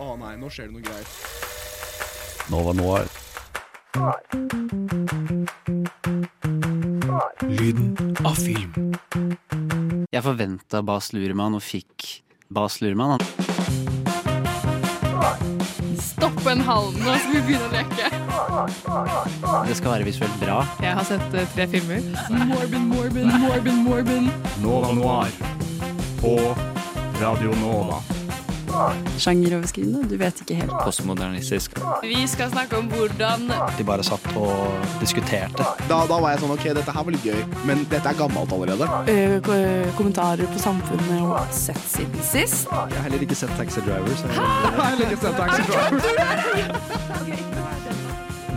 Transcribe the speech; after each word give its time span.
Å 0.00 0.14
nei, 0.16 0.36
nå 0.40 0.48
skjer 0.48 0.70
det 0.70 0.76
noe 0.76 0.84
greier. 0.86 1.06
Nova 2.52 2.72
Noir. 2.72 3.08
Lyden 7.52 7.92
av 8.24 8.38
film. 8.40 8.94
Jeg 10.12 10.24
forventa 10.24 10.80
Bas 10.84 11.12
Luhrmann 11.12 11.58
og 11.58 11.64
fikk 11.64 12.22
Bas 12.52 12.80
Luhrmann. 12.80 13.20
Stopp 16.00 16.40
en 16.48 16.64
hal 16.66 16.88
nå, 16.96 17.16
skal 17.18 17.36
vi 17.36 17.42
begynne 17.50 17.68
å 17.68 17.72
leke. 17.72 18.08
Det 19.68 19.76
skal 19.78 19.96
være 19.96 20.08
visuelt 20.08 20.40
bra. 20.40 20.62
Jeg 20.82 20.96
har 20.98 21.08
sett 21.08 21.36
uh, 21.36 21.44
tre 21.54 21.68
filmer. 21.72 22.00
Morbin, 22.30 22.88
Morbin, 22.88 23.28
Morbin, 23.44 23.84
Morbin. 23.84 24.32
Nova 24.64 24.92
Noir 24.96 25.36
på 26.22 26.36
Radio 27.20 27.54
Nova. 27.60 28.02
Sjangeroverskridende, 29.22 30.04
du 30.08 30.16
vet 30.20 30.40
ikke 30.42 30.54
helt. 30.62 30.72
Postmodernistisk. 30.84 31.76
Vi 32.02 32.26
skal 32.30 32.50
snakke 32.52 32.78
om 32.80 32.88
hvordan 32.92 33.48
De 33.78 33.84
bare 33.86 34.04
satt 34.06 34.24
og 34.38 34.86
diskuterte. 35.00 35.66
Da, 35.88 36.02
da 36.08 36.18
var 36.22 36.30
jeg 36.34 36.42
sånn 36.42 36.54
OK, 36.54 36.64
dette 36.78 36.94
her 36.94 37.06
var 37.06 37.12
litt 37.14 37.26
gøy, 37.26 37.40
men 37.68 37.84
dette 37.92 38.06
er 38.08 38.16
gammelt 38.18 38.52
allerede. 38.54 38.88
Eh, 39.12 39.38
kommentarer 39.98 40.46
på 40.52 40.58
samfunnet 40.62 41.20
og 41.26 41.52
sett 41.54 41.84
siden 41.92 42.22
sist. 42.26 42.66
Jeg 42.72 42.96
har 42.96 43.06
heller 43.08 43.22
ikke 43.26 43.38
sett 43.38 43.52
Taxi 43.60 43.80
Drivers. 43.86 44.24
Jeg 44.32 44.72
har 44.78 44.88
heller 44.94 45.06
ikke 45.10 45.22
sett 45.26 45.36
Taxi 45.36 45.62
Driver. 45.68 45.90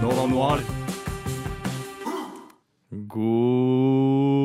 Nova 0.02 0.26
Noir. 0.30 0.59
God 3.16 4.45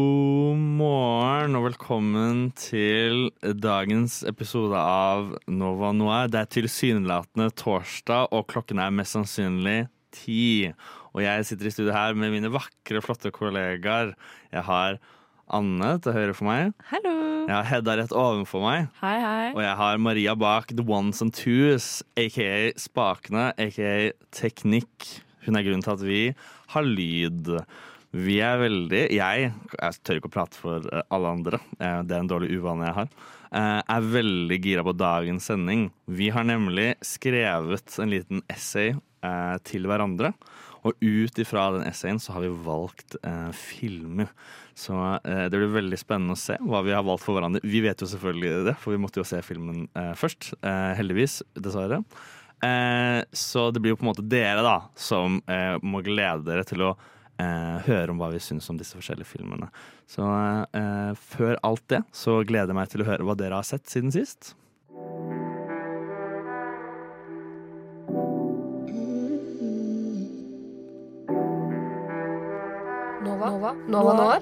velkommen 1.70 2.48
til 2.58 3.28
dagens 3.62 4.24
episode 4.26 4.74
av 4.74 5.28
Nova 5.46 5.92
Noir. 5.94 6.26
Det 6.32 6.40
er 6.40 6.48
tilsynelatende 6.50 7.46
torsdag, 7.54 8.32
og 8.34 8.48
klokken 8.50 8.80
er 8.82 8.94
mest 8.94 9.14
sannsynlig 9.14 9.84
ti. 10.10 10.72
Og 11.14 11.22
jeg 11.22 11.46
sitter 11.46 11.68
i 11.68 11.72
studio 11.74 11.94
her 11.94 12.16
med 12.18 12.32
mine 12.34 12.50
vakre, 12.50 13.02
flotte 13.04 13.30
kollegaer. 13.34 14.16
Jeg 14.50 14.66
har 14.66 14.98
Anne 15.46 15.92
til 16.02 16.16
høyre 16.16 16.34
for 16.34 16.48
meg. 16.48 16.72
Hallo. 16.90 17.14
Jeg 17.44 17.54
har 17.54 17.68
Hedda 17.68 17.96
rett 18.00 18.16
ovenfor 18.18 18.64
meg. 18.66 18.90
Hei, 19.04 19.16
hei. 19.22 19.48
Og 19.54 19.62
jeg 19.62 19.76
har 19.84 20.02
Maria 20.02 20.34
bak 20.40 20.74
The 20.74 20.86
Ones 20.86 21.22
and 21.22 21.36
Twos, 21.38 22.00
aka 22.18 22.72
Spakene, 22.82 23.52
aka 23.54 24.10
Teknikk. 24.34 25.12
Hun 25.46 25.60
er 25.60 25.68
grunnen 25.68 25.86
til 25.86 25.94
at 25.94 26.02
vi 26.02 26.24
har 26.74 26.90
lyd. 26.98 27.54
Vi 28.10 28.40
er 28.42 28.56
veldig 28.58 29.02
Jeg, 29.14 29.50
jeg 29.54 29.98
tør 30.02 30.18
ikke 30.18 30.30
å 30.30 30.34
prate 30.34 30.58
for 30.58 30.86
eh, 30.90 31.04
alle 31.14 31.30
andre, 31.36 31.60
eh, 31.78 32.00
det 32.02 32.16
er 32.16 32.24
en 32.24 32.30
dårlig 32.30 32.48
uvane 32.58 32.88
jeg 32.88 32.96
har. 32.96 33.12
eh, 33.54 33.82
Er 33.94 34.08
veldig 34.16 34.58
gira 34.64 34.82
på 34.86 34.96
dagens 34.98 35.46
sending. 35.46 35.90
Vi 36.10 36.30
har 36.34 36.42
nemlig 36.48 36.96
skrevet 37.06 37.98
en 38.02 38.10
liten 38.10 38.42
essay 38.50 38.96
til 39.68 39.84
hverandre. 39.84 40.30
Og 40.88 40.96
ut 41.04 41.38
ifra 41.42 41.66
den 41.74 41.82
essayen 41.84 42.16
så 42.18 42.32
har 42.32 42.40
vi 42.40 42.48
valgt 42.64 43.18
eh, 43.20 43.50
filmer. 43.52 44.30
Så 44.72 44.96
eh, 45.20 45.42
det 45.52 45.58
blir 45.60 45.74
veldig 45.74 45.98
spennende 46.00 46.32
å 46.32 46.40
se 46.40 46.56
hva 46.64 46.80
vi 46.86 46.94
har 46.96 47.04
valgt 47.04 47.26
for 47.26 47.36
hverandre. 47.36 47.60
Vi 47.68 47.82
vet 47.84 48.00
jo 48.00 48.08
selvfølgelig 48.08 48.64
det, 48.70 48.74
for 48.80 48.96
vi 48.96 49.02
måtte 49.02 49.20
jo 49.20 49.26
se 49.28 49.42
filmen 49.44 49.84
eh, 49.92 50.14
først. 50.16 50.54
Heldigvis, 50.96 51.42
dessverre. 51.52 52.00
Så 53.36 53.66
det 53.72 53.80
blir 53.80 53.94
jo 53.94 54.00
på 54.00 54.04
en 54.04 54.10
måte 54.10 54.24
dere 54.28 54.60
da 54.64 54.74
som 55.00 55.38
må 55.80 56.02
glede 56.04 56.44
dere 56.48 56.64
til 56.68 56.82
å 56.84 56.90
eh, 57.40 57.76
høre 57.88 58.12
om 58.12 58.20
hva 58.20 58.30
vi 58.34 58.42
syns 58.42 58.68
om 58.70 58.78
disse 58.80 58.98
forskjellige 58.98 59.32
filmene. 59.32 59.70
Så 60.10 60.26
eh, 60.76 61.12
før 61.16 61.58
alt 61.66 61.86
det 61.92 62.04
så 62.12 62.40
gleder 62.46 62.74
jeg 62.74 62.80
meg 62.80 62.92
til 62.92 63.04
å 63.04 63.10
høre 63.10 63.26
hva 63.26 63.38
dere 63.38 63.60
har 63.60 63.66
sett 63.66 63.88
siden 63.90 64.12
sist. 64.14 64.54
Nova. 73.20 73.50
Nova. 73.50 73.74
Nova 73.88 74.12
Nova. 74.20 74.40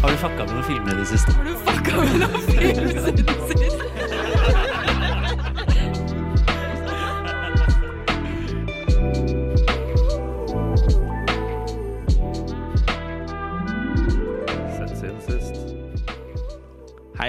Har 0.00 0.10
du 0.10 0.16
fucka 0.16 0.44
med 0.44 0.52
noen 0.54 0.64
filmer 0.64 0.92
i 0.92 0.98
det 1.02 1.06
siste? 1.12 1.32
Har 1.36 1.44
du 1.44 1.54
fucka 1.66 2.00
med 2.00 2.20
noen 2.22 2.42
filmer 2.48 2.88
i 2.88 2.94
det 2.94 3.00
Sett 3.04 3.89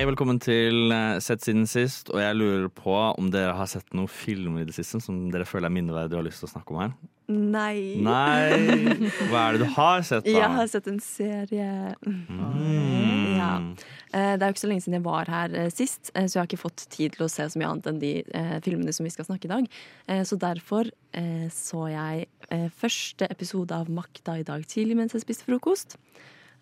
Hei, 0.01 0.07
velkommen 0.09 0.39
til 0.41 0.89
eh, 0.89 1.19
Sett 1.22 1.44
siden 1.45 1.67
sist. 1.69 2.07
Og 2.09 2.17
jeg 2.17 2.34
lurer 2.34 2.72
på 2.73 2.89
om 2.89 3.28
dere 3.29 3.51
har 3.53 3.67
sett 3.69 3.91
noen 3.94 4.09
filmer 4.09 4.63
i 4.63 4.66
det 4.66 4.73
siste 4.73 4.97
som 4.97 5.19
dere 5.29 5.45
føler 5.45 5.69
er 5.69 5.75
minneverdige 5.75 6.17
og 6.17 6.23
har 6.23 6.25
lyst 6.25 6.41
til 6.41 6.47
å 6.47 6.50
snakke 6.56 6.73
om 6.73 6.79
her? 6.81 6.95
Nei. 7.29 8.00
Nei! 8.01 8.95
Hva 9.29 9.44
er 9.44 9.59
det 9.59 9.61
du 9.61 9.67
har 9.75 10.01
sett, 10.01 10.25
da? 10.25 10.34
Jeg 10.34 10.50
har 10.56 10.72
sett 10.73 10.90
en 10.90 10.97
serie. 11.06 11.67
Mm. 12.01 13.38
Ja. 13.38 13.51
Eh, 14.09 14.31
Det 14.41 14.41
er 14.41 14.47
jo 14.47 14.56
ikke 14.56 14.63
så 14.63 14.72
lenge 14.73 14.88
siden 14.88 14.97
jeg 14.97 15.06
var 15.11 15.29
her 15.35 15.53
eh, 15.67 15.69
sist, 15.69 16.09
så 16.09 16.25
jeg 16.25 16.41
har 16.41 16.50
ikke 16.50 16.63
fått 16.63 16.88
tid 16.97 17.13
til 17.19 17.28
å 17.28 17.31
se 17.35 17.45
så 17.53 17.61
mye 17.61 17.69
annet 17.75 17.94
enn 17.94 18.01
de 18.01 18.13
filmene 18.66 18.97
som 18.97 19.06
vi 19.06 19.13
skal 19.13 19.29
snakke 19.29 19.51
i 19.51 19.53
dag. 19.53 19.69
Så 20.25 20.41
derfor 20.41 20.90
så 21.53 21.85
jeg 21.94 22.25
første 22.81 23.29
episode 23.29 23.78
av 23.78 23.94
Makta 23.94 24.41
i 24.41 24.50
dag 24.50 24.66
tidlig 24.66 24.97
mens 24.97 25.13
jeg 25.13 25.28
spiste 25.29 25.45
frokost. 25.45 26.00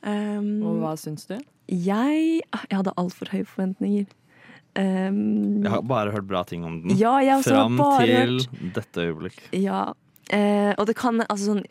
Um, 0.03 0.61
Og 0.63 0.77
hva 0.83 0.93
syns 0.99 1.25
du? 1.27 1.35
jeg, 1.69 2.41
ah, 2.55 2.63
jeg 2.69 2.77
hadde 2.79 2.93
altfor 2.97 3.29
høye 3.33 3.45
forventninger. 3.45 4.05
Um, 4.79 5.61
Jeg 5.63 5.71
har 5.73 5.81
bare 5.83 6.11
hørt 6.13 6.27
bra 6.29 6.43
ting 6.47 6.63
om 6.63 6.77
den. 6.83 6.95
ja, 6.97 7.17
jeg 7.25 7.43
Fram 7.43 7.75
bare 7.77 8.05
til 8.05 8.15
hørt 8.39 8.73
dette 8.77 9.05
øyeblikk. 9.09 9.39
Ja, 9.57 9.81
uh, 9.91 10.73
og 10.77 10.85
det 10.87 10.95
kan 10.95 11.21
altså 11.27 11.55
sånn 11.55 11.63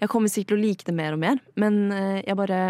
Jeg 0.00 0.08
kommer 0.12 0.28
sikkert 0.28 0.54
til 0.54 0.58
å 0.58 0.62
like 0.62 0.84
det 0.86 0.94
mer 0.94 1.12
og 1.16 1.20
mer, 1.20 1.38
men 1.56 1.78
uh, 1.92 2.20
jeg 2.22 2.36
bare 2.36 2.60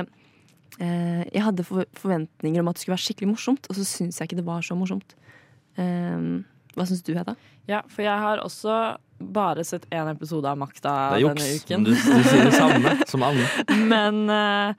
uh, 0.80 1.22
Jeg 1.32 1.42
hadde 1.44 1.64
for, 1.66 1.84
forventninger 1.98 2.60
om 2.62 2.68
at 2.68 2.76
det 2.78 2.82
skulle 2.84 2.96
være 2.96 3.06
skikkelig 3.06 3.30
morsomt, 3.34 3.66
og 3.70 3.76
så 3.78 3.84
syns 3.86 4.18
jeg 4.20 4.28
ikke 4.30 4.40
det 4.40 4.46
var 4.48 4.62
så 4.66 4.76
morsomt. 4.78 5.14
Eh, 5.76 6.42
hva 6.76 6.84
syns 6.88 7.02
du, 7.04 7.12
Hedda? 7.16 7.34
Ja, 7.68 7.82
for 7.88 8.00
jeg 8.02 8.16
har 8.16 8.40
også 8.40 8.96
bare 9.18 9.64
sett 9.64 9.86
én 9.90 10.08
episode 10.10 10.48
av 10.50 10.58
Makta 10.60 10.92
Det 11.14 11.22
er 11.22 11.28
denne 11.28 11.46
juks. 11.50 11.64
uken. 11.64 11.84
Du, 11.86 11.90
du 11.92 12.22
sier 12.28 12.44
det 12.50 12.54
samme 12.56 12.96
som 13.08 13.22
alle. 13.26 13.46
Men 13.92 14.22
uh, 14.30 14.74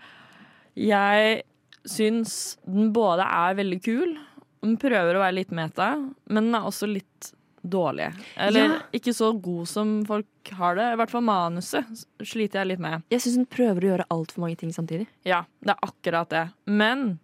jeg 0.77 1.41
syns 1.87 2.57
den 2.67 2.91
både 2.95 3.23
er 3.23 3.55
veldig 3.57 3.79
kul, 3.85 4.17
den 4.65 4.75
prøver 4.81 5.15
å 5.15 5.21
være 5.23 5.37
litt 5.37 5.51
meta, 5.55 5.91
men 6.27 6.49
den 6.49 6.55
er 6.57 6.65
også 6.67 6.87
litt 6.89 7.29
dårlig. 7.67 8.09
Eller 8.41 8.63
Ja. 8.65 8.79
ikke 8.95 9.13
så 9.15 9.29
god 9.41 9.67
som 9.69 9.93
folk 10.07 10.51
har 10.57 10.75
det. 10.79 10.87
I 10.93 10.97
hvert 10.99 11.11
fall 11.13 11.23
manuset 11.27 12.03
sliter 12.25 12.61
jeg 12.63 12.67
litt 12.73 12.79
med. 12.83 13.03
Jeg 13.13 13.21
syns 13.23 13.37
hun 13.39 13.45
prøver 13.51 13.83
å 13.85 13.89
gjøre 13.91 14.07
altfor 14.13 14.43
mange 14.43 14.57
ting 14.59 14.73
samtidig. 14.75 15.07
Ja, 15.27 15.43
det 15.63 15.75
er 15.75 15.81
akkurat 15.87 16.29
det. 16.33 16.43
Men 16.65 17.19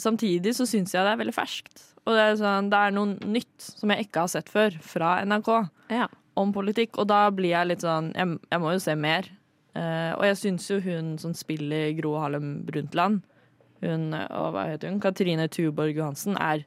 samtidig 0.00 0.54
så 0.58 0.66
syns 0.68 0.92
jeg 0.94 1.04
det 1.06 1.12
er 1.14 1.20
veldig 1.22 1.36
ferskt. 1.36 1.84
Og 2.04 2.12
det 2.18 2.24
er, 2.26 2.36
sånn, 2.42 2.68
det 2.72 2.80
er 2.84 2.92
noe 2.96 3.14
nytt 3.32 3.64
som 3.64 3.92
jeg 3.94 4.06
ikke 4.08 4.24
har 4.26 4.32
sett 4.34 4.50
før, 4.52 4.76
fra 4.84 5.14
NRK, 5.24 5.50
Ja. 5.94 6.08
Om 6.36 6.52
politikk. 6.52 6.98
Og 6.98 7.08
da 7.10 7.28
blir 7.30 7.50
jeg 7.54 7.70
litt 7.70 7.84
sånn 7.84 8.12
Jeg, 8.14 8.38
jeg 8.50 8.60
må 8.60 8.72
jo 8.74 8.82
se 8.82 8.94
mer. 8.98 9.28
Uh, 9.74 10.12
og 10.18 10.24
jeg 10.28 10.36
syns 10.38 10.68
jo 10.70 10.78
hun 10.84 11.16
som 11.18 11.32
spiller 11.34 11.92
Gro 11.98 12.14
Harlem 12.22 12.60
Brundtland, 12.66 13.22
hun, 13.82 14.12
og 14.14 14.52
hva 14.54 14.68
heter 14.70 14.88
hun, 14.88 15.00
Katrine 15.02 15.48
Tuborg 15.50 15.96
Johansen, 15.98 16.36
er 16.38 16.62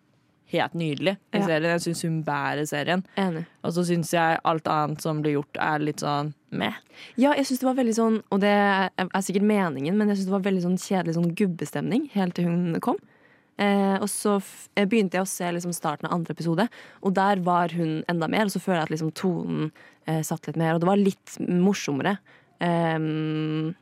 helt 0.52 0.76
nydelig 0.76 1.16
i 1.34 1.40
Ja. 1.40 1.46
serien. 1.46 1.72
Jeg 1.76 1.82
syns 1.86 2.02
hun 2.04 2.24
bærer 2.24 2.68
serien. 2.68 3.04
Enig. 3.18 3.46
Og 3.64 3.72
så 3.76 3.84
syns 3.88 4.12
jeg 4.14 4.40
alt 4.44 4.68
annet 4.68 5.02
som 5.02 5.22
blir 5.24 5.34
gjort, 5.38 5.58
er 5.60 5.80
litt 5.80 6.00
sånn 6.04 6.34
meh. 6.52 6.76
Ja, 7.18 7.34
jeg 7.34 7.46
syns 7.48 7.60
det 7.60 7.68
var 7.68 7.76
veldig 7.80 7.96
sånn, 7.96 8.22
og 8.32 8.40
det 8.44 8.52
er 8.54 8.90
er 8.98 9.22
sikkert 9.26 9.48
meningen, 9.48 9.98
men 9.98 10.08
jeg 10.10 10.18
syns 10.18 10.30
det 10.30 10.36
var 10.38 10.46
veldig 10.52 10.64
sånn 10.64 10.78
kjedelig 10.78 11.16
sånn 11.16 11.36
gubbestemning 11.36 12.10
helt 12.14 12.36
til 12.36 12.46
hun 12.46 12.80
kom. 12.80 12.98
Eh, 13.58 13.96
og 13.98 14.06
så 14.12 14.36
eh, 14.78 14.86
begynte 14.86 15.18
jeg 15.18 15.26
å 15.26 15.30
se 15.30 15.48
liksom 15.52 15.74
starten 15.74 16.06
av 16.10 16.14
andre 16.14 16.36
episode, 16.36 16.68
og 17.02 17.14
der 17.18 17.40
var 17.42 17.74
hun 17.74 18.04
enda 18.08 18.28
mer. 18.30 18.46
Og 18.46 18.54
så 18.54 18.62
føler 18.62 18.84
jeg 18.84 18.88
at 18.90 18.94
liksom 18.96 19.14
tonen 19.18 19.72
eh, 20.08 20.22
satt 20.28 20.46
litt 20.48 20.60
mer, 20.62 20.76
og 20.78 20.84
det 20.84 20.90
var 20.92 21.02
litt 21.02 21.38
morsommere. 21.42 22.18
Ehm, 22.62 23.74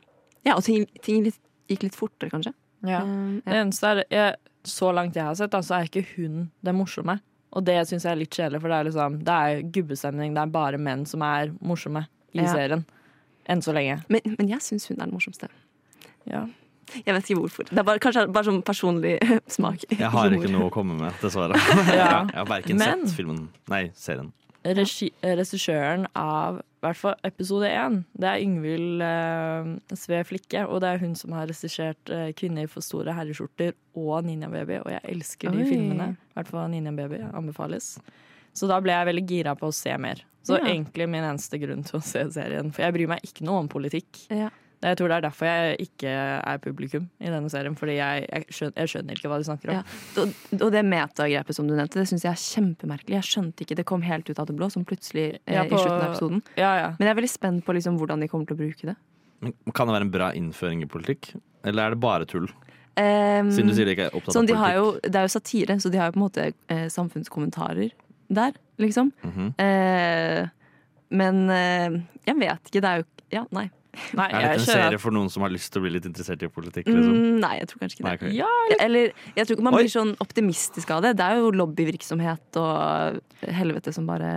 ja, 0.46 0.54
og 0.56 0.64
ting, 0.66 0.86
ting 1.04 1.24
litt, 1.26 1.38
gikk 1.70 1.86
litt 1.88 1.96
fortere, 1.98 2.30
kanskje. 2.32 2.52
Ja. 2.86 3.02
Ehm, 3.02 3.40
Det 3.44 3.56
eneste 3.62 3.92
er 3.94 4.04
jeg, 4.12 4.36
Så 4.66 4.88
langt 4.92 5.14
jeg 5.14 5.22
har 5.22 5.34
sett, 5.38 5.52
da, 5.52 5.60
så 5.62 5.76
er 5.78 5.86
ikke 5.86 6.02
hun 6.16 6.50
det 6.66 6.72
morsomme. 6.74 7.20
Og 7.54 7.62
det 7.64 7.76
syns 7.86 8.02
jeg 8.02 8.12
er 8.12 8.18
litt 8.18 8.34
kjedelig, 8.34 8.60
for 8.60 8.68
det 8.72 8.76
er 8.80 8.88
liksom 8.88 9.18
Det 9.24 9.36
er 9.36 9.62
gubbestemning. 9.76 10.34
Det 10.34 10.42
er 10.42 10.50
bare 10.56 10.78
menn 10.82 11.04
som 11.06 11.22
er 11.22 11.52
morsomme 11.62 12.02
i 12.34 12.40
Ja. 12.42 12.52
serien. 12.52 12.84
Enn 13.48 13.62
så 13.62 13.72
lenge. 13.72 14.00
Men, 14.10 14.20
men 14.38 14.48
jeg 14.48 14.58
syns 14.60 14.88
hun 14.88 14.98
er 14.98 15.04
den 15.06 15.14
morsomste. 15.14 15.48
Ja. 16.26 16.46
Jeg 16.94 17.14
vet 17.14 17.24
ikke 17.30 17.40
hvorfor. 17.40 17.64
Det 17.70 17.78
er 17.78 17.82
bare, 17.88 17.98
kanskje 17.98 18.26
bare 18.32 18.44
sånn 18.46 18.62
personlig 18.62 19.16
smak. 19.56 19.84
Jeg 19.90 20.10
har 20.12 20.30
ikke 20.30 20.50
noe 20.52 20.68
å 20.68 20.72
komme 20.74 20.94
med, 20.98 21.12
dessverre. 21.22 21.58
Ja. 21.90 22.24
Jeg 22.30 22.36
har 22.38 22.46
verken 22.50 22.78
Men- 22.78 23.06
sett 23.06 23.16
filmen 23.18 23.48
Nei, 23.68 23.88
serien. 23.94 24.32
Regi- 24.66 25.12
Regissøren 25.22 26.08
av 26.18 26.56
hvert 26.82 26.96
fall 26.98 27.14
episode 27.26 27.68
én. 27.70 28.00
Det 28.18 28.26
er 28.26 28.40
Yngvild 28.42 29.02
eh, 29.06 29.68
Sve 29.94 30.24
Flikke, 30.26 30.64
og 30.66 30.80
det 30.82 30.88
er 30.90 30.98
hun 31.04 31.14
som 31.18 31.32
har 31.38 31.46
regissert 31.46 32.10
eh, 32.10 32.32
'Kvinner 32.34 32.66
for 32.70 32.82
store 32.82 33.14
herreskjorter' 33.14 33.74
og 33.94 34.24
'Ninja 34.26 34.50
Baby', 34.50 34.80
og 34.82 34.90
jeg 34.90 35.00
elsker 35.14 35.54
de 35.54 35.66
filmene. 35.70 36.08
I 36.16 36.34
hvert 36.40 36.50
fall 36.50 36.66
'Ninja 36.70 36.90
Baby' 36.98 37.22
anbefales. 37.32 37.92
Så 38.54 38.66
da 38.66 38.80
ble 38.80 38.90
jeg 38.92 39.06
veldig 39.06 39.26
gira 39.28 39.54
på 39.54 39.68
å 39.70 39.74
se 39.74 39.94
mer. 39.98 40.22
Så 40.42 40.58
Ja. 40.58 40.64
egentlig 40.66 41.08
min 41.08 41.22
eneste 41.24 41.58
grunn 41.62 41.82
til 41.86 42.00
å 42.00 42.02
se 42.02 42.24
serien. 42.30 42.72
For 42.72 42.82
jeg 42.82 42.92
bryr 42.94 43.08
meg 43.08 43.20
ikke 43.22 43.44
noe 43.46 43.58
om 43.62 43.68
politikk. 43.68 44.26
Ja. 44.30 44.50
Jeg 44.84 44.98
tror 44.98 45.08
det 45.08 45.16
er 45.16 45.24
derfor 45.24 45.48
jeg 45.48 45.76
ikke 45.86 46.10
er 46.12 46.58
publikum 46.62 47.06
i 47.18 47.30
denne 47.32 47.48
serien. 47.50 47.74
Fordi 47.78 47.94
jeg, 47.96 48.26
jeg, 48.28 48.44
skjønner, 48.52 48.76
jeg 48.82 48.92
skjønner 48.92 49.16
ikke 49.16 49.30
hva 49.32 49.38
de 49.40 49.46
snakker 49.48 49.72
om. 49.72 49.78
Ja. 49.78 50.22
Og, 50.22 50.34
og 50.60 50.68
det 50.74 50.82
metagrepet 50.84 51.56
som 51.56 51.66
du 51.68 51.74
nevnte, 51.74 51.98
det 52.02 52.06
syns 52.10 52.26
jeg 52.26 52.32
er 52.32 52.42
kjempemerkelig. 52.42 53.16
Jeg 53.16 53.28
skjønte 53.30 53.64
ikke, 53.64 53.78
Det 53.80 53.86
kom 53.88 54.04
helt 54.04 54.28
ut 54.28 54.38
av 54.42 54.46
det 54.50 54.56
blå, 54.58 54.68
som 54.72 54.84
plutselig 54.84 55.26
eh, 55.38 55.56
Ja, 55.56 55.64
i 55.64 55.72
slutten 55.72 55.96
av 55.96 56.06
episoden. 56.10 56.42
Ja, 56.60 56.72
ja. 56.82 56.90
Men 56.98 57.08
jeg 57.08 57.14
er 57.14 57.20
veldig 57.22 57.32
spent 57.32 57.64
på 57.66 57.76
liksom, 57.78 57.96
hvordan 58.00 58.20
de 58.22 58.28
kommer 58.32 58.46
til 58.50 58.58
å 58.58 58.60
bruke 58.60 58.90
det. 58.92 58.96
Men 59.40 59.56
Kan 59.72 59.88
det 59.88 59.96
være 59.96 60.08
en 60.08 60.14
bra 60.14 60.30
innføring 60.36 60.84
i 60.84 60.88
politikk? 60.90 61.32
Eller 61.66 61.88
er 61.88 61.96
det 61.96 62.00
bare 62.04 62.28
tull? 62.28 62.46
Um, 62.96 63.50
Siden 63.52 63.68
du 63.68 63.74
sier 63.76 63.84
de 63.88 63.92
ikke 63.96 64.06
er 64.08 64.14
opptatt 64.16 64.32
sånn, 64.32 64.46
av 64.46 64.52
de 64.52 64.54
har 64.56 64.76
politikk. 64.76 65.02
jo, 65.04 65.10
det 65.12 65.18
er 65.20 65.26
jo 65.26 65.32
satire, 65.34 65.74
så 65.84 65.90
de 65.92 65.98
har 66.00 66.08
jo 66.08 66.14
på 66.14 66.20
en 66.20 66.24
måte 66.24 66.44
eh, 66.72 66.86
samfunnskommentarer 66.92 67.90
der, 68.38 68.54
liksom. 68.80 69.10
Mhm. 69.24 69.50
Eh, 69.60 70.46
men 71.16 71.42
eh, 71.52 71.98
jeg 72.26 72.38
vet 72.40 72.70
ikke. 72.70 72.80
Det 72.82 72.88
er 72.92 73.02
jo 73.02 73.06
Ja, 73.34 73.42
nei. 73.54 73.66
Nei, 74.16 74.26
Er 74.30 74.46
dette 74.46 74.62
en 74.62 74.66
serie 74.66 75.00
for 75.02 75.14
noen 75.14 75.30
som 75.32 75.44
har 75.46 75.52
lyst 75.54 75.72
til 75.72 75.82
å 75.82 75.86
bli 75.86 75.92
litt 75.96 76.08
interessert 76.08 76.42
i 76.44 76.50
politikk? 76.52 76.88
Liksom? 76.90 77.14
Mm, 77.16 77.38
nei, 77.42 77.52
jeg 77.60 77.70
tror 77.70 77.82
kanskje 77.82 77.98
ikke 77.98 78.06
Nei, 78.08 78.16
det. 78.22 78.32
Ja, 78.36 78.50
Eller 78.78 79.12
jeg 79.36 79.46
tror 79.46 79.56
ikke 79.56 79.66
man 79.68 79.78
Oi. 79.78 79.84
blir 79.84 79.92
sånn 79.92 80.14
optimistisk 80.22 80.92
av 80.96 81.04
det. 81.06 81.14
Det 81.20 81.26
er 81.26 81.40
jo 81.42 81.52
lobbyvirksomhet 81.56 82.60
og 82.62 83.46
helvete 83.60 83.94
som 83.94 84.08
bare 84.08 84.32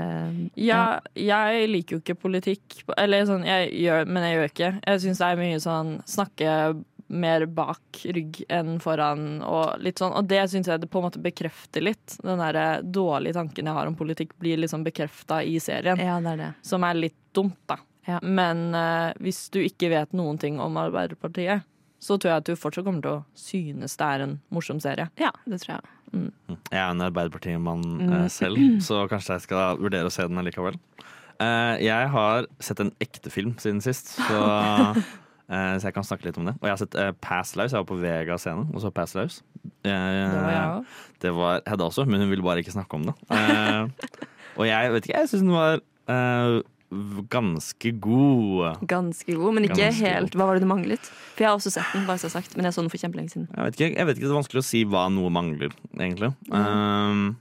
Ja, 0.59 0.99
jeg 1.15 1.71
liker 1.71 1.97
jo 1.97 2.03
ikke 2.03 2.19
politikk. 2.19 2.83
Eller 2.97 3.27
sånn, 3.29 3.47
jeg 3.47 3.73
gjør, 3.83 4.07
men 4.07 4.27
jeg 4.27 4.37
gjør 4.37 4.53
ikke. 4.53 4.71
Jeg 4.85 5.03
syns 5.05 5.23
det 5.23 5.33
er 5.33 5.43
mye 5.43 5.59
sånn 5.63 5.93
snakke 6.09 6.55
mer 7.09 7.45
bak 7.49 8.03
rygg 8.05 8.43
enn 8.53 8.77
foran 8.81 9.41
og 9.45 9.81
litt 9.83 10.01
sånn. 10.01 10.13
Og 10.17 10.27
det 10.29 10.43
syns 10.51 10.69
jeg 10.69 10.81
det 10.81 10.89
på 10.91 11.01
en 11.01 11.07
måte 11.07 11.21
bekrefter 11.23 11.83
litt. 11.83 12.17
Den 12.21 12.41
der 12.41 12.83
dårlige 12.85 13.37
tanken 13.39 13.69
jeg 13.69 13.77
har 13.79 13.89
om 13.89 13.97
politikk, 13.97 14.35
blir 14.39 14.61
liksom 14.61 14.85
bekrefta 14.85 15.41
i 15.43 15.57
serien. 15.63 15.99
Ja, 15.99 16.19
det 16.23 16.35
er 16.35 16.43
det. 16.43 16.51
Som 16.65 16.85
er 16.85 16.99
litt 16.99 17.17
dumt, 17.35 17.57
da. 17.69 17.79
Ja. 18.09 18.17
Men 18.25 18.69
eh, 18.77 19.13
hvis 19.21 19.43
du 19.53 19.59
ikke 19.61 19.91
vet 19.93 20.15
noen 20.17 20.39
ting 20.41 20.57
om 20.63 20.77
Arbeiderpartiet, 20.81 21.65
så 21.99 22.15
tror 22.15 22.31
jeg 22.31 22.41
at 22.41 22.47
du 22.47 22.55
fortsatt 22.55 22.85
kommer 22.87 23.03
til 23.03 23.17
å 23.17 23.23
synes 23.37 23.97
det 23.99 24.05
er 24.07 24.21
en 24.25 24.37
morsom 24.55 24.79
serie. 24.81 25.09
Ja, 25.19 25.29
det 25.45 25.59
tror 25.65 25.75
jeg. 25.77 25.95
Jeg 26.71 26.79
er 26.79 26.89
en 26.89 27.03
Arbeiderpartimann 27.05 27.83
Mm. 27.99 28.13
eh, 28.23 28.27
selv, 28.33 28.57
så 28.87 29.03
kanskje 29.11 29.35
jeg 29.37 29.45
skal 29.49 29.77
vurdere 29.83 30.07
å 30.09 30.13
se 30.15 30.25
den 30.25 30.39
likevel. 30.47 30.79
Eh, 31.39 31.75
jeg 31.85 32.07
har 32.15 32.47
sett 32.59 32.79
en 32.83 32.93
ekte 33.03 33.29
film 33.31 33.53
siden 33.61 33.83
sist, 33.83 34.15
så, 34.17 34.39
eh, 35.51 35.75
så 35.77 35.85
jeg 35.89 35.93
kan 35.99 36.07
snakke 36.07 36.25
litt 36.29 36.39
om 36.41 36.49
det. 36.49 36.55
Og 36.61 36.65
jeg 36.67 36.73
har 36.75 36.81
sett 36.81 36.97
uh, 36.99 37.11
Pass 37.23 37.53
Laus. 37.59 37.71
Jeg 37.75 37.83
var 37.83 37.87
på 37.91 37.99
Vega-scenen 38.01 38.71
og 38.73 38.81
så 38.83 38.91
Pass 38.95 39.13
Laus. 39.19 39.41
Eh, 39.83 39.91
Det 39.91 40.39
var 40.39 40.51
jeg 40.55 40.65
òg. 40.79 40.97
Det 41.19 41.31
var 41.35 41.61
Hedda 41.67 41.87
også, 41.91 42.07
men 42.07 42.23
hun 42.23 42.31
ville 42.31 42.43
bare 42.47 42.63
ikke 42.63 42.73
snakke 42.75 42.95
om 42.95 43.05
det. 43.11 43.15
Eh, 43.35 43.87
og 44.59 44.65
jeg 44.67 44.91
vet 44.95 45.05
ikke, 45.07 45.19
jeg 45.19 45.29
syns 45.31 45.43
den 45.45 45.55
var 45.55 45.79
eh, 46.15 46.59
ganske 47.29 47.91
god. 48.01 48.79
Ganske 48.89 49.35
god, 49.35 49.53
men 49.53 49.67
ikke 49.67 49.77
Ganske 49.83 50.07
helt. 50.07 50.37
Hva 50.37 50.47
var 50.49 50.57
det 50.57 50.65
du 50.65 50.69
manglet? 50.71 51.11
For 51.35 51.45
jeg 51.45 51.51
har 51.51 51.59
også 51.59 51.73
sett 51.75 51.91
den, 51.93 52.07
bare 52.09 52.21
så 52.21 52.31
sagt, 52.33 52.55
men 52.57 52.65
jeg 52.65 52.73
så 52.73 52.81
den 52.81 52.89
for 52.89 53.01
kjempelenge 53.01 53.33
siden. 53.35 53.45
Jeg 53.55 53.65
vet, 53.65 53.77
ikke, 53.77 53.91
jeg 53.93 54.09
vet 54.09 54.17
ikke, 54.17 54.25
det 54.25 54.33
er 54.33 54.39
vanskelig 54.39 54.63
å 54.63 54.69
si 54.69 54.81
hva 54.89 55.05
noe 55.13 55.29
mangler, 55.33 55.75
egentlig. 55.99 56.31
Um, 56.49 57.37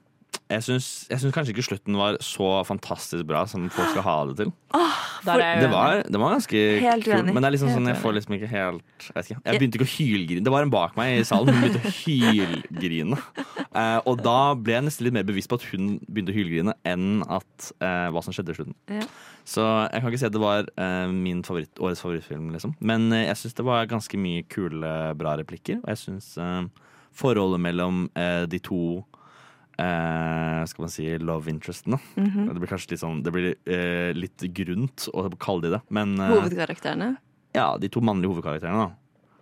jeg 0.49 0.65
syns 0.65 1.35
kanskje 1.35 1.53
ikke 1.53 1.67
slutten 1.67 1.97
var 1.99 2.17
så 2.25 2.63
fantastisk 2.65 3.27
bra 3.29 3.43
som 3.51 3.67
folk 3.73 3.91
skal 3.93 4.05
ha 4.07 4.17
det 4.31 4.37
til. 4.41 4.53
Oh, 4.77 5.01
Det 5.25 5.69
var, 5.73 6.03
det 6.07 6.21
var 6.21 6.35
ganske 6.37 6.61
kult, 6.81 7.09
men 7.27 7.41
det 7.43 7.49
er 7.49 7.55
liksom 7.55 7.73
sånn, 7.75 7.89
jeg 7.91 7.99
får 8.01 8.15
liksom 8.17 8.35
ikke 8.37 8.51
helt 8.53 9.07
Jeg 9.09 9.25
ikke, 9.25 9.37
jeg 9.45 9.61
begynte 9.61 9.79
ikke 9.79 9.87
å 9.87 9.91
hylgrine. 9.93 10.45
Det 10.47 10.53
var 10.55 10.65
en 10.65 10.73
bak 10.73 10.97
meg 10.99 11.19
i 11.19 11.25
salen, 11.27 11.51
hun 11.53 11.65
begynte 11.65 11.83
å 11.83 11.95
hylgrine. 11.99 13.19
Uh, 13.75 13.99
og 14.09 14.23
da 14.25 14.39
ble 14.57 14.77
jeg 14.77 14.87
nesten 14.87 15.09
litt 15.09 15.17
mer 15.19 15.27
bevisst 15.29 15.51
på 15.51 15.59
at 15.59 15.67
hun 15.73 15.99
begynte 16.07 16.33
å 16.33 16.39
hylgrine, 16.39 16.77
enn 16.89 17.21
at, 17.27 17.71
uh, 17.83 18.09
hva 18.15 18.23
som 18.25 18.37
skjedde 18.37 18.55
i 18.55 18.59
slutten. 18.61 18.79
Ja. 19.01 19.05
Så 19.49 19.65
jeg 19.65 20.01
kan 20.01 20.11
ikke 20.13 20.23
si 20.23 20.29
at 20.29 20.37
det 20.37 20.45
var 20.45 20.69
uh, 20.81 21.09
min 21.13 21.45
favoritt, 21.47 21.75
årets 21.83 22.05
favorittfilm, 22.05 22.49
liksom. 22.55 22.77
Men 22.81 23.11
jeg 23.17 23.37
syns 23.43 23.59
det 23.59 23.69
var 23.69 23.91
ganske 23.91 24.21
mye 24.21 24.47
kule, 24.49 24.95
bra 25.19 25.37
replikker. 25.41 25.83
Og 25.83 25.93
jeg 25.93 26.05
syns 26.07 26.33
forholdet 27.19 27.59
mellom 27.65 28.05
de 28.47 28.61
to 28.63 29.03
eh, 29.79 30.63
skal 30.69 30.85
man 30.85 30.93
si 30.93 31.07
love 31.19 31.51
interesten. 31.51 31.99
Mm 32.17 32.29
-hmm. 32.29 32.53
Det 32.53 32.61
blir 32.61 32.69
kanskje 32.69 32.91
litt 32.91 33.01
sånn 33.01 33.23
Det 33.23 33.33
blir 33.33 33.55
eh, 33.65 34.13
litt 34.15 34.41
grunt 34.55 35.09
å 35.13 35.29
kalle 35.39 35.63
de 35.63 35.71
det, 35.71 35.81
men 35.89 36.21
eh, 36.21 36.29
Hovedkarakterene. 36.29 37.17
ja, 37.55 37.77
de 37.79 37.89
to 37.89 38.01
mannlige 38.01 38.33
hovedkarakterene, 38.33 38.79
da. 38.79 38.91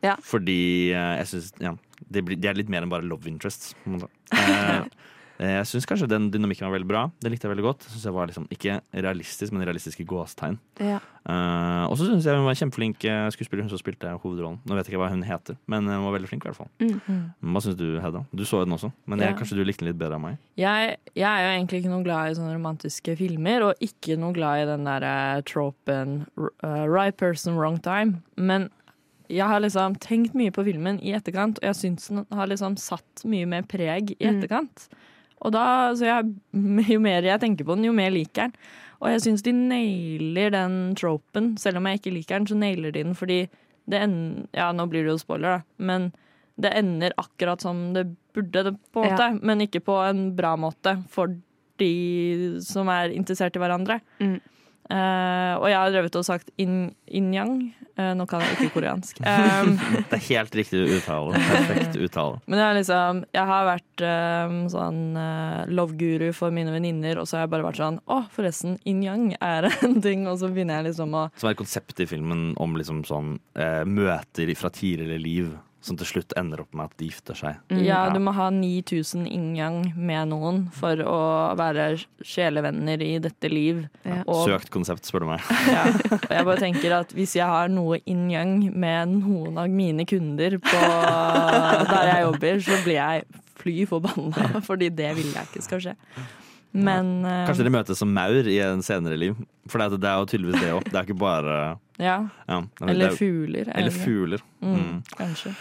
Ja. 0.03 0.17
Fordi 0.23 0.93
eh, 0.93 1.17
jeg 1.19 1.27
syns 1.27 1.53
ja, 1.61 1.77
de, 2.09 2.23
de 2.23 2.49
er 2.49 2.55
litt 2.55 2.69
mer 2.69 2.83
enn 2.83 2.91
bare 2.91 3.03
love 3.03 3.29
interests. 3.29 3.75
På 3.85 3.91
en 3.91 3.99
måte. 3.99 4.11
Eh, 5.38 5.50
jeg 5.59 5.67
syns 5.69 5.87
kanskje 5.88 6.09
den 6.09 6.31
dynamikken 6.33 6.65
var 6.69 6.73
veldig 6.79 6.88
bra. 6.88 7.03
Det 7.21 7.31
likte 7.33 7.44
jeg 7.47 7.53
veldig 7.53 7.65
godt. 7.67 7.85
Jeg 7.85 7.93
synes 7.93 8.05
jeg 8.09 8.15
var 8.17 8.27
liksom, 8.31 8.47
Ikke 8.55 8.79
realistisk, 8.94 9.53
men 9.53 9.67
realistiske 9.69 10.06
gåstegn. 10.09 10.59
Ja. 10.81 11.00
Uh, 11.27 11.91
og 11.91 11.97
så 11.99 12.06
syns 12.06 12.25
jeg 12.25 12.38
hun 12.38 12.47
var 12.47 12.55
kjempeflink 12.55 13.05
eh, 13.05 13.27
skuespiller, 13.35 13.65
hun 13.67 13.73
som 13.73 13.81
spilte 13.81 14.12
hovedrollen. 14.23 14.61
Nå 14.65 14.77
vet 14.79 14.87
jeg 14.87 14.94
ikke 14.94 15.03
hva 15.03 15.11
hun 15.11 15.25
heter, 15.27 15.56
men 15.67 15.88
hun 15.91 16.05
var 16.06 16.15
veldig 16.17 16.29
flink 16.31 16.47
i 16.47 16.49
hvert 16.53 16.61
fall. 16.61 16.71
Mm. 16.79 17.25
Hva 17.53 17.62
syns 17.65 17.77
du, 17.81 17.87
Hedda? 18.00 18.23
Du 18.31 18.44
så 18.47 18.62
den 18.65 18.77
også, 18.77 18.93
men 19.06 19.19
jeg, 19.25 19.33
Ja. 19.35 19.37
kanskje 19.41 19.59
du 19.59 19.65
likte 19.67 19.83
den 19.85 19.91
litt 19.91 19.99
bedre 19.99 20.15
enn 20.21 20.23
meg? 20.23 20.38
Jeg, 20.56 20.97
jeg 21.19 21.27
er 21.27 21.43
jo 21.43 21.50
egentlig 21.59 21.81
ikke 21.82 21.91
noe 21.93 22.06
glad 22.06 22.31
i 22.31 22.37
sånne 22.39 22.55
romantiske 22.55 23.17
filmer, 23.19 23.67
og 23.67 23.82
ikke 23.82 24.17
noe 24.23 24.32
glad 24.39 24.62
i 24.62 24.71
den 24.71 24.87
derre 24.87 25.43
tropen 25.50 26.15
uh, 26.39 26.87
right 26.87 27.17
person, 27.19 27.56
wrong 27.59 27.81
time. 27.82 28.23
Men 28.39 28.71
jeg 29.27 29.43
har 29.50 29.59
liksom 29.59 29.97
tenkt 29.99 30.37
mye 30.39 30.53
på 30.55 30.62
filmen 30.69 31.00
i 31.03 31.11
etterkant, 31.19 31.59
og 31.59 31.67
jeg 31.73 31.75
syns 31.81 32.06
den 32.12 32.23
har 32.31 32.47
liksom 32.47 32.77
satt 32.79 33.27
mye 33.27 33.47
mer 33.50 33.67
preg 33.67 34.15
i 34.21 34.31
Mm. 34.31 34.41
Og 35.44 35.53
da, 35.53 35.93
så 35.97 36.09
jeg, 36.09 36.35
Jo 36.94 37.00
mer 37.03 37.27
jeg 37.27 37.43
tenker 37.43 37.67
på 37.67 37.77
den, 37.77 37.88
jo 37.88 37.94
mer 37.97 38.12
liker 38.15 38.49
den. 38.49 38.69
Og 38.97 39.11
jeg 39.12 39.27
syns 39.27 39.44
de 39.44 39.53
nailer 39.53 40.55
den 40.55 40.77
tropen. 40.97 41.55
Selv 41.61 41.81
om 41.81 41.88
jeg 41.88 42.00
ikke 42.00 42.15
liker 42.15 42.38
den, 42.38 42.49
så 42.49 42.56
nailer 42.59 42.94
de 42.94 43.03
den 43.05 43.17
fordi 43.19 43.43
det 43.87 44.00
ender 44.03 44.47
Ja, 44.56 44.71
nå 44.75 44.88
blir 44.91 45.05
det 45.06 45.12
jo 45.12 45.21
spoiler, 45.21 45.61
da, 45.61 45.85
men 45.85 46.09
det 46.56 46.73
ender 46.75 47.12
akkurat 47.21 47.61
som 47.62 47.93
det 47.94 48.06
burde, 48.35 48.62
det, 48.65 48.73
på 48.93 49.05
en 49.05 49.12
Ja. 49.12 49.29
Men 49.43 49.61
ikke 49.61 49.85
på 49.85 49.99
en 50.09 50.31
bra 50.37 50.55
måte 50.56 50.97
for 51.12 51.35
de 51.79 51.93
som 52.65 52.89
er 52.89 53.12
interessert 53.12 53.56
i 53.56 53.61
hverandre. 53.61 54.00
Mm. 54.19 54.41
Eh, 54.91 55.55
og 55.59 55.67
jeg 55.67 55.79
har 55.81 55.91
drevet 55.91 56.17
og 56.21 56.25
sagt 56.27 56.50
yin- 56.61 56.93
yin-yang. 57.11 57.73
Eh, 57.97 58.12
nå 58.15 58.27
kan 58.29 58.43
jeg 58.44 58.56
ikke 58.59 58.75
koreansk. 58.77 59.19
Um, 59.27 59.77
Det 60.11 60.19
er 60.19 60.25
helt 60.29 60.55
riktig 60.55 60.83
uttale. 60.99 61.33
Perfekt 61.35 61.97
uttale. 61.97 62.41
men 62.47 62.59
jeg 62.61 62.77
liksom 62.81 63.23
Jeg 63.35 63.47
har 63.49 63.65
vært 63.67 64.05
um, 64.06 64.56
sånn 64.71 65.00
uh, 65.17 65.65
love-guru 65.73 66.29
for 66.37 66.51
mine 66.55 66.70
venninner, 66.75 67.19
og 67.19 67.27
så 67.27 67.39
har 67.39 67.46
jeg 67.46 67.55
bare 67.56 67.67
vært 67.67 67.81
sånn 67.82 67.99
Å, 68.06 68.20
forresten, 68.31 68.77
yin-yang 68.87 69.34
er 69.41 69.69
en 69.87 70.01
ting. 70.05 70.27
Og 70.31 70.39
så 70.43 70.51
begynner 70.53 70.81
jeg 70.82 70.91
liksom 70.93 71.15
å 71.17 71.27
Som 71.41 71.51
er 71.51 71.58
konseptet 71.58 72.05
i 72.06 72.10
filmen 72.10 72.53
om 72.63 72.77
liksom 72.79 73.03
sånn 73.08 73.39
eh, 73.58 73.82
møter 73.89 74.53
fra 74.56 74.70
tidligere 74.70 75.19
liv 75.22 75.55
som 75.86 75.98
til 75.98 76.08
slutt 76.08 76.34
ender 76.38 76.62
opp 76.64 76.74
med 76.76 76.90
at 76.90 76.96
de 77.00 77.08
gifter 77.10 77.38
seg. 77.38 77.60
Mm. 77.70 77.81
Ja, 77.86 78.00
du 78.12 78.19
må 78.22 78.34
ha 78.36 78.48
9000 78.55 79.26
yin-yang 79.31 79.93
med 79.96 80.32
noen 80.32 80.64
for 80.74 81.00
å 81.06 81.20
være 81.58 81.88
sjelevenner 82.26 83.02
i 83.05 83.12
dette 83.22 83.50
liv. 83.52 83.84
Ja. 84.06 84.22
Og, 84.24 84.44
Søkt 84.50 84.72
konsept, 84.74 85.06
spør 85.08 85.26
du 85.26 85.31
meg. 85.32 85.46
ja, 85.76 85.86
og 86.19 86.31
jeg 86.32 86.48
bare 86.50 86.62
tenker 86.62 86.98
at 87.00 87.14
hvis 87.16 87.36
jeg 87.38 87.46
har 87.46 87.70
noe 87.72 88.00
yin-yang 88.02 88.58
med 88.74 89.16
noen 89.20 89.60
av 89.62 89.70
mine 89.72 90.06
kunder 90.08 90.58
på 90.62 90.81
der 91.93 92.12
jeg 92.12 92.26
jobber, 92.26 92.64
så 92.66 92.81
blir 92.84 92.98
jeg 92.98 93.43
fly 93.56 93.86
forbanna, 93.88 94.50
fordi 94.69 94.90
det 94.94 95.14
vil 95.19 95.32
jeg 95.32 95.50
ikke 95.50 95.64
skal 95.64 95.86
skje. 95.86 95.96
Men 96.77 97.23
ja. 97.25 97.47
Kanskje 97.49 97.65
dere 97.65 97.73
møtes 97.79 97.99
som 98.03 98.11
maur 98.13 98.47
i 98.51 98.59
en 98.61 98.83
senere 98.85 99.17
liv. 99.19 99.37
For 99.69 99.79
det 99.81 100.05
er- 100.05 100.19
jo 100.21 100.27
tydeligvis 100.27 100.61
det 100.61 100.73
òg. 100.75 100.85
Det 100.85 100.95
er 100.95 101.05
ikke 101.06 101.19
bare 101.19 101.79
Ja. 101.99 102.29
ja, 102.49 102.61
det 102.61 102.91
Eller 102.91 103.06
er- 103.09 103.17
fugler. 103.17 103.69
Eller 103.75 103.91
fugler. 103.91 104.41
Mm, 104.63 104.75
Mm. 104.77 105.03
Kanskje. 105.17 105.55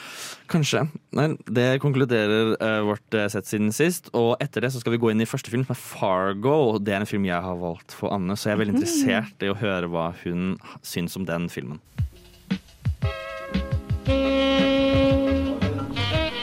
Kanskje. 0.49 0.89
Nei, 1.13 1.27
det 1.47 1.79
konkluderer 1.81 2.55
uh, 2.61 2.81
vårt 2.85 3.13
uh, 3.15 3.27
sett 3.27 3.45
siden 3.47 3.71
sist. 3.73 4.09
Og 4.13 4.35
etter 4.41 4.61
det 4.61 4.71
så 4.73 4.79
skal 4.81 4.91
vi 4.91 4.97
gå 4.99 5.11
inn 5.11 5.21
i 5.21 5.25
første 5.25 5.49
film, 5.49 5.63
som 5.65 5.73
er 5.73 5.79
Fargo. 5.79 6.77
Det 6.77 6.93
er 6.93 6.99
en 6.99 7.05
film 7.09 7.25
jeg 7.25 7.41
har 7.41 7.55
valgt 7.55 7.91
for 7.93 8.13
Anne, 8.13 8.35
så 8.35 8.49
jeg 8.51 8.59
er 8.59 8.65
veldig 8.65 8.75
interessert 8.75 9.41
i 9.41 9.47
å 9.49 9.55
høre 9.57 9.87
hva 9.89 10.13
hun 10.23 10.57
syns 10.83 11.15
om 11.17 11.25
den 11.25 11.47
filmen. 11.49 11.79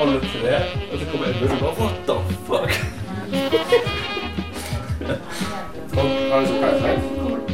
Alle 0.02 0.18
tre, 0.18 0.56
og 0.90 0.98
så 0.98 1.06
kommer 1.12 1.28
Edmund 1.30 1.52
og 1.52 1.60
bare 1.60 1.74
What 1.78 2.06
the 2.08 2.16
Og 6.32 6.38
har 6.38 6.44
du 6.44 6.48
sett 6.48 6.60
Parasite? 6.60 6.98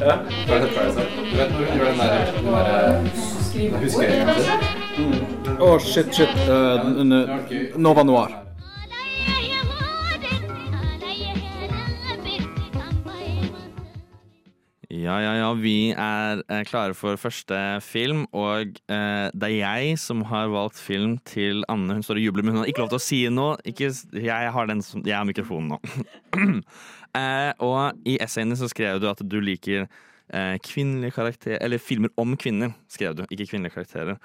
Ja. 0.07 0.13
Har 0.49 0.61
du 0.61 0.67
sett 0.67 0.75
Parasite? 0.75 1.09
Du 1.31 1.37
vet 1.37 1.51
når 1.51 1.59
hun 1.59 1.79
gjør 1.79 1.85
den 1.85 1.99
der, 1.99 2.13
den 2.37 2.53
der 2.55 3.81
huskeringen 3.83 4.29
sin? 4.39 5.57
Å, 5.59 5.71
shit, 5.83 6.13
shit. 6.15 6.37
Uh, 6.47 7.75
Nova 7.75 8.05
Noir. 8.07 8.37
Ja, 14.89 15.19
ja, 15.23 15.35
ja. 15.41 15.49
Vi 15.59 15.91
er 15.93 16.41
eh, 16.47 16.63
klare 16.67 16.95
for 16.97 17.19
første 17.21 17.59
film, 17.85 18.25
og 18.31 18.79
eh, 18.91 19.27
det 19.35 19.51
er 19.51 19.57
jeg 19.57 19.99
som 20.01 20.23
har 20.31 20.49
valgt 20.53 20.79
film 20.81 21.19
til 21.29 21.65
Anne. 21.69 21.99
Hun 21.99 22.07
står 22.07 22.19
og 22.21 22.25
jubler, 22.29 22.47
men 22.47 22.55
hun 22.55 22.63
har 22.63 22.71
ikke 22.71 22.83
lov 22.87 22.93
til 22.95 23.01
å 23.01 23.05
si 23.05 23.21
noe. 23.33 23.59
Ikke, 23.69 23.91
jeg, 23.91 24.55
har 24.55 24.71
den 24.71 24.83
som, 24.87 25.03
jeg 25.07 25.19
har 25.19 25.27
mikrofonen 25.29 25.75
nå. 25.75 25.83
eh, 27.19 27.53
og 27.65 27.99
i 28.09 28.19
essayene 28.23 28.57
så 28.59 28.71
skrev 28.71 29.01
du 29.03 29.09
at 29.11 29.23
du 29.23 29.39
liker 29.43 29.87
eh, 29.87 30.57
kvinnelige 30.65 31.17
karakterer 31.17 31.63
Eller 31.65 31.83
filmer 31.83 32.13
om 32.17 32.37
kvinner, 32.41 32.75
skrev 32.89 33.17
du, 33.19 33.25
ikke 33.29 33.51
kvinnelige 33.53 33.77
karakterer. 33.77 34.21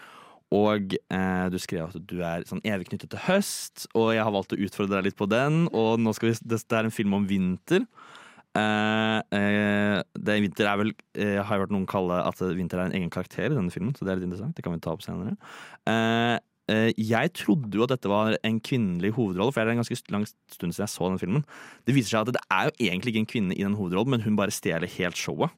Og 0.54 0.94
eh, 1.10 1.46
du 1.50 1.58
skrev 1.62 1.88
at 1.88 2.10
du 2.10 2.20
er 2.22 2.46
sånn 2.46 2.62
evig 2.68 2.92
knyttet 2.92 3.14
til 3.14 3.24
høst, 3.26 3.88
og 3.98 4.12
jeg 4.14 4.22
har 4.22 4.34
valgt 4.36 4.54
å 4.54 4.60
utfordre 4.62 5.00
deg 5.00 5.10
litt 5.10 5.18
på 5.18 5.30
den. 5.32 5.66
Og 5.74 5.98
nå 6.02 6.14
skal 6.14 6.30
vi, 6.30 6.36
det, 6.52 6.62
er 6.70 6.86
en 6.86 6.94
film 6.94 7.16
om 7.18 7.26
vinter. 7.30 7.88
Eh, 8.54 9.20
eh, 9.34 10.00
det 10.14 10.36
vinter 10.44 10.68
er 10.70 10.78
vel 10.78 10.92
eh, 11.18 11.40
Har 11.42 11.56
jeg 11.56 11.64
hørt 11.64 11.72
noen 11.74 11.88
kalle 11.90 12.20
at 12.22 12.38
vinter 12.54 12.78
er 12.78 12.92
en 12.92 12.98
egen 13.00 13.10
karakter 13.14 13.48
i 13.48 13.56
denne 13.56 13.74
filmen, 13.74 13.96
så 13.98 14.06
det 14.06 14.14
er 14.14 14.22
litt 14.22 14.30
interessant. 14.30 14.54
Det 14.58 14.66
kan 14.66 14.76
vi 14.76 14.84
ta 14.84 14.94
opp 14.94 15.06
senere. 15.06 15.34
Eh, 16.72 16.94
jeg 16.96 17.34
trodde 17.36 17.76
jo 17.76 17.84
at 17.84 17.92
dette 17.92 18.08
var 18.08 18.38
en 18.48 18.60
kvinnelig 18.64 19.14
hovedrolle, 19.18 19.52
for 19.52 19.60
det 19.60 19.74
er 19.74 19.76
en 19.76 19.84
ganske 19.84 20.14
lang 20.16 20.26
stund 20.28 20.72
siden 20.72 20.86
jeg 20.86 20.94
så 20.94 21.10
den 21.10 21.20
filmen. 21.20 21.44
Det 21.84 21.96
viser 21.96 22.16
seg 22.16 22.24
at 22.24 22.38
det 22.38 22.46
er 22.48 22.70
jo 22.70 22.76
egentlig 22.88 23.14
ikke 23.14 23.24
en 23.26 23.32
kvinne 23.34 23.58
i 23.58 23.66
den 23.66 23.78
hovedrollen, 23.80 24.16
men 24.16 24.24
hun 24.24 24.40
bare 24.40 24.56
stjeler 24.56 24.92
helt 24.96 25.20
showet. 25.20 25.52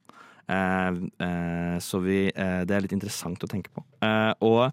Eh, 0.49 0.99
eh, 1.27 1.77
så 1.81 2.01
vi, 2.01 2.19
det 2.33 2.73
er 2.73 2.85
litt 2.85 2.97
interessant 2.97 3.45
å 3.45 3.51
tenke 3.51 3.73
på. 3.75 3.85
Og 4.45 4.69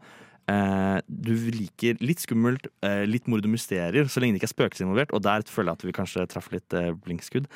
du 0.53 1.31
liker 1.55 2.01
litt 2.03 2.21
skummelt, 2.21 2.67
litt 3.09 3.29
mord 3.31 3.47
og 3.47 3.53
mysterier, 3.55 4.09
så 4.11 4.21
lenge 4.21 4.35
det 4.35 4.43
ikke 4.43 4.49
er 4.51 4.53
spøkelser 4.57 4.85
involvert. 4.85 5.15
Og 5.15 5.23
der 5.25 5.47
føler 5.49 5.71
jeg 5.71 5.79
at 5.79 5.87
vi 5.87 5.95
kanskje 5.97 6.27
traff 6.29 6.51
litt 6.53 6.77
blinkskudd. 7.07 7.47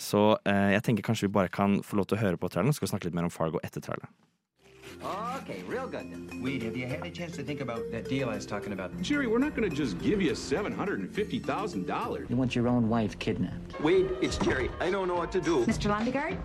Så 0.00 0.24
jeg 0.48 0.82
tenker 0.86 1.06
kanskje 1.06 1.28
vi 1.28 1.36
bare 1.36 1.52
kan 1.52 1.78
få 1.86 2.00
lov 2.00 2.08
til 2.10 2.18
å 2.18 2.22
høre 2.24 2.40
på 2.40 2.50
traileren, 2.50 2.72
så 2.72 2.80
skal 2.80 2.88
vi 2.88 2.92
snakke 2.94 3.10
litt 3.10 3.20
mer 3.20 3.28
om 3.28 3.34
Fargo 3.34 3.62
etter 3.62 3.84
traileren. 3.84 4.10
Oh, 5.02 5.40
okay, 5.42 5.62
real 5.66 5.86
good 5.86 6.10
then. 6.12 6.42
Wade, 6.42 6.62
have 6.62 6.76
you 6.76 6.86
had 6.86 7.04
a 7.06 7.10
chance 7.10 7.34
to 7.36 7.42
think 7.42 7.60
about 7.60 7.90
that 7.90 8.08
deal 8.08 8.28
I 8.28 8.34
was 8.34 8.44
talking 8.44 8.72
about? 8.72 9.00
Jerry, 9.00 9.26
we're 9.26 9.38
not 9.38 9.56
going 9.56 9.68
to 9.68 9.74
just 9.74 9.98
give 9.98 10.20
you 10.20 10.32
$750,000. 10.32 12.30
You 12.30 12.36
want 12.36 12.54
your 12.54 12.68
own 12.68 12.88
wife 12.88 13.18
kidnapped. 13.18 13.80
Wade, 13.80 14.10
it's 14.20 14.36
Jerry. 14.38 14.70
I 14.78 14.90
don't 14.90 15.08
know 15.08 15.14
what 15.14 15.32
to 15.32 15.40
do. 15.40 15.64
Mr. 15.64 15.90
Lundegaard? 15.90 16.38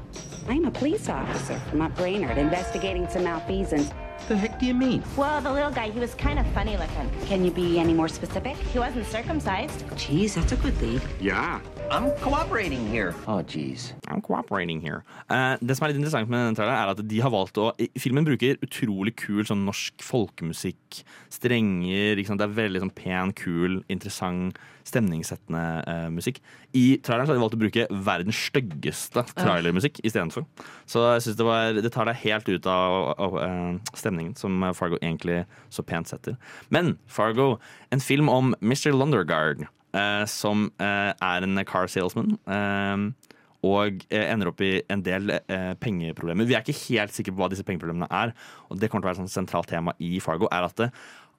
I'm 0.47 0.65
a 0.65 0.71
police 0.71 1.09
officer 1.09 1.59
from 1.69 1.81
up 1.81 1.95
Brainerd 1.95 2.37
investigating 2.37 3.09
some 3.09 3.25
malfeasance. 3.25 3.89
What 3.89 4.27
the 4.29 4.37
heck 4.37 4.59
do 4.59 4.65
you 4.65 4.73
mean? 4.73 5.03
Well, 5.17 5.41
the 5.41 5.51
little 5.51 5.71
guy, 5.71 5.89
he 5.89 5.99
was 5.99 6.15
kind 6.15 6.39
of 6.39 6.47
funny 6.47 6.77
looking. 6.77 7.11
Can 7.25 7.43
you 7.43 7.51
be 7.51 7.77
any 7.77 7.93
more 7.93 8.07
specific? 8.07 8.55
He 8.55 8.79
wasn't 8.79 9.05
circumcised. 9.07 9.83
Geez, 9.97 10.35
that's 10.35 10.53
a 10.53 10.55
good 10.55 10.81
lead. 10.81 11.01
Yeah. 11.19 11.59
I'm 11.91 12.11
cooperating 12.17 12.87
here. 12.87 13.13
Oh, 13.27 13.41
geez. 13.43 13.93
I'm 14.07 14.21
cooperating 14.21 14.81
here. 14.81 15.03
Uh, 15.29 15.55
det 15.61 15.77
som 15.77 15.85
er 15.85 15.91
litt 15.93 15.99
interessant 15.99 16.29
med 16.29 16.41
denne 16.41 16.57
traileren, 16.57 16.79
er 16.81 16.91
at 16.93 17.01
de 17.11 17.19
har 17.21 17.31
valgt 17.33 17.59
å 17.61 17.71
Filmen 18.01 18.25
bruker 18.25 18.57
utrolig 18.65 19.13
kul 19.19 19.45
sånn 19.47 19.65
norsk 19.67 20.03
folkemusikk. 20.03 21.03
Strenger. 21.33 22.17
Ikke 22.17 22.31
sant? 22.31 22.41
Det 22.41 22.47
er 22.47 22.57
veldig 22.57 22.81
sånn 22.83 22.93
pen, 22.97 23.33
kul, 23.37 23.79
interessant, 23.91 24.57
stemningssettende 24.85 25.63
uh, 25.85 26.07
musikk. 26.13 26.41
I 26.77 26.97
traileren 27.05 27.29
så 27.29 27.33
har 27.33 27.39
de 27.39 27.43
valgt 27.45 27.57
å 27.57 27.61
bruke 27.61 27.87
verdens 28.09 28.41
styggeste 28.49 29.25
trailermusikk 29.37 30.01
istedenfor. 30.05 30.45
Så 30.89 31.05
jeg 31.15 31.25
synes 31.25 31.39
det, 31.39 31.47
var, 31.47 31.79
det 31.79 31.93
tar 31.93 32.09
deg 32.09 32.21
helt 32.25 32.49
ut 32.51 32.69
av, 32.69 33.13
av 33.27 33.39
uh, 33.39 33.95
stemningen, 33.97 34.35
som 34.39 34.67
Fargo 34.77 34.99
egentlig 35.01 35.43
så 35.73 35.85
pent 35.85 36.11
setter. 36.11 36.37
Men 36.73 36.95
Fargo, 37.07 37.55
en 37.93 38.03
film 38.03 38.29
om 38.31 38.53
Mr. 38.61 38.91
Lundergaard, 38.93 39.65
eh, 39.65 39.71
som 40.27 40.69
eh, 40.81 41.11
er 41.13 41.47
en 41.47 41.63
car 41.67 41.89
salesman. 41.91 42.37
eh, 42.45 43.31
og 43.65 44.05
eh, 44.13 44.27
ender 44.29 44.51
opp 44.51 44.61
i 44.61 44.77
en 44.91 45.03
del 45.05 45.31
eh, 45.37 45.73
pengeproblemer. 45.81 46.47
Vi 46.47 46.55
er 46.57 46.63
ikke 46.65 46.93
helt 46.93 47.15
sikre 47.15 47.33
på 47.33 47.41
hva 47.41 47.51
disse 47.51 47.65
pengeproblemene 47.65 48.09
er. 48.13 48.33
Og 48.69 48.79
det 48.79 48.91
kommer 48.91 49.05
til 49.05 49.09
å 49.09 49.13
være 49.13 49.29
et 49.29 49.37
sentralt 49.37 49.71
tema 49.71 49.95
i 50.03 50.19
Fargo. 50.23 50.49
er 50.51 50.67
at 50.67 50.81
det, 50.81 50.91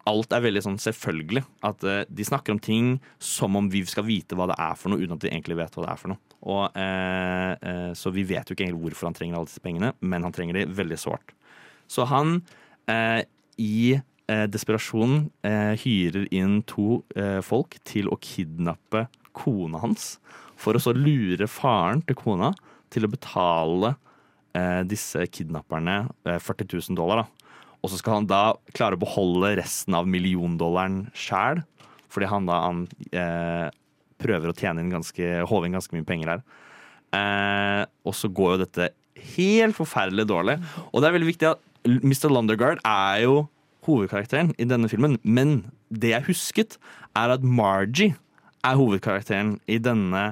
Alt 0.07 0.31
er 0.37 0.45
veldig 0.45 0.63
sånn 0.63 0.77
selvfølgelig. 0.79 1.43
At 1.67 1.83
uh, 1.83 2.05
De 2.07 2.27
snakker 2.27 2.55
om 2.55 2.61
ting 2.63 2.93
som 3.19 3.57
om 3.59 3.67
vi 3.71 3.81
skal 3.91 4.07
vite 4.07 4.39
hva 4.39 4.47
det 4.47 4.59
er 4.63 4.77
for 4.79 4.93
noe, 4.93 5.03
uten 5.03 5.17
at 5.17 5.27
vi 5.27 5.33
egentlig 5.33 5.57
vet 5.59 5.75
hva 5.75 5.83
det 5.83 5.89
er 5.91 5.99
for 5.99 6.13
noe. 6.13 6.37
Og, 6.47 6.77
uh, 6.79 7.53
uh, 7.59 7.91
så 7.99 8.13
vi 8.15 8.23
vet 8.29 8.47
jo 8.47 8.55
ikke 8.55 8.69
egentlig 8.69 8.85
hvorfor 8.85 9.11
han 9.11 9.19
trenger 9.19 9.41
alle 9.41 9.51
disse 9.51 9.65
pengene, 9.65 9.91
men 10.07 10.23
han 10.23 10.35
trenger 10.37 10.61
de 10.61 10.69
veldig 10.79 11.01
sårt. 11.03 11.35
Så 11.91 12.07
han 12.11 12.39
eh, 12.91 13.23
i 13.63 13.97
eh, 14.31 14.47
desperasjon 14.51 15.19
eh, 15.47 15.75
hyrer 15.83 16.27
inn 16.35 16.61
to 16.69 17.03
eh, 17.17 17.41
folk 17.45 17.79
til 17.87 18.11
å 18.11 18.19
kidnappe 18.23 19.07
kona 19.37 19.83
hans. 19.83 20.17
For 20.57 20.77
å 20.77 20.83
så 20.83 20.95
lure 20.97 21.49
faren 21.51 22.03
til 22.07 22.19
kona 22.19 22.53
til 22.93 23.07
å 23.07 23.13
betale 23.13 23.95
eh, 24.57 24.83
disse 24.89 25.27
kidnapperne 25.29 26.07
eh, 26.27 26.39
40 26.41 26.71
000 26.91 26.99
dollar. 26.99 27.25
Da. 27.25 27.57
Og 27.83 27.93
så 27.93 28.01
skal 28.01 28.21
han 28.21 28.29
da 28.31 28.43
klare 28.75 28.99
å 28.99 29.03
beholde 29.03 29.57
resten 29.61 29.97
av 29.99 30.09
milliondollaren 30.11 31.07
sjæl. 31.15 31.63
Fordi 32.13 32.31
han 32.31 32.47
da 32.49 32.61
han, 32.65 32.87
eh, 33.13 33.69
prøver 34.23 34.51
å 34.51 34.57
tjene 34.57 34.81
inn 34.81 34.95
ganske, 34.95 35.43
håve 35.47 35.69
inn 35.69 35.77
ganske 35.77 35.93
mye 35.93 36.07
penger 36.09 36.33
her. 36.33 36.47
Eh, 37.17 37.83
og 38.07 38.17
så 38.17 38.31
går 38.33 38.57
jo 38.57 38.63
dette 38.65 38.89
helt 39.37 39.77
forferdelig 39.77 40.27
dårlig. 40.29 40.57
Og 40.93 41.03
det 41.03 41.09
er 41.09 41.17
veldig 41.17 41.31
viktig 41.31 41.51
at 41.53 41.63
Mr. 41.87 42.31
Lundergaard 42.33 42.81
er 42.83 43.23
jo 43.27 43.37
hovedkarakteren 43.87 44.53
i 44.59 44.67
denne 44.69 44.91
filmen. 44.93 45.17
Men 45.23 45.59
det 45.91 46.13
jeg 46.13 46.29
husket, 46.31 46.79
er 47.17 47.33
at 47.37 47.47
Margie 47.47 48.17
er 48.67 48.77
hovedkarakteren 48.79 49.57
i 49.71 49.79
denne 49.83 50.29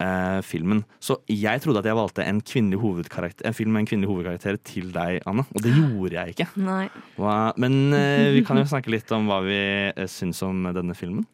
eh, 0.00 0.40
filmen. 0.46 0.84
Så 1.02 1.18
jeg 1.28 1.62
trodde 1.64 1.82
at 1.82 1.88
jeg 1.88 1.98
valgte 1.98 2.24
en, 2.24 2.40
en 2.40 3.54
film 3.56 3.72
med 3.72 3.82
en 3.82 3.90
kvinnelig 3.90 4.10
hovedkarakter 4.10 4.58
til 4.64 4.90
deg, 4.94 5.20
Anna. 5.26 5.46
Og 5.54 5.64
det 5.64 5.74
gjorde 5.76 6.16
jeg 6.16 6.34
ikke. 6.36 6.48
Nei. 6.60 6.88
Men 7.60 7.78
eh, 7.96 8.30
vi 8.36 8.44
kan 8.46 8.60
jo 8.60 8.68
snakke 8.68 8.92
litt 8.92 9.10
om 9.16 9.30
hva 9.30 9.40
vi 9.46 9.60
eh, 9.90 10.10
syns 10.10 10.42
om 10.46 10.68
denne 10.76 10.96
filmen. 10.98 11.26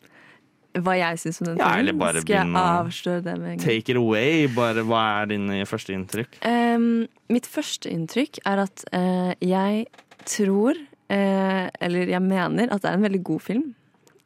Hva 0.76 0.96
jeg 0.99 1.20
syns 1.23 1.40
om 1.40 1.46
den 1.49 1.61
Ja, 1.61 1.70
filmen. 1.78 2.18
Skal 2.20 2.37
jeg 2.37 2.62
avsløre 2.62 3.23
det 3.25 3.37
med 3.38 3.52
en 3.52 3.54
gang? 3.56 3.64
Take 3.64 3.94
it 3.94 4.00
away. 4.00 4.49
Bare, 4.52 4.85
hva 4.85 5.04
er 5.23 5.30
dine 5.32 5.62
første 5.68 5.94
inntrykk? 5.96 6.40
Um, 6.44 7.06
mitt 7.32 7.49
første 7.49 7.88
inntrykk 7.92 8.42
er 8.44 8.66
at 8.66 8.85
uh, 8.92 9.32
jeg 9.40 9.87
tror, 10.28 10.76
eh, 11.12 11.66
eller 11.80 12.12
jeg 12.12 12.22
mener, 12.22 12.70
at 12.70 12.82
det 12.82 12.90
er 12.90 12.98
en 12.98 13.06
veldig 13.06 13.22
god 13.26 13.44
film. 13.44 13.75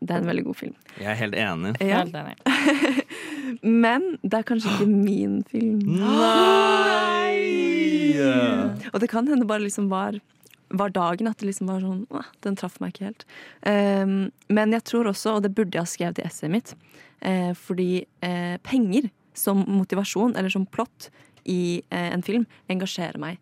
Det 0.00 0.14
er 0.14 0.22
en 0.22 0.30
veldig 0.30 0.44
god 0.46 0.56
film. 0.56 0.76
Jeg 0.96 1.10
er 1.12 1.18
helt 1.20 1.36
enig. 1.36 1.74
Ja. 1.84 2.00
Helt 2.00 2.16
enig. 2.16 2.36
Men 3.84 4.06
det 4.22 4.38
er 4.38 4.46
kanskje 4.48 4.72
ikke 4.72 4.88
min 4.88 5.40
film. 5.50 5.82
Nei! 6.00 7.60
Og 8.92 9.00
det 9.02 9.10
kan 9.12 9.28
hende 9.28 9.48
bare 9.48 9.64
liksom 9.64 9.90
var, 9.92 10.18
var 10.72 10.92
dagen 10.94 11.28
at 11.30 11.40
det 11.40 11.50
liksom 11.50 11.70
var 11.70 11.84
sånn 11.84 12.02
«Åh, 12.14 12.28
Den 12.44 12.56
traff 12.58 12.78
meg 12.82 12.94
ikke 12.94 13.10
helt. 13.10 13.26
Um, 13.64 14.30
men 14.48 14.74
jeg 14.76 14.86
tror 14.88 15.10
også, 15.10 15.36
og 15.36 15.44
det 15.44 15.54
burde 15.56 15.76
jeg 15.76 15.86
ha 15.86 15.92
skrevet 15.92 16.20
i 16.20 16.26
essayet 16.26 16.54
mitt, 16.54 16.74
uh, 17.24 17.52
fordi 17.58 18.04
uh, 18.24 18.56
penger 18.66 19.10
som 19.36 19.64
motivasjon 19.68 20.36
eller 20.36 20.52
som 20.52 20.66
plott 20.68 21.10
i 21.48 21.80
uh, 21.92 22.08
en 22.10 22.24
film 22.24 22.46
engasjerer 22.72 23.20
meg 23.20 23.40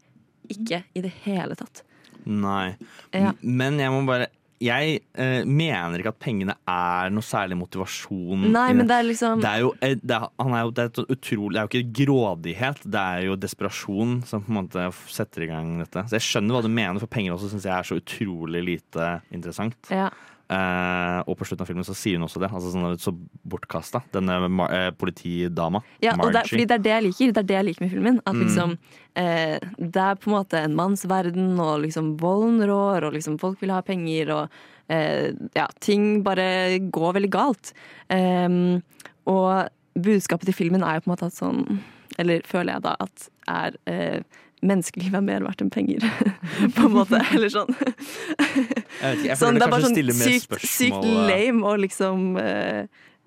ikke 0.52 0.82
i 0.96 1.04
det 1.04 1.12
hele 1.24 1.56
tatt. 1.58 1.84
Nei. 2.28 2.76
Ja. 3.16 3.32
Men 3.40 3.80
jeg 3.80 3.94
må 3.94 4.02
bare 4.08 4.28
Jeg 4.58 4.98
eh, 5.14 5.44
mener 5.46 6.00
ikke 6.00 6.10
at 6.10 6.18
pengene 6.18 6.56
er 6.66 7.12
noe 7.14 7.22
særlig 7.22 7.54
motivasjon. 7.60 8.48
Nei, 8.50 8.72
men 8.74 8.88
det 8.90 8.96
er 8.96 9.04
liksom 9.06 9.38
det 9.44 9.52
er 9.52 9.60
jo, 9.62 9.68
det 9.78 10.16
er, 10.16 10.24
han 10.42 10.56
er 10.58 10.64
jo, 10.64 10.72
det 10.74 10.86
er, 10.88 11.12
utrolig, 11.14 11.52
det 11.54 11.60
er 11.60 11.68
jo 11.68 11.70
ikke 11.70 12.00
grådighet, 12.00 12.80
det 12.82 13.04
er 13.04 13.28
jo 13.28 13.36
desperasjon 13.38 14.16
som 14.26 14.42
på 14.42 14.50
en 14.50 14.58
måte 14.58 14.88
setter 15.14 15.46
i 15.46 15.50
gang 15.52 15.76
dette. 15.84 16.02
Så 16.10 16.18
jeg 16.18 16.26
skjønner 16.26 16.58
hva 16.58 16.64
du 16.66 16.72
mener, 16.74 16.98
for 16.98 17.14
penger 17.14 17.36
også 17.36 17.52
syns 17.52 17.68
jeg 17.70 17.76
er 17.76 17.86
så 17.86 18.00
utrolig 18.02 18.64
lite 18.72 19.12
interessant. 19.30 19.78
ja. 19.94 20.10
Eh, 20.48 21.18
og 21.28 21.36
på 21.36 21.44
slutten 21.44 21.60
av 21.66 21.68
filmen 21.68 21.84
så 21.84 21.92
sier 21.96 22.16
hun 22.16 22.24
også 22.24 22.40
det. 22.40 22.48
Altså 22.48 22.70
sånn, 22.72 22.96
Så 22.98 23.12
bortkasta. 23.44 24.00
Denne 24.14 24.38
eh, 24.70 24.90
politidama. 24.96 25.82
Ja, 26.00 26.14
og 26.16 26.32
det, 26.32 26.46
fordi 26.48 26.64
det 26.70 26.78
er 26.78 26.84
det 26.86 26.94
jeg 26.94 27.04
liker. 27.08 27.32
Det 27.36 27.42
er 27.42 27.48
det 27.50 27.58
jeg 27.58 27.66
liker 27.68 27.84
med 27.84 27.92
filmen. 27.92 28.20
At 28.24 28.34
Mm. 28.34 28.42
liksom 28.46 28.78
eh, 29.14 29.58
Det 29.76 30.02
er 30.02 30.14
på 30.16 30.30
en 30.30 30.36
måte 30.38 30.62
en 30.64 30.74
mannsverden, 30.78 31.58
og 31.60 31.82
liksom 31.84 32.16
volden 32.18 32.62
rår, 32.66 33.04
og 33.04 33.12
liksom 33.12 33.38
folk 33.38 33.60
vil 33.60 33.70
ha 33.70 33.82
penger, 33.82 34.30
og 34.30 34.48
eh, 34.88 35.32
ja, 35.54 35.66
ting 35.80 36.22
bare 36.22 36.78
går 36.90 37.12
veldig 37.18 37.30
galt. 37.30 37.72
Em, 38.08 38.82
og 39.26 39.68
budskapet 39.98 40.46
til 40.48 40.54
filmen 40.54 40.82
er 40.82 40.94
jo 40.96 41.00
på 41.04 41.10
en 41.10 41.16
måte 41.16 41.26
at 41.26 41.34
sånn 41.36 41.80
Eller 42.18 42.40
føler 42.42 42.72
jeg 42.78 42.82
da 42.82 42.96
at 43.00 43.28
er 43.48 43.74
eh, 43.86 44.22
Menneskeliv 44.62 45.14
er 45.14 45.22
mer 45.22 45.44
verdt 45.46 45.60
enn 45.62 45.70
penger, 45.70 46.02
på 46.76 46.86
en 46.88 46.94
måte. 46.96 47.20
Eller 47.34 47.52
sånn. 47.52 47.68
Jeg 47.78 49.02
vet 49.02 49.20
ikke, 49.20 49.28
jeg 49.28 49.38
sånn 49.38 49.58
det 49.58 49.66
er 49.66 49.70
bare 49.74 49.84
sånn 49.86 49.98
sykt, 49.98 50.16
sykt 50.18 50.48
spørsmål, 50.48 51.04
eh, 51.06 51.28
lame 51.30 51.68
å 51.68 51.74
liksom 51.78 52.24
eh, 52.42 52.80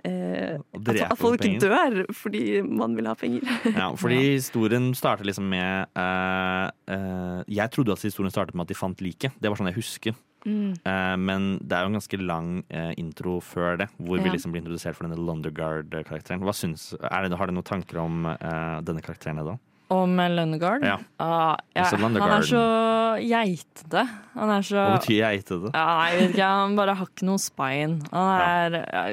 eh, 0.04 0.58
at, 0.60 0.92
at 1.14 1.20
folk 1.22 1.40
penger. 1.44 1.62
dør 1.64 2.02
fordi 2.18 2.44
man 2.68 2.98
vil 2.98 3.08
ha 3.08 3.16
penger. 3.16 3.46
Ja, 3.80 3.92
fordi 4.00 4.20
historien 4.34 4.92
starter 4.98 5.28
liksom 5.30 5.48
med 5.52 5.88
eh, 5.96 6.68
eh, 6.98 7.40
Jeg 7.48 7.72
trodde 7.78 7.96
at 7.96 8.04
historien 8.04 8.34
startet 8.34 8.56
med 8.58 8.68
at 8.68 8.74
de 8.74 8.80
fant 8.82 9.02
liket. 9.06 9.38
Det 9.40 9.50
var 9.52 9.60
sånn 9.62 9.72
jeg 9.72 9.80
husker. 9.80 10.18
Mm. 10.42 10.72
Eh, 10.90 11.16
men 11.22 11.50
det 11.62 11.78
er 11.78 11.86
jo 11.86 11.92
en 11.92 12.00
ganske 12.00 12.18
lang 12.26 12.48
intro 12.98 13.40
før 13.46 13.78
det, 13.84 13.92
hvor 14.02 14.18
Ja. 14.18 14.26
vi 14.26 14.32
liksom 14.36 14.52
blir 14.56 14.64
introdusert 14.66 14.98
for 14.98 15.06
denne 15.06 15.22
er 16.98 17.30
Har 17.38 17.48
du 17.48 17.54
noen 17.54 17.64
tanker 17.72 18.02
om 18.02 18.26
eh, 18.26 18.80
denne 18.82 19.06
karakteren? 19.06 19.38
da? 19.46 19.60
Om 19.92 20.16
Lundgaard? 20.38 20.86
Ja. 20.88 20.96
Ah, 21.20 21.58
ja, 21.76 21.84
han 21.92 22.16
er 22.22 22.46
så 22.48 22.64
geitete. 23.20 24.06
Han 24.38 24.54
er 24.56 24.66
så 24.66 24.80
Hva 24.80 24.98
betyr 24.98 25.20
geitete? 25.26 25.72
Ja, 25.76 25.86
jeg 26.10 26.20
vet 26.22 26.36
ikke, 26.38 26.50
han 26.64 26.76
bare 26.80 26.96
har 27.00 27.10
ikke 27.12 27.28
noe 27.28 27.42
spine. 27.44 28.00
Han 28.14 28.34
er 28.48 28.78
ja, 28.82 29.06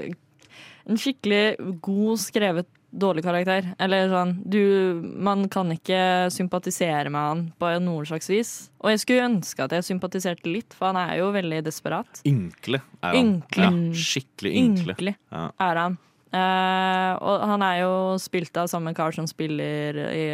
en 0.89 1.01
skikkelig 1.03 1.45
god 1.85 2.23
skrevet 2.23 2.69
dårlig 2.89 3.21
karakter. 3.27 3.67
Eller 3.85 4.09
sånn 4.09 4.31
du, 4.49 5.03
Man 5.05 5.47
kan 5.53 5.69
ikke 5.75 5.99
sympatisere 6.33 7.11
med 7.13 7.21
han 7.21 7.43
på 7.61 7.73
noe 7.85 8.07
slags 8.09 8.31
vis. 8.33 8.53
Og 8.81 8.95
jeg 8.95 9.03
skulle 9.03 9.27
ønske 9.29 9.67
at 9.67 9.75
jeg 9.77 9.85
sympatiserte 9.91 10.49
litt, 10.49 10.73
for 10.77 10.93
han 10.93 11.01
er 11.03 11.19
jo 11.21 11.29
veldig 11.35 11.61
desperat. 11.67 12.23
Ynkelig 12.29 12.81
er 13.03 13.13
han. 13.13 13.19
Ynkle. 13.35 13.69
Ja, 13.69 14.03
skikkelig. 14.09 14.55
Ynkelig 14.63 15.17
Ja. 15.35 15.51
er 15.69 15.83
han. 15.85 15.99
Eh, 16.33 17.13
og 17.25 17.45
han 17.49 17.63
er 17.65 17.81
jo 17.83 17.93
spilt 18.21 18.57
av 18.61 18.69
samme 18.69 18.93
kar 18.97 19.15
som 19.17 19.27
spiller 19.31 19.97
i 20.13 20.25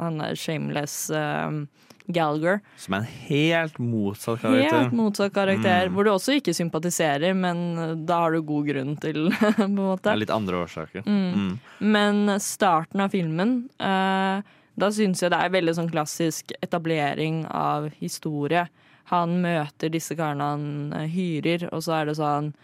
han 0.00 0.20
er 0.24 0.34
Shameless 0.38 1.10
eh, 1.14 1.60
Gallagher. 2.06 2.58
Som 2.76 2.96
er 2.96 3.04
en 3.04 3.12
helt 3.28 3.78
motsatt 3.80 4.42
karakter. 4.42 4.74
Helt 4.82 4.92
motsatt 4.98 5.32
karakter, 5.32 5.86
Mm. 5.88 5.94
hvor 5.94 6.04
du 6.04 6.10
også 6.10 6.34
ikke 6.36 6.52
sympatiserer, 6.52 7.32
men 7.34 8.04
da 8.04 8.18
har 8.24 8.32
du 8.32 8.42
god 8.42 8.66
grunn 8.68 8.96
til, 9.00 9.30
på 9.40 9.62
en 9.64 9.74
måte. 9.78 10.02
Det 10.10 10.12
er 10.12 10.20
litt 10.24 10.34
andre 10.34 10.60
årsaker. 10.66 11.06
Mm. 11.06 11.32
Mm. 11.32 11.54
Men 11.80 12.40
starten 12.40 13.00
av 13.00 13.14
filmen, 13.14 13.54
uh, 13.80 14.42
da 14.76 14.90
syns 14.90 15.22
jeg 15.22 15.30
det 15.32 15.38
er 15.40 15.54
veldig 15.54 15.74
sånn 15.78 15.88
klassisk 15.94 16.52
etablering 16.60 17.46
av 17.46 17.88
historie. 18.02 18.66
Han 19.12 19.38
møter 19.40 19.88
disse 19.92 20.16
karene 20.18 20.44
han 20.50 20.68
eh, 20.98 21.08
hyrer, 21.12 21.68
og 21.72 21.82
så 21.84 22.00
er 22.00 22.06
det 22.08 22.16
sånn 22.16 22.54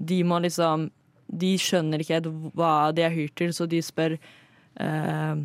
De 0.00 0.22
må 0.24 0.38
liksom 0.40 0.90
De 1.32 1.54
skjønner 1.60 2.04
ikke 2.04 2.20
hva 2.56 2.92
de 2.92 3.06
er 3.06 3.14
hyrt 3.14 3.34
til, 3.40 3.54
så 3.56 3.66
de 3.66 3.80
spør 3.82 4.18
uh, 4.80 5.40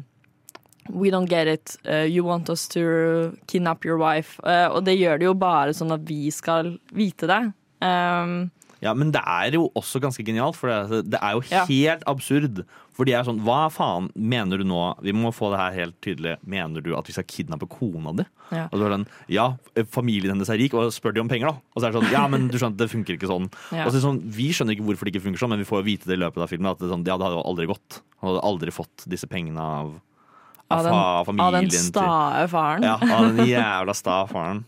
We 0.88 1.12
don't 1.12 1.28
get 1.28 1.48
it. 1.48 1.76
Uh, 1.86 2.08
you 2.08 2.24
want 2.24 2.50
us 2.50 2.68
to 2.70 3.36
kidnap 3.48 3.86
your 3.86 3.98
wife. 4.00 4.40
Uh, 4.44 4.72
og 4.72 4.86
det 4.86 4.98
gjør 5.00 5.20
de 5.20 5.28
jo 5.28 5.34
bare 5.36 5.74
sånn 5.76 5.92
at 5.92 6.06
vi 6.08 6.30
skal 6.32 6.78
vite 6.96 7.28
det. 7.28 7.42
Um, 7.84 8.48
Ja, 8.82 8.94
men 8.94 9.10
det 9.12 9.22
er 9.26 9.52
jo 9.58 9.72
også 9.76 10.00
ganske 10.04 10.22
genialt, 10.26 10.56
for 10.56 10.70
det, 10.70 11.06
det 11.10 11.20
er 11.22 11.34
jo 11.34 11.42
Ja. 11.50 11.64
helt 11.66 12.04
absurd. 12.06 12.64
For 12.94 13.06
de 13.06 13.14
er 13.14 13.24
sånn 13.26 13.40
Hva 13.46 13.70
faen 13.70 14.10
mener 14.16 14.58
du 14.58 14.64
nå? 14.66 14.96
Vi 15.02 15.12
må 15.14 15.30
få 15.34 15.52
det 15.54 15.60
her 15.60 15.72
helt 15.86 15.96
tydelig. 16.02 16.38
Mener 16.46 16.82
du 16.82 16.96
at 16.98 17.06
vi 17.06 17.14
skal 17.14 17.24
kidnappe 17.30 17.68
kona 17.70 18.14
di? 18.18 18.26
Ja. 18.52 18.68
Og 18.72 18.78
så 18.80 18.86
er 18.86 18.90
det 18.90 18.98
sånn, 18.98 19.08
ja, 19.30 19.48
familien 19.94 20.34
hennes 20.36 20.50
er 20.50 20.58
rik, 20.58 20.74
og 20.74 20.90
spør 20.94 21.14
de 21.14 21.22
om 21.22 21.30
penger, 21.30 21.52
da. 21.52 21.58
Og 21.76 21.82
så 21.82 21.88
er 21.88 21.92
det 21.92 22.02
sånn, 22.02 22.12
ja, 22.12 22.28
men 22.28 22.48
du 22.50 22.58
skjønner, 22.58 22.78
det 22.78 22.90
funker 22.90 23.18
ikke 23.18 23.30
sånn. 23.30 23.50
Ja. 23.74 23.86
Og 23.86 23.92
så 23.92 23.98
er 23.98 24.00
det 24.02 24.06
sånn, 24.08 24.22
Vi 24.38 24.50
skjønner 24.54 24.74
ikke 24.78 24.86
hvorfor 24.88 25.06
det 25.06 25.14
ikke 25.16 25.26
funker 25.28 25.40
sånn, 25.42 25.50
men 25.54 25.60
vi 25.60 25.70
får 25.70 25.84
vite 25.86 26.06
det 26.10 26.18
i 26.18 26.24
løpet 26.26 26.42
av 26.42 26.50
filmen. 26.50 26.72
At 26.72 26.80
det, 26.80 26.90
sånn, 26.90 27.06
ja, 27.06 27.18
det 27.18 27.26
hadde 27.28 27.38
jo 27.42 27.46
aldri 27.46 27.68
gått. 27.70 28.02
Han 28.22 28.30
hadde 28.34 28.46
aldri 28.46 28.72
fått 28.74 29.06
disse 29.10 29.28
pengene 29.30 29.58
av, 29.62 29.94
av, 30.70 30.78
av, 30.78 30.84
den, 30.84 30.94
fa- 30.94 31.20
av 31.22 31.26
familien 31.26 31.70
den 31.70 31.70
stae 31.92 32.48
faren. 32.48 32.84
ja, 32.84 32.96
av 32.98 33.30
den 33.36 33.46
jævla 33.48 33.94
sta 33.96 34.26
faren. 34.28 34.66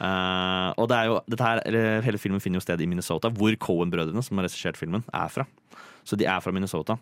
Eh, 0.00 0.68
og 0.80 0.88
det 0.88 0.96
er 0.96 1.10
jo, 1.10 1.18
her, 1.40 1.60
hele 2.06 2.20
filmen 2.20 2.40
finner 2.40 2.60
jo 2.60 2.64
sted 2.64 2.80
i 2.80 2.88
Minnesota, 2.88 3.30
hvor 3.32 3.54
Cohen-brødrene, 3.60 4.22
som 4.24 4.40
har 4.40 4.48
regissert 4.48 4.80
filmen, 4.80 5.04
er 5.12 5.28
fra. 5.32 5.46
Så 6.08 6.16
de 6.16 6.24
er 6.24 6.40
fra 6.40 6.52
Minnesota. 6.56 6.96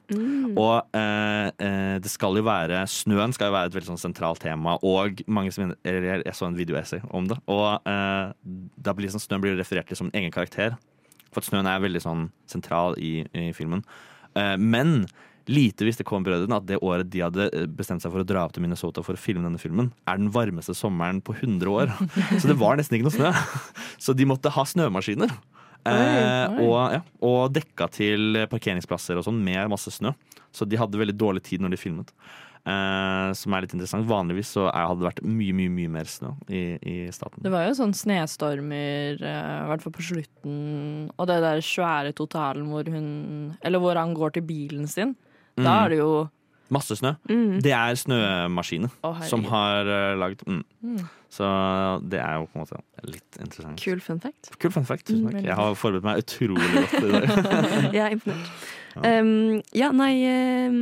Og 0.59 0.75
uh, 0.91 1.49
uh, 1.55 1.97
det 2.03 2.11
skal 2.11 2.35
jo 2.35 2.43
være 2.43 2.81
Snøen 2.91 3.31
skal 3.33 3.49
jo 3.49 3.55
være 3.55 3.71
et 3.71 3.77
veldig 3.77 3.93
sånn 3.93 4.01
sentralt 4.03 4.43
tema, 4.43 4.75
og 4.83 5.23
mange 5.31 5.55
som 5.55 5.71
jeg, 5.71 6.03
jeg 6.27 6.35
så 6.35 6.49
en 6.49 6.59
videoessay 6.59 7.05
om 7.15 7.31
det. 7.31 7.39
Og 7.47 7.87
da 7.87 8.97
blir 8.99 9.15
sånn, 9.15 9.23
Snøen 9.23 9.45
blir 9.45 9.57
referert 9.59 9.89
til 9.89 10.01
som 10.01 10.11
en 10.11 10.19
egen 10.19 10.35
karakter. 10.35 10.75
For 11.31 11.41
at 11.41 11.49
Snøen 11.49 11.71
er 11.71 11.85
veldig 11.85 12.03
sånn 12.03 12.27
sentral 12.51 12.99
i, 12.99 13.23
i 13.37 13.51
filmen. 13.57 13.85
Men 14.59 15.07
lite 15.49 15.87
visste 15.87 16.07
Coen-brødrene 16.07 16.59
at 16.61 16.67
det 16.69 16.81
året 16.85 17.11
de 17.13 17.23
hadde 17.25 17.49
eh, 17.51 17.67
bestemt 17.67 18.05
seg 18.05 18.13
for 18.15 18.25
å 18.25 18.29
dra 18.29 18.45
opp 18.47 18.55
til 18.57 18.65
Minnesota 18.65 19.05
for 19.05 19.19
å 19.19 19.21
filme 19.21 19.45
denne 19.47 19.61
filmen, 19.61 19.91
er 20.09 20.21
den 20.21 20.33
varmeste 20.35 20.77
sommeren 20.77 21.23
på 21.25 21.37
100 21.37 21.73
år. 21.73 21.95
Så 22.41 22.51
det 22.51 22.59
var 22.61 22.79
nesten 22.79 22.99
ikke 22.99 23.09
noe 23.09 23.17
snø. 23.17 23.33
Så 24.01 24.17
de 24.17 24.29
måtte 24.29 24.53
ha 24.55 24.67
snømaskiner. 24.69 25.33
Eh, 25.89 26.59
oi. 26.59 26.67
og, 26.67 26.77
ja, 26.93 27.01
og 27.25 27.55
dekka 27.55 27.87
til 27.95 28.43
parkeringsplasser 28.51 29.17
og 29.17 29.25
sånn 29.25 29.39
med 29.45 29.71
masse 29.73 29.93
snø. 29.95 30.13
Så 30.53 30.67
de 30.69 30.79
hadde 30.81 31.01
veldig 31.01 31.17
dårlig 31.17 31.45
tid 31.49 31.65
når 31.65 31.77
de 31.77 31.81
filmet. 31.81 32.13
Eh, 32.69 33.31
som 33.39 33.55
er 33.55 33.65
litt 33.65 33.73
interessant. 33.77 34.07
Vanligvis 34.09 34.51
så 34.57 34.67
hadde 34.69 35.01
det 35.01 35.07
vært 35.07 35.23
mye 35.25 35.55
mye, 35.57 35.73
mye 35.73 35.93
mer 35.93 36.11
snø 36.11 36.35
i, 36.51 36.63
i 36.83 36.97
staten. 37.15 37.41
Det 37.45 37.53
var 37.53 37.69
jo 37.69 37.77
sånn 37.79 37.95
snestormer, 37.97 39.23
eh, 39.23 39.55
i 39.63 39.71
hvert 39.71 39.85
fall 39.85 39.95
på 39.95 40.05
slutten, 40.11 40.59
og 41.15 41.31
det 41.31 41.39
der 41.45 41.65
svære 41.65 42.13
totalen 42.19 42.69
hvor 42.73 42.91
hun 42.93 43.09
Eller 43.63 43.83
hvor 43.83 43.97
han 43.97 44.13
går 44.17 44.37
til 44.37 44.47
bilen 44.49 44.89
sin. 44.91 45.17
Da 45.59 45.71
Mm. 45.75 45.85
er 45.85 45.89
det 45.95 45.99
jo 46.03 46.11
Masse 46.71 46.93
snø. 47.01 47.15
Mm. 47.31 47.63
Det 47.65 47.73
er 47.73 47.95
snømaskinen 47.97 48.91
oh, 49.03 49.21
som 49.25 49.41
har 49.49 49.89
uh, 49.89 50.19
lagd 50.21 50.43
mm. 50.47 50.59
Mm. 50.85 50.99
Så 51.33 51.47
det 52.13 52.19
er 52.21 52.35
jo 52.37 52.45
på 52.45 52.59
en 52.59 52.65
måte 52.67 52.81
litt 53.09 53.39
interessant. 53.41 53.81
Kul 53.81 54.01
fun 54.05 54.21
fact. 54.21 54.51
Kul 54.61 54.73
fun 54.75 54.85
fact. 54.85 55.07
Tusen 55.09 55.25
Mm, 55.25 55.33
takk. 55.33 55.47
Jeg 55.49 55.57
har 55.57 55.75
forberedt 55.81 56.05
meg 56.05 56.21
utrolig 56.21 56.69
godt 56.75 56.95
i 57.01 57.11
dag. 57.15 57.27
Jeg 57.97 58.03
er 58.05 58.13
imponert. 58.19 58.53
Um, 58.99 59.61
ja, 59.77 59.93
nei 59.95 60.11
um, 60.27 60.79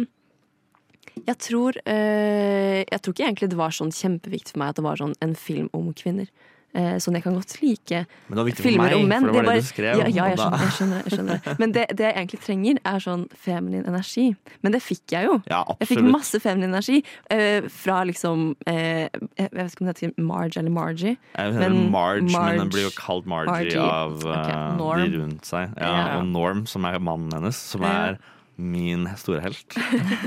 Jeg 1.27 1.37
tror 1.43 1.77
uh, 1.85 2.79
Jeg 2.87 3.01
tror 3.03 3.13
ikke 3.13 3.27
egentlig 3.27 3.51
det 3.53 3.59
var 3.59 3.75
sånn 3.77 3.91
kjempeviktig 3.93 4.55
for 4.55 4.63
meg 4.63 4.71
at 4.73 4.79
det 4.81 4.85
var 4.87 4.97
sånn 5.03 5.13
en 5.21 5.35
film 5.37 5.67
om 5.77 5.91
kvinner. 5.93 6.31
Uh, 6.77 6.99
sånn 7.01 7.17
jeg 7.17 7.25
kan 7.25 7.37
godt 7.39 7.55
like 7.63 8.03
Men 8.05 8.35
det 8.35 8.37
var 8.37 8.47
viktig 8.51 8.61
for 8.61 8.69
filmer 8.69 8.91
meg, 8.91 8.97
om 8.99 9.07
menn. 9.09 9.25
for 9.25 9.33
det 9.33 9.39
var 9.39 9.47
det 9.49 9.63
du 9.63 9.69
skrev, 9.69 10.01
Ja, 10.03 10.09
ja 10.13 10.27
jeg, 10.29 10.37
skjønner, 10.37 10.61
jeg, 10.61 10.75
skjønner, 10.77 10.99
jeg 11.07 11.15
skjønner. 11.15 11.61
Men 11.63 11.73
det, 11.73 11.85
det 11.97 12.05
jeg 12.05 12.17
egentlig 12.19 12.41
trenger, 12.43 12.81
er 12.91 13.05
sånn 13.07 13.23
feminin 13.47 13.89
energi. 13.89 14.27
Men 14.67 14.77
det 14.77 14.83
fikk 14.85 15.15
jeg 15.15 15.29
jo. 15.31 15.39
Ja, 15.49 15.63
Jeg 15.81 15.91
fikk 15.95 16.03
masse 16.05 16.41
feminin 16.43 16.69
energi 16.75 17.01
uh, 17.33 17.71
fra 17.73 18.03
liksom 18.11 18.45
uh, 18.69 19.07
Jeg 19.39 19.49
vet 19.55 19.73
ikke 19.73 19.87
om 19.87 19.89
det 19.89 19.95
heter 19.95 20.15
Marge 20.21 20.61
eller 20.61 20.77
Margie. 20.77 21.17
Jeg 21.17 21.57
heter 21.57 21.65
Men 21.65 21.91
Marge, 21.95 22.29
men 22.35 22.63
den 22.67 22.77
blir 22.77 22.89
jo 22.91 22.95
kalt 22.99 23.29
Margie, 23.31 23.55
Margie. 23.55 23.81
av 23.81 24.21
uh, 24.21 24.37
okay. 24.37 25.09
De 25.09 25.21
rundt 25.23 25.49
seg. 25.49 25.73
Ja, 25.81 25.93
Ja. 25.97 26.07
Og 26.19 26.29
Norm, 26.29 26.67
som 26.69 26.85
er 26.85 27.01
mannen 27.01 27.33
hennes, 27.33 27.57
som 27.73 27.85
er 27.89 28.19
min 28.57 29.05
store 29.21 29.43
helt. 29.45 29.77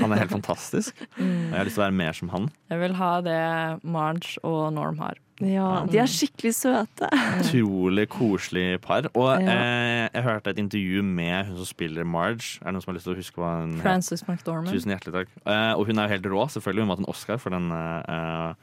Han 0.00 0.12
er 0.12 0.24
helt 0.24 0.34
fantastisk. 0.38 0.98
Og 1.18 1.24
jeg 1.24 1.56
har 1.56 1.66
lyst 1.66 1.78
til 1.78 1.82
å 1.82 1.86
være 1.88 1.98
mer 1.98 2.16
som 2.16 2.30
han. 2.34 2.50
Jeg 2.70 2.82
vil 2.84 2.94
ha 3.00 3.10
det 3.26 3.40
Marge 3.82 4.38
og 4.46 4.70
Norm 4.76 5.00
har. 5.02 5.18
Ja, 5.40 5.86
De 5.88 5.98
er 5.98 6.08
skikkelig 6.10 6.52
søte. 6.54 7.08
Utrolig 7.40 8.06
koselig 8.12 8.80
par. 8.84 9.06
Og 9.14 9.40
Ja. 9.40 9.48
eh, 9.54 10.08
jeg 10.12 10.22
hørte 10.22 10.50
et 10.50 10.58
intervju 10.58 11.02
med 11.02 11.46
hun 11.46 11.56
som 11.56 11.64
spiller 11.66 12.04
Marge. 12.04 12.58
Er 12.60 12.66
det 12.66 12.74
noen 12.74 12.82
som 12.82 12.92
har 12.92 12.98
lyst 12.98 13.04
til 13.08 13.14
å 13.14 13.20
huske 13.20 13.36
hva 13.40 13.60
hun? 13.62 13.80
Frances 13.80 14.22
McDormand. 14.28 14.68
Tusen 14.74 14.92
hjertelig 14.92 15.12
takk. 15.14 15.28
Eh, 15.46 15.72
og 15.78 15.86
hun 15.86 15.98
er 15.98 16.08
jo 16.08 16.14
helt 16.14 16.28
rå, 16.28 16.44
selvfølgelig. 16.52 16.80
Hun 16.84 16.88
vant 16.88 17.00
en 17.00 17.08
Oscar 17.14 17.38
for 17.38 17.50
den 17.50 17.70
eh, 17.72 18.54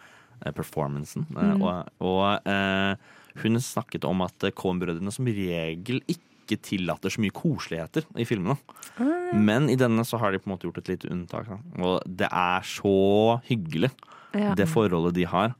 eh, 0.46 0.52
performancen. 0.52 1.26
Eh, 1.36 1.56
Mm. 1.58 1.62
og 1.64 1.90
og 2.00 2.46
eh, 2.46 2.96
hun 3.42 3.56
snakket 3.60 4.06
om 4.06 4.22
at 4.22 4.38
Cohen-brødrene 4.54 5.12
som 5.12 5.26
regel 5.26 6.02
ikke 6.08 6.62
tillater 6.62 7.10
så 7.10 7.20
mye 7.20 7.32
koseligheter 7.34 8.06
i 8.16 8.24
filmene. 8.24 8.58
Men 9.34 9.68
i 9.70 9.76
denne 9.76 10.06
så 10.06 10.18
har 10.20 10.32
de 10.32 10.40
på 10.40 10.48
en 10.48 10.56
måte 10.58 10.66
gjort 10.70 10.78
et 10.78 10.88
lite 10.94 11.10
unntak. 11.12 11.48
Da. 11.50 11.58
Og 11.84 12.02
det 12.06 12.30
er 12.32 12.62
så 12.62 13.42
hyggelig, 13.50 13.92
Ja. 14.34 14.54
det 14.56 14.68
forholdet 14.70 15.14
de 15.14 15.24
har. 15.26 15.56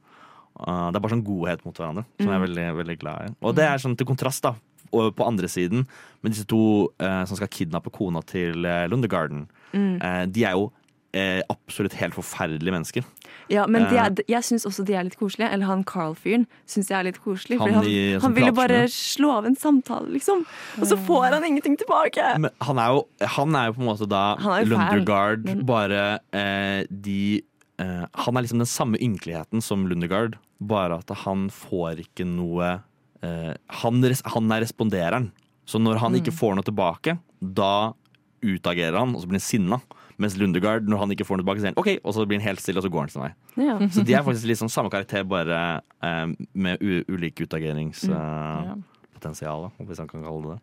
Uh, 0.60 0.90
det 0.92 0.96
er 0.98 1.04
bare 1.06 1.14
sånn 1.16 1.26
godhet 1.26 1.66
mot 1.66 1.76
hverandre, 1.76 2.06
som 2.20 2.28
jeg 2.28 2.34
er 2.34 2.40
Mm. 2.40 2.48
veldig, 2.48 2.68
veldig 2.78 3.00
glad 3.00 3.30
i. 3.30 3.36
Og 3.44 3.56
det 3.56 3.64
er 3.66 3.78
sånn 3.78 3.98
til 3.98 4.08
kontrast, 4.08 4.42
da. 4.42 4.56
Og 4.94 5.14
på 5.16 5.28
andre 5.28 5.48
siden, 5.48 5.86
med 6.24 6.32
disse 6.34 6.46
to 6.48 6.90
uh, 7.00 7.26
som 7.26 7.36
skal 7.38 7.48
kidnappe 7.52 7.92
kona 7.92 8.22
til 8.26 8.66
uh, 8.66 8.88
Lundegarden. 8.88 9.48
Mm. 9.74 10.02
Eh, 10.02 10.26
de 10.32 10.44
er 10.46 10.52
jo 10.56 10.72
eh, 11.14 11.42
absolutt 11.50 11.94
helt 11.98 12.14
forferdelige 12.14 12.72
mennesker. 12.72 13.04
Ja, 13.50 13.66
men 13.68 13.84
Eh. 13.84 13.94
er, 13.94 14.16
jeg 14.28 14.44
syns 14.44 14.66
også 14.66 14.84
de 14.86 14.94
er 14.94 15.04
litt 15.04 15.18
koselige. 15.18 15.50
Eller 15.52 15.66
han 15.66 15.84
Carl-fyren 15.84 16.46
syns 16.68 16.90
jeg 16.90 17.00
er 17.00 17.04
litt 17.04 17.20
koselig. 17.24 17.58
Han 17.60 17.74
Han, 17.74 17.84
i- 17.86 18.18
han, 18.20 18.34
vil 18.34 18.46
jo 18.46 18.52
bare 18.54 18.88
slå 18.88 19.32
av 19.38 19.46
en 19.46 19.56
samtale, 19.56 20.08
liksom. 20.14 20.46
Og 20.80 20.86
så 20.88 20.98
får 20.98 21.34
han 21.34 21.44
ingenting 21.44 21.78
tilbake. 21.78 22.40
Men 22.40 22.52
han 22.62 22.78
er 22.80 22.88
jo, 22.94 23.08
han 23.26 23.56
er 23.56 23.66
jo 23.68 23.74
på 23.74 23.82
en 23.82 23.88
måte 23.88 24.08
da 24.08 24.36
er 24.36 24.66
Lundergard, 24.66 25.44
men- 25.46 25.66
bare 25.66 26.20
eh, 26.34 26.86
de 26.92 27.42
eh, 27.80 28.06
Han 28.26 28.38
er 28.38 28.42
liksom 28.46 28.60
den 28.64 28.68
samme 28.70 28.98
ynkeligheten 29.02 29.62
som 29.62 29.88
Lundegaard, 29.88 30.36
bare 30.60 30.98
at 31.00 31.10
han 31.26 31.50
får 31.54 31.96
ikke 32.06 32.26
noe 32.26 32.80
eh, 33.24 33.54
han, 33.82 34.04
han 34.34 34.52
er 34.52 34.62
respondereren. 34.66 35.32
Så 35.68 35.80
når 35.82 35.96
han 36.00 36.14
ikke 36.16 36.32
Mm. 36.32 36.38
får 36.40 36.56
noe 36.56 36.64
tilbake, 36.64 37.18
da 37.42 37.94
utagerer 38.42 38.98
han, 38.98 39.16
og 39.16 39.22
så 39.22 39.28
blir 39.28 39.40
han 39.42 39.48
sinna. 39.48 39.82
Mens 40.18 40.36
Lundegaard, 40.38 40.88
når 40.90 40.98
han 40.98 41.10
ikke 41.14 41.26
får 41.28 41.36
noe 41.38 41.44
tilbake, 41.46 41.60
sier 41.62 41.72
han 41.74 41.78
OK, 41.82 41.90
og 42.04 42.14
så 42.16 42.26
blir 42.26 42.38
han 42.40 42.48
helt 42.48 42.60
stille, 42.62 42.78
og 42.80 42.84
så 42.86 42.90
går 42.94 43.00
han 43.06 43.10
sin 43.14 43.22
vei. 43.22 43.32
Ja. 43.68 43.76
Så 43.94 44.02
de 44.06 44.14
er 44.18 44.24
faktisk 44.26 44.46
litt 44.50 44.58
sånn 44.62 44.70
samme 44.74 44.90
karakter, 44.90 45.24
bare 45.28 45.60
eh, 46.02 46.26
med 46.54 46.78
ulike 46.82 47.44
utageringspotensial, 47.46 49.62
Ja. 49.68 49.72
hvis 49.86 49.98
han 50.02 50.08
kan 50.08 50.24
kalle 50.24 50.42
det 50.42 50.50
det. 50.56 50.62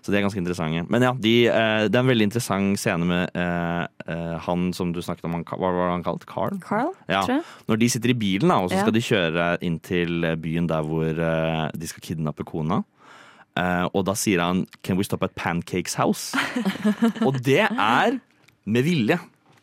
Så 0.00 0.10
de 0.12 0.16
er 0.16 0.22
ganske 0.24 0.40
interessante. 0.40 0.86
Men 0.88 1.02
ja, 1.04 1.12
de, 1.12 1.32
eh, 1.48 1.82
det 1.88 1.94
er 1.94 2.00
en 2.00 2.08
veldig 2.08 2.26
interessant 2.30 2.78
scene 2.80 3.04
med 3.04 3.30
eh, 3.36 3.86
eh, 4.08 4.38
han 4.46 4.70
som 4.72 4.92
du 4.94 5.00
snakket 5.04 5.26
om, 5.28 5.34
han, 5.36 5.44
hva 5.44 5.72
var 5.76 5.90
han 5.92 6.02
kalt? 6.06 6.24
Carl? 6.26 6.56
Carl, 6.64 6.94
Ja. 7.08 7.20
tror 7.26 7.36
jeg. 7.36 7.44
Når 7.68 7.78
de 7.82 7.88
sitter 7.92 8.10
i 8.14 8.16
bilen, 8.22 8.48
da, 8.48 8.56
og 8.64 8.70
så 8.70 8.76
Ja. 8.78 8.80
skal 8.86 8.96
de 8.96 9.00
kjøre 9.04 9.48
inn 9.62 9.78
til 9.84 10.24
byen 10.40 10.66
der 10.70 10.82
hvor 10.88 11.04
eh, 11.12 11.70
de 11.76 11.86
skal 11.86 12.00
kidnappe 12.02 12.44
kona. 12.48 12.82
Eh, 13.58 13.86
og 13.92 14.04
da 14.06 14.12
sier 14.14 14.40
han 14.40 14.66
'Can 14.82 14.96
we 14.96 15.04
stop 15.04 15.22
at 15.22 15.34
Pancakes 15.34 15.94
House?' 15.96 16.32
og 17.26 17.42
det 17.42 17.60
er 17.70 18.20
med 18.64 18.84
vilje. 18.84 19.18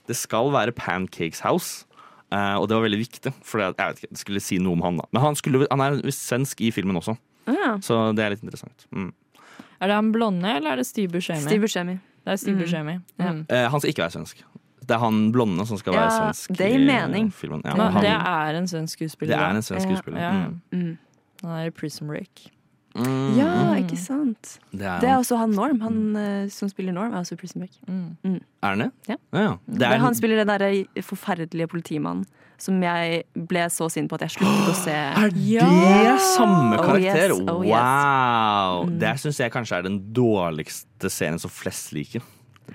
Det 0.08 0.16
skal 0.16 0.52
være 0.52 0.72
Pancakes 0.72 1.40
House. 1.42 1.84
Uh, 2.28 2.60
og 2.60 2.68
det 2.68 2.76
var 2.76 2.84
veldig 2.84 3.00
viktig, 3.08 3.32
for 3.42 3.60
jeg 3.64 3.74
vet 3.78 4.00
ikke, 4.04 4.10
det 4.12 4.20
skulle 4.20 4.42
si 4.44 4.58
noe 4.60 4.74
om 4.76 4.82
han. 4.84 4.98
da 4.98 5.06
Men 5.14 5.22
han, 5.22 5.36
skulle, 5.36 5.66
han 5.72 5.80
er 5.80 6.02
svensk 6.12 6.60
i 6.60 6.72
filmen 6.76 6.98
også, 7.00 7.16
Ja. 7.48 7.78
så 7.80 8.14
det 8.14 8.20
er 8.26 8.30
litt 8.32 8.44
interessant. 8.44 8.84
Mm. 8.92 9.14
Er 9.82 9.88
det 9.92 9.96
han 9.96 10.12
blonde, 10.12 10.56
eller 10.58 10.72
er 10.72 10.76
det 10.82 10.86
Steve 10.88 11.12
Buscemi? 11.14 11.42
Steve 11.46 11.62
Buscemi. 11.62 11.94
Det 12.26 12.32
er 12.34 12.36
Steve 12.42 12.56
Mm. 12.58 12.62
Buscemi. 12.64 12.96
Ja. 13.20 13.32
Mm. 13.32 13.46
Eh, 13.50 13.70
han 13.72 13.80
skal 13.80 13.90
ikke 13.94 14.04
være 14.04 14.12
svensk. 14.18 14.44
Det 14.88 14.92
er 14.96 15.00
han 15.00 15.32
blonde 15.36 15.66
som 15.68 15.78
skal 15.78 15.94
være 15.94 16.04
Ja, 16.08 16.10
svensk. 16.32 16.58
det 16.58 16.68
gir 16.72 16.80
i 16.80 16.86
mening. 16.88 17.32
Filmen. 17.34 17.62
Ja, 17.66 17.74
Nå, 17.76 17.84
han, 17.92 18.02
det 18.04 18.12
er 18.12 18.58
en 18.58 18.68
svensk 18.68 19.00
skuespiller. 19.00 19.36
det 19.36 19.44
er 19.44 19.56
en 19.56 19.62
svensk 19.62 19.88
Ja. 19.90 19.96
skuespiller. 19.96 20.22
Ja. 20.22 20.32
Mm. 20.48 20.62
Mm. 20.72 20.98
Han 21.44 21.52
er 21.60 21.66
i 21.68 21.70
Prison 21.72 22.08
Break. 22.08 22.48
Mm. 22.96 23.38
Ja, 23.38 23.76
ikke 23.76 23.98
sant. 23.98 24.60
Det 24.72 24.82
er, 24.82 25.00
Det 25.00 25.10
er 25.10 25.18
også 25.20 25.38
han 25.38 25.52
Norm. 25.52 25.82
Han 25.82 26.16
eh, 26.16 26.48
som 26.50 26.70
spiller 26.70 26.92
Norm, 26.94 27.14
er 27.14 27.18
også 27.20 27.34
i 27.34 27.36
Prison 27.36 27.62
Break. 27.62 27.76
Mm. 27.88 28.40
er 28.64 28.68
han 28.68 28.80
det? 28.80 28.92
Ja. 29.10 29.16
ja. 29.34 29.56
Det 29.68 29.82
er, 29.84 29.98
han 29.98 30.16
spiller 30.16 30.38
den 30.44 30.48
derre 30.48 30.86
forferdelige 31.04 31.68
politimannen 31.68 32.26
som 32.62 32.80
jeg 32.84 33.24
ble 33.48 33.66
så 33.70 33.88
sint 33.94 34.10
på 34.10 34.18
at 34.18 34.26
jeg 34.28 34.36
sluttet 34.38 34.72
å 34.72 34.78
se. 34.80 34.96
Er 35.18 35.30
det 35.34 36.22
samme 36.34 36.78
Oh, 36.78 36.84
karakter? 36.86 37.34
yes. 37.36 37.44
Oh, 37.50 37.62
yes. 37.66 37.74
Wow! 37.76 38.88
Mm. 38.90 38.98
Det 39.04 39.14
syns 39.22 39.40
jeg 39.44 39.54
kanskje 39.54 39.78
er 39.82 39.88
den 39.90 40.00
dårligste 40.14 41.10
serien 41.14 41.40
som 41.42 41.52
flest 41.54 41.94
liker. 41.96 42.22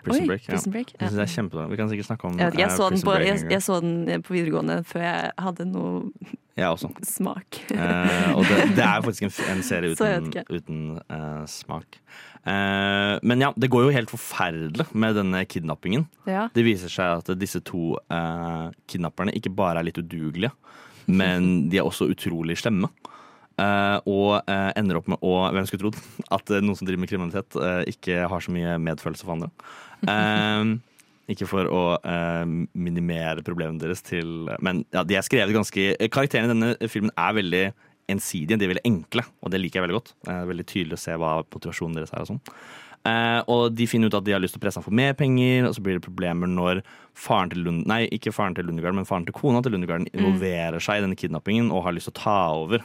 Prison 0.03 0.25
Oi, 0.25 0.29
Break. 0.29 0.47
Ja. 0.47 0.55
Prison 0.55 0.75
Break, 0.75 0.93
Jeg 0.99 1.09
synes 1.09 1.19
det 1.19 1.25
er 1.25 1.33
kjempedårlig. 1.37 1.71
Vi 1.71 1.79
kan 1.81 1.91
sikkert 1.93 2.09
snakke 2.11 2.29
om 2.29 2.39
Jeg, 2.39 2.53
vet 2.53 2.61
jeg, 2.61 2.69
eh, 2.69 2.77
så 2.77 2.89
den 2.91 3.03
på, 3.03 3.11
Break 3.11 3.29
jeg, 3.29 3.51
jeg 3.51 3.63
så 3.63 3.81
den 3.85 4.25
på 4.27 4.37
videregående 4.37 4.79
før 4.89 5.05
jeg 5.07 5.33
hadde 5.47 5.67
noe 5.71 5.93
Jeg 6.59 6.69
også. 6.69 6.91
smak. 7.07 7.61
Eh, 7.71 8.29
og 8.37 8.45
det, 8.51 8.59
det 8.77 8.85
er 8.85 8.99
jo 8.99 9.07
faktisk 9.09 9.29
en, 9.29 9.35
en 9.55 9.65
serie 9.67 9.93
uten, 9.95 10.33
uten 10.51 10.83
eh, 11.07 11.45
smak. 11.51 12.01
Eh, 12.43 13.15
men 13.23 13.45
ja, 13.47 13.53
det 13.55 13.71
går 13.71 13.87
jo 13.87 13.95
helt 13.95 14.11
forferdelig 14.11 14.89
med 14.93 15.17
denne 15.21 15.45
kidnappingen. 15.47 16.09
Ja. 16.27 16.49
Det 16.55 16.67
viser 16.67 16.91
seg 16.91 17.23
at 17.23 17.33
disse 17.39 17.63
to 17.63 17.95
eh, 18.11 18.67
kidnapperne 18.91 19.35
ikke 19.39 19.55
bare 19.55 19.81
er 19.81 19.87
litt 19.87 20.03
udugelige, 20.03 20.51
men 21.07 21.53
de 21.71 21.79
er 21.79 21.87
også 21.87 22.11
utrolig 22.11 22.59
slemme. 22.59 22.91
Uh, 23.61 23.99
og 24.09 24.49
uh, 24.49 24.71
ender 24.81 24.97
opp 24.97 25.11
med 25.13 25.21
å 25.21 25.35
Hvem 25.53 25.67
skulle 25.69 25.91
trodd 25.91 25.99
at 26.33 26.53
uh, 26.55 26.63
noen 26.65 26.79
som 26.79 26.87
driver 26.89 27.03
med 27.03 27.11
kriminalitet, 27.11 27.59
ikke 27.93 28.25
har 28.33 28.41
så 28.43 28.55
mye 28.55 28.79
medfølelse 28.81 29.27
for 29.27 29.35
andre. 29.37 29.51
Eh, 30.09 30.73
ikke 31.33 31.47
for 31.47 31.69
å 31.71 31.83
uh, 32.03 32.43
minimere 32.75 33.45
problemene 33.47 33.79
deres 33.81 34.03
til 34.05 34.51
Men 34.59 34.83
ja, 34.93 35.05
de 35.07 35.17
er 35.17 35.25
skrevet 35.25 35.55
ganske 35.55 35.85
Karakterene 36.11 36.51
i 36.51 36.53
denne 36.53 36.91
filmen 36.91 37.13
er 37.15 37.37
veldig 37.39 37.65
ensidige. 38.13 38.59
De 38.59 38.67
er 38.67 38.73
veldig 38.75 38.89
enkle, 38.89 39.25
og 39.41 39.53
det 39.53 39.61
liker 39.63 39.79
jeg 39.79 39.87
veldig 39.87 39.99
godt. 40.01 40.15
Det 40.27 40.33
er 40.35 40.49
veldig 40.51 40.67
tydelig 40.69 40.99
å 40.99 41.03
se 41.05 41.15
hva 41.23 41.37
motivasjonen 41.47 42.01
deres 42.01 42.13
er. 42.13 42.25
og 42.25 42.33
sånn. 42.33 42.43
Eh, 43.09 43.41
og 43.51 43.75
de 43.75 43.87
finner 43.91 44.11
ut 44.11 44.17
at 44.19 44.27
de 44.27 44.35
har 44.35 44.43
lyst 44.43 44.55
til 44.55 44.61
å 44.61 44.65
presse 44.65 44.79
ham 44.79 44.85
for 44.87 44.95
mer 44.95 45.15
penger, 45.19 45.67
og 45.67 45.75
så 45.75 45.83
blir 45.83 45.97
det 45.99 46.05
problemer 46.05 46.51
når 46.51 46.83
faren 47.19 47.51
til 47.51 47.65
Lund 47.67 47.87
Nei, 47.91 48.05
ikke 48.15 48.35
faren 48.35 48.55
til 48.59 48.69
Lundegarden, 48.69 49.01
men 49.01 49.09
faren 49.09 49.27
til 49.27 49.35
kona 49.35 49.63
til 49.63 49.75
Lundegarden 49.75 50.11
involverer 50.13 50.83
seg 50.83 51.01
i 51.01 51.07
denne 51.07 51.19
kidnappingen 51.19 51.73
og 51.75 51.87
har 51.87 51.97
lyst 51.97 52.11
til 52.11 52.15
å 52.15 52.21
ta 52.21 52.37
over 52.59 52.83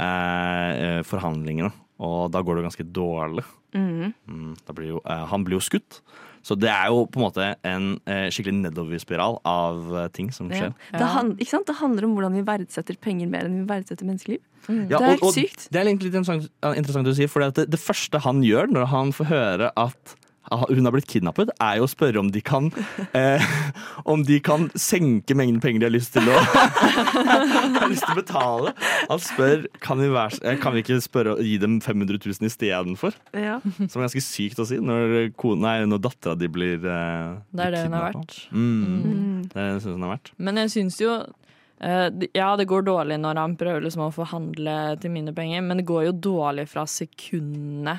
eh, 0.00 1.02
forhandlingene. 1.06 1.70
Og 2.06 2.30
da 2.34 2.42
går 2.46 2.58
det 2.58 2.66
ganske 2.68 2.88
dårlig. 2.94 3.44
Mm. 3.74 4.14
Mm, 4.30 4.52
blir 4.74 4.92
jo, 4.94 5.02
han 5.04 5.44
blir 5.46 5.58
jo 5.58 5.64
skutt. 5.66 6.00
Så 6.46 6.56
det 6.58 6.70
er 6.70 6.86
jo 6.92 7.04
på 7.10 7.18
en 7.20 7.24
måte 7.26 7.48
en 7.66 7.88
eh, 8.06 8.28
skikkelig 8.32 8.54
nedoverspiral 8.68 9.40
av 9.48 9.80
eh, 10.04 10.08
ting 10.14 10.30
som 10.32 10.50
Ja. 10.50 10.56
skjer. 10.68 10.72
Det, 10.92 11.08
han, 11.14 11.32
ikke 11.38 11.50
sant? 11.50 11.66
det 11.66 11.76
handler 11.80 12.04
om 12.08 12.14
hvordan 12.16 12.36
vi 12.38 12.44
verdsetter 12.46 12.96
penger 13.00 13.28
mer 13.28 13.48
enn 13.48 13.60
vi 13.62 13.66
verdsetter 13.68 14.06
menneskeliv. 14.08 14.40
Ja, 14.68 14.98
det 14.98 15.02
er 15.02 15.12
helt 15.16 15.34
sykt. 15.34 15.68
Det 15.72 15.80
er 15.80 15.86
egentlig 15.88 16.10
litt 16.10 16.18
interessant, 16.20 16.48
ja, 16.62 16.72
interessant 16.76 17.08
å 17.08 17.14
si, 17.16 17.26
for 17.30 17.44
det, 17.48 17.68
det 17.72 17.80
første 17.80 18.20
han 18.24 18.42
gjør 18.44 18.68
når 18.72 18.88
han 18.92 19.12
får 19.16 19.30
høre 19.32 19.70
at 19.76 20.16
hun 20.50 20.84
har 20.88 20.94
blitt 20.94 21.08
kidnappet, 21.10 21.50
er 21.60 21.78
jo 21.80 21.86
å 21.86 21.90
spørre 21.90 22.20
om 22.22 22.30
de 22.32 22.40
kan 22.44 22.70
eh, 23.16 23.44
Om 24.08 24.22
de 24.28 24.38
kan 24.44 24.68
senke 24.78 25.34
mengden 25.36 25.60
penger 25.60 25.82
de 25.82 25.88
har 25.88 25.94
lyst 25.94 26.14
til 26.16 26.28
å 26.30 26.36
har 27.02 27.88
lyst 27.90 28.04
til 28.06 28.14
å 28.14 28.18
betale. 28.18 28.72
Han 29.10 29.22
spør 29.22 29.66
kan 29.84 30.00
vi, 30.02 30.08
være, 30.14 30.40
eh, 30.44 30.58
kan 30.62 30.74
vi 30.76 30.82
ikke 30.84 31.00
spørre 31.04 31.36
å 31.36 31.44
gi 31.44 31.56
dem 31.62 31.78
500 31.84 32.20
000 32.24 32.48
istedenfor. 32.48 33.16
Ja. 33.36 33.58
Som 33.88 34.00
er 34.00 34.06
ganske 34.08 34.24
sykt 34.24 34.62
å 34.62 34.66
si 34.68 34.78
når, 34.82 35.32
kone- 35.40 35.62
nei, 35.66 35.76
når 35.90 36.02
dattera 36.08 36.36
di 36.38 36.48
blir 36.52 36.78
eh, 36.80 37.34
Det 37.52 37.66
er 37.68 37.76
det 37.76 37.84
hun 37.86 37.98
har 37.98 38.08
vært. 38.12 38.38
Mm. 38.52 39.44
Det 39.52 39.60
er 39.62 39.76
det 39.78 39.92
hun 39.92 40.06
har 40.08 40.14
vært. 40.16 40.32
Men 40.38 40.62
jeg 40.64 40.72
syns 40.74 40.98
jo 41.02 41.14
eh, 41.82 42.08
Ja, 42.36 42.50
det 42.58 42.68
går 42.70 42.86
dårlig 42.88 43.20
når 43.22 43.42
han 43.44 43.56
prøver 43.60 43.84
liksom 43.86 44.06
å 44.08 44.12
forhandle 44.14 44.78
til 45.02 45.12
mine 45.14 45.34
penger, 45.36 45.64
men 45.66 45.82
det 45.82 45.88
går 45.88 46.08
jo 46.10 46.16
dårlig 46.32 46.68
fra 46.72 46.86
sekundene 46.88 47.98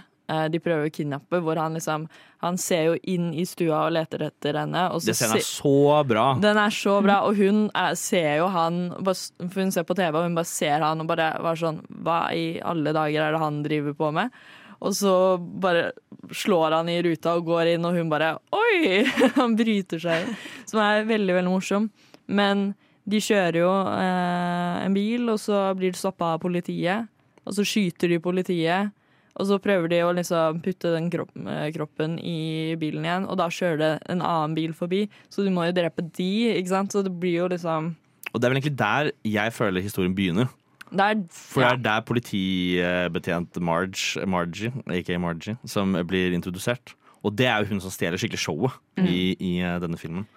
de 0.53 0.59
prøver 0.61 0.87
å 0.89 0.93
kidnappe, 0.93 1.39
hvor 1.41 1.57
han 1.57 1.73
liksom 1.77 2.07
Han 2.39 2.55
ser 2.61 2.83
jo 2.85 2.93
inn 3.11 3.33
i 3.35 3.43
stua 3.49 3.81
og 3.87 3.93
leter 3.97 4.21
etter 4.29 4.55
henne. 4.61 4.85
Og 4.93 5.01
så 5.01 5.09
Det 5.09 5.15
scenen 5.19 5.39
er 5.41 5.43
så 5.47 6.03
bra. 6.07 6.25
den 6.39 6.57
er 6.61 6.69
så 6.71 6.93
bra, 7.03 7.17
og 7.27 7.35
hun 7.35 7.65
er, 7.75 7.97
ser 7.99 8.37
jo 8.39 8.47
han 8.53 8.77
For 9.03 9.57
hun 9.57 9.73
ser 9.75 9.83
på 9.89 9.97
TV, 9.97 10.13
og 10.15 10.23
hun 10.29 10.37
bare 10.37 10.47
ser 10.47 10.85
han 10.85 11.01
og 11.03 11.09
bare 11.11 11.33
var 11.43 11.59
sånn 11.59 11.81
Hva 12.05 12.21
i 12.37 12.45
alle 12.61 12.93
dager 12.95 13.25
er 13.25 13.35
det 13.35 13.41
han 13.43 13.61
driver 13.65 13.97
på 13.99 14.11
med? 14.15 14.31
Og 14.79 14.93
så 14.95 15.11
bare 15.59 15.89
slår 16.31 16.71
han 16.77 16.87
i 16.93 17.01
ruta 17.03 17.33
og 17.35 17.49
går 17.49 17.73
inn, 17.73 17.83
og 17.89 17.97
hun 17.99 18.07
bare 18.13 18.37
Oi! 18.55 19.01
Han 19.35 19.57
bryter 19.59 19.99
seg. 19.99 20.29
Som 20.69 20.79
er 20.79 21.03
veldig, 21.09 21.33
veldig 21.35 21.51
morsom. 21.51 21.89
Men 22.31 22.69
de 23.09 23.19
kjører 23.19 23.57
jo 23.59 23.73
eh, 23.91 24.85
en 24.85 24.95
bil, 24.95 25.27
og 25.33 25.39
så 25.43 25.65
blir 25.75 25.91
de 25.91 25.99
stoppa 25.99 26.29
av 26.37 26.39
politiet. 26.45 27.09
Og 27.43 27.57
så 27.57 27.65
skyter 27.67 28.07
de 28.13 28.21
politiet. 28.23 28.93
Og 29.39 29.47
så 29.47 29.59
prøver 29.63 29.87
de 29.91 30.01
å 30.03 30.11
liksom 30.15 30.59
putte 30.65 30.91
den 30.91 31.07
eh, 31.07 31.69
kroppen 31.75 32.17
i 32.19 32.75
bilen 32.79 33.07
igjen, 33.07 33.27
og 33.29 33.39
da 33.39 33.47
kjører 33.53 33.79
det 33.79 33.91
en 34.11 34.21
annen 34.21 34.55
bil 34.57 34.75
forbi. 34.75 35.05
Så 35.31 35.45
du 35.45 35.51
må 35.55 35.69
jo 35.69 35.75
drepe 35.77 36.03
de, 36.03 36.31
ikke 36.59 36.73
sant? 36.73 36.91
Så 36.95 37.03
det 37.05 37.13
blir 37.21 37.45
jo 37.45 37.49
liksom 37.51 37.93
Og 38.33 38.39
det 38.39 38.45
er 38.45 38.51
vel 38.51 38.59
egentlig 38.59 38.77
der 38.77 39.11
jeg 39.25 39.55
føler 39.55 39.85
historien 39.85 40.15
begynner. 40.15 40.51
Der, 40.89 41.13
er 41.13 41.23
For 41.29 41.61
det 41.61 41.69
er 41.69 41.83
der 41.85 42.05
politibetjent 42.05 43.59
Marge, 43.61 44.25
Margie, 44.25 44.73
aka 44.89 45.19
Margie, 45.21 45.55
som 45.65 45.93
blir 46.07 46.33
introdusert. 46.33 46.95
Og 47.23 47.35
det 47.37 47.47
er 47.47 47.61
jo 47.61 47.73
hun 47.73 47.81
som 47.83 47.93
stjeler 47.93 48.19
skikkelig 48.19 48.41
showet 48.41 48.75
i, 48.97 49.35
i 49.39 49.59
eh, 49.59 49.79
denne 49.83 49.99
filmen. 49.99 50.27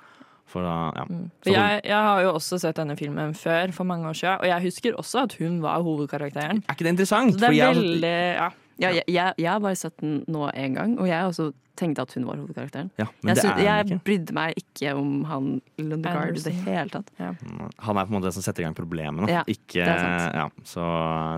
For 0.52 0.64
da, 0.66 0.90
ja. 0.98 1.04
For 1.44 1.54
jeg, 1.54 1.80
jeg 1.88 2.06
har 2.06 2.18
jo 2.26 2.32
også 2.36 2.58
sett 2.60 2.76
denne 2.76 2.96
filmen 2.98 3.32
før, 3.38 3.72
for 3.72 3.88
mange 3.88 4.10
år 4.10 4.18
siden, 4.18 4.42
og 4.42 4.50
jeg 4.50 4.66
husker 4.66 4.98
også 5.00 5.22
at 5.24 5.36
hun 5.40 5.62
var 5.64 5.80
hovedkarakteren. 5.86 6.60
Er 6.66 6.76
ikke 6.76 6.84
det 6.84 6.92
interessant? 6.98 7.32
Så 7.32 7.40
det 7.40 7.48
For 7.48 7.56
er 7.56 7.62
jeg 7.62 7.78
veldig 7.78 8.18
Ja. 8.42 8.50
Ja, 8.80 8.92
jeg, 8.94 9.04
jeg, 9.08 9.34
jeg 9.38 9.50
har 9.50 9.60
bare 9.60 9.78
sett 9.78 9.98
den 10.00 10.22
nå 10.30 10.48
én 10.50 10.76
gang, 10.78 10.96
og 11.00 11.08
jeg 11.08 11.28
også 11.28 11.50
tenkte 11.78 12.04
at 12.04 12.12
hun 12.14 12.26
var 12.28 12.36
hovedkarakteren. 12.40 12.90
Ja, 13.00 13.06
men 13.22 13.36
jeg, 13.36 13.42
det 13.42 13.64
er 13.64 13.68
jeg 13.68 13.86
ikke. 13.86 13.98
brydde 14.06 14.36
meg 14.36 14.60
ikke 14.60 14.94
om 14.98 15.12
han 15.28 15.50
Lundegard 15.80 16.36
i 16.36 16.44
det 16.44 16.54
hele 16.66 16.92
tatt. 16.92 17.10
Han 17.18 17.30
er 17.32 18.06
på 18.06 18.12
en 18.12 18.16
måte 18.16 18.28
den 18.28 18.36
som 18.36 18.44
setter 18.44 18.64
i 18.64 18.66
gang 18.66 18.76
problemene, 18.76 19.28
Ja, 19.30 19.44
ikke 19.48 19.80
det 19.80 19.96
er 19.96 20.38
ja, 20.42 20.46
så 20.68 20.86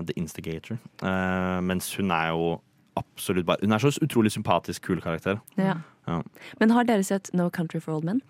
The 0.07 0.15
Instigator. 0.19 0.79
Uh, 1.03 1.61
mens 1.65 1.91
hun 1.95 2.11
er 2.11 2.33
jo 2.33 2.55
absolutt 2.95 3.47
bare 3.47 3.59
Hun 3.63 3.75
er 3.75 3.83
så 3.83 3.91
utrolig 4.03 4.31
sympatisk, 4.31 4.85
kul 4.87 5.01
karakter. 5.03 5.39
Ja. 5.59 5.79
Ja. 6.07 6.21
Men 6.59 6.71
har 6.75 6.85
dere 6.87 7.03
sett 7.03 7.31
No 7.33 7.49
Country 7.49 7.81
for 7.81 7.97
Old 7.97 8.05
Men? 8.07 8.21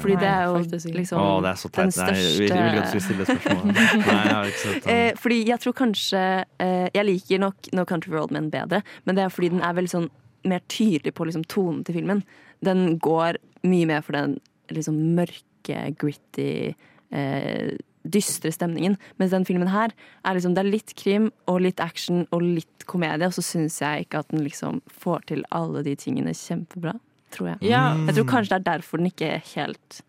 Fordi 0.00 0.16
det 0.20 0.28
er 0.28 0.46
jo 0.48 0.60
liksom 0.96 1.20
Å, 1.20 1.26
det 1.44 1.50
er 1.50 1.58
så 1.60 1.70
den 1.76 1.92
teit. 1.94 2.10
Nei, 2.10 2.22
vi 2.38 2.48
jeg 2.48 2.86
vil 2.94 3.04
stille 3.04 3.26
spørsmål. 3.28 3.74
Nei, 3.74 4.20
jeg 4.24 4.34
har 4.34 4.50
ikke 4.50 4.62
sett 4.62 4.84
den. 4.86 4.94
Eh, 4.94 5.18
fordi 5.20 5.40
jeg 5.48 5.64
tror 5.64 5.76
kanskje 5.80 6.22
eh, 6.64 6.86
Jeg 6.94 7.06
liker 7.08 7.42
nok 7.44 7.70
No 7.76 7.84
Country 7.88 8.12
for 8.12 8.22
Old 8.22 8.34
Men 8.36 8.48
bedre, 8.52 8.82
men 9.04 9.18
det 9.18 9.26
er 9.26 9.34
fordi 9.34 9.52
den 9.56 9.64
er 9.66 9.76
veldig 9.76 9.92
sånn 9.92 10.08
mer 10.48 10.62
tydelig 10.72 11.12
på 11.12 11.26
liksom, 11.28 11.44
tonen 11.52 11.82
til 11.84 11.98
filmen. 11.98 12.22
Den 12.64 12.96
går 13.02 13.36
mye 13.68 13.88
mer 13.90 14.04
for 14.06 14.16
den 14.16 14.38
liksom 14.72 14.96
mørke, 15.18 15.82
gritty, 16.00 16.72
eh, 17.12 17.76
dystre 18.08 18.48
stemningen. 18.54 18.96
Mens 19.20 19.34
den 19.34 19.44
filmen 19.44 19.68
her 19.68 19.92
er 20.24 20.38
liksom 20.38 20.54
Det 20.56 20.64
er 20.64 20.70
litt 20.70 20.94
krim 20.96 21.28
og 21.50 21.60
litt 21.66 21.80
action 21.84 22.26
og 22.32 22.40
litt 22.42 22.86
komedie, 22.88 23.28
og 23.28 23.36
så 23.36 23.44
syns 23.44 23.80
jeg 23.82 24.06
ikke 24.06 24.24
at 24.24 24.32
den 24.32 24.44
liksom 24.46 24.80
får 24.88 25.28
til 25.28 25.44
alle 25.52 25.84
de 25.84 25.94
tingene 26.00 26.32
kjempebra. 26.32 26.96
Tror 27.30 27.48
jeg. 27.52 27.58
Ja. 27.70 27.94
Jeg 28.06 28.14
tror 28.16 28.24
kanskje 28.32 28.48
det 28.56 28.60
er 28.60 28.68
derfor 28.78 28.98
den 28.98 29.06
ikke 29.12 29.34
er 29.38 29.42
helt 29.54 30.00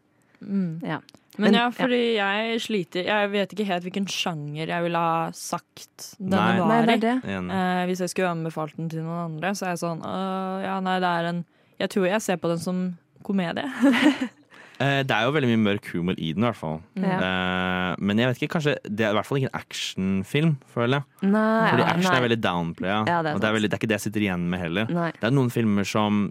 Mm. 0.41 0.79
Ja. 0.81 0.95
Men, 1.37 1.51
Men- 1.51 1.53
ja, 1.53 1.67
fordi 1.69 2.15
jeg 2.15 2.59
sliter 2.61 3.05
Jeg 3.05 3.29
vet 3.31 3.51
ikke 3.53 3.65
helt 3.67 3.83
hvilken 3.85 4.07
sjanger 4.09 4.67
jeg 4.67 4.83
ville 4.83 4.97
ha 4.97 5.29
sagt 5.37 6.15
denne 6.19 6.31
Nei. 6.31 6.57
var 6.59 6.67
Nei, 6.67 6.81
i. 6.81 6.85
det 6.97 7.11
er 7.11 7.21
det. 7.21 7.51
Eh, 7.53 7.85
hvis 7.85 7.99
jeg 8.01 8.09
skulle 8.09 8.31
anbefalt 8.33 8.75
den 8.75 8.89
til 8.89 9.03
noen 9.05 9.35
andre, 9.37 9.51
så 9.53 9.67
er 9.67 9.75
jeg 9.75 9.83
sånn 9.83 10.01
øh, 10.01 10.63
Ja, 10.65 10.79
nei, 10.81 10.97
det 10.99 11.07
er 11.13 11.29
en 11.29 11.45
Jeg 11.79 11.89
tror 11.93 12.07
jeg 12.09 12.21
ser 12.21 12.37
på 12.41 12.49
den 12.49 12.57
som 12.59 12.97
komedie. 13.23 13.69
Eh, 14.81 15.01
det 15.05 15.13
er 15.13 15.27
jo 15.27 15.33
veldig 15.35 15.49
mye 15.51 15.61
mørk 15.61 15.89
humor 15.93 16.15
i 16.17 16.31
den, 16.33 16.41
i 16.41 16.47
hvert 16.47 16.57
fall. 16.57 16.79
Ja. 16.97 17.17
Eh, 17.21 17.95
men 18.01 18.17
jeg 18.21 18.31
vet 18.31 18.39
ikke, 18.41 18.53
kanskje 18.55 18.73
det 18.87 19.05
er 19.05 19.13
i 19.13 19.17
hvert 19.19 19.27
fall 19.27 19.37
ikke 19.41 19.51
en 19.51 19.59
actionfilm, 19.59 20.53
føler 20.73 20.99
jeg. 21.01 21.29
Nei, 21.29 21.69
Fordi 21.69 21.85
action 21.85 22.07
nei. 22.07 22.15
er 22.17 22.25
veldig 22.25 22.39
downplaya. 22.41 22.95
Ja, 23.05 23.17
det 23.21 23.31
er 23.31 23.35
og 23.37 23.43
det 23.43 23.49
er, 23.49 23.55
veldig, 23.57 23.69
det 23.69 23.77
er 23.77 23.81
ikke 23.81 23.91
det 23.91 23.97
jeg 23.99 24.05
sitter 24.07 24.25
igjen 24.25 24.47
med 24.49 24.63
heller. 24.63 24.89
Nei. 24.97 25.09
Det 25.19 25.27
er 25.29 25.35
noen 25.37 25.51
filmer 25.53 25.85
som 25.87 26.21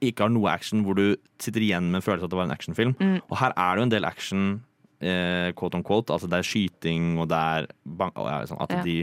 ikke 0.00 0.24
har 0.24 0.32
noe 0.32 0.48
action, 0.54 0.84
hvor 0.86 0.96
du 0.96 1.04
sitter 1.42 1.66
igjen 1.66 1.90
med 1.92 2.00
en 2.00 2.06
følelse 2.06 2.24
av 2.24 2.30
at 2.30 2.34
det 2.36 2.40
var 2.40 2.48
en 2.48 2.56
actionfilm. 2.56 2.94
Mm. 2.98 3.18
Og 3.28 3.36
her 3.42 3.52
er 3.56 3.74
det 3.76 3.82
jo 3.82 3.88
en 3.88 3.94
del 3.96 4.08
action, 4.08 4.46
eh, 5.00 5.50
quote 5.58 5.76
on 5.76 5.84
quote. 5.84 6.14
Altså 6.16 6.30
det 6.32 6.40
er 6.40 6.48
skyting, 6.48 7.10
og 7.20 7.28
det 7.28 7.42
er 7.58 7.68
bang, 7.84 8.14
sånn, 8.48 8.62
at 8.64 8.72
Ja. 8.78 8.82
de 8.86 8.96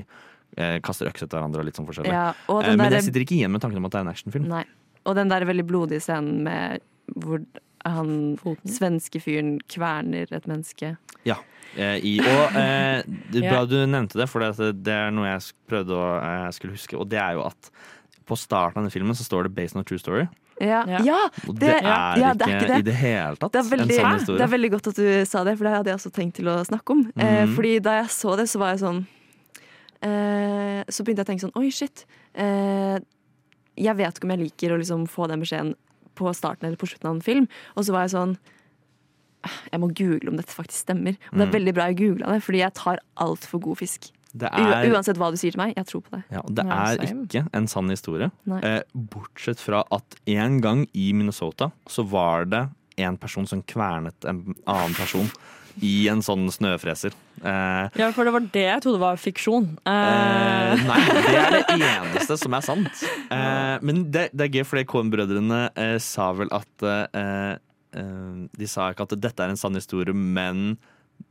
eh, 0.57 0.79
kaster 0.79 1.11
øks 1.11 1.21
etter 1.21 1.37
hverandre 1.37 1.59
og 1.61 1.65
litt 1.69 1.75
sånn 1.77 1.85
forskjellig. 1.85 2.15
Eh, 2.15 2.75
men 2.75 2.91
jeg 2.97 3.03
sitter 3.09 3.21
ikke 3.21 3.37
igjen 3.37 3.51
med 3.51 3.61
tanken 3.61 3.77
om 3.77 3.85
at 3.85 3.91
det 3.91 3.99
er 4.01 4.07
en 4.07 4.13
actionfilm. 4.15 4.47
Nei. 4.47 4.63
Og 5.05 5.13
den 5.13 5.27
der 5.29 5.45
veldig 5.45 5.67
blodige 5.67 6.01
scenen 6.01 6.41
med 6.47 6.81
hvor 7.21 7.43
han 7.85 8.37
Foten. 8.41 8.71
svenske 8.71 9.21
fyren 9.21 9.59
kverner 9.71 10.27
et 10.33 10.47
menneske. 10.49 10.95
Ja. 11.25 11.37
Eh, 11.77 11.97
i, 12.07 12.13
og 12.21 12.55
eh, 12.55 13.01
det 13.33 13.41
bra 13.49 13.65
du 13.67 13.75
nevnte 13.85 14.17
det, 14.21 14.29
for 14.31 14.39
det, 14.41 14.71
det 14.85 14.93
er 14.93 15.11
noe 15.11 15.27
jeg 15.27 15.51
prøvde 15.67 15.91
å 15.97 16.05
eh, 16.21 16.49
skulle 16.55 16.73
huske. 16.77 16.95
Og 16.97 17.07
det 17.11 17.19
er 17.19 17.33
jo 17.35 17.45
at 17.49 17.69
på 18.25 18.37
starten 18.39 18.79
av 18.79 18.83
denne 18.85 18.93
filmen 18.93 19.13
så 19.17 19.23
står 19.27 19.43
det 19.49 19.55
'based 19.55 19.75
on 19.75 19.81
a 19.81 19.83
true 19.85 19.99
story'. 19.99 20.27
Ja, 20.61 20.85
Ja. 20.87 21.29
Og 21.49 21.59
det, 21.59 21.67
det, 21.67 21.83
er 21.83 22.17
ja, 22.17 22.31
ikke 22.31 22.37
det 22.39 22.47
er 22.47 22.55
ikke 22.57 22.67
det. 22.71 22.77
i 22.79 22.81
det 22.87 22.93
hele 22.95 23.35
tatt 23.35 23.51
Det 23.51 23.59
er, 23.59 23.69
veldig, 23.77 23.97
en 23.99 24.19
sann 24.23 24.37
det 24.37 24.41
er 24.45 24.47
veldig 24.53 24.71
godt 24.71 24.87
at 24.87 24.95
du 24.95 25.25
sa 25.27 25.43
det, 25.43 25.57
for 25.57 25.63
det 25.67 25.73
hadde 25.75 25.89
jeg 25.91 25.97
også 25.99 26.11
tenkt 26.15 26.35
til 26.39 26.47
å 26.47 26.63
snakke 26.63 26.89
om. 26.95 27.01
Eh, 27.17 27.43
Mhm. 27.45 27.55
fordi 27.55 27.79
da 27.83 27.91
jeg 28.01 28.07
så 28.09 28.37
det, 28.37 28.47
så 28.47 28.57
var 28.59 28.69
jeg 28.71 28.79
sånn 28.79 29.05
eh, 30.01 30.83
Så 30.89 31.03
begynte 31.03 31.21
jeg 31.23 31.27
å 31.27 31.31
tenke 31.31 31.43
sånn 31.45 31.57
Oi, 31.59 31.69
shit. 31.71 32.05
Eh, 32.35 32.99
jeg 33.75 33.95
vet 33.97 34.15
ikke 34.15 34.23
om 34.23 34.31
jeg 34.31 34.39
liker 34.45 34.71
å 34.75 34.79
liksom 34.79 35.07
få 35.11 35.27
den 35.27 35.41
beskjeden 35.43 35.75
på 36.15 36.33
starten 36.35 36.65
eller 36.67 36.77
på 36.81 36.87
slutten 36.89 37.09
av 37.11 37.15
en 37.15 37.21
film. 37.21 37.47
Og 37.75 37.85
så 37.85 37.91
var 37.95 38.07
jeg 38.07 38.15
sånn 38.17 38.37
«Ah, 39.45 39.59
Jeg 39.71 39.79
må 39.79 39.87
google 39.93 40.31
om 40.31 40.37
dette 40.39 40.49
faktisk 40.55 40.87
stemmer. 40.87 41.17
Og 41.31 41.37
det 41.37 41.41
er 41.43 41.51
Mhm. 41.51 41.53
veldig 41.53 41.73
bra 41.75 41.83
jeg 41.91 41.97
googla 41.99 42.31
det, 42.33 42.41
fordi 42.43 42.57
jeg 42.63 42.73
tar 42.73 42.97
altfor 43.17 43.61
god 43.61 43.77
fisk. 43.77 44.11
Det 44.35 44.49
er, 44.51 44.89
uansett 44.91 45.15
hva 45.17 45.29
du 45.31 45.37
sier 45.37 45.51
til 45.53 45.61
meg, 45.61 45.75
jeg 45.77 45.85
tror 45.85 46.01
på 46.01 46.09
det. 46.11 46.23
ja, 46.31 46.41
det 46.49 46.65
er 46.65 46.97
ikke 47.05 47.47
en 47.53 47.67
sann 47.67 47.87
historie. 47.89 48.31
Eh, 48.51 48.81
bortsett 48.93 49.59
fra 49.59 49.83
at 49.91 50.15
en 50.27 50.59
gang 50.61 50.87
i 50.93 51.13
Minnesota 51.13 51.71
så 51.87 52.03
var 52.09 52.43
det 52.45 52.69
en 52.97 53.17
person 53.17 53.45
som 53.47 53.61
kvernet 53.63 54.25
en 54.25 54.55
annen 54.67 54.93
person 54.95 55.29
i 55.83 56.07
en 56.11 56.21
sånn 56.23 56.45
snøfreser. 56.53 57.11
Eh, 57.41 57.89
Ja, 57.99 58.11
for 58.15 58.23
det 58.27 58.31
var 58.35 58.45
det 58.53 58.63
jeg 58.67 58.81
trodde 58.85 59.01
var 59.01 59.17
fiksjon. 59.19 59.67
Eh, 59.85 59.91
Eh, 60.75 60.83
nei, 60.87 60.99
det 61.11 61.35
er 61.41 61.51
det 61.57 61.63
eneste 61.91 62.37
som 62.39 62.53
er 62.57 62.63
sant. 62.65 63.03
Eh, 63.31 63.77
men 63.85 64.05
det, 64.11 64.29
det 64.33 64.47
er 64.47 64.53
gøy, 64.59 64.65
fordi 64.67 64.85
Cohen-brødrene 64.91 65.61
eh, 65.75 65.97
sa 66.03 66.31
vel 66.37 66.49
at 66.55 66.87
De 68.55 68.67
sa 68.67 68.89
ikke 68.91 69.05
at 69.07 69.15
dette 69.23 69.39
er 69.45 69.53
en 69.53 69.59
sann 69.59 69.75
historie, 69.77 70.11
men 70.15 70.77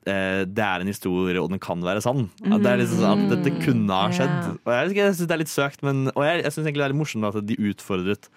eh, 0.09 0.45
det 0.49 0.65
er 0.65 0.81
en 0.85 0.89
historie, 0.89 1.37
og 1.41 1.51
den 1.53 1.61
kan 1.61 1.83
være 1.85 2.01
sann. 2.05 2.27
At 2.47 2.63
det 2.65 2.71
er 2.71 2.81
liksom 2.81 3.03
sånn 3.03 3.25
at 3.27 3.35
dette 3.37 3.53
kunne 3.65 3.93
ha 4.01 4.09
skjedd. 4.15 4.55
Og 4.65 4.73
jeg, 4.73 4.95
jeg 4.97 5.13
syns 5.19 5.29
det 5.29 5.37
er 5.37 5.43
litt 5.45 5.53
søkt, 5.53 5.85
men, 5.85 6.07
og 6.15 6.25
jeg, 6.25 6.41
jeg 6.47 6.55
syns 6.57 6.65
egentlig 6.69 6.81
det 6.85 6.89
er 6.89 6.95
litt 6.95 7.03
morsomt 7.03 7.29
at 7.29 7.41
de 7.51 7.59
utfordret 7.69 8.31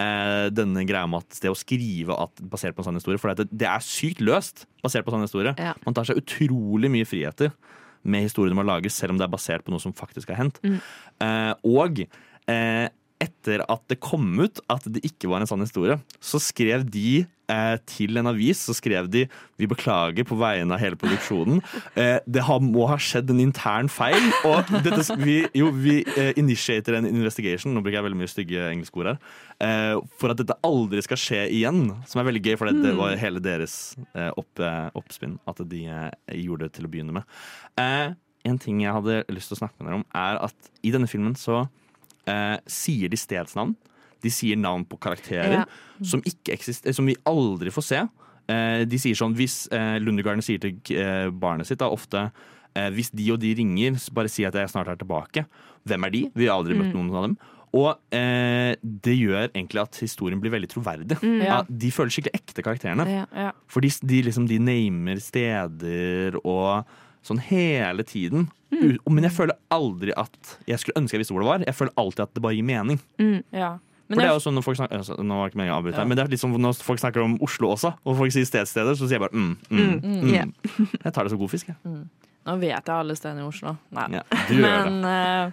eh, 0.00 0.46
denne 0.54 0.84
greia 0.88 1.06
med 1.10 1.24
at 1.24 1.40
det 1.42 1.52
å 1.52 1.58
skrive 1.58 2.16
at, 2.24 2.42
basert 2.50 2.76
på 2.76 2.82
en 2.82 2.90
sånn 2.90 3.00
historie, 3.00 3.20
for 3.20 3.34
det, 3.36 3.48
det 3.52 3.68
er 3.70 3.84
sykt 3.84 4.22
løst 4.24 4.66
basert 4.84 5.06
på 5.06 5.12
en 5.12 5.18
sånn 5.18 5.28
historie. 5.28 5.54
Ja. 5.60 5.74
Man 5.86 5.96
tar 5.96 6.08
seg 6.08 6.20
utrolig 6.20 6.90
mye 6.92 7.08
friheter 7.08 7.54
med 8.04 8.26
historiene 8.26 8.58
man 8.58 8.68
lager, 8.68 8.92
selv 8.92 9.14
om 9.14 9.20
det 9.20 9.26
er 9.26 9.32
basert 9.32 9.64
på 9.64 9.72
noe 9.72 9.82
som 9.82 9.94
faktisk 9.96 10.32
har 10.32 10.42
hendt. 10.42 10.60
Mm. 10.64 10.80
Eh, 11.24 11.52
og 11.70 12.04
eh, 12.04 12.86
etter 13.24 13.64
at 13.70 13.84
det 13.88 14.02
kom 14.04 14.26
ut 14.42 14.60
at 14.72 14.84
det 14.92 15.04
ikke 15.06 15.30
var 15.32 15.42
en 15.42 15.48
sann 15.48 15.64
historie, 15.64 15.96
så 16.20 16.40
skrev 16.42 16.84
de 16.92 17.24
eh, 17.50 17.76
til 17.88 18.18
en 18.20 18.28
avis 18.30 18.60
så 18.66 18.74
skrev 18.76 19.08
de 19.12 19.24
vi 19.60 19.68
beklager 19.70 20.26
på 20.26 20.36
vegne 20.38 20.74
av 20.74 20.82
hele 20.82 20.98
produksjonen. 21.00 21.62
Eh, 21.94 22.16
det 22.26 22.42
har, 22.42 22.58
må 22.64 22.88
ha 22.90 22.96
skjedd 22.98 23.28
en 23.30 23.40
intern 23.42 23.88
feil. 23.92 24.24
Og 24.48 24.70
dette, 24.82 25.14
vi, 25.20 25.36
jo, 25.54 25.68
vi 25.70 26.00
eh, 26.16 26.32
initiater 26.40 26.96
en 26.98 27.06
investigation, 27.06 27.70
nå 27.70 27.82
bruker 27.84 28.00
jeg 28.00 28.06
veldig 28.06 28.18
mye 28.18 28.30
stygge 28.30 28.64
engelske 28.66 28.98
ord 28.98 29.12
her, 29.12 30.00
for 30.18 30.32
at 30.32 30.40
dette 30.40 30.56
aldri 30.66 31.02
skal 31.06 31.20
skje 31.20 31.44
igjen. 31.54 31.84
Som 32.10 32.20
er 32.20 32.28
veldig 32.28 32.42
gøy, 32.42 32.56
for 32.58 32.72
det, 32.74 32.94
var 32.98 33.14
hele 33.20 33.42
deres 33.44 33.76
opp, 34.34 34.64
oppspinn 34.98 35.36
at 35.50 35.62
de 35.70 35.84
gjorde 35.86 36.66
det 36.66 36.74
til 36.80 36.88
å 36.88 36.90
begynne 36.90 37.20
med. 37.20 38.18
En 38.48 38.60
ting 38.60 38.82
jeg 38.82 38.96
hadde 38.96 39.22
lyst 39.30 39.52
til 39.52 39.58
å 39.58 39.62
snakke 39.62 39.78
med 39.78 39.90
dere 39.92 40.00
om, 40.02 40.06
er 40.24 40.42
at 40.48 40.72
i 40.82 40.92
denne 40.94 41.10
filmen 41.10 41.38
så 41.38 41.62
sier 42.66 43.12
de 43.12 43.20
stedsnavn. 43.20 43.76
De 44.24 44.32
sier 44.32 44.56
navn 44.60 44.86
på 44.88 44.98
karakterer 45.04 45.60
Ja. 45.60 45.64
som, 46.02 46.22
ikke 46.24 46.56
eksister, 46.56 46.94
som 46.96 47.06
vi 47.06 47.16
aldri 47.28 47.70
får 47.74 47.86
se. 47.92 48.02
Eh, 48.48 48.82
de 48.88 48.98
sier 49.00 49.16
sånn, 49.16 49.32
Hvis 49.36 49.62
eh, 49.72 49.96
Lundegarden 50.04 50.42
sier 50.44 50.60
til 50.60 50.76
eh, 50.96 51.30
barnet 51.32 51.64
sitt 51.68 51.78
da, 51.80 51.86
ofte 51.88 52.26
eh, 52.76 52.90
Hvis 52.92 53.08
de 53.16 53.30
og 53.32 53.38
de 53.40 53.54
ringer, 53.56 53.96
bare 54.12 54.28
si 54.28 54.44
at 54.44 54.52
jeg 54.58 54.68
snart 54.72 54.90
er 54.92 54.98
tilbake. 55.00 55.46
Hvem 55.88 56.04
er 56.04 56.12
de? 56.12 56.24
Vi 56.36 56.48
har 56.50 56.58
aldri 56.58 56.76
møtt 56.76 56.92
noen 56.92 57.08
av 57.14 57.24
dem. 57.28 57.36
Og 57.74 57.88
eh, 58.14 58.76
det 58.82 59.14
gjør 59.16 59.48
egentlig 59.48 59.80
at 59.82 59.96
historien 59.98 60.38
blir 60.42 60.52
veldig 60.54 60.68
troverdig. 60.70 61.16
Ja. 61.42 61.62
De 61.66 61.88
føler 61.90 62.12
skikkelig 62.14 62.36
ekte, 62.38 62.62
karakterene. 62.62 63.06
Ja. 63.10 63.24
ja. 63.34 63.48
For 63.66 63.82
de, 63.82 63.90
de, 64.06 64.20
liksom, 64.28 64.46
de 64.46 64.60
namer 64.62 65.18
steder 65.24 66.36
og 66.44 66.84
sånn 67.24 67.40
hele 67.48 68.04
tiden. 68.06 68.46
Mm. 68.70 68.98
Men 69.08 69.26
jeg 69.26 69.34
føler 69.40 69.56
aldri 69.74 70.12
at 70.20 70.54
jeg 70.68 70.82
skulle 70.82 71.00
ønske 71.00 71.16
jeg 71.16 71.24
visste 71.24 71.34
hvor 71.34 71.42
det 71.44 71.50
var. 71.50 71.64
Jeg 71.66 71.78
føler 71.80 71.96
alltid 72.04 72.22
at 72.28 72.36
det 72.36 72.44
bare 72.44 72.58
gir 72.60 72.68
mening. 72.68 73.00
ja. 73.54 73.72
For 74.08 74.20
det 74.20 74.26
er 74.26 74.34
jo 74.34 74.40
sånn 74.44 74.54
når 74.58 74.64
folk 74.66 74.76
snakker, 74.76 74.98
altså, 75.00 75.14
Nå 75.24 75.36
var 75.38 75.48
ikke 75.48 75.56
meningen 75.56 75.74
å 75.74 75.78
avbryte 75.80 75.96
Ja. 76.02 76.04
men 76.04 76.16
det 76.18 76.24
er 76.26 76.28
litt 76.34 76.40
sånn 76.42 76.52
når 76.60 76.74
folk 76.84 77.00
snakker 77.00 77.22
om 77.24 77.38
Oslo 77.40 77.70
også, 77.72 77.94
og 78.04 78.16
folk 78.18 78.32
sier 78.34 78.44
stedsteder, 78.44 78.92
så 78.98 79.08
sier 79.08 79.16
jeg 79.16 79.24
bare 79.24 79.32
mm, 79.32 79.56
mm, 79.70 79.78
Mm, 79.78 80.00
mm. 80.04 80.28
Yeah. 80.28 80.46
Jeg 81.04 81.12
tar 81.14 81.24
det 81.24 81.30
som 81.32 81.38
god 81.40 81.50
fisk, 81.54 81.68
jeg. 81.72 81.76
nå 82.44 82.56
vet 82.60 82.84
jeg 82.84 82.94
alle 82.94 83.16
stedene 83.16 83.40
i 83.40 83.48
Oslo. 83.48 83.76
Nei. 83.96 84.08
Ja. 84.18 84.22
Men, 84.50 84.98
eh, 85.08 85.50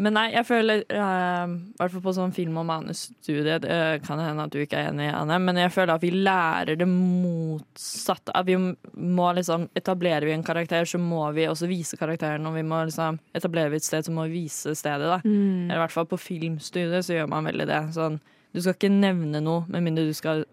men 0.00 0.14
nei, 0.16 0.24
jeg 0.32 0.46
føler 0.48 0.82
I 0.86 0.98
uh, 0.98 1.52
hvert 1.78 1.92
fall 1.92 2.04
på 2.04 2.14
sånn 2.16 2.32
film- 2.34 2.56
og 2.62 2.64
manusstudie 2.68 3.58
Det 3.62 3.76
kan 4.06 4.20
hende 4.22 4.46
at 4.46 4.54
du 4.54 4.58
ikke 4.62 4.80
er 4.80 4.90
enig, 4.90 5.10
Anne, 5.12 5.38
men 5.42 5.60
jeg 5.60 5.72
føler 5.74 5.94
at 5.94 6.04
vi 6.04 6.10
lærer 6.14 6.78
det 6.80 6.88
motsatte. 6.88 8.34
At 8.34 8.48
vi 8.48 8.56
må 8.56 9.28
liksom 9.36 9.68
Etablerer 9.78 10.26
vi 10.26 10.34
en 10.34 10.46
karakter, 10.46 10.88
så 10.88 11.00
må 11.02 11.24
vi 11.36 11.46
også 11.50 11.68
vise 11.70 11.98
karakteren. 12.00 12.46
Og 12.48 12.56
vi 12.56 12.64
må 12.66 12.82
liksom 12.88 13.20
Etablerer 13.36 13.72
vi 13.72 13.82
et 13.82 13.88
sted, 13.88 14.06
så 14.06 14.14
må 14.14 14.26
vi 14.30 14.44
vise 14.46 14.74
stedet. 14.78 15.08
da 15.08 15.20
Mm. 15.22 15.68
Eller 15.70 15.76
i 15.76 15.82
hvert 15.84 15.94
fall 15.94 16.06
på 16.10 16.18
filmstudiet 16.18 17.04
så 17.06 17.14
gjør 17.14 17.28
man 17.30 17.46
veldig 17.46 17.66
det. 17.68 17.80
Sånn, 17.94 18.18
du 18.52 18.60
skal 18.60 18.74
ikke 18.74 18.90
nevne 18.90 19.40
noe, 19.40 19.64
med 19.68 19.84
mindre 19.86 20.06
du 20.08 20.14
skal 20.16 20.44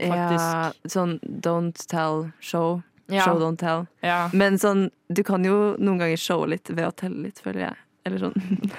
faktisk 0.00 0.46
Ja, 0.46 0.72
sånn 0.88 1.18
don't 1.22 1.86
tell, 1.90 2.30
show. 2.40 2.82
Ja. 3.08 3.24
Show, 3.24 3.38
don't 3.38 3.58
tell. 3.58 3.86
Ja. 4.02 4.28
Men 4.32 4.58
sånn, 4.58 4.90
du 5.08 5.22
kan 5.26 5.44
jo 5.46 5.76
noen 5.78 6.00
ganger 6.02 6.20
showe 6.20 6.48
litt 6.50 6.70
ved 6.72 6.86
å 6.88 6.94
telle 6.94 7.28
litt, 7.28 7.42
føler 7.44 7.68
jeg. 7.68 7.76
Eller 8.06 8.20
sånn. 8.22 8.34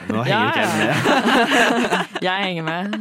Nå 0.08 0.22
henger 0.26 0.32
Ja, 0.32 0.42
ikke 0.48 0.64
jeg 0.64 0.72
med. 0.80 2.20
Jeg 2.24 2.44
henger 2.48 2.68
med. 2.68 2.98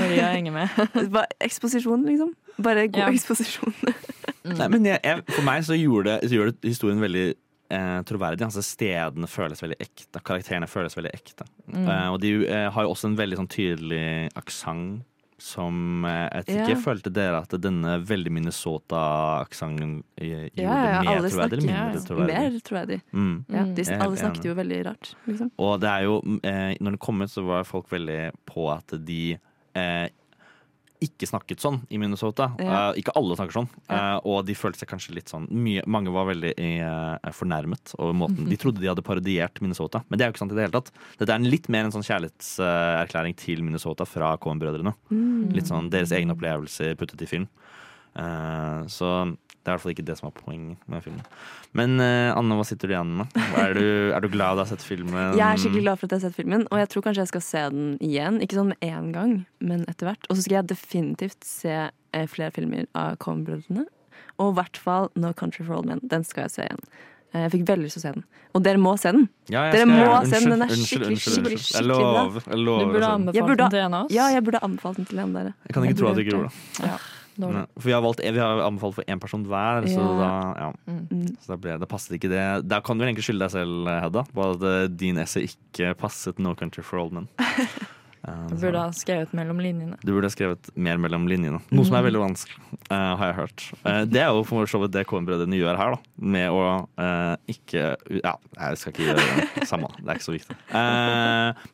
Maria 0.00 0.28
henger 0.32 0.54
med. 0.54 0.68
Bare 1.16 1.28
eksposisjon, 1.44 2.06
liksom. 2.08 2.30
Bare 2.64 2.86
god 2.88 3.02
Ja. 3.04 3.08
eksposisjon. 3.12 3.74
Nei, 4.56 4.68
men 4.72 4.86
jeg, 4.88 5.00
jeg, 5.04 5.24
for 5.34 5.44
meg 5.44 5.64
så 5.66 5.76
gjorde, 5.76 6.16
det, 6.22 6.30
så 6.30 6.38
gjorde 6.38 6.54
historien 6.64 7.02
veldig 7.02 7.24
eh, 7.74 7.98
troverdig. 8.08 8.46
Altså 8.46 8.62
Stedene 8.64 9.28
føles 9.28 9.60
veldig 9.64 9.78
ekte. 9.82 10.22
Karakterene 10.24 10.68
føles 10.70 10.96
veldig 10.96 11.12
ekte. 11.16 11.48
Mm. 11.66 11.82
Eh, 11.84 12.06
og 12.14 12.20
de 12.22 12.32
eh, 12.46 12.68
har 12.72 12.86
jo 12.86 12.94
også 12.94 13.10
en 13.10 13.18
veldig 13.18 13.40
sånn 13.42 13.50
tydelig 13.52 14.04
aksent 14.38 15.04
som 15.46 16.04
eh, 16.04 16.26
Jeg 16.40 16.44
ikke, 16.56 16.74
Ja. 16.74 16.78
følte 16.82 17.12
dere 17.14 17.38
at 17.44 17.54
denne 17.62 17.96
veldig 18.08 18.32
Minnesota-aksenten 18.34 20.02
eh, 20.18 20.48
gjorde 20.50 20.62
Ja, 20.62 20.76
ja, 20.90 21.02
mer 21.02 21.10
alle 21.20 21.30
troverdig 21.30 21.58
eller 21.58 21.62
snakker 21.62 21.86
mindre 21.86 22.04
troverdig? 22.08 22.34
mer, 22.34 22.60
de. 22.90 23.00
Mm. 23.12 23.36
Ja, 23.54 23.64
de 23.78 23.84
alle 23.96 24.16
snakket 24.20 24.48
jo 24.50 24.54
veldig 24.58 24.80
rart, 24.88 25.12
liksom. 25.28 25.50
Og 25.58 25.80
det 25.80 25.90
er 25.92 26.06
jo, 26.08 26.16
eh, 26.42 26.74
når 26.80 26.96
det 26.96 27.00
kom 27.06 27.22
ut, 27.22 27.30
så 27.30 27.44
var 27.46 27.64
folk 27.68 27.88
veldig 27.92 28.20
på 28.48 28.66
at 28.74 28.96
de 29.06 29.20
eh, 29.76 30.08
ikke 31.04 31.28
snakket 31.28 31.62
sånn 31.62 31.80
i 31.92 31.98
Minnesota. 32.00 32.48
Ja. 32.62 32.90
Uh, 32.90 32.98
ikke 33.00 33.14
alle 33.18 33.36
snakker 33.38 33.56
sånn. 33.58 33.68
Ja. 33.88 33.98
Uh, 34.16 34.28
og 34.32 34.46
de 34.48 34.56
følte 34.58 34.82
seg 34.82 34.90
kanskje 34.90 35.16
litt 35.16 35.32
sånn 35.32 35.48
mye, 35.52 35.84
Mange 35.90 36.12
var 36.14 36.28
veldig 36.30 36.52
uh, 36.56 37.30
fornærmet 37.36 37.94
over 37.98 38.16
måten 38.16 38.48
De 38.50 38.58
trodde 38.60 38.82
de 38.82 38.90
hadde 38.90 39.04
parodiert 39.06 39.60
Minnesota, 39.64 40.02
men 40.08 40.18
det 40.18 40.26
er 40.26 40.30
jo 40.30 40.36
ikke 40.36 40.44
sant 40.44 40.54
i 40.54 40.58
det 40.58 40.66
hele 40.66 40.76
tatt. 40.78 40.92
Dette 41.20 41.28
er 41.30 41.40
en 41.40 41.50
litt 41.52 41.70
mer 41.72 41.86
en 41.86 41.94
sånn 41.94 42.06
kjærlighetserklæring 42.06 43.36
til 43.40 43.64
Minnesota 43.66 44.06
fra 44.08 44.34
Cohen-brødrene. 44.40 44.94
Mm. 45.10 45.52
Litt 45.56 45.70
sånn 45.70 45.90
deres 45.92 46.14
egne 46.16 46.36
opplevelser 46.36 46.96
puttet 47.00 47.24
i 47.24 47.30
film. 47.30 47.48
Så 48.88 49.08
det 49.66 49.72
er 49.72 49.74
i 49.74 49.76
hvert 49.76 49.82
fall 49.82 49.92
ikke 49.96 50.04
det 50.06 50.14
som 50.20 50.28
er 50.30 50.34
poenget 50.38 50.84
med 50.92 51.02
filmen. 51.02 51.24
Men 51.76 51.96
uh, 51.98 52.36
Anne, 52.38 52.54
hva 52.56 52.64
sitter 52.68 52.86
du 52.88 52.94
igjen 52.94 53.10
med? 53.18 53.34
Er 53.58 53.74
du, 53.74 53.86
er 54.14 54.22
du 54.22 54.28
glad 54.30 54.56
du 54.56 54.62
har 54.62 54.68
sett 54.70 54.84
filmen? 54.86 55.18
Jeg 55.36 55.42
er 55.42 55.58
skikkelig 55.60 55.82
glad 55.88 55.98
for 55.98 56.06
at 56.06 56.14
jeg 56.14 56.20
har 56.22 56.30
sett 56.30 56.38
filmen, 56.38 56.62
og 56.70 56.78
jeg 56.80 56.88
tror 56.94 57.04
kanskje 57.08 57.24
jeg 57.26 57.32
skal 57.34 57.44
se 57.48 57.64
den 57.74 57.90
igjen. 58.06 58.38
Ikke 58.46 58.60
sånn 58.60 58.70
med 58.70 58.86
en 58.86 59.10
gang, 59.16 59.34
men 59.60 59.82
etter 59.90 60.12
hvert. 60.12 60.30
Og 60.30 60.38
så 60.38 60.46
skal 60.46 60.60
jeg 60.60 60.70
definitivt 60.70 61.42
se 61.44 61.74
eh, 61.90 62.26
flere 62.30 62.54
filmer 62.54 62.86
av 62.94 63.18
Coen-brødrene. 63.26 63.84
Og 64.40 64.54
i 64.54 64.56
hvert 64.60 64.78
fall 64.80 65.10
No 65.18 65.34
Country 65.36 65.66
for 65.66 65.80
Old 65.80 65.90
Men. 65.90 66.00
Den 66.06 66.22
skal 66.28 66.46
jeg 66.46 66.54
se 66.54 66.64
igjen. 66.70 66.82
Eh, 67.34 67.42
Jeg 67.48 67.52
fikk 67.56 67.66
veldig 67.68 67.84
lyst 67.88 67.98
til 67.98 68.02
å 68.02 68.06
se 68.06 68.14
den. 68.20 68.24
Og 68.56 68.62
dere 68.64 68.80
må 68.80 68.94
se 68.96 69.10
den! 69.12 69.26
Ja, 69.52 69.66
Dere 69.74 69.84
må 69.90 69.96
unnskyld, 70.06 70.30
se 70.30 70.38
den. 70.40 70.52
Den 70.54 70.62
er 70.64 70.70
skikkelig, 70.72 71.08
unnskyld, 71.16 71.34
skikkelig. 71.34 71.56
Jeg 71.56 71.64
skikkelig 71.66 71.96
bra. 71.98 72.12
lover. 72.22 72.46
Jeg 72.48 72.60
lover 72.64 72.86
Du 72.86 72.92
burde 72.94 72.96
å 72.96 73.02
se 73.02 73.10
den. 73.10 73.12
anbefalt 73.12 73.36
Jeg 73.36 73.44
den 73.60 73.74
til 73.74 73.80
en 73.82 73.96
av 73.98 74.06
oss. 74.06 74.14
Ja, 74.16 74.28
jeg 74.32 74.44
burde 74.46 74.60
anbefalt 74.68 74.96
den 75.02 75.08
til 75.10 75.18
en 75.20 75.28
av 75.28 75.42
dere. 75.42 75.52
Jeg 75.66 75.74
kan 75.76 75.84
ikke 75.88 75.98
tro 76.00 76.08
at 76.08 76.16
du 76.16 76.22
ikke 76.24 76.32
gjorde 76.36 76.52
det. 76.54 76.86
Ja, 76.86 76.96
dårlig. 77.42 77.64
For 77.76 77.88
vi 77.90 77.94
har, 77.96 78.04
valgt, 78.04 78.22
vi 78.22 78.42
har 78.42 78.62
anbefalt 78.64 78.98
for 78.98 79.10
én 79.12 79.22
person 79.22 79.44
hver, 79.48 79.88
så 79.90 80.06
da, 80.20 80.30
ja. 80.60 80.70
Mm. 80.88 81.26
så 81.42 81.52
da, 81.54 81.58
ble, 81.64 81.76
da 81.82 81.90
passet 81.90 82.16
ikke 82.18 82.30
det. 82.32 82.44
Da 82.68 82.80
kan 82.84 82.96
du 82.96 83.04
vel 83.04 83.12
egentlig 83.12 83.26
skylde 83.28 83.46
deg 83.46 83.56
selv, 83.56 83.90
Hedda, 84.06 84.24
på 84.36 84.48
at 84.54 84.66
eh, 84.70 84.86
din 85.04 85.20
essay 85.22 85.50
ikke 85.50 85.94
passet 86.00 86.40
No 86.42 86.54
Country 86.58 86.84
for 86.86 87.02
Old 87.02 87.16
Men. 87.16 87.30
Eh, 88.26 88.46
Du 88.50 88.56
burde 88.58 88.80
ha 88.80 88.90
skrevet 88.96 89.32
mellom 89.36 89.60
linjene. 89.62 89.96
Du 90.02 90.10
burde 90.12 90.26
ha 90.26 90.32
skrevet 90.34 90.70
mer 90.74 90.98
mellom 90.98 91.28
linjene. 91.30 91.60
Noe 91.70 91.86
som 91.86 91.94
er 91.98 92.02
veldig 92.08 92.22
vanskelig, 92.22 92.56
uh, 92.90 93.14
har 93.20 93.30
jeg 93.30 93.36
hørt. 93.38 93.66
Uh, 93.84 94.02
det 94.10 94.20
er 94.24 94.32
jo 94.34 94.42
for 94.48 94.66
så 94.70 94.80
vidt 94.82 94.94
det 94.96 95.04
KM-brødrene 95.06 95.58
gjør 95.60 95.78
her, 95.78 95.94
da. 95.94 96.12
Med 96.36 96.50
å 96.50 96.62
uh, 96.98 97.36
ikke 97.50 97.84
Ja, 98.18 98.34
jeg 98.58 98.80
skal 98.80 98.92
ikke 98.94 99.06
gjøre 99.06 99.26
det 99.54 99.68
samme. 99.70 99.90
Det 100.00 100.08
er 100.10 100.18
ikke 100.18 100.26
så 100.26 100.34
viktig. 100.36 100.56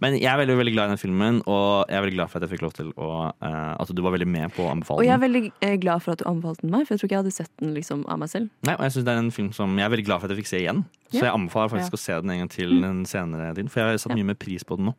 Men 0.03 0.17
jeg 0.19 0.29
er 0.33 0.41
veldig 0.43 0.57
veldig 0.61 0.75
glad 0.77 0.91
i 0.91 0.95
den 0.95 1.01
filmen, 1.03 1.41
og 1.47 1.89
jeg 1.89 1.99
er 1.99 2.05
veldig 2.07 2.19
glad 2.19 2.33
for 2.33 2.39
at 2.41 2.47
jeg 2.47 2.53
fikk 2.57 2.67
lov 2.67 2.77
til 2.77 2.93
å 2.97 3.11
At 3.43 3.93
du 3.93 4.03
var 4.05 4.15
veldig 4.17 4.29
med 4.29 4.53
på 4.57 4.67
å 4.67 4.71
anbefale 4.73 5.01
den. 5.01 5.05
Og 5.05 5.09
jeg 5.09 5.17
er 5.17 5.25
veldig 5.25 5.81
glad 5.83 6.05
for 6.05 6.15
at 6.17 6.23
du 6.23 6.29
anbefalte 6.29 6.67
den 6.67 6.75
meg, 6.75 6.87
for 6.87 6.95
jeg 6.95 7.03
tror 7.03 7.09
ikke 7.11 7.17
jeg 7.17 7.25
hadde 7.25 7.37
sett 7.39 7.53
den 7.63 7.75
liksom 7.77 8.05
av 8.13 8.21
meg 8.23 8.33
selv. 8.33 8.53
Nei, 8.69 8.77
og 8.77 8.85
jeg 8.87 8.97
synes 8.97 9.09
det 9.09 9.15
er 9.17 9.23
en 9.25 9.33
film 9.35 9.53
som 9.57 9.79
Jeg 9.79 9.87
er 9.89 9.95
veldig 9.97 10.07
glad 10.09 10.21
for 10.21 10.29
at 10.29 10.37
jeg 10.37 10.45
fikk 10.45 10.53
se 10.53 10.61
igjen. 10.63 10.85
Så 11.13 11.21
jeg 11.27 11.33
anbefaler 11.35 11.69
faktisk 11.69 11.93
Ja. 11.93 11.99
å 11.99 12.05
se 12.07 12.15
den 12.23 12.31
en 12.33 12.39
gang 12.41 12.49
til 12.53 12.85
en 12.89 13.05
senere 13.05 13.55
tid. 13.55 13.69
For 13.71 13.81
jeg 13.81 13.89
har 13.91 13.99
satt 14.01 14.17
mye 14.17 14.25
mer 14.31 14.39
pris 14.41 14.65
på 14.65 14.79
den 14.79 14.87
nå. 14.91 14.95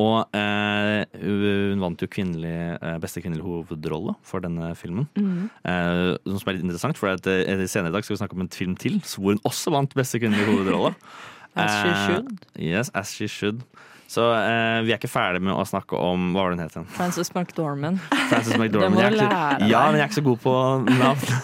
Og 0.00 0.24
eh, 0.32 1.04
hun 1.20 1.82
vant 1.84 2.00
jo 2.00 2.08
kvinnelig, 2.08 2.52
eh, 2.80 2.94
beste 3.02 3.20
kvinnelige 3.20 3.44
hovedrolle 3.44 4.14
for 4.24 4.40
denne 4.40 4.70
filmen. 4.78 5.04
Mm. 5.18 5.50
Eh, 5.68 6.16
som 6.38 6.48
er 6.48 6.56
litt 6.56 6.64
interessant, 6.64 6.96
for 6.96 7.12
at, 7.12 7.26
eh, 7.28 7.66
senere 7.68 7.92
i 7.92 7.96
dag 7.98 8.04
skal 8.06 8.16
vi 8.16 8.22
snakke 8.22 8.38
om 8.38 8.46
en 8.46 8.52
film 8.52 8.76
til 8.80 9.00
hvor 9.04 9.34
hun 9.34 9.42
også 9.44 9.74
vant 9.74 9.92
beste 9.98 10.18
kvinnelige 10.22 10.48
hovedrolle. 10.48 10.94
As 11.56 11.74
she 11.82 11.88
Eh, 11.92 12.06
should. 12.06 12.46
Yes, 12.56 12.90
as 12.94 13.10
she 13.12 13.26
should. 13.28 13.60
Så 14.08 14.24
eh, 14.32 14.80
vi 14.84 14.92
er 14.92 14.98
ikke 14.98 15.08
ferdig 15.08 15.40
med 15.44 15.52
å 15.56 15.62
snakke 15.68 15.96
om 15.96 16.32
Hva 16.34 16.42
var 16.46 16.50
det 16.52 16.58
hun 16.58 16.62
het 16.66 16.74
igjen? 16.76 16.88
Frances 16.96 17.30
McDormand. 17.36 18.00
Frances 18.30 18.56
McDormand. 18.60 18.96
Jeg 19.00 19.12
er 19.12 19.16
ikke-. 19.18 19.68
Ja, 19.68 19.82
men 19.90 19.96
jeg 20.00 20.04
er 20.04 20.08
ikke 20.08 20.18
så 20.20 20.24
god 20.24 20.40
på 20.44 20.56
navn. 20.96 21.28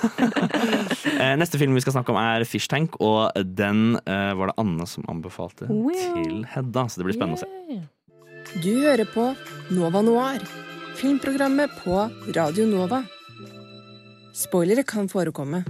Eh, 1.19 1.35
Neste 1.39 1.59
film 1.59 1.75
vi 1.75 1.81
skal 1.83 1.95
snakke 1.97 2.13
om, 2.13 2.19
er 2.21 2.45
Fish 2.47 2.69
Tank, 2.71 2.95
og 3.03 3.33
den 3.59 3.97
eh, 4.07 4.33
var 4.39 4.51
det 4.53 4.55
Anne 4.61 4.85
som 4.87 5.03
anbefalte 5.11 5.67
Will. 5.67 5.99
til 6.15 6.45
Hedda. 6.53 6.85
Så 6.91 7.01
det 7.01 7.09
blir 7.09 7.17
spennende 7.17 7.41
å 7.41 7.43
se. 7.43 7.81
Du 8.57 8.71
hører 8.81 9.05
på 9.05 9.27
Nova 9.77 10.01
Noir, 10.01 10.41
filmprogrammet 10.97 11.69
på 11.83 11.99
Radio 12.33 12.65
Nova. 12.65 13.03
Spoilere 14.33 14.87
kan 14.89 15.11
forekomme. 15.13 15.61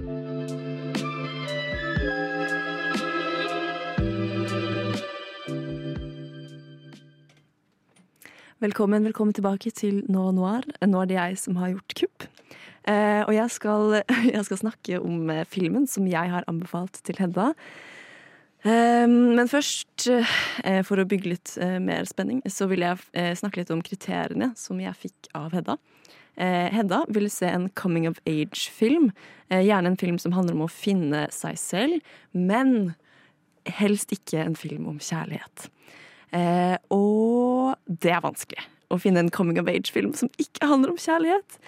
Velkommen, 8.63 9.03
velkommen 9.03 9.35
tilbake 9.35 9.75
til 9.75 9.99
Nova 10.07 10.31
Noir. 10.31 10.71
Nå 10.79 11.03
er 11.03 11.11
det 11.11 11.19
jeg 11.19 11.37
som 11.43 11.59
har 11.59 11.75
gjort 11.75 11.99
kupp. 11.99 12.29
Eh, 12.87 13.27
og 13.27 13.35
jeg 13.35 13.51
skal, 13.51 13.99
jeg 14.37 14.47
skal 14.47 14.63
snakke 14.63 15.03
om 15.03 15.27
eh, 15.35 15.43
filmen 15.51 15.83
som 15.83 16.07
jeg 16.07 16.31
har 16.31 16.47
anbefalt 16.47 17.03
til 17.03 17.19
Hedda. 17.19 17.51
Eh, 18.63 19.07
men 19.07 19.47
først, 19.47 20.07
eh, 20.09 20.81
for 20.83 20.99
å 20.99 21.07
bygge 21.07 21.31
litt 21.31 21.53
eh, 21.61 21.77
mer 21.79 22.07
spenning, 22.09 22.41
så 22.51 22.67
vil 22.67 22.83
jeg 22.83 22.99
eh, 23.13 23.31
snakke 23.39 23.61
litt 23.61 23.71
om 23.71 23.83
kriteriene 23.85 24.51
som 24.59 24.81
jeg 24.83 24.97
fikk 24.99 25.31
av 25.37 25.55
Hedda. 25.55 25.79
Hedda 26.39 27.01
ville 27.11 27.27
se 27.27 27.49
en 27.51 27.65
coming 27.75 28.05
of 28.07 28.21
age-film. 28.23 29.09
Gjerne 29.51 29.89
en 29.91 29.97
film 29.99 30.15
som 30.23 30.31
handler 30.31 30.55
om 30.55 30.61
å 30.63 30.69
finne 30.71 31.25
seg 31.35 31.57
selv, 31.59 32.13
men 32.31 32.93
helst 33.67 34.13
ikke 34.15 34.45
en 34.45 34.55
film 34.55 34.85
om 34.87 35.01
kjærlighet. 35.03 35.65
Og 36.95 37.75
det 37.91 38.13
er 38.15 38.23
vanskelig 38.23 38.63
å 38.87 39.01
finne 39.03 39.25
en 39.25 39.33
coming 39.35 39.59
of 39.59 39.67
age-film 39.67 40.15
som 40.15 40.31
ikke 40.39 40.69
handler 40.71 40.93
om 40.93 41.01
kjærlighet. 41.03 41.59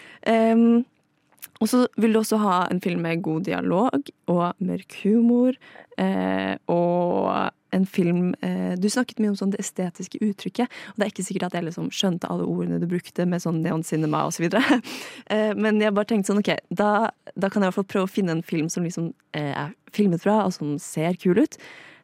Og 1.62 1.70
så 1.70 1.86
vil 2.02 2.14
du 2.14 2.20
også 2.22 2.40
ha 2.42 2.66
en 2.72 2.82
film 2.82 3.04
med 3.06 3.22
god 3.22 3.46
dialog 3.46 4.12
og 4.32 4.62
mørk 4.66 4.98
humor. 5.04 5.58
Eh, 6.02 6.56
og 6.72 7.52
en 7.72 7.86
film 7.86 8.34
eh, 8.42 8.74
Du 8.80 8.90
snakket 8.90 9.20
mye 9.22 9.32
om 9.32 9.38
sånn 9.40 9.54
det 9.54 9.62
estetiske 9.64 10.20
uttrykket. 10.26 10.72
Og 10.92 10.98
det 10.98 11.06
er 11.06 11.14
ikke 11.14 11.26
sikkert 11.28 11.50
at 11.50 11.60
jeg 11.60 11.68
liksom 11.70 11.92
skjønte 11.94 12.30
alle 12.32 12.48
ordene 12.50 12.82
du 12.82 12.88
brukte 12.90 13.28
med 13.30 13.44
sånn 13.44 13.62
neon 13.64 13.86
cinema 13.88 14.26
osv. 14.28 14.50
eh, 15.34 15.54
men 15.56 15.80
jeg 15.84 15.96
bare 15.96 16.10
tenkte 16.10 16.32
sånn, 16.32 16.42
ok, 16.44 16.56
da, 16.70 17.12
da 17.36 17.52
kan 17.52 17.62
jeg 17.62 17.70
i 17.70 17.70
hvert 17.70 17.80
fall 17.80 17.92
prøve 17.94 18.10
å 18.10 18.16
finne 18.18 18.36
en 18.38 18.46
film 18.46 18.72
som 18.72 18.88
liksom 18.88 19.12
eh, 19.38 19.54
er 19.54 19.76
filmet 19.96 20.24
bra, 20.26 20.42
og 20.48 20.56
som 20.56 20.76
ser 20.82 21.20
kul 21.22 21.44
ut. 21.44 21.60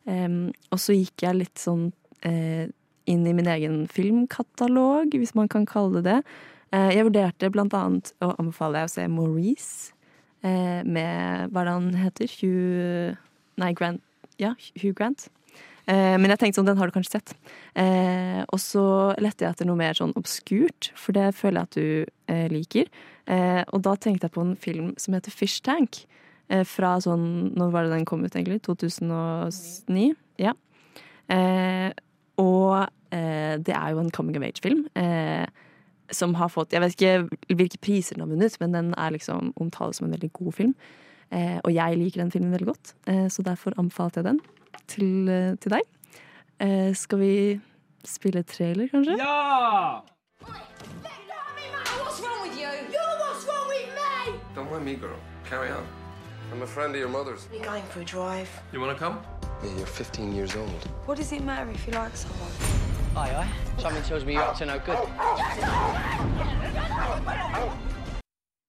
Em, 0.08 0.52
og 0.72 0.80
så 0.80 0.96
gikk 0.96 1.26
jeg 1.26 1.42
litt 1.42 1.60
sånn 1.60 1.90
eh, 2.28 2.68
inn 3.08 3.26
i 3.28 3.34
min 3.36 3.48
egen 3.52 3.82
filmkatalog, 3.92 5.16
hvis 5.16 5.36
man 5.36 5.50
kan 5.52 5.68
kalle 5.68 6.02
det 6.02 6.08
det. 6.12 6.22
Eh, 6.76 6.92
jeg 6.98 7.08
vurderte 7.08 7.50
blant 7.54 7.76
annet 7.78 8.12
å 8.24 8.34
anbefale 8.42 8.82
deg 8.82 8.90
å 8.90 8.92
se 8.92 9.08
Maurice 9.12 9.94
eh, 10.44 10.84
med 10.84 11.54
hva 11.54 11.64
er 11.64 11.70
det 11.70 11.76
han 11.78 11.90
heter? 12.02 12.34
Hugh 12.42 13.16
Nei, 13.58 13.72
Grant. 13.74 14.04
Ja, 14.38 14.52
Hugh 14.76 14.94
Grant. 14.98 15.30
Eh, 15.88 16.18
men 16.20 16.30
jeg 16.30 16.42
tenkte 16.42 16.60
sånn, 16.60 16.68
den 16.68 16.78
har 16.78 16.90
du 16.90 16.94
kanskje 16.94 17.18
sett. 17.18 17.34
Og 18.52 18.60
så 18.62 18.84
lette 19.24 19.46
jeg 19.46 19.56
etter 19.56 19.70
noe 19.70 19.80
mer 19.80 19.98
sånn 19.98 20.14
obskurt, 20.20 20.92
for 21.00 21.16
det 21.18 21.32
føler 21.38 21.64
jeg 21.64 21.70
at 21.70 21.78
du 21.80 22.54
liker. 22.54 22.92
Og 23.72 23.82
da 23.88 23.96
tenkte 23.98 24.28
jeg 24.28 24.36
på 24.36 24.44
en 24.44 24.54
film 24.60 24.92
som 25.02 25.16
heter 25.18 25.34
Fish 25.34 25.64
Tank. 25.66 26.04
Fra 26.48 26.94
sånn 27.04 27.56
Når 27.60 27.72
var 27.74 27.88
det 27.88 27.96
den 27.96 28.06
kom 28.08 28.22
ut, 28.24 28.36
egentlig? 28.36 28.62
2009? 28.68 30.14
Ja. 30.44 30.54
Og 32.44 32.76
det 33.10 33.74
er 33.74 33.96
jo 33.96 34.04
en 34.04 34.14
coming 34.14 34.38
of 34.38 34.46
age-film. 34.46 34.86
Eh, 34.94 35.48
som 36.12 36.36
har 36.36 36.50
fått 36.50 36.72
Jeg 36.72 36.82
vet 36.82 36.96
ikke 36.96 37.56
hvilke 37.58 37.80
priser 37.84 38.16
den 38.16 38.26
har 38.26 38.32
vunnet, 38.32 38.60
men 38.62 38.72
den 38.76 38.94
er 38.98 39.12
liksom 39.16 39.54
omtalt 39.60 39.96
som 39.98 40.08
en 40.08 40.16
veldig 40.16 40.32
god 40.34 40.54
film. 40.54 40.74
Eh, 41.32 41.58
og 41.64 41.74
jeg 41.74 41.98
liker 42.00 42.22
den 42.24 42.32
filmen 42.32 42.54
veldig 42.56 42.70
godt, 42.70 42.94
eh, 43.08 43.28
så 43.28 43.44
derfor 43.44 43.76
anbefalte 43.78 44.22
jeg 44.22 44.30
den 44.30 44.40
til, 44.88 45.30
eh, 45.30 45.56
til 45.60 45.72
deg. 45.76 45.82
Eh, 46.60 46.94
skal 46.96 47.20
vi 47.20 47.60
spille 48.06 48.44
trailer, 48.44 48.88
kanskje? 48.88 49.18
Ja! 49.18 50.02
What's 52.00 52.22
wrong 52.22 52.42
with 52.44 52.58
you? 52.58 52.70
You're 52.94 53.18
what's 53.20 53.46
wrong 53.48 53.68
with 53.68 53.90
me! 53.94 54.40
Don't 54.56 54.72
mind 54.72 54.86
me, 54.86 54.96
girl. 54.96 55.20
Carry 55.46 55.70
on. 55.70 55.84
I'm 56.52 56.62
a 56.62 56.68
friend 56.68 56.96
of 56.96 57.00
your 57.00 57.10
mother's. 57.10 57.48
We're 57.52 57.64
going 57.64 57.84
for 57.90 58.00
a 58.00 58.06
drive. 58.06 58.50
You 58.72 58.80
want 58.80 58.98
to 58.98 59.04
come? 59.04 59.20
Yeah, 59.64 59.78
you're 59.78 59.86
15 59.86 60.34
years 60.34 60.56
old. 60.56 60.90
What 61.06 61.18
does 61.18 61.32
it 61.32 61.44
matter 61.44 61.70
if 61.72 61.86
you 61.86 61.94
like 61.94 62.16
someone? 62.16 62.77
Aye, 63.16 63.36
aye. 63.36 63.48
Something 63.82 64.04
tells 64.04 64.26
me 64.26 64.34
you're 64.34 64.44
up 64.44 64.56
to 64.58 64.66
no 64.66 64.78
good. 64.86 64.98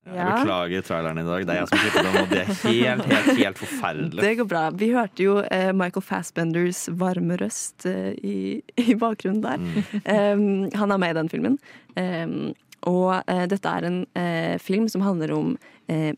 Jeg 0.08 0.24
beklager 0.24 0.82
traileren 0.86 1.18
i 1.20 1.24
dag. 1.26 1.42
Det 1.46 1.52
er 1.52 1.58
jeg 1.60 1.68
som 1.68 1.80
klipper 1.82 2.06
den, 2.06 2.16
og 2.22 2.30
det 2.32 2.38
er 2.40 2.52
helt, 2.62 3.02
helt, 3.10 3.28
helt 3.42 3.58
forferdelig. 3.60 4.22
Det 4.24 4.30
går 4.38 4.46
bra. 4.48 4.62
Vi 4.80 4.88
hørte 4.94 5.24
jo 5.26 5.34
eh, 5.44 5.68
Michael 5.76 6.04
Fassbenders 6.06 6.86
varme 6.96 7.36
røst 7.40 7.84
eh, 7.90 8.14
i, 8.24 8.38
i 8.80 8.96
bakgrunnen 8.98 9.44
der. 9.44 9.60
Um, 10.08 10.70
han 10.80 10.94
er 10.96 11.02
med 11.02 11.12
i 11.12 11.18
den 11.20 11.28
filmen. 11.32 11.58
Um, 12.00 12.54
og 12.88 13.18
eh, 13.28 13.44
dette 13.52 13.68
er 13.68 13.88
en 13.90 14.00
eh, 14.16 14.56
film 14.64 14.88
som 14.88 15.04
handler 15.04 15.34
om 15.36 15.54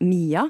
Mia. 0.03 0.47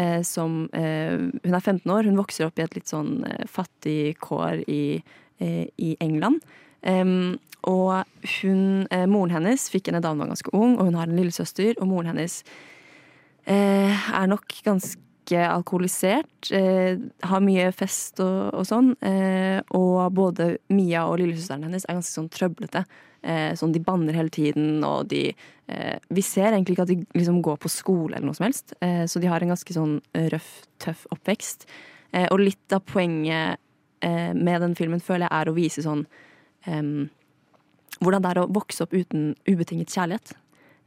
eh, 0.00 0.20
som 0.24 0.66
eh, 0.72 1.16
Hun 1.16 1.54
er 1.56 1.60
15 1.64 1.90
år. 1.92 2.04
Hun 2.08 2.16
vokser 2.20 2.46
opp 2.50 2.60
i 2.60 2.64
et 2.66 2.76
litt 2.76 2.88
sånn 2.92 3.22
fattig 3.48 4.18
kår 4.20 4.62
i, 4.68 5.00
i 5.42 5.90
England. 6.00 6.44
Um, 6.82 7.38
og 7.68 8.02
hun, 8.40 8.86
eh, 8.90 9.06
moren 9.06 9.36
hennes 9.36 9.68
fikk 9.70 9.88
henne 9.88 10.02
da 10.02 10.10
hun 10.10 10.22
var 10.22 10.32
ganske 10.32 10.50
ung, 10.56 10.78
og 10.78 10.88
hun 10.88 10.98
har 10.98 11.06
en 11.06 11.18
lillesøster. 11.18 11.76
Og 11.78 11.88
moren 11.90 12.10
hennes 12.10 12.40
eh, 13.46 14.10
er 14.10 14.26
nok 14.30 14.56
ganske 14.66 15.44
alkoholisert. 15.46 16.50
Eh, 16.50 16.98
har 17.22 17.44
mye 17.44 17.70
fest 17.76 18.18
og, 18.20 18.50
og 18.58 18.66
sånn. 18.66 18.92
Eh, 18.98 19.62
og 19.78 20.10
både 20.16 20.56
Mia 20.74 21.06
og 21.06 21.20
lillesøsteren 21.22 21.68
hennes 21.68 21.86
er 21.86 22.00
ganske 22.00 22.16
sånn 22.16 22.30
trøblete. 22.34 22.82
Eh, 23.22 23.52
sånn, 23.54 23.74
de 23.76 23.84
banner 23.86 24.18
hele 24.18 24.34
tiden, 24.34 24.82
og 24.82 25.06
de 25.12 25.28
eh, 25.30 25.98
Vi 26.10 26.26
ser 26.26 26.50
egentlig 26.50 26.74
ikke 26.74 26.88
at 26.88 26.90
de 26.90 26.98
liksom 27.14 27.38
går 27.46 27.62
på 27.62 27.70
skole 27.70 28.16
eller 28.16 28.26
noe 28.26 28.34
som 28.34 28.48
helst. 28.48 28.74
Så 28.82 29.22
de 29.22 29.30
har 29.30 29.40
en 29.40 29.54
ganske 29.54 29.72
sånn 29.72 30.00
røff, 30.34 30.50
tøff 30.82 31.06
oppvekst. 31.14 31.68
Og 32.26 32.42
litt 32.42 32.74
av 32.74 32.82
poenget 32.84 33.56
med 34.02 34.58
den 34.60 34.74
filmen 34.76 35.00
føler 35.00 35.28
jeg 35.28 35.32
er 35.38 35.48
å 35.48 35.54
vise 35.56 35.84
sånn 35.86 36.02
em, 36.66 37.10
hvordan 38.02 38.22
det 38.24 38.30
er 38.32 38.42
å 38.42 38.50
vokse 38.52 38.84
opp 38.84 38.94
uten 38.94 39.32
ubetinget 39.48 39.92
kjærlighet. 39.94 40.34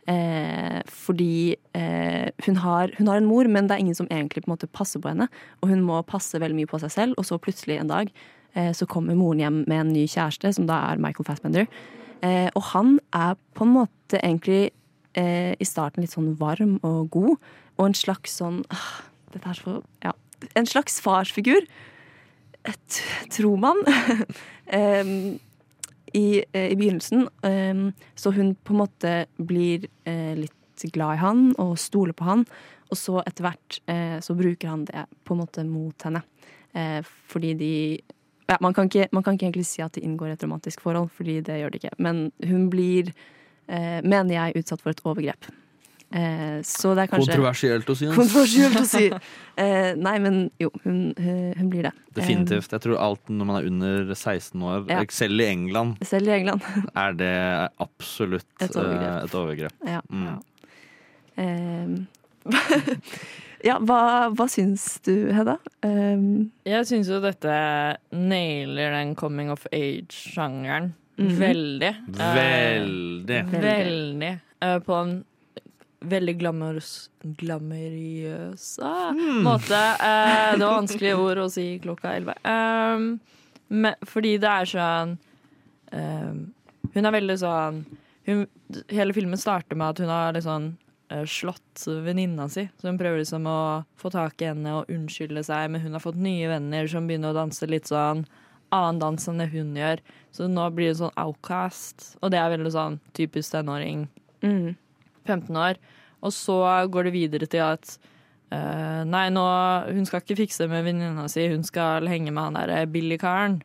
Eh, 0.05 0.81
fordi 0.85 1.55
eh, 1.73 2.29
hun, 2.45 2.59
har, 2.61 2.91
hun 2.99 3.09
har 3.09 3.17
en 3.17 3.27
mor, 3.29 3.47
men 3.49 3.67
det 3.67 3.77
er 3.77 3.83
ingen 3.85 3.97
som 3.97 4.09
egentlig 4.11 4.43
på 4.45 4.51
en 4.51 4.53
måte 4.53 4.69
passer 4.69 5.01
på 5.01 5.09
henne. 5.09 5.27
Og 5.61 5.71
hun 5.71 5.83
må 5.85 6.01
passe 6.05 6.39
veldig 6.41 6.59
mye 6.59 6.69
på 6.69 6.79
seg 6.83 6.93
selv, 6.93 7.19
og 7.19 7.27
så 7.27 7.41
plutselig 7.41 7.79
en 7.81 7.91
dag 7.91 8.11
eh, 8.53 8.71
så 8.75 8.87
kommer 8.89 9.17
moren 9.17 9.41
hjem 9.41 9.61
med 9.65 9.79
en 9.79 9.93
ny 9.95 10.05
kjæreste, 10.11 10.53
som 10.57 10.69
da 10.69 10.81
er 10.91 11.01
Michael 11.01 11.27
Fassbender. 11.27 11.69
Eh, 12.25 12.49
og 12.53 12.69
han 12.73 12.99
er 13.15 13.33
på 13.57 13.65
en 13.65 13.73
måte 13.79 14.21
egentlig 14.21 14.69
eh, 15.17 15.53
i 15.57 15.67
starten 15.67 16.05
litt 16.05 16.13
sånn 16.13 16.35
varm 16.39 16.77
og 16.85 17.09
god, 17.15 17.49
og 17.75 17.89
en 17.89 17.97
slags 17.97 18.37
sånn 18.39 18.61
ah, 18.71 19.01
Dette 19.33 19.51
er 19.51 19.59
så 19.59 19.81
Ja. 20.05 20.13
En 20.55 20.67
slags 20.67 20.99
farsfigur, 21.01 21.63
tror 23.33 23.57
man. 23.57 23.79
Em, 24.75 25.39
i, 26.13 26.43
eh, 26.53 26.71
i 26.71 26.75
begynnelsen. 26.75 27.27
Um, 27.41 27.93
så 28.15 28.31
hun 28.31 28.55
på 28.55 28.73
en 28.73 28.81
måte 28.83 29.13
blir 29.37 29.87
eh, 30.05 30.35
litt 30.37 30.85
glad 30.93 31.15
i 31.15 31.21
han 31.23 31.45
og 31.61 31.77
stoler 31.79 32.13
på 32.13 32.27
han. 32.27 32.45
Og 32.91 32.99
så 32.99 33.21
etter 33.25 33.47
hvert 33.47 33.79
eh, 33.91 34.17
så 34.21 34.35
bruker 34.37 34.69
han 34.69 34.85
det 34.89 35.05
på 35.25 35.35
en 35.35 35.41
måte 35.41 35.65
mot 35.67 36.07
henne. 36.07 36.21
Eh, 36.73 37.01
fordi 37.31 37.53
de 37.59 37.73
ja, 38.45 38.59
man, 38.61 38.75
kan 38.77 38.85
ikke, 38.85 39.07
man 39.11 39.23
kan 39.25 39.35
ikke 39.37 39.47
egentlig 39.47 39.65
si 39.65 39.81
at 39.81 39.95
de 39.97 40.03
inngår 40.05 40.35
et 40.35 40.43
romantisk 40.45 40.83
forhold, 40.85 41.09
fordi 41.17 41.39
det 41.41 41.57
gjør 41.57 41.73
de 41.73 41.79
ikke. 41.81 41.95
Men 41.97 42.27
hun 42.45 42.67
blir, 42.69 43.09
mener 43.65 44.35
jeg, 44.35 44.61
utsatt 44.61 44.83
for 44.83 44.93
et 44.93 45.01
overgrep. 45.01 45.47
Eh, 46.11 46.61
så 46.63 46.93
det 46.95 47.03
er 47.05 47.09
kanskje 47.11 47.33
Kontroversielt 47.33 47.89
å 47.89 47.95
si. 47.97 48.05
Kontroversielt 48.13 48.77
å 48.79 48.85
si. 48.87 49.09
Eh, 49.57 49.95
nei, 49.97 50.13
men 50.19 50.37
jo, 50.61 50.69
hun, 50.85 51.13
hun, 51.17 51.53
hun 51.57 51.69
blir 51.71 51.83
det. 51.89 51.91
Definitivt. 52.15 52.71
Jeg 52.71 52.81
tror 52.85 52.97
alt 53.01 53.27
når 53.29 53.45
man 53.49 53.57
er 53.61 53.67
under 53.67 54.13
16 54.15 54.61
år, 54.61 54.85
Ja. 54.89 55.01
selv 55.09 55.41
i 55.41 55.45
England, 55.49 55.97
Eh, 56.01 56.05
selv 56.07 56.27
i 56.27 56.35
England. 56.37 56.61
er 56.95 57.13
det 57.13 57.33
absolutt 57.79 58.45
Et 58.61 58.69
overgrep. 58.75 59.09
eh, 59.09 59.23
et 59.23 59.35
overgrep. 59.35 59.73
Ja. 59.85 60.01
Mm. 60.11 60.41
Eh, 61.37 62.05
ja, 63.65 63.77
hva, 63.81 63.99
hva 64.35 64.45
syns 64.51 64.99
du, 65.05 65.31
Hedda? 65.33 65.57
Um... 65.83 66.51
Jeg 66.67 66.85
syns 66.87 67.09
jo 67.09 67.17
dette 67.23 67.55
nailer 68.13 68.93
den 68.99 69.15
coming 69.15 69.49
of 69.51 69.65
age-sjangeren 69.73 70.93
Mhm. 71.17 71.37
veldig. 71.39 71.89
Veldig. 72.11 73.37
Veldig. 73.49 73.61
veldig. 73.63 74.31
Eh, 74.61 74.79
på 74.83 74.93
en 74.99 75.13
veldig 76.11 76.37
glamorøse 76.39 77.09
Glamorøs 77.39 78.65
Hmm. 78.81 79.43
måte. 79.45 79.79
Eh, 79.99 80.57
det 80.57 80.61
var 80.65 80.81
vanskelige 80.81 81.17
ord 81.17 81.37
å 81.37 81.49
si 81.51 81.79
klokka 81.83 82.15
elleve. 82.15 82.35
Um, 82.45 83.19
men- 83.69 83.95
fordi 84.05 84.39
det 84.39 84.49
er 84.49 84.65
sånn 84.65 85.17
um, 85.91 86.53
Hun 86.93 87.05
er 87.05 87.11
veldig 87.11 87.37
sånn 87.39 87.85
hun, 88.25 88.47
Hele 88.89 89.13
filmen 89.13 89.37
starter 89.37 89.75
med 89.75 89.89
at 89.89 89.97
hun 89.99 90.09
har 90.09 90.33
liksom 90.33 90.77
uh, 91.11 91.23
slått 91.25 91.85
venninna 92.03 92.49
si. 92.49 92.67
Så 92.81 92.87
hun 92.89 92.97
prøver 92.97 93.19
liksom 93.21 93.45
å 93.45 93.85
få 93.97 94.11
tak 94.11 94.41
i 94.41 94.45
henne 94.49 94.67
og 94.79 94.87
unnskylde 94.89 95.43
seg, 95.45 95.69
men 95.71 95.81
hun 95.81 95.93
har 95.93 95.99
fått 96.01 96.15
nye 96.17 96.47
venner 96.49 96.87
som 96.87 97.07
begynner 97.07 97.29
å 97.33 97.37
danse 97.37 97.67
litt 97.69 97.85
sånn 97.85 98.25
annen 98.73 98.99
dans 98.99 99.27
enn 99.29 99.37
det 99.37 99.49
hun 99.53 99.75
gjør. 99.77 99.99
Så 100.33 100.47
nå 100.49 100.65
blir 100.73 100.89
det 100.89 100.97
sånn 100.97 101.13
outcast, 101.15 102.15
og 102.21 102.31
det 102.31 102.39
er 102.39 102.49
veldig 102.57 102.71
sånn 102.73 102.99
typisk 103.13 103.51
tenåring. 103.53 104.07
mm. 104.41 104.75
15 105.27 105.55
år. 105.57 105.75
Og 106.25 106.33
så 106.33 106.57
går 106.91 107.07
det 107.07 107.15
videre 107.15 107.49
til 107.49 107.63
at 107.65 107.95
uh, 108.53 109.03
Nei, 109.07 109.27
nå, 109.33 109.45
hun 109.93 110.09
skal 110.09 110.23
ikke 110.23 110.39
fikse 110.41 110.67
med 110.71 110.87
venninna 110.87 111.27
si, 111.31 111.47
hun 111.51 111.65
skal 111.67 112.09
henge 112.09 112.33
med 112.33 112.49
han 112.49 112.59
derre 112.59 112.83
Billy-karen. 112.91 113.61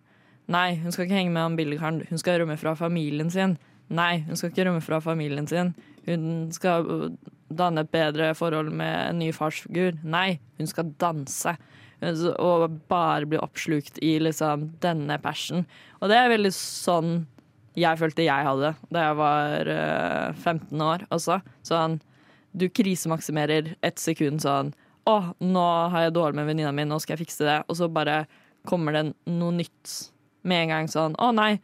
Nei, 0.50 0.74
hun 0.82 0.92
skal 0.92 1.06
ikke 1.06 1.18
henge 1.20 1.34
med 1.34 1.46
han 1.46 1.58
Billy-karen, 1.58 2.04
hun 2.10 2.20
skal 2.20 2.42
rømme 2.42 2.58
fra 2.60 2.76
familien 2.78 3.30
sin. 3.32 3.56
Nei, 3.90 4.20
hun 4.26 4.38
skal 4.38 4.52
ikke 4.52 4.68
rømme 4.68 4.82
fra 4.84 5.00
familien 5.02 5.48
sin. 5.50 5.72
Hun 6.06 6.50
skal 6.54 6.86
danne 7.50 7.82
et 7.82 7.90
bedre 7.90 8.30
forhold 8.38 8.70
med 8.74 8.94
en 9.08 9.18
ny 9.22 9.32
farsfigur. 9.34 9.98
Nei, 10.06 10.38
hun 10.60 10.70
skal 10.70 10.92
danse. 11.02 11.56
Og 12.00 12.78
bare 12.90 13.28
bli 13.28 13.40
oppslukt 13.42 13.98
i 14.04 14.14
liksom 14.22 14.70
denne 14.82 15.18
passion. 15.22 15.66
Og 16.00 16.12
det 16.12 16.18
er 16.20 16.32
veldig 16.32 16.52
sånn 16.56 17.12
jeg 17.78 18.00
følte 18.00 18.24
jeg 18.26 18.46
hadde 18.46 18.72
da 18.90 19.02
jeg 19.04 19.16
var 19.20 19.68
eh, 19.70 20.38
15 20.42 20.82
år 20.82 21.04
også. 21.14 21.38
Sånn, 21.66 22.00
du 22.52 22.68
krisemaksimerer 22.68 23.74
et 23.82 23.98
sekund 24.02 24.40
sånn 24.42 24.72
Å, 25.08 25.14
nå 25.40 25.62
har 25.90 26.02
jeg 26.08 26.12
dårlig 26.14 26.34
med 26.36 26.46
venninna 26.50 26.72
mi, 26.76 26.84
nå 26.84 26.98
skal 27.00 27.16
jeg 27.16 27.26
fikse 27.26 27.44
det. 27.46 27.58
Og 27.70 27.76
så 27.78 27.86
bare 27.90 28.26
kommer 28.68 28.92
det 28.92 29.04
noe 29.32 29.52
nytt 29.56 29.94
med 30.44 30.64
en 30.66 30.68
gang 30.74 30.88
sånn 30.92 31.14
Å 31.18 31.30
nei, 31.34 31.54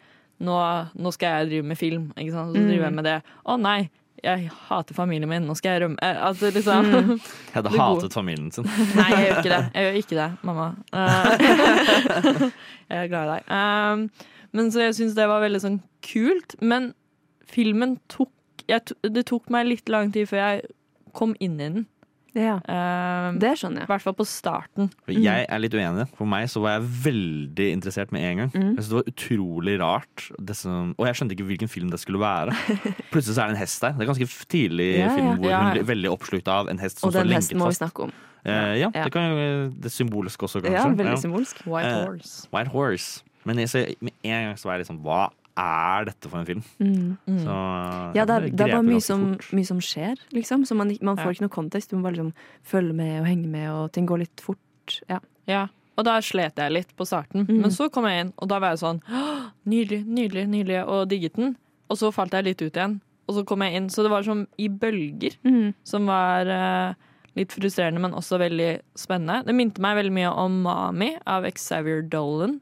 nå, 0.41 0.57
nå 0.97 1.13
skal 1.13 1.43
jeg 1.43 1.49
drive 1.51 1.67
med 1.69 1.79
film. 1.79 2.07
Ikke 2.17 2.33
sant? 2.33 2.55
Så 2.57 2.61
driver 2.65 2.85
jeg 2.87 2.93
Mm. 2.93 2.97
med 2.97 3.05
det. 3.05 3.19
Å 3.47 3.57
nei, 3.61 3.91
jeg 4.25 4.49
hater 4.69 4.95
familien 4.97 5.29
min, 5.29 5.45
nå 5.47 5.55
skal 5.57 5.75
jeg 5.77 5.83
rømme. 5.85 5.99
Eh, 6.03 6.17
Altså 6.27 6.51
liksom 6.51 6.87
Mm. 6.87 7.21
Jeg 7.53 7.55
hadde 7.55 7.75
hatet 7.79 8.13
familien 8.17 8.51
sin. 8.53 8.65
Nei, 8.97 9.11
jeg 9.11 9.27
gjør 9.27 9.39
ikke 9.43 9.53
det. 9.53 9.61
Jeg 9.75 9.85
gjør 9.87 9.99
ikke 10.01 10.17
det, 10.23 10.31
mamma. 10.43 10.67
Eh, 10.93 12.51
jeg 12.91 13.03
er 13.05 13.09
glad 13.13 13.27
i 13.27 13.35
deg. 13.35 13.51
Um, 13.51 14.11
men 14.57 14.71
så 14.73 14.81
jeg 14.87 14.95
syns 14.99 15.15
det 15.19 15.27
var 15.29 15.43
veldig 15.45 15.61
sånn 15.63 15.79
kult. 16.07 16.57
Men 16.61 16.93
filmen 17.51 17.99
tok 18.13 18.33
jeg, 18.69 18.83
Det 19.03 19.27
tok 19.29 19.51
meg 19.55 19.69
litt 19.69 19.89
lang 19.93 20.11
tid 20.15 20.27
før 20.31 20.41
jeg 20.43 20.65
kom 21.17 21.35
inn 21.41 21.57
i 21.61 21.69
den. 21.71 21.87
Ja, 22.37 22.59
Uh, 22.69 23.33
det 23.41 23.55
skjønner 23.57 23.81
jeg. 23.81 23.87
I 23.89 23.91
hvert 23.95 24.03
fall 24.05 24.15
på 24.19 24.25
starten. 24.29 24.91
Jeg 25.09 25.47
er 25.49 25.61
litt 25.63 25.73
uenig. 25.73 26.05
For 26.19 26.29
meg 26.29 26.51
så 26.53 26.61
var 26.61 26.75
jeg 26.77 26.91
veldig 27.07 27.69
interessert 27.73 28.13
med 28.13 28.27
en 28.29 28.43
gang. 28.43 28.51
Mm. 28.53 28.67
Jeg 28.77 28.85
synes 28.85 28.91
Det 28.93 28.99
var 28.99 29.09
utrolig 29.13 29.77
rart. 29.81 30.27
Det 30.51 30.57
som, 30.59 30.91
og 30.99 31.07
jeg 31.09 31.17
skjønte 31.17 31.33
ikke 31.39 31.47
hvilken 31.49 31.71
film 31.73 31.89
det 31.95 32.01
skulle 32.03 32.21
være. 32.21 32.53
Plutselig 33.15 33.39
så 33.39 33.47
er 33.47 33.49
det 33.49 33.57
en 33.57 33.63
hest 33.63 33.81
der. 33.87 33.97
Det 33.97 34.05
er 34.05 34.11
ganske 34.13 34.29
tidlig 34.53 34.89
i 34.91 35.01
Ja, 35.01 35.09
filmen 35.17 35.41
hvor 35.41 35.49
Ja, 35.55 35.63
hun 35.65 35.73
blir 35.79 35.89
veldig 35.95 36.13
oppslukt 36.13 36.53
av 36.53 36.69
en 36.69 36.83
hest 36.85 37.01
som 37.01 37.09
Og 37.09 37.17
den 37.17 37.33
hesten 37.33 37.57
må 37.63 37.71
vi 37.73 37.79
snakke 37.81 38.11
om. 38.11 38.13
Uh, 38.45 38.53
ja, 38.53 38.91
Ja. 38.93 39.07
det 39.09 39.13
kan 39.17 39.33
jo 39.33 39.49
det 39.73 39.89
er 39.89 39.97
symbolsk 39.97 40.45
også, 40.45 40.61
kanskje. 40.61 40.77
Ja, 40.77 40.85
veldig 40.93 41.17
Ja. 41.17 41.23
symbolsk. 41.25 41.65
White 41.65 41.95
horse. 41.97 42.05
Horse. 42.13 42.49
White 42.53 42.71
Horse. 42.77 43.23
Men 43.49 43.59
jeg, 43.65 43.73
så, 43.73 43.87
med 44.05 44.13
en 44.23 44.45
gang 44.51 44.57
så 44.61 44.69
var 44.69 44.77
jeg 44.77 44.85
liksom 44.85 45.01
Hva 45.01 45.31
er 45.57 46.05
dette 46.09 46.29
for 46.29 46.39
en 46.43 46.47
film? 46.49 46.63
Mm. 46.81 47.39
Så, 47.43 47.57
Ja, 48.17 48.25
det 48.29 48.35
er, 48.37 48.49
det 48.51 48.61
er 48.67 48.73
bare 48.75 48.83
mye 48.87 49.01
som, 49.05 49.25
mye 49.57 49.67
som 49.69 49.81
skjer, 49.81 50.17
liksom. 50.37 50.67
Så 50.69 50.77
man, 50.77 50.93
man 51.01 51.17
får 51.17 51.31
Ja. 51.33 51.37
ikke 51.37 51.47
noe 51.47 51.55
kontekst. 51.57 51.91
Du 51.91 51.97
må 51.97 52.03
bare 52.09 52.19
liksom 52.19 52.33
følge 52.63 52.95
med 52.95 53.21
og 53.23 53.27
henge 53.27 53.49
med, 53.49 53.71
og 53.71 53.93
ting 53.93 54.07
går 54.07 54.19
litt 54.27 54.41
fort. 54.45 55.01
Ja. 55.09 55.21
Ja. 55.49 55.67
Og 55.97 56.05
da 56.05 56.19
slet 56.21 56.57
jeg 56.61 56.73
litt 56.75 56.91
på 56.97 57.07
starten. 57.09 57.47
Mm. 57.49 57.63
Men 57.63 57.71
så 57.73 57.89
kom 57.91 58.05
jeg 58.05 58.27
inn, 58.27 58.33
og 58.37 58.49
da 58.53 58.59
var 58.61 58.75
jeg 58.75 58.83
sånn 58.85 59.01
«Åh, 59.09 59.47
Nydelig, 59.67 60.05
nydelig, 60.07 60.45
nydelig, 60.53 60.83
og 60.87 61.09
digget 61.09 61.35
den. 61.41 61.57
Og 61.91 61.97
så 61.99 62.13
falt 62.13 62.33
jeg 62.37 62.45
litt 62.45 62.61
ut 62.63 62.77
igjen. 62.77 63.01
Og 63.27 63.35
så 63.35 63.45
kom 63.49 63.63
jeg 63.65 63.75
inn. 63.75 63.89
Så 63.91 64.03
det 64.05 64.11
var 64.13 64.23
som 64.23 64.47
i 64.59 64.69
bølger. 64.69 65.35
Mm. 65.43 65.73
som 65.83 66.07
var 66.07 66.47
uh, 66.47 66.95
litt 67.35 67.51
frustrerende, 67.53 67.99
men 68.01 68.13
også 68.15 68.39
veldig 68.39 68.69
spennende. 68.95 69.41
Det 69.49 69.55
minte 69.57 69.81
meg 69.83 69.97
veldig 69.99 70.13
mye 70.13 70.31
om 70.31 70.61
Mami 70.63 71.17
av 71.27 71.49
Xavier 71.57 72.03
Dolan. 72.03 72.61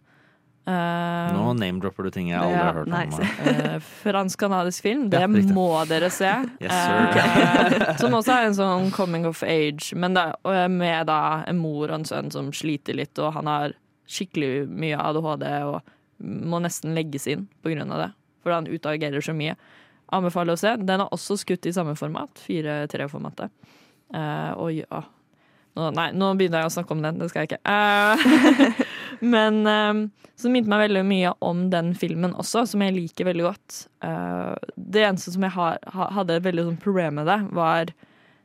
Eh, 0.65 1.33
Nå 1.37 1.51
name-dropper 1.59 2.07
du 2.09 2.11
ting 2.15 2.31
jeg 2.31 2.41
aldri 2.41 2.57
Ja, 2.57 2.65
har 2.71 2.79
hørt 2.79 2.89
nei, 2.89 3.05
om. 3.13 3.21
Uh, 3.21 3.89
Fransk-kanadisk 4.05 4.87
film. 4.87 5.09
Det 5.13 5.21
Ja, 5.21 5.29
må 5.29 5.69
dere 5.91 6.09
se. 6.15 6.31
Yes, 6.63 6.73
uh, 6.73 7.93
som 8.01 8.17
også 8.17 8.39
er 8.39 8.49
en 8.49 8.57
sånn 8.57 8.91
coming 8.95 9.29
of 9.29 9.43
age, 9.45 9.93
men 9.97 10.17
da, 10.17 10.31
med 10.73 11.11
da 11.11 11.21
en 11.49 11.61
mor 11.61 11.91
og 11.91 11.99
en 12.01 12.09
sønn 12.09 12.33
som 12.33 12.53
sliter 12.57 12.97
litt, 12.97 13.19
og 13.21 13.37
han 13.37 13.51
har 13.51 13.77
skikkelig 14.09 14.67
mye 14.69 14.99
ADHD 15.01 15.47
og 15.69 15.95
må 16.25 16.61
nesten 16.63 16.95
legges 16.97 17.27
inn 17.29 17.49
av 17.65 17.99
det. 18.01 18.11
For 18.45 18.53
han 18.53 18.69
utagerer 18.69 19.25
så 19.25 19.35
mye. 19.37 19.57
Anbefaler 20.13 20.55
å 20.55 20.61
se. 20.61 20.75
Den 20.81 21.03
er 21.03 21.13
også 21.13 21.37
skutt 21.41 21.67
i 21.67 21.73
samme 21.75 21.97
format, 21.97 22.41
4-3-formatet. 22.45 23.53
Eh, 24.15 24.51
og 24.61 24.71
ja 24.77 25.01
nå, 25.75 25.89
Nei, 25.97 26.11
nå 26.15 26.29
begynner 26.39 26.63
jeg 26.63 26.71
å 26.71 26.75
snakke 26.77 26.95
om 26.95 27.01
den, 27.03 27.19
det 27.19 27.31
skal 27.33 27.45
jeg 27.45 27.55
ikke. 27.55 27.63
Eh, 27.67 28.85
men 29.21 29.67
uh, 29.67 30.29
så 30.37 30.51
minte 30.51 30.69
meg 30.69 30.89
veldig 30.89 31.05
mye 31.07 31.33
om 31.45 31.69
den 31.71 31.93
filmen 31.95 32.35
også, 32.35 32.65
som 32.67 32.83
jeg 32.83 32.95
liker 32.97 33.29
veldig 33.29 33.45
godt. 33.47 33.79
Uh, 34.05 34.55
det 34.77 35.05
eneste 35.07 35.33
som 35.35 35.43
jeg 35.47 35.55
har, 35.55 35.79
ha, 35.95 36.09
hadde 36.19 36.37
et 36.41 36.47
veldig 36.47 36.65
sånn 36.71 36.81
problem 36.83 37.21
med 37.21 37.27
det, 37.31 37.39
var 37.55 37.93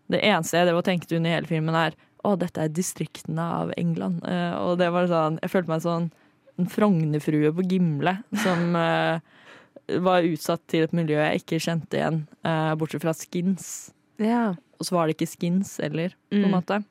Det 0.10 0.24
eneste 0.26 0.58
jeg 0.58 0.66
drev 0.66 0.78
og 0.80 0.86
tenkte 0.88 1.18
under 1.18 1.30
hele 1.30 1.46
filmen, 1.46 1.76
er 1.78 1.94
å, 2.26 2.36
dette 2.36 2.62
er 2.64 2.72
distriktene 2.74 3.44
av 3.62 3.74
England. 3.78 4.24
Uh, 4.26 4.58
og 4.58 4.78
det 4.82 4.90
var 4.92 5.06
sånn 5.08 5.38
Jeg 5.44 5.52
følte 5.54 5.70
meg 5.70 5.84
sånn 5.86 6.08
en 6.60 6.68
Frognerfrue 6.68 7.52
på 7.56 7.64
Gimle 7.72 8.18
som 8.44 8.76
eh, 8.76 9.22
var 10.04 10.26
utsatt 10.28 10.66
til 10.68 10.84
et 10.84 10.92
miljø 10.98 11.16
jeg 11.16 11.40
ikke 11.40 11.60
kjente 11.64 11.96
igjen, 11.96 12.18
eh, 12.44 12.74
bortsett 12.76 13.06
fra 13.06 13.14
skins. 13.16 13.94
Ja. 14.20 14.50
Og 14.76 14.84
så 14.90 14.98
var 14.98 15.08
det 15.08 15.16
ikke 15.16 15.30
skins 15.32 15.78
heller, 15.80 16.12
på 16.28 16.36
en 16.42 16.50
Mm. 16.50 16.52
måte. 16.58 16.84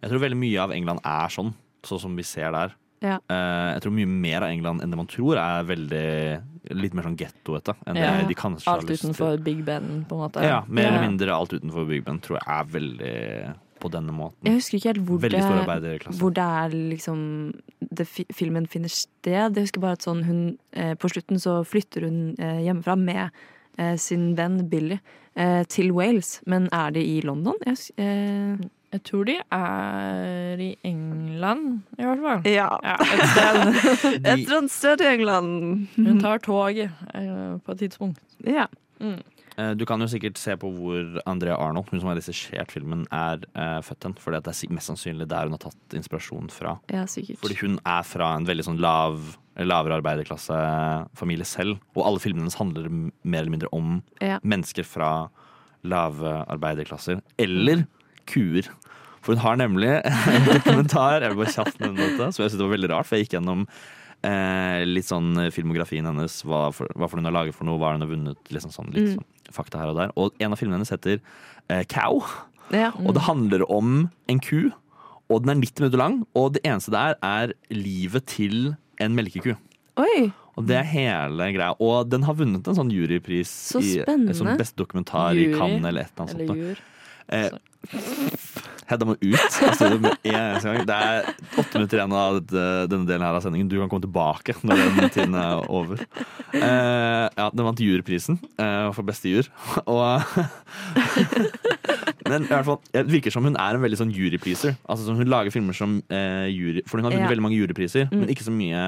Jeg 0.00 0.10
tror 0.10 0.22
veldig 0.24 0.38
mye 0.40 0.62
av 0.64 0.72
England 0.72 1.00
er 1.04 1.28
sånn, 1.28 1.52
sånn 1.84 2.00
som 2.00 2.16
vi 2.16 2.22
ser 2.24 2.50
der. 2.56 2.72
Ja. 3.02 3.18
Uh, 3.28 3.74
jeg 3.74 3.82
tror 3.84 3.94
mye 3.96 4.06
mer 4.08 4.44
av 4.46 4.50
England 4.54 4.82
enn 4.84 4.90
det 4.94 4.96
man 5.00 5.10
tror, 5.10 5.36
er 5.42 5.64
veldig 5.68 6.76
litt 6.78 6.94
mer 6.94 7.02
sånn 7.08 7.16
gettoete 7.18 7.74
Ja. 7.98 8.22
de 8.22 8.36
Alt 8.70 8.90
utenfor 8.90 9.42
Big 9.42 9.64
Ben, 9.66 10.04
på 10.08 10.14
en 10.14 10.22
måte. 10.22 10.42
Ja, 10.46 10.62
mer 10.68 10.82
Ja. 10.84 10.88
eller 10.92 11.08
mindre 11.08 11.34
alt 11.34 11.52
utenfor 11.52 11.88
Big 11.88 12.04
Ben 12.04 12.20
tror 12.20 12.38
jeg 12.38 12.46
er 12.46 12.64
veldig 12.78 13.54
på 13.82 13.90
denne 13.90 14.12
måten. 14.14 14.38
Jeg 14.46 14.54
husker 14.60 14.78
ikke 14.78 14.92
helt 14.92 15.06
hvor 15.08 15.18
det, 15.20 16.18
hvor 16.20 16.30
det 16.30 16.44
er 16.44 16.68
liksom 16.92 17.52
det 17.92 18.06
fi, 18.06 18.24
filmen 18.32 18.68
finner 18.70 18.88
sted. 18.88 19.56
Jeg 19.56 19.64
husker 19.66 19.80
bare 19.82 19.98
at 19.98 20.06
sånn 20.06 20.22
hun 20.24 20.58
eh, 20.72 20.94
På 20.94 21.10
slutten 21.10 21.40
så 21.42 21.64
flytter 21.66 22.06
hun 22.06 22.36
eh, 22.38 22.60
hjemmefra 22.62 22.94
med 22.96 23.30
eh, 23.78 23.96
sin 23.96 24.36
venn 24.38 24.68
Billy 24.70 25.00
eh, 25.34 25.64
til 25.64 25.90
Wales. 25.92 26.40
Men 26.46 26.68
er 26.72 26.92
de 26.94 27.00
i 27.02 27.20
London? 27.26 27.58
Jeg, 27.66 27.74
husker, 27.74 27.94
eh, 27.98 28.68
Jeg 28.92 29.02
tror 29.08 29.24
de 29.24 29.34
er 29.56 30.60
i 30.60 30.70
England, 30.84 31.80
i 31.98 32.04
hvert 32.04 32.20
fall. 32.20 32.42
Ja. 32.52 32.68
et 32.84 33.28
sted. 33.32 33.60
Et 34.20 34.32
eller 34.34 34.58
annet 34.58 34.70
sted 34.74 35.00
i 35.00 35.06
England. 35.14 35.86
Hun 35.96 36.20
tar 36.20 36.42
toget 36.44 36.90
eh, 37.14 37.54
på 37.64 37.72
et 37.72 37.78
tidspunkt. 37.86 38.20
Ja. 38.44 38.66
Mm. 39.00 39.22
Eh, 39.56 39.70
Du 39.80 39.84
kan 39.88 40.00
jo 40.00 40.06
sikkert 40.12 40.36
se 40.38 40.56
på 40.60 40.68
hvor 40.76 41.18
Andrea 41.26 41.56
Arnold, 41.56 41.88
hun 41.90 42.00
som 42.02 42.08
har 42.12 42.16
regissert 42.20 42.70
filmen, 42.72 43.06
er 43.12 43.40
uh, 43.56 43.80
født 43.84 44.04
hen. 44.10 44.14
For 44.20 44.32
det 44.36 44.42
er 44.46 44.72
mest 44.76 44.90
sannsynlig 44.92 45.26
der 45.32 45.48
hun 45.48 45.56
har 45.56 45.64
tatt 45.70 45.96
inspirasjon 45.96 46.50
fra. 46.52 46.76
ja, 46.92 47.06
sikkert. 47.08 47.40
Fordi 47.40 47.56
hun 47.62 47.78
er 47.86 48.02
fra 48.04 48.34
en 48.36 48.46
veldig 48.48 48.64
sånn 48.68 48.80
lav, 48.80 49.18
lavere 49.56 49.98
arbeiderklassefamilie 50.02 51.44
selv. 51.48 51.80
Og 51.96 52.04
alle 52.08 52.20
filmene 52.20 52.44
hennes 52.44 52.60
handler 52.60 52.88
mer 52.92 53.40
eller 53.40 53.50
mindre 53.56 53.72
om 53.72 54.02
Ja. 54.20 54.38
mennesker 54.44 54.84
fra 54.84 55.28
lave 55.82 56.44
arbeiderklasser. 56.46 57.20
Eller 57.38 57.86
kuer. 58.26 58.68
For 59.22 59.34
hun 59.36 59.42
har 59.44 59.56
nemlig 59.60 59.90
en 60.02 60.46
dokumentar 60.50 61.22
jeg 61.22 61.36
bare 61.38 61.52
kjapt 61.54 61.78
dette, 61.78 62.28
som 62.34 62.42
jeg 62.42 62.50
synes 62.50 62.58
det 62.58 62.64
var 62.66 62.72
veldig 62.76 62.90
rart, 62.90 63.06
for 63.06 63.16
jeg 63.16 63.26
gikk 63.28 63.36
gjennom 63.38 63.66
eh, 64.26 64.82
litt 64.86 65.06
sånn 65.06 65.32
filmografien 65.54 66.06
hennes, 66.10 66.40
hva 66.46 66.64
for, 66.74 66.90
hva 66.98 67.08
for 67.10 67.18
hun 67.22 67.26
har 67.30 67.34
laget 67.36 67.54
for 67.54 67.66
noe, 67.68 67.78
hva 67.78 67.92
hun 67.94 68.02
har 68.04 68.10
vunnet, 68.10 68.50
liksom 68.54 68.70
sånn, 68.74 68.90
litt 68.94 69.12
Mm. 69.12 69.14
sånn 69.20 69.54
fakta 69.54 69.78
her 69.78 69.90
og 69.92 69.96
der. 69.98 70.12
Og 70.16 70.32
en 70.40 70.52
av 70.54 70.58
filmene 70.58 70.78
hennes 70.80 70.90
heter 70.94 71.20
eh, 71.70 71.84
Cow, 71.90 72.22
Ja. 72.72 72.90
og 72.98 73.14
det 73.14 73.22
handler 73.28 73.64
om 73.70 74.10
en 74.28 74.40
ku. 74.40 74.70
Og 75.30 75.42
den 75.44 75.50
er 75.54 75.60
90 75.60 75.80
minutter 75.82 75.98
lang, 75.98 76.16
og 76.34 76.52
det 76.54 76.62
eneste 76.64 76.90
der 76.92 77.14
er 77.22 77.52
livet 77.70 78.26
til 78.26 78.74
en 79.00 79.14
melkeku. 79.16 79.54
Oi! 80.02 80.32
Og 80.56 80.66
det 80.68 80.76
er 80.76 80.84
hele 80.84 81.46
greia. 81.54 81.72
Og 81.80 82.10
den 82.12 82.22
har 82.26 82.34
vunnet 82.36 82.66
en 82.68 82.76
sånn 82.76 82.90
jurypris 82.92 83.48
Så 83.72 83.80
i 83.80 83.94
spennende. 84.02 84.34
som 84.36 84.50
beste 84.58 84.76
dokumentar 84.82 85.32
Jury, 85.32 85.54
i 85.54 85.58
Cannes 85.58 85.86
eller 85.88 86.02
et 86.02 86.10
eller 86.12 86.26
annet 86.26 86.34
Eller 86.34 86.46
sånt. 86.46 86.58
jur. 86.58 86.76
Eh, 87.32 87.50
Hedda 88.92 89.06
må 89.08 89.14
ut 89.16 89.56
av 89.64 89.72
studio 89.78 89.98
med 90.04 90.12
en 90.28 90.60
gang. 90.62 90.82
Det 90.88 90.96
er 90.96 91.30
åtte 91.62 91.78
minutter 91.80 92.00
igjen 92.00 92.16
av 92.18 92.38
denne 92.44 93.06
delen 93.08 93.24
her 93.24 93.38
av 93.38 93.42
sendingen. 93.44 93.70
Du 93.72 93.78
kan 93.80 93.88
komme 93.92 94.04
tilbake 94.04 94.56
når 94.62 94.82
den 94.98 95.12
tiden 95.14 95.36
er 95.40 95.64
over. 95.72 96.02
Uh, 96.52 97.26
ja, 97.32 97.46
den 97.48 97.64
vant 97.66 97.80
juryprisen 97.80 98.36
uh, 98.60 98.90
for 98.92 99.02
beste 99.08 99.32
jur. 99.32 99.48
Og 99.86 100.20
Men 102.28 102.44
i 102.46 102.50
hvert 102.52 102.66
fall, 102.68 102.78
det 102.94 103.02
virker 103.10 103.34
som 103.34 103.44
hun 103.46 103.56
er 103.58 103.76
en 103.76 103.82
veldig 103.82 103.98
sånn 103.98 104.12
jurypleaser. 104.14 104.76
Altså 104.90 105.14
Hun 105.18 105.28
lager 105.30 105.52
filmer 105.54 105.76
som 105.76 105.98
uh, 106.12 106.46
jury 106.48 106.84
For 106.86 106.98
hun 107.00 107.08
har 107.08 107.14
vunnet 107.16 107.26
Ja. 107.26 107.32
veldig 107.32 107.46
mange 107.48 107.58
jurypriser, 107.58 108.06
Mm. 108.12 108.22
men 108.22 108.30
ikke 108.32 108.46
så 108.46 108.54
mye 108.54 108.84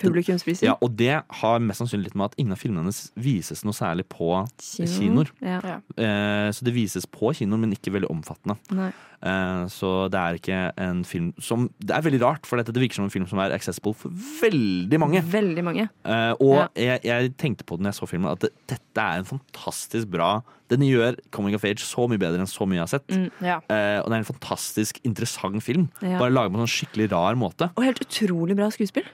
Publikumspriser. 0.00 0.66
ja, 0.66 0.74
og 0.80 0.96
det 0.96 1.22
har 1.42 1.58
mest 1.60 1.82
sannsynlig 1.82 2.10
litt 2.10 2.16
med 2.18 2.30
at 2.30 2.36
ingen 2.40 2.56
av 2.56 2.60
filmene 2.62 2.84
hennes 2.86 3.12
vises 3.14 3.64
noe 3.66 3.76
særlig 3.76 4.06
på 4.10 4.30
kinoer. 4.58 5.30
Ja. 5.44 5.78
Eh, 5.96 6.48
så 6.54 6.64
det 6.64 6.74
vises 6.74 7.06
på 7.06 7.34
kinoer, 7.36 7.60
men 7.60 7.74
ikke 7.76 7.92
veldig 7.92 8.10
omfattende. 8.10 8.56
Nei. 8.74 8.90
Eh, 9.22 9.66
så 9.70 9.90
det 10.10 10.18
er 10.18 10.38
ikke 10.38 10.60
en 10.82 11.04
film 11.06 11.28
som 11.38 11.68
Det 11.78 11.94
er 11.94 12.02
veldig 12.02 12.18
rart, 12.24 12.46
for 12.48 12.58
dette 12.58 12.72
det 12.74 12.82
virker 12.82 12.98
som 12.98 13.04
en 13.06 13.12
film 13.14 13.28
som 13.30 13.38
er 13.38 13.54
accessible 13.54 13.94
for 13.94 14.10
veldig 14.40 14.98
mange. 14.98 15.22
Veldig 15.30 15.62
mange. 15.64 15.86
Eh, 16.02 16.32
og 16.42 16.72
jeg, 16.74 16.98
jeg 17.06 17.34
tenkte 17.38 17.66
på 17.68 17.78
det 17.78 17.86
når 17.86 17.94
jeg 17.94 18.00
så 18.00 18.10
filmen, 18.10 18.32
at 18.32 18.42
det, 18.42 18.50
dette 18.72 19.04
er 19.04 19.22
en 19.22 19.28
fantastisk 19.28 20.10
bra 20.10 20.32
Den 20.72 20.82
gjør 20.86 21.18
Coming 21.30 21.54
of 21.54 21.64
Age 21.68 21.84
så 21.84 22.08
mye 22.08 22.18
bedre 22.18 22.40
enn 22.40 22.48
så 22.50 22.64
mye 22.66 22.80
jeg 22.80 22.86
har 22.86 22.92
sett. 22.96 23.10
Mm, 23.12 23.28
ja. 23.44 23.58
Eh, 23.68 23.98
og 24.00 24.08
det 24.08 24.16
er 24.16 24.22
en 24.22 24.30
fantastisk 24.32 24.98
interessant 25.04 25.62
film. 25.62 25.90
Ja. 26.00 26.16
Bare 26.18 26.32
laget 26.32 26.54
på 26.54 26.58
en 26.58 26.64
sånn 26.64 26.76
skikkelig 26.80 27.10
rar 27.12 27.36
måte. 27.38 27.68
Og 27.76 27.84
helt 27.84 28.00
utrolig 28.02 28.56
bra 28.56 28.70
skuespill. 28.72 29.04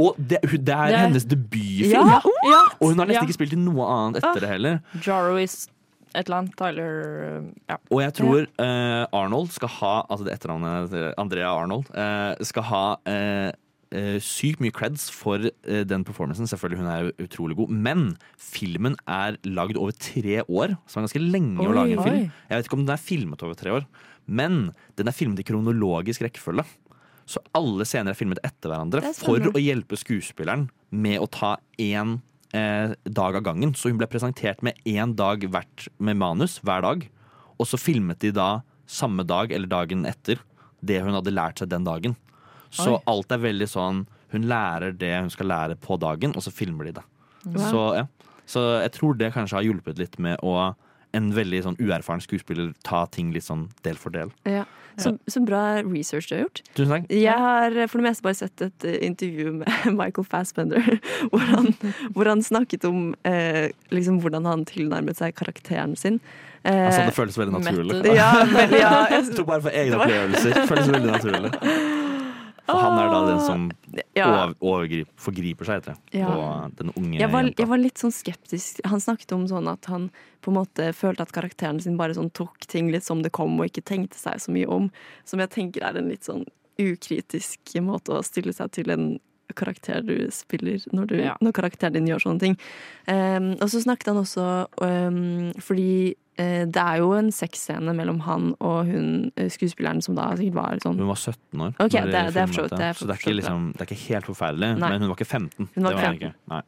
Og 0.00 0.16
det, 0.18 0.40
det 0.42 0.74
er 0.74 0.94
Det 0.94 1.02
hennes 1.04 1.26
debutfilm! 1.28 1.92
Ja, 1.92 2.20
ja. 2.48 2.62
Og 2.80 2.92
hun 2.92 2.98
har 3.02 3.10
nesten 3.10 3.28
ikke 3.28 3.36
spilt 3.36 3.54
i 3.56 3.60
noe 3.60 3.86
annet 3.92 4.20
etter 4.22 4.32
Ah. 4.32 4.40
det 4.46 4.50
heller. 4.54 4.80
Jarvis 5.04 5.58
et 6.10 6.26
eller 6.26 6.40
annet. 6.40 6.54
Tyler 6.58 6.94
Ja. 7.70 7.76
Og 7.90 8.00
jeg 8.02 8.14
tror 8.18 8.46
uh, 8.58 9.04
Arnold 9.14 9.52
skal 9.54 9.70
ha 9.78 9.92
Altså 10.10 10.24
det 10.26 10.32
etternavnet 10.34 11.14
Andrea 11.20 11.52
Arnold 11.54 11.90
uh, 11.94 12.34
skal 12.42 12.66
ha 12.66 12.84
uh, 13.06 13.50
sykt 14.22 14.60
mye 14.62 14.70
creds 14.74 15.08
for 15.10 15.42
den 15.66 16.04
performancen. 16.06 16.46
Selvfølgelig, 16.46 16.78
hun 16.78 16.90
er 16.90 17.08
utrolig 17.24 17.56
god. 17.58 17.72
Men 17.74 18.04
filmen 18.38 18.94
er 19.10 19.34
lagd 19.50 19.74
over 19.80 19.90
tre 19.98 20.44
år, 20.46 20.76
som 20.86 21.00
er 21.00 21.08
ganske 21.08 21.22
lenge 21.24 21.58
å 21.66 21.72
lage 21.74 21.96
en 21.96 22.04
film. 22.04 22.20
Oi. 22.20 22.44
Jeg 22.52 22.60
vet 22.60 22.68
ikke 22.68 22.78
om 22.78 22.84
den 22.86 22.94
er 22.94 23.02
filmet 23.02 23.42
over 23.42 23.58
tre 23.58 23.72
år, 23.80 23.88
men 24.30 24.60
den 24.94 25.10
er 25.10 25.16
filmet 25.16 25.42
i 25.42 25.46
kronologisk 25.48 26.22
rekkefølge. 26.22 26.62
Så 27.30 27.42
alle 27.54 27.86
scener 27.86 28.12
er 28.12 28.18
filmet 28.18 28.40
etter 28.46 28.72
hverandre 28.72 29.04
er 29.06 29.14
for 29.14 29.52
å 29.52 29.60
hjelpe 29.62 29.98
skuespilleren 29.98 30.66
med 30.90 31.20
å 31.22 31.28
ta 31.30 31.54
én 31.78 32.16
eh, 32.56 32.96
dag 33.06 33.38
av 33.38 33.44
gangen. 33.46 33.74
Så 33.78 33.92
hun 33.92 34.00
ble 34.00 34.08
presentert 34.10 34.64
med 34.66 34.78
én 34.88 35.14
dag 35.18 35.44
hvert 35.46 35.86
med 36.02 36.18
manus 36.18 36.58
hver 36.66 36.82
dag. 36.86 37.06
Og 37.60 37.68
så 37.70 37.78
filmet 37.78 38.22
de 38.24 38.32
da 38.34 38.64
samme 38.90 39.22
dag 39.22 39.52
eller 39.54 39.70
dagen 39.70 40.02
etter 40.10 40.42
det 40.82 40.98
hun 41.04 41.14
hadde 41.14 41.34
lært 41.34 41.62
seg 41.62 41.70
den 41.70 41.86
dagen. 41.86 42.16
Så 42.74 42.96
Oi. 42.96 43.02
alt 43.10 43.32
er 43.34 43.42
veldig 43.42 43.66
sånn 43.66 44.04
Hun 44.30 44.44
lærer 44.46 44.92
det 44.94 45.10
hun 45.10 45.30
skal 45.34 45.48
lære 45.50 45.74
på 45.82 45.96
dagen, 45.98 46.30
og 46.38 46.44
så 46.44 46.52
filmer 46.54 46.86
de 46.86 46.92
det. 47.00 47.02
Wow. 47.42 47.56
Så, 47.58 47.80
ja. 47.98 48.04
så 48.46 48.60
jeg 48.84 48.92
tror 48.94 49.16
det 49.18 49.32
kanskje 49.34 49.56
har 49.58 49.66
hjulpet 49.66 49.98
litt 49.98 50.14
med 50.22 50.38
å 50.46 50.52
en 51.16 51.30
veldig 51.34 51.62
sånn 51.66 51.78
uerfaren 51.80 52.22
skuespiller 52.22 52.72
ta 52.86 53.04
ting 53.10 53.32
litt 53.34 53.46
sånn 53.46 53.68
del 53.86 53.98
for 54.00 54.14
del. 54.14 54.30
Ja. 54.48 54.66
Så, 55.00 55.14
så 55.30 55.40
bra 55.46 55.80
research 55.86 56.26
du 56.28 56.34
har 56.34 56.42
gjort. 56.42 56.60
Tusen 56.76 56.90
takk. 56.92 57.04
Jeg 57.14 57.36
har 57.40 57.76
for 57.88 58.00
det 58.02 58.04
meste 58.10 58.24
bare 58.26 58.36
sett 58.36 58.64
et 58.66 58.84
eh, 58.84 58.98
intervju 59.06 59.52
med 59.62 59.70
Michael 60.00 60.26
Fassbender 60.28 60.82
hvor 61.30 61.44
han, 61.54 61.70
hvor 62.12 62.28
han 62.28 62.42
snakket 62.44 62.84
om 62.90 63.14
eh, 63.24 63.70
liksom 63.94 64.18
hvordan 64.20 64.48
han 64.50 64.66
tilnærmet 64.68 65.16
seg 65.22 65.36
karakteren 65.38 65.96
sin. 65.96 66.18
Eh, 66.64 66.84
Altså, 66.90 67.06
det 67.06 67.16
føles 67.16 67.38
veldig 67.40 67.54
naturlig. 67.62 68.02
Ja, 68.20 68.28
veldig, 68.50 68.82
ja. 68.82 68.92
Jeg 69.14 69.30
tror 69.38 69.48
bare 69.54 69.64
for 69.64 69.80
egne 69.80 70.02
opplevelser. 70.02 70.60
Føles 70.68 70.92
veldig 70.92 71.14
naturlig. 71.14 71.99
For 72.70 72.80
han 72.84 72.98
er 72.98 73.10
da 73.12 73.20
den 73.26 73.40
som 73.44 73.64
Ja. 74.16 74.26
over, 74.28 74.54
overgrip, 74.60 75.08
forgriper 75.16 75.64
seg, 75.68 75.80
heter 75.80 75.94
det. 75.94 76.20
Ja. 76.20 76.28
og 76.28 76.76
den 76.76 76.92
unge 76.96 77.18
jeg 77.18 77.30
var, 77.30 77.42
jenta. 77.42 77.62
jeg 77.62 77.68
var 77.68 77.78
litt 77.78 77.98
sånn 77.98 78.12
skeptisk. 78.14 78.80
Han 78.86 79.00
snakket 79.00 79.32
om 79.32 79.46
sånn 79.48 79.68
at 79.70 79.84
han 79.86 80.10
på 80.42 80.50
en 80.52 80.58
måte 80.60 80.92
følte 80.94 81.20
at 81.26 81.32
karakteren 81.32 81.80
sin 81.82 81.96
bare 81.96 82.14
sånn 82.14 82.30
tok 82.32 82.66
ting 82.66 82.90
litt 82.90 83.04
som 83.04 83.22
det 83.22 83.32
kom, 83.32 83.58
og 83.60 83.66
ikke 83.66 83.84
tenkte 83.84 84.16
seg 84.18 84.40
så 84.40 84.50
mye 84.54 84.66
om. 84.68 84.90
Som 85.24 85.40
jeg 85.40 85.50
tenker 85.50 85.82
er 85.82 85.98
en 85.98 86.08
litt 86.08 86.24
sånn 86.24 86.46
ukritisk 86.80 87.58
måte 87.84 88.14
å 88.16 88.22
stille 88.24 88.52
seg 88.56 88.70
til 88.72 88.90
en 88.90 89.08
karakter 89.56 90.02
du 90.06 90.14
spiller, 90.30 90.78
når, 90.92 91.06
du, 91.06 91.14
Ja. 91.22 91.34
når 91.40 91.52
karakteren 91.52 91.92
din 91.94 92.06
gjør 92.06 92.22
sånne 92.24 92.40
ting. 92.40 92.56
Um, 93.08 93.52
og 93.60 93.68
så 93.70 93.80
snakket 93.82 94.06
han 94.12 94.16
også 94.22 94.46
um, 94.82 95.52
fordi 95.60 96.14
uh, 96.40 96.64
det 96.66 96.76
er 96.84 96.96
jo 97.02 97.12
en 97.18 97.30
sexscene 97.32 97.94
mellom 97.96 98.20
han 98.26 98.54
og 98.60 98.86
hun 98.86 99.30
eh, 99.36 99.48
skuespilleren 99.52 100.00
som 100.02 100.14
da 100.16 100.30
sikkert 100.36 100.54
var 100.54 100.78
sånn 100.84 100.98
Hun 100.98 101.08
var 101.10 101.16
17 101.20 101.60
år. 101.60 101.74
Okay, 101.78 102.04
det- 102.04 102.12
det 102.12 102.42
er 102.42 102.46
filmet 102.46 102.54
for 102.54 102.68
så 102.68 102.76
det 102.76 102.80
er 102.88 102.92
Så 102.94 103.06
det 103.06 103.14
er, 103.16 103.20
ikke 103.20 103.36
liksom, 103.40 103.72
det 103.72 103.80
er 103.80 103.86
ikke 103.90 104.08
helt 104.08 104.26
forferdelig, 104.30 104.70
Nei. 104.78 104.88
men 104.90 105.00
hun 105.00 105.08
var 105.10 105.16
ikke 105.16 105.26
15. 105.26 105.68
Hun 105.74 105.82
var 105.84 105.90
det 105.90 106.00
var 106.00 106.06
hun 106.06 106.20
ikke. 106.20 106.34
Nei. 106.48 106.62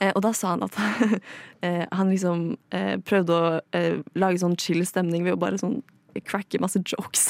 Eh, 0.00 0.12
og 0.16 0.22
da 0.22 0.32
sa 0.32 0.54
han 0.54 0.62
at 0.64 0.76
eh, 1.62 1.84
han 1.92 2.08
liksom 2.10 2.56
eh, 2.72 2.96
prøvde 3.04 3.34
å 3.36 3.60
lage 4.16 4.38
sånn 4.40 4.56
chill 4.58 4.80
stemning 4.88 5.24
ved 5.24 5.34
å 5.36 5.40
bare 5.40 5.58
sånn 5.60 5.82
cracke 6.24 6.60
masse 6.62 6.80
jokes. 6.84 7.28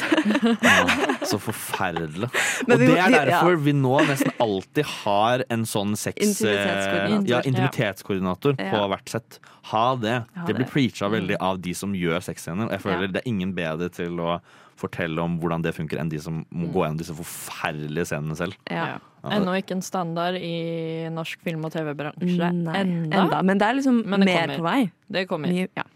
Så 1.30 1.38
forferdelig. 1.42 2.28
Men 2.66 2.76
og 2.76 2.84
det 2.84 2.98
er 2.98 3.14
derfor 3.14 3.54
ja. 3.56 3.62
vi 3.66 3.74
nå 3.76 3.94
nesten 4.08 4.32
alltid 4.42 4.84
har 5.02 5.44
en 5.52 5.64
sånn 5.68 5.96
sex... 5.98 6.16
Intimitetskoordinator. 6.22 7.30
Ja, 7.30 7.40
intimitetskoordinator 7.48 8.58
på 8.60 8.84
hvert 8.92 9.14
sett. 9.16 9.40
Ha 9.72 9.86
det. 10.02 10.20
Ha 10.36 10.46
det 10.46 10.58
blir 10.60 10.70
preacha 10.70 11.10
veldig 11.12 11.40
av 11.42 11.58
de 11.64 11.74
som 11.74 11.96
gjør 11.96 12.22
sexscener. 12.24 12.70
Jeg 12.76 12.84
føler 12.84 13.08
Ja. 13.08 13.12
det 13.16 13.24
er 13.24 13.28
ingen 13.32 13.56
bedre 13.56 13.90
til 13.92 14.20
å 14.22 14.38
fortelle 14.76 15.22
om 15.24 15.38
hvordan 15.40 15.62
det 15.64 15.72
funker, 15.72 15.98
enn 16.02 16.10
de 16.12 16.18
som 16.20 16.42
må 16.52 16.68
gå 16.68 16.82
gjennom 16.84 16.98
disse 17.00 17.14
forferdelige 17.16 18.10
scenene 18.10 18.36
selv. 18.36 18.58
Ja. 18.68 18.86
Ja. 18.92 18.98
Ennå 19.32 19.56
ikke 19.58 19.74
en 19.74 19.82
standard 19.82 20.36
i 20.38 21.08
norsk 21.10 21.40
film- 21.42 21.64
og 21.66 21.72
TV-bransje. 21.74 22.50
Enda. 22.52 22.76
enda. 22.78 23.40
Men 23.42 23.58
det 23.58 23.66
er 23.66 23.78
liksom 23.80 24.02
Men 24.06 24.20
det 24.22 24.28
mer 24.28 24.42
kommer. 24.42 24.56
på 24.56 24.66
vei. 24.68 24.92
Det 25.10 25.24
kommer. 25.30 25.56
Ja. 25.74 25.86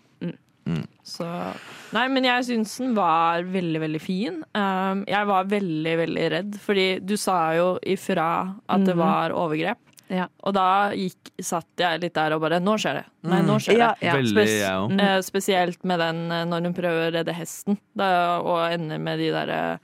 Så 1.11 1.27
Nei, 1.93 2.05
men 2.15 2.23
jeg 2.29 2.45
syns 2.47 2.77
den 2.79 2.93
var 2.95 3.43
veldig, 3.51 3.81
veldig 3.83 4.01
fin. 4.01 4.37
Um, 4.55 5.01
jeg 5.11 5.27
var 5.27 5.49
veldig, 5.51 5.95
veldig 6.05 6.27
redd, 6.37 6.59
fordi 6.63 6.85
du 7.03 7.17
sa 7.19 7.51
jo 7.59 7.73
ifra 7.83 8.29
at 8.71 8.85
det 8.87 8.95
Mhm. 8.95 9.01
var 9.03 9.31
overgrep. 9.35 9.79
Ja. 10.11 10.25
Og 10.43 10.55
da 10.55 10.91
gikk, 10.95 11.31
satt 11.43 11.67
jeg 11.79 12.01
litt 12.03 12.15
der 12.15 12.33
og 12.35 12.41
bare 12.43 12.59
Nå 12.59 12.73
skjer 12.79 12.95
det! 13.01 13.05
Nei, 13.31 13.43
nå 13.43 13.55
Mm. 13.55 13.61
skjer 13.63 13.75
det. 13.75 13.79
Ja, 13.79 13.95
ja. 14.03 14.15
Veldig, 14.17 14.47
jeg. 14.47 15.01
Eh, 15.01 15.21
spesielt 15.23 15.85
med 15.85 15.99
den 16.01 16.33
eh, 16.33 16.45
når 16.51 16.63
hun 16.65 16.75
prøver 16.75 17.11
å 17.11 17.15
redde 17.15 17.35
hesten, 17.35 17.79
da, 17.97 18.41
og 18.41 18.73
ender 18.73 18.99
med 18.99 19.19
de 19.19 19.31
derre 19.31 19.79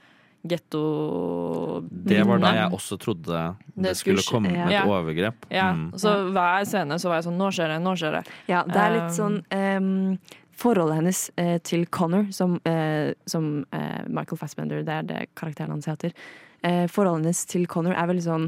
getto... 0.47 1.83
Det 1.89 2.23
var 2.27 2.39
da 2.39 2.51
jeg 2.55 2.71
også 2.75 2.97
trodde 3.01 3.27
det, 3.27 3.45
Det 3.87 3.93
skulle 3.99 4.23
komme 4.27 4.51
ja. 4.53 4.67
et 4.83 4.87
overgrep. 4.89 5.47
Ja, 5.51 5.73
Mm. 5.73 5.91
så 5.99 6.31
hver 6.31 6.65
scene 6.65 6.95
så 6.99 7.09
var 7.09 7.21
jeg 7.21 7.25
sånn 7.27 7.37
Nå 7.37 7.49
skjer 7.51 7.67
det, 7.73 7.79
nå 7.83 7.95
skjer 7.99 8.11
det. 8.19 8.23
Ja, 8.47 8.63
det 8.63 8.75
er 8.77 8.91
litt 8.95 9.15
sånn 9.15 9.43
Um, 9.51 10.19
Forholdet 10.57 10.97
hennes 10.97 11.19
eh, 11.37 11.57
til 11.61 11.85
Connor, 11.93 12.31
som, 12.33 12.55
eh, 12.65 13.13
som 13.29 13.65
eh, 13.71 14.03
Michael 14.09 14.39
Fassbender, 14.41 14.81
det 14.85 14.93
er 14.93 15.05
det 15.05 15.19
karakteren 15.37 15.75
hans 15.75 15.85
heter. 15.89 16.15
Eh, 16.65 16.87
forholdet 16.89 17.27
hennes 17.27 17.41
til 17.45 17.67
Connor 17.69 17.93
er 17.93 18.09
veldig 18.09 18.23
sånn 18.25 18.47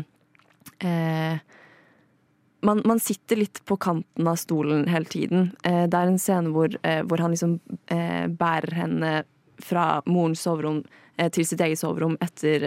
eh, 0.81 1.37
man, 2.65 2.81
man 2.89 2.99
sitter 2.99 3.43
litt 3.43 3.61
på 3.69 3.77
kanten 3.79 4.27
av 4.27 4.39
stolen 4.41 4.87
hele 4.89 5.05
tiden. 5.05 5.51
Eh, 5.61 5.85
det 5.85 5.99
er 5.99 6.09
en 6.09 6.17
scene 6.21 6.53
hvor, 6.55 6.73
hvor 7.05 7.21
han 7.21 7.35
liksom 7.35 7.59
bærer 8.39 8.75
henne 8.75 9.13
fra 9.63 10.01
morens 10.07 10.41
soverom 10.43 10.81
til 11.35 11.45
sitt 11.45 11.61
eget 11.61 11.79
soverom 11.79 12.15
etter 12.23 12.63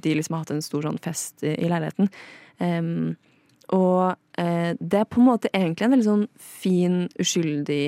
de 0.00 0.14
liksom 0.16 0.34
har 0.34 0.44
hatt 0.46 0.52
en 0.54 0.64
stor 0.64 0.86
sånn 0.86 1.00
fest 1.04 1.42
i, 1.44 1.68
leiligheten. 1.68 2.08
Um, 2.56 3.18
og 3.76 4.14
det 4.32 5.00
er 5.00 5.10
på 5.12 5.20
en 5.20 5.26
måte 5.26 5.50
egentlig 5.52 5.84
en 5.84 5.92
veldig 5.92 6.06
sånn 6.06 6.24
fin, 6.40 6.96
uskyldig 7.20 7.82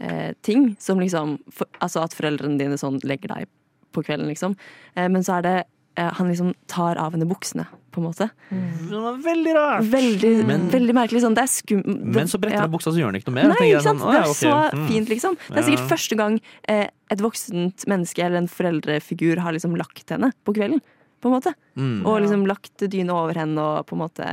eh, 0.00 0.32
ting. 0.42 0.74
Som 0.80 1.00
liksom 1.00 1.38
for, 1.52 1.68
Altså 1.80 2.04
at 2.04 2.16
foreldrene 2.16 2.58
dine 2.60 2.78
sånn 2.80 3.00
legger 3.06 3.34
deg 3.34 3.50
på 3.94 4.04
kvelden, 4.06 4.28
liksom. 4.30 4.56
Eh, 4.94 5.08
men 5.10 5.24
så 5.26 5.38
er 5.38 5.46
det 5.46 5.56
eh, 5.98 6.10
Han 6.18 6.28
liksom 6.30 6.54
tar 6.70 6.98
av 7.00 7.12
henne 7.16 7.26
buksene, 7.28 7.66
på 7.90 7.98
en 8.00 8.06
måte. 8.06 8.28
Det 8.50 9.00
var 9.02 9.16
veldig 9.24 9.54
rart! 9.56 9.88
Veldig, 9.90 10.30
Men- 10.46 10.68
veldig 10.70 10.94
merkelig. 10.94 11.24
Sånn, 11.24 11.34
det 11.34 11.42
er 11.42 11.50
skum... 11.50 11.82
Men 11.86 12.30
så 12.30 12.38
bretter 12.38 12.60
ja. 12.60 12.68
han 12.68 12.70
buksa, 12.70 12.92
så 12.92 13.00
gjør 13.00 13.10
han 13.10 13.18
ikke 13.18 13.32
noe 13.32 13.38
mer. 13.40 13.50
Nei, 13.50 13.72
ikke 13.72 13.82
sant? 13.82 14.04
sånn, 14.04 14.14
Det 14.14 14.20
er 14.20 14.38
så 14.38 14.54
mm. 14.78 14.86
fint, 14.92 15.10
liksom. 15.10 15.36
Det 15.48 15.58
er 15.58 15.66
sikkert 15.66 15.84
Ja. 15.84 15.90
første 15.90 16.18
gang 16.20 16.38
eh, 16.70 16.86
et 17.10 17.24
voksent 17.24 17.86
menneske 17.90 18.22
eller 18.22 18.44
en 18.44 18.50
foreldrefigur 18.50 19.42
har 19.42 19.56
liksom 19.56 19.74
lagt 19.80 20.14
henne 20.14 20.30
på 20.46 20.54
kvelden. 20.54 20.82
på 21.20 21.28
en 21.28 21.34
måte. 21.34 21.50
Mm. 21.76 22.06
Og 22.06 22.22
liksom 22.22 22.46
lagt 22.48 22.80
dyna 22.80 23.12
over 23.12 23.36
henne 23.36 23.60
og 23.60 23.86
på 23.90 23.92
en 23.92 24.00
måte 24.00 24.28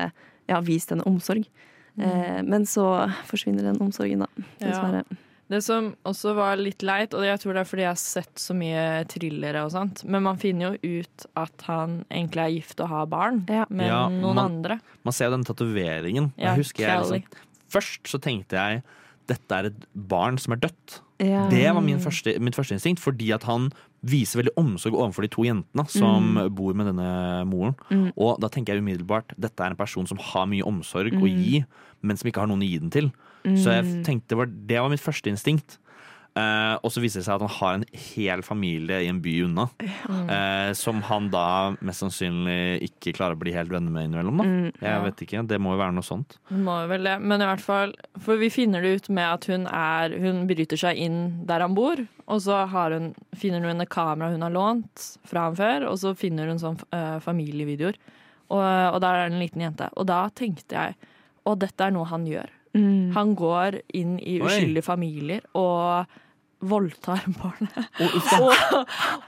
ja, 0.47 0.59
vist 0.63 0.93
henne 0.93 1.03
omsorg. 1.09 1.43
Eh, 1.99 2.41
men 2.45 2.65
så 2.69 2.85
forsvinner 3.27 3.65
den 3.65 3.81
omsorgen, 3.81 4.23
da. 4.23 4.45
Dessverre. 4.61 5.03
Det 5.49 5.61
som 5.63 5.93
også 6.05 6.33
var 6.35 6.57
litt 6.59 6.83
leit, 6.83 7.13
og 7.15 7.23
jeg 7.23 7.39
tror 7.39 7.53
det 7.55 7.61
er 7.61 7.69
fordi 7.69 7.83
jeg 7.85 7.93
har 7.93 8.01
sett 8.01 8.35
så 8.35 8.53
mye 8.57 9.05
thrillere 9.07 9.61
og 9.63 9.71
sånt, 9.71 10.03
men 10.03 10.23
man 10.25 10.35
finner 10.41 10.75
jo 10.75 10.99
ut 10.99 11.25
at 11.39 11.61
han 11.69 12.01
egentlig 12.11 12.43
er 12.43 12.51
gift 12.57 12.81
og 12.83 12.89
har 12.91 13.05
barn 13.07 13.45
med 13.47 13.87
Ja, 13.87 14.09
noen 14.09 14.35
man- 14.35 14.51
andre. 14.51 14.79
Man 15.05 15.13
ser 15.13 15.29
jo 15.29 15.37
den 15.37 15.45
tatoveringen. 15.45 16.33
Ja, 16.37 16.51
jeg 16.55 16.63
husker 16.65 16.83
jeg 16.83 16.99
liksom, 16.99 17.23
Først 17.69 18.03
så 18.03 18.19
tenkte 18.19 18.55
jeg 18.55 18.83
dette 19.27 19.51
er 19.51 19.65
et 19.67 19.85
barn 19.95 20.37
som 20.37 20.53
er 20.53 20.57
dødt. 20.57 21.01
Ja. 21.19 21.47
Det 21.49 21.73
var 21.73 21.81
min 21.81 21.99
første, 21.99 22.39
mitt 22.39 22.55
første 22.55 22.75
instinkt, 22.75 22.99
fordi 22.99 23.33
at 23.33 23.43
han 23.43 23.71
viser 24.05 24.41
veldig 24.41 24.53
omsorg 24.55 24.93
overfor 24.93 25.21
de 25.23 25.27
to 25.27 25.41
jentene 25.43 25.87
som 25.89 26.35
Mm. 26.35 26.55
bor 26.55 26.73
med 26.73 26.85
denne 26.87 27.45
moren. 27.47 27.75
Mm. 27.91 28.11
Og 28.15 28.39
da 28.39 28.47
tenker 28.47 28.73
jeg 28.75 28.83
umiddelbart 28.83 29.33
dette 29.39 29.59
er 29.59 29.71
en 29.71 29.75
person 29.75 30.05
som 30.07 30.17
har 30.17 30.45
mye 30.45 30.61
omsorg 30.63 31.11
å 31.11 31.23
Mm. 31.27 31.43
gi, 31.43 31.65
men 32.01 32.15
som 32.15 32.29
ikke 32.29 32.39
har 32.39 32.47
noen 32.47 32.61
å 32.63 32.69
gi 32.69 32.77
den 32.79 32.89
til. 32.89 33.11
Så 33.55 33.71
jeg 33.71 33.85
Mm. 33.85 34.03
tenkte 34.03 34.27
det 34.33 34.37
var, 34.37 34.45
det 34.47 34.81
var 34.81 34.89
mitt 34.89 34.99
første 35.03 35.29
instinkt. 35.31 35.77
Uh, 36.37 36.77
og 36.85 36.91
så 36.93 37.01
viser 37.01 37.17
det 37.17 37.25
seg 37.25 37.33
at 37.33 37.41
han 37.41 37.49
har 37.49 37.73
en 37.79 37.85
hel 37.97 38.43
familie 38.45 38.99
i 39.01 39.07
en 39.09 39.17
by 39.25 39.31
unna. 39.47 39.63
eh, 40.29 40.71
som 40.77 41.01
han 41.01 41.31
da 41.33 41.71
mest 41.81 42.03
sannsynlig 42.03 42.83
ikke 42.85 43.13
klarer 43.17 43.33
å 43.33 43.39
bli 43.41 43.53
helt 43.55 43.71
venner 43.73 43.89
med 43.89 44.05
innimellom. 44.05 44.37
Da. 44.37 44.43
Mm, 44.45 44.71
Jeg 44.79 45.01
vet 45.07 45.23
ikke, 45.25 45.47
Det 45.47 45.57
må 45.59 45.71
jo 45.73 45.79
være 45.81 45.95
noe 45.95 46.05
sånt. 46.05 46.37
Må 46.51 46.75
jo 46.83 46.87
vel 46.91 47.03
det, 47.09 47.15
men 47.21 47.41
i 47.41 47.45
hvert 47.49 47.63
fall 47.63 47.93
For 48.21 48.37
vi 48.37 48.49
finner 48.53 48.81
det 48.85 48.93
ut 49.01 49.09
med 49.09 49.25
at 49.25 49.45
hun 49.49 49.65
er 49.65 50.13
Hun 50.19 50.45
bryter 50.47 50.77
seg 50.77 50.97
inn 50.97 51.17
der 51.47 51.59
han 51.65 51.73
bor, 51.73 51.97
og 52.27 52.39
så 52.45 52.67
har 52.69 52.91
hun, 52.91 53.15
finner 53.35 53.61
hun 53.65 53.81
et 53.81 53.89
kamera 53.89 54.29
hun 54.29 54.41
har 54.45 54.51
lånt 54.53 55.17
fra 55.25 55.47
ham 55.47 55.55
før, 55.55 55.87
og 55.89 55.97
så 55.97 56.13
finner 56.15 56.47
hun 56.51 56.59
sånn 56.59 56.77
uh, 56.93 57.17
familievideoer. 57.23 57.95
Og, 58.51 58.61
og 58.93 59.01
der 59.01 59.13
er 59.23 59.29
det 59.29 59.33
en 59.33 59.41
liten 59.41 59.61
jente. 59.65 59.89
Og 59.97 60.05
da 60.05 60.29
tenkte 60.29 60.75
jeg 60.75 60.95
Å, 61.47 61.57
dette 61.57 61.79
er 61.81 61.91
noe 61.95 62.05
han 62.05 62.25
gjør. 62.27 62.49
Mm. 62.75 63.11
Han 63.15 63.35
går 63.37 63.81
inn 63.97 64.17
i 64.19 64.39
Oi. 64.41 64.47
uskyldige 64.47 64.85
familier 64.85 65.45
og 65.57 66.07
voldtar 66.59 67.21
barnet. 67.37 67.77
og, 68.01 68.53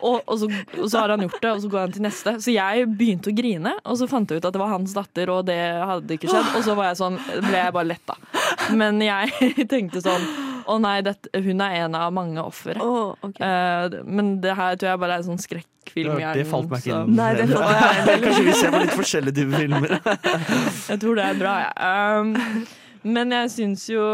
og, 0.02 0.22
og, 0.26 0.36
så, 0.40 0.50
og 0.80 0.90
så 0.90 1.04
har 1.04 1.14
han 1.14 1.22
gjort 1.28 1.42
det, 1.42 1.52
og 1.52 1.62
så 1.62 1.70
går 1.70 1.80
han 1.84 1.94
til 1.94 2.06
neste. 2.08 2.36
Så 2.42 2.54
jeg 2.56 2.88
begynte 2.98 3.30
å 3.30 3.38
grine, 3.38 3.76
og 3.86 4.00
så 4.02 4.10
fant 4.10 4.32
jeg 4.32 4.42
ut 4.42 4.50
at 4.50 4.56
det 4.56 4.62
var 4.62 4.74
hans 4.74 4.96
datter, 4.98 5.30
og 5.34 5.46
det 5.50 5.60
hadde 5.92 6.18
ikke 6.18 6.32
skjedd. 6.32 6.54
Og 6.58 6.66
så 6.66 6.78
var 6.80 6.92
jeg 6.92 7.02
sånn, 7.04 7.20
ble 7.46 7.58
jeg 7.58 7.76
bare 7.76 7.92
letta. 7.92 8.18
Men 8.74 9.02
jeg 9.06 9.52
tenkte 9.74 10.02
sånn 10.06 10.26
å 10.70 10.78
nei, 10.82 11.00
dette, 11.06 11.32
hun 11.42 11.62
er 11.66 11.80
en 11.84 11.98
av 11.98 12.12
mange 12.14 12.42
ofre. 12.44 12.76
uh, 12.78 14.00
men 14.06 14.36
det 14.44 14.54
her 14.58 14.78
tror 14.78 14.92
jeg 14.92 15.02
bare 15.02 15.18
er 15.18 15.24
en 15.24 15.30
sånn 15.32 15.42
skrekkfilm. 15.42 16.20
Ja, 16.22 16.34
det 16.38 16.46
falt 16.50 16.70
meg 16.70 16.86
ikke 16.86 17.00
inn. 17.06 17.16
Nei, 17.18 17.32
det 17.38 17.48
falt 17.54 17.74
meg 17.74 18.14
inn. 18.18 18.28
Kanskje 18.28 18.44
vi 18.46 18.58
ser 18.58 18.76
på 18.76 18.84
litt 18.84 18.98
forskjellige 18.98 19.40
typer 19.40 19.66
filmer. 19.66 19.98
Jeg 20.90 21.02
tror 21.02 21.18
det 21.18 21.26
er 21.26 21.42
bra, 21.42 21.56
jeg. 21.66 21.74
Um, 21.90 22.70
men 23.04 23.32
jeg 23.32 23.50
syns 23.58 23.88
jo 23.90 24.06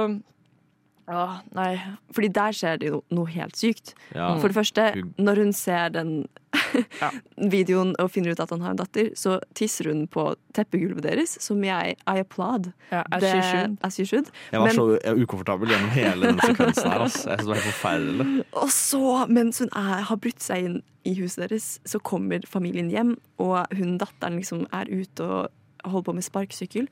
Åh, 1.06 1.36
nei. 1.54 1.76
Fordi 2.18 2.28
der 2.34 2.56
skjer 2.58 2.80
det 2.82 2.88
jo 2.90 3.04
noe 3.14 3.30
helt 3.30 3.54
sykt. 3.60 3.92
Ja. 4.16 4.32
For 4.42 4.50
det 4.50 4.56
første, 4.58 4.86
når 5.22 5.38
hun 5.44 5.52
ser 5.54 5.92
den 5.94 6.16
videoen 7.54 7.92
og 8.02 8.10
finner 8.10 8.34
ut 8.34 8.42
at 8.42 8.50
han 8.50 8.64
har 8.66 8.74
en 8.74 8.80
datter, 8.80 9.12
så 9.14 9.36
tisser 9.54 9.92
hun 9.92 10.08
på 10.10 10.24
teppegulvet 10.58 11.04
deres, 11.06 11.36
som 11.46 11.62
jeg 11.62 11.94
I 12.10 12.16
applaud. 12.24 12.72
Ja, 12.90 13.04
as 13.14 13.22
Det- 13.22 13.44
should. 13.44 13.78
as 13.86 14.00
you 14.00 14.06
should. 14.10 14.32
Jeg 14.52 14.60
var 14.60 14.66
Men- 14.66 14.76
så 14.76 15.16
ukomfortabel 15.22 15.68
gjennom 15.70 15.90
hele 15.94 16.22
den 16.32 16.40
sekvensen 16.40 16.90
her. 16.92 17.00
Altså. 17.06 17.30
Jeg 17.30 17.38
synes 17.38 17.38
det 17.38 17.48
var 17.54 17.62
helt 17.62 17.74
forferdelig. 17.76 18.44
Og 18.54 18.70
så, 18.70 19.28
mens 19.30 19.60
hun 19.60 19.70
er, 19.76 20.02
har 20.10 20.16
brutt 20.18 20.40
seg 20.42 20.66
inn 20.66 20.82
i 21.06 21.14
huset 21.22 21.50
deres, 21.50 21.80
så 21.86 22.00
kommer 22.02 22.42
familien 22.50 22.90
hjem, 22.90 23.16
og 23.38 23.68
hun 23.78 24.00
datteren 24.00 24.38
liksom 24.42 24.66
er 24.74 24.86
ute 24.90 25.22
og 25.22 25.50
holder 25.86 26.02
på 26.10 26.14
med 26.16 26.24
sparkesykkel. 26.24 26.88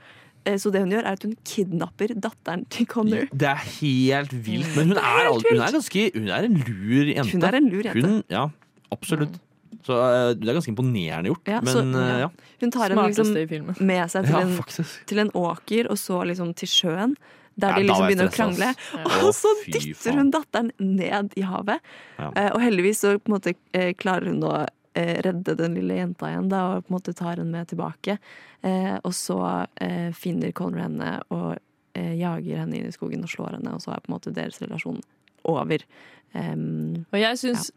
Eh, 0.45 0.57
Så 0.59 0.71
det 0.73 0.81
hun 0.83 0.91
gjør, 0.91 1.05
er 1.07 1.15
at 1.17 1.23
hun 1.23 1.35
kidnapper 1.47 2.13
datteren 2.19 2.65
til 2.69 2.85
Connor. 2.91 3.29
Det 3.31 3.47
er 3.47 3.61
helt 3.79 4.33
vilt. 4.45 4.75
Men 4.75 4.91
hun 4.93 4.97
er, 4.97 5.27
al- 5.29 5.39
hun 5.39 5.61
er 5.63 5.71
ganske 5.77 6.05
Hun 6.17 6.27
er 6.29 6.43
en 6.49 6.57
lur 6.59 7.05
jente. 7.13 7.31
Hun 7.31 7.43
er 7.47 7.55
en 7.61 7.69
lur 7.71 7.83
jente. 7.87 8.01
Hun, 8.07 8.23
ja, 8.29 8.47
absolutt. 8.91 9.39
Så 9.83 9.95
eh, 9.99 10.33
det 10.39 10.47
er 10.47 10.55
ganske 10.59 10.71
imponerende 10.71 11.31
gjort. 11.31 11.47
Ja, 11.49 11.61
men 11.63 11.73
så, 11.73 11.83
eh, 11.83 12.19
ja. 12.23 12.27
Hun 12.61 12.71
tar 12.71 12.89
henne 12.93 13.07
liksom 13.09 13.31
med 13.87 14.11
seg 14.11 14.27
til, 14.27 14.35
Ja, 14.35 14.41
en, 14.41 14.85
til 15.11 15.19
en 15.23 15.31
åker, 15.31 15.89
og 15.91 15.97
så 15.99 16.21
liksom 16.27 16.53
til 16.55 16.67
sjøen. 16.71 17.15
Der 17.59 17.75
de 17.77 17.83
liksom 17.85 18.07
begynner 18.07 18.29
å 18.31 18.33
krangle. 18.33 18.69
Og 19.21 19.33
så 19.37 19.49
dytter 19.67 20.15
hun 20.17 20.31
datteren 20.33 20.71
ned 20.79 21.35
i 21.37 21.43
havet. 21.45 21.83
Ja. 22.17 22.31
Eh, 22.35 22.47
og 22.55 22.61
heldigvis 22.63 23.03
så 23.03 23.11
på 23.19 23.29
en 23.29 23.35
måte 23.35 23.53
eh, 23.77 23.91
klarer 23.93 24.31
hun 24.31 24.39
å 24.47 24.53
eh, 24.63 24.71
redde 24.95 25.55
den 25.59 25.77
lille 25.77 25.97
jenta 25.97 26.29
igjen, 26.29 26.49
da, 26.51 26.63
og 26.73 26.85
på 26.85 26.91
en 26.91 26.97
måte 26.97 27.13
tar 27.17 27.37
henne 27.37 27.51
med 27.51 27.69
tilbake. 27.71 28.17
Eh, 28.61 28.95
og 29.01 29.13
så 29.17 29.39
eh, 29.81 30.09
finner 30.15 30.53
Conor 30.55 30.85
henne 30.85 31.13
og 31.33 31.55
eh, 31.97 32.13
jager 32.19 32.63
henne 32.63 32.79
inn 32.79 32.89
i 32.89 32.95
skogen 32.95 33.25
og 33.25 33.31
slår 33.33 33.57
henne, 33.57 33.75
og 33.75 33.83
så 33.83 33.95
er 33.95 34.03
på 34.03 34.11
en 34.11 34.17
måte 34.17 34.35
deres 34.35 34.61
relasjon 34.63 35.01
over. 35.49 35.85
Um, 36.33 37.05
Og 37.11 37.19
jeg 37.19 37.37
syns, 37.41 37.71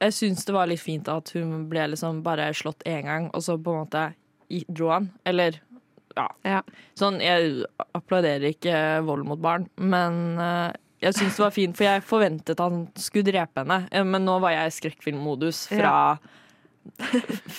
jeg 0.00 0.14
syns 0.16 0.46
det 0.48 0.54
var 0.56 0.70
litt 0.70 0.82
fint 0.82 1.08
at 1.12 1.30
hun 1.36 1.68
ble 1.70 1.90
liksom 1.92 2.22
bare 2.26 2.48
slått 2.56 2.86
én 2.88 3.04
gang, 3.06 3.28
og 3.34 3.44
så 3.44 3.58
på 3.60 3.74
en 3.74 3.84
måte 3.84 4.06
dro 4.74 4.94
han. 4.94 5.10
Eller 5.28 5.60
ja. 6.44 6.60
Sånn, 6.98 7.20
jeg 7.22 7.66
applauderer 7.94 8.50
ikke 8.50 8.74
vold 9.06 9.28
mot 9.28 9.40
barn, 9.42 9.68
men 9.78 10.40
eh, 10.42 10.72
jeg 11.00 11.14
syns 11.14 11.36
det 11.36 11.44
var 11.44 11.50
fint, 11.50 11.76
for 11.76 11.84
jeg 11.84 12.02
forventet 12.04 12.58
han 12.58 12.88
skulle 12.96 13.24
drepe 13.32 13.62
henne. 13.64 13.88
Eh, 13.90 14.04
Men 14.04 14.24
nå 14.24 14.38
var 14.40 14.50
jeg 14.50 14.66
i 14.66 14.76
skrekkfilmmodus 14.80 15.66
fra 15.68 16.18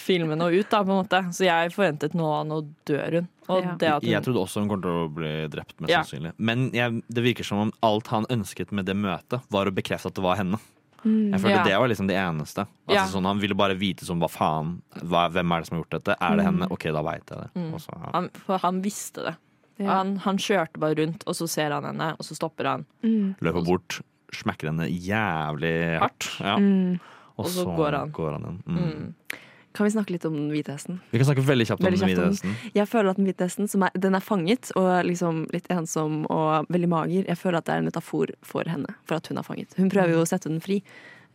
filmen 0.05 0.41
og 0.41 0.53
ut, 0.55 0.69
da, 0.71 0.81
på 0.83 0.91
en 0.91 1.01
måte. 1.03 1.19
Så 1.35 1.45
jeg 1.45 1.71
forventet 1.75 2.15
nå, 2.17 2.29
nå 2.47 2.61
dør 2.89 3.19
hun. 3.19 3.27
Og 3.51 3.63
Ja. 3.63 3.75
det 3.75 3.87
at 3.89 4.03
hun 4.03 4.11
Jeg 4.11 4.23
trodde 4.23 4.39
også 4.45 4.59
hun 4.61 4.69
kom 4.69 4.81
til 4.81 4.91
å 4.91 5.07
bli 5.13 5.47
drept, 5.47 5.75
mest 5.81 5.89
Ja. 5.91 6.01
sannsynlig. 6.03 6.33
Men 6.37 6.71
jeg, 6.71 7.03
det 7.09 7.23
virker 7.23 7.43
som 7.45 7.57
om 7.59 7.71
alt 7.83 8.07
han 8.07 8.25
ønsket 8.29 8.71
med 8.71 8.85
det 8.85 8.95
møtet, 8.95 9.41
var 9.49 9.65
å 9.65 9.71
bekrefte 9.73 10.07
at 10.07 10.13
det 10.15 10.23
var 10.23 10.35
henne. 10.37 10.59
Mm. 11.03 11.31
Jeg 11.33 11.39
følte 11.41 11.57
Ja. 11.57 11.63
det 11.63 11.79
var 11.79 11.87
liksom 11.89 12.07
det 12.07 12.15
eneste. 12.15 12.67
Altså, 12.87 12.93
Ja. 12.93 13.05
sånn, 13.07 13.25
han 13.25 13.39
ville 13.39 13.55
bare 13.55 13.73
vite 13.75 14.05
sånn, 14.05 14.19
hva 14.19 14.29
faen, 14.29 14.81
hva, 15.01 15.29
hvem 15.31 15.51
er 15.51 15.59
det 15.61 15.67
som 15.67 15.77
har 15.77 15.83
gjort 15.83 16.03
dette? 16.03 16.15
Er 16.21 16.35
det 16.37 16.45
Mm. 16.45 16.59
henne? 16.59 16.71
Ok, 16.71 16.83
da 16.83 17.01
veit 17.01 17.25
jeg 17.29 17.37
det. 17.39 17.49
Mm. 17.55 17.73
Og 17.73 17.79
så, 17.81 17.89
ja. 17.93 18.11
han, 18.13 18.29
For 18.33 18.57
han 18.59 18.81
visste 18.81 19.23
det. 19.25 19.35
Ja. 19.79 19.87
Han, 19.99 20.17
han 20.25 20.37
kjørte 20.37 20.79
bare 20.81 20.97
rundt, 20.99 21.23
og 21.27 21.35
så 21.37 21.47
ser 21.49 21.71
han 21.71 21.83
henne, 21.87 22.11
og 22.19 22.25
så 22.27 22.35
stopper 22.37 22.67
han. 22.69 22.85
mm, 23.03 23.35
Løper 23.41 23.63
bort, 23.65 24.01
smekker 24.35 24.69
henne 24.71 24.89
jævlig 24.91 25.99
hardt. 26.01 26.27
Ja. 26.39 26.57
mm. 26.57 26.99
Og, 27.37 27.45
Og 27.45 27.49
så 27.55 27.63
går 27.65 27.95
han. 27.97 28.11
igjen. 28.11 28.59
Mm. 28.67 28.77
Mm. 28.77 29.39
Kan 29.73 29.87
vi 29.87 29.91
snakke 29.93 30.11
litt 30.11 30.25
om 30.27 30.33
den 30.35 30.49
hvite 30.51 30.73
hesten? 30.75 30.97
Vi 31.13 31.17
kan 31.21 31.29
snakke 31.29 31.45
veldig 31.47 31.65
kjapt 31.69 31.79
om 31.81 31.85
Veldig 31.87 31.99
den 32.01 32.09
hvite 32.11 32.25
hesten. 32.27 32.55
Jeg 32.75 32.87
føler 32.91 33.09
at 33.13 33.17
den 33.21 33.25
hvite 33.29 33.45
hesten 33.47 33.69
som 33.71 33.85
er, 33.87 33.93
den 33.95 34.17
er 34.19 34.19
fanget 34.25 34.69
og 34.75 34.89
liksom 35.07 35.45
litt 35.55 35.69
ensom 35.71 36.25
og 36.27 36.67
veldig 36.69 36.89
mager. 36.91 37.23
Jeg 37.31 37.39
føler 37.39 37.61
at 37.61 37.69
det 37.69 37.73
er 37.77 37.81
en 37.81 37.87
metafor 37.87 38.33
for 38.43 38.67
henne, 38.67 38.91
for 39.07 39.15
at 39.15 39.31
hun 39.31 39.39
er 39.39 39.47
fanget. 39.47 39.73
Hun 39.79 39.89
prøver 39.89 40.11
jo 40.17 40.25
å 40.25 40.27
sette 40.27 40.51
den 40.51 40.59
fri, 40.61 40.81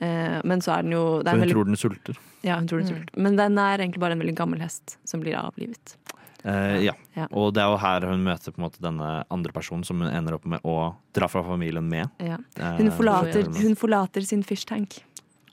eh, 0.04 0.36
men 0.44 0.60
så 0.60 0.76
er 0.76 0.84
den 0.84 0.92
jo 0.98 1.22
det 1.24 1.32
er 1.32 1.32
Så 1.32 1.40
hun 1.40 1.44
veldig, 1.46 1.56
tror 1.56 1.70
den 1.72 1.80
sulter. 1.80 2.20
Ja, 2.44 2.58
hun 2.60 2.68
tror 2.68 2.84
den 2.84 2.92
sulter. 2.92 3.16
Men 3.16 3.40
den 3.40 3.56
er 3.64 3.78
egentlig 3.80 4.04
bare 4.04 4.12
en 4.18 4.22
veldig 4.22 4.36
gammel 4.36 4.60
hest 4.60 4.98
som 5.08 5.24
blir 5.24 5.34
avlivet. 5.40 5.96
Eh, 6.44 6.84
ja. 6.84 6.92
Ja. 7.16 7.26
Og 7.32 7.54
det 7.56 7.62
er 7.62 7.72
jo 7.72 7.78
her 7.80 8.06
hun 8.10 8.22
møter 8.26 8.52
på 8.52 8.60
en 8.60 8.66
måte 8.68 8.82
denne 8.84 9.10
andre 9.32 9.52
personen 9.56 9.84
som 9.86 10.00
hun 10.02 10.10
ender 10.12 10.36
opp 10.36 10.44
med 10.46 10.60
å 10.66 10.94
dra 11.16 11.28
fra 11.32 11.42
familien 11.46 11.88
med. 11.88 12.10
Ja. 12.22 12.38
Eh, 12.60 12.76
Hun, 12.82 12.90
forlater, 12.94 13.48
hun 13.62 13.74
forlater 13.78 14.26
sin 14.26 14.42
fish 14.46 14.66
tank. 14.68 15.00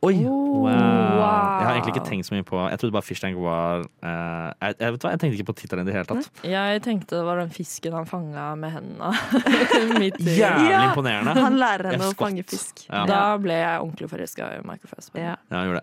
Oi! 0.04 0.18
Wow. 0.24 0.68
wow. 0.68 1.60
Jeg 1.60 1.66
har 1.66 1.74
egentlig 1.78 1.94
ikke 1.96 2.08
tenkt 2.10 2.28
så 2.28 2.34
mye 2.36 2.44
på 2.46 2.60
Jeg 2.70 2.80
trodde 2.80 2.94
bare 2.96 3.06
Fish 3.08 3.22
Tank 3.24 3.38
var 3.40 3.84
uh, 3.84 4.50
jeg, 4.62 4.76
jeg, 4.80 4.94
vet 4.96 5.06
hva, 5.06 5.12
jeg 5.14 5.22
tenkte 5.22 5.38
ikke 5.40 5.48
på 5.50 5.56
tittelen 5.62 5.84
i 5.84 5.90
det 5.90 5.96
hele 5.96 6.08
tatt. 6.10 6.42
Jeg 6.48 6.82
tenkte 6.86 7.18
det 7.18 7.24
var 7.28 7.40
den 7.40 7.54
fisken 7.56 7.96
han 7.96 8.08
fanga 8.10 8.46
med 8.60 8.74
hendene. 8.76 9.12
Midt 10.04 10.20
i- 10.20 10.36
Jævlig 10.42 10.70
Ja, 10.74 10.82
imponerende. 10.90 11.36
Han 11.40 11.58
lærer 11.62 11.94
henne 11.94 12.10
å 12.12 12.18
fange 12.20 12.44
fisk. 12.48 12.84
Ja. 12.90 13.06
Da 13.10 13.22
ble 13.42 13.58
jeg 13.62 13.80
ordentlig 13.86 14.12
forelska 14.12 14.50
i 14.58 14.62
Michael 14.68 14.92
Fassbender. 14.92 15.40
Ja. 15.50 15.82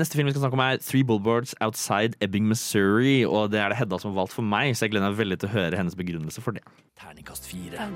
Neste 0.00 0.20
film 0.20 0.28
vi 0.28 0.36
skal 0.36 0.44
snakke 0.44 0.58
om 0.60 0.64
er 0.66 0.80
Three 0.84 1.04
Billboards 1.08 1.56
Outside 1.64 2.18
Ebbing, 2.24 2.46
Missouri. 2.52 3.22
Og 3.24 3.50
det 3.54 3.62
er 3.64 3.72
det 3.72 3.80
Hedda 3.80 3.98
som 4.02 4.12
har 4.12 4.20
valgt 4.22 4.36
for 4.36 4.44
meg, 4.46 4.76
så 4.76 4.86
jeg 4.86 4.94
gleder 4.96 5.08
meg 5.10 5.20
veldig 5.24 5.40
til 5.42 5.48
å 5.50 5.54
høre 5.56 5.80
hennes 5.80 5.96
begrunnelse 5.98 6.44
for 6.44 6.56
det. 6.58 6.64
Terningkast 7.02 7.48
fire. 7.48 7.88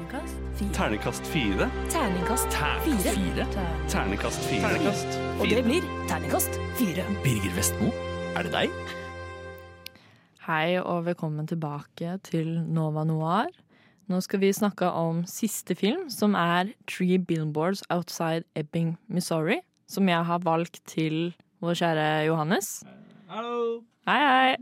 Terningkast 0.75 1.29
fire. 1.31 1.69
Terningkast 1.93 2.57
fire. 2.57 3.47
Terningkast 3.93 4.49
fire. 4.49 4.73
Terningkast 4.73 5.21
Og 5.37 5.47
det 5.53 5.66
blir 5.67 5.83
terningkast 6.07 6.61
fire. 6.79 7.03
Birger 7.25 7.55
Vestmo, 7.57 7.89
er 8.39 8.47
det 8.47 8.53
deg? 8.55 8.75
Hei 10.47 10.77
og 10.79 11.09
velkommen 11.09 11.49
tilbake 11.51 12.13
til 12.29 12.53
Nova 12.71 13.03
Noir. 13.03 13.49
Nå 14.07 14.21
skal 14.23 14.45
vi 14.45 14.53
snakke 14.55 14.87
om 14.95 15.25
siste 15.27 15.75
film, 15.75 16.05
som 16.13 16.37
er 16.39 16.71
Three 16.87 17.19
Billboards 17.19 17.83
Outside 17.91 18.47
Ebbing, 18.55 18.95
Missouri. 19.11 19.59
Som 19.91 20.07
jeg 20.07 20.23
har 20.29 20.45
valgt 20.47 20.85
til 20.87 21.35
vår 21.59 21.75
kjære 21.83 22.07
Johannes. 22.29 22.71
Hallo! 23.27 23.83
Hei, 24.07 24.23
hei. 24.23 24.55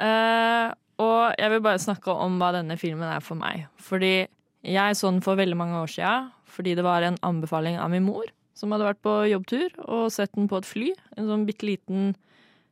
Uh, 0.00 0.72
og 1.04 1.36
jeg 1.36 1.52
vil 1.52 1.64
bare 1.68 1.84
snakke 1.84 2.16
om 2.24 2.40
hva 2.40 2.54
denne 2.56 2.80
filmen 2.80 3.04
er 3.04 3.20
for 3.20 3.36
meg. 3.36 3.68
Fordi 3.76 4.24
jeg 4.64 4.96
så 4.96 5.12
den 5.12 5.20
for 5.20 5.36
veldig 5.36 5.60
mange 5.60 5.84
år 5.84 5.92
siden 5.92 6.32
fordi 6.48 6.72
det 6.74 6.82
var 6.82 7.04
en 7.04 7.20
anbefaling 7.22 7.76
av 7.76 7.92
min 7.92 8.06
mor, 8.08 8.24
som 8.58 8.74
hadde 8.74 8.88
vært 8.88 9.02
på 9.06 9.14
jobbtur 9.30 9.68
og 9.86 10.10
sett 10.12 10.34
den 10.34 10.48
på 10.50 10.58
et 10.58 10.68
fly. 10.68 10.90
En 11.16 11.30
sånn 11.30 11.46
bitte 11.48 11.68
liten 11.68 12.12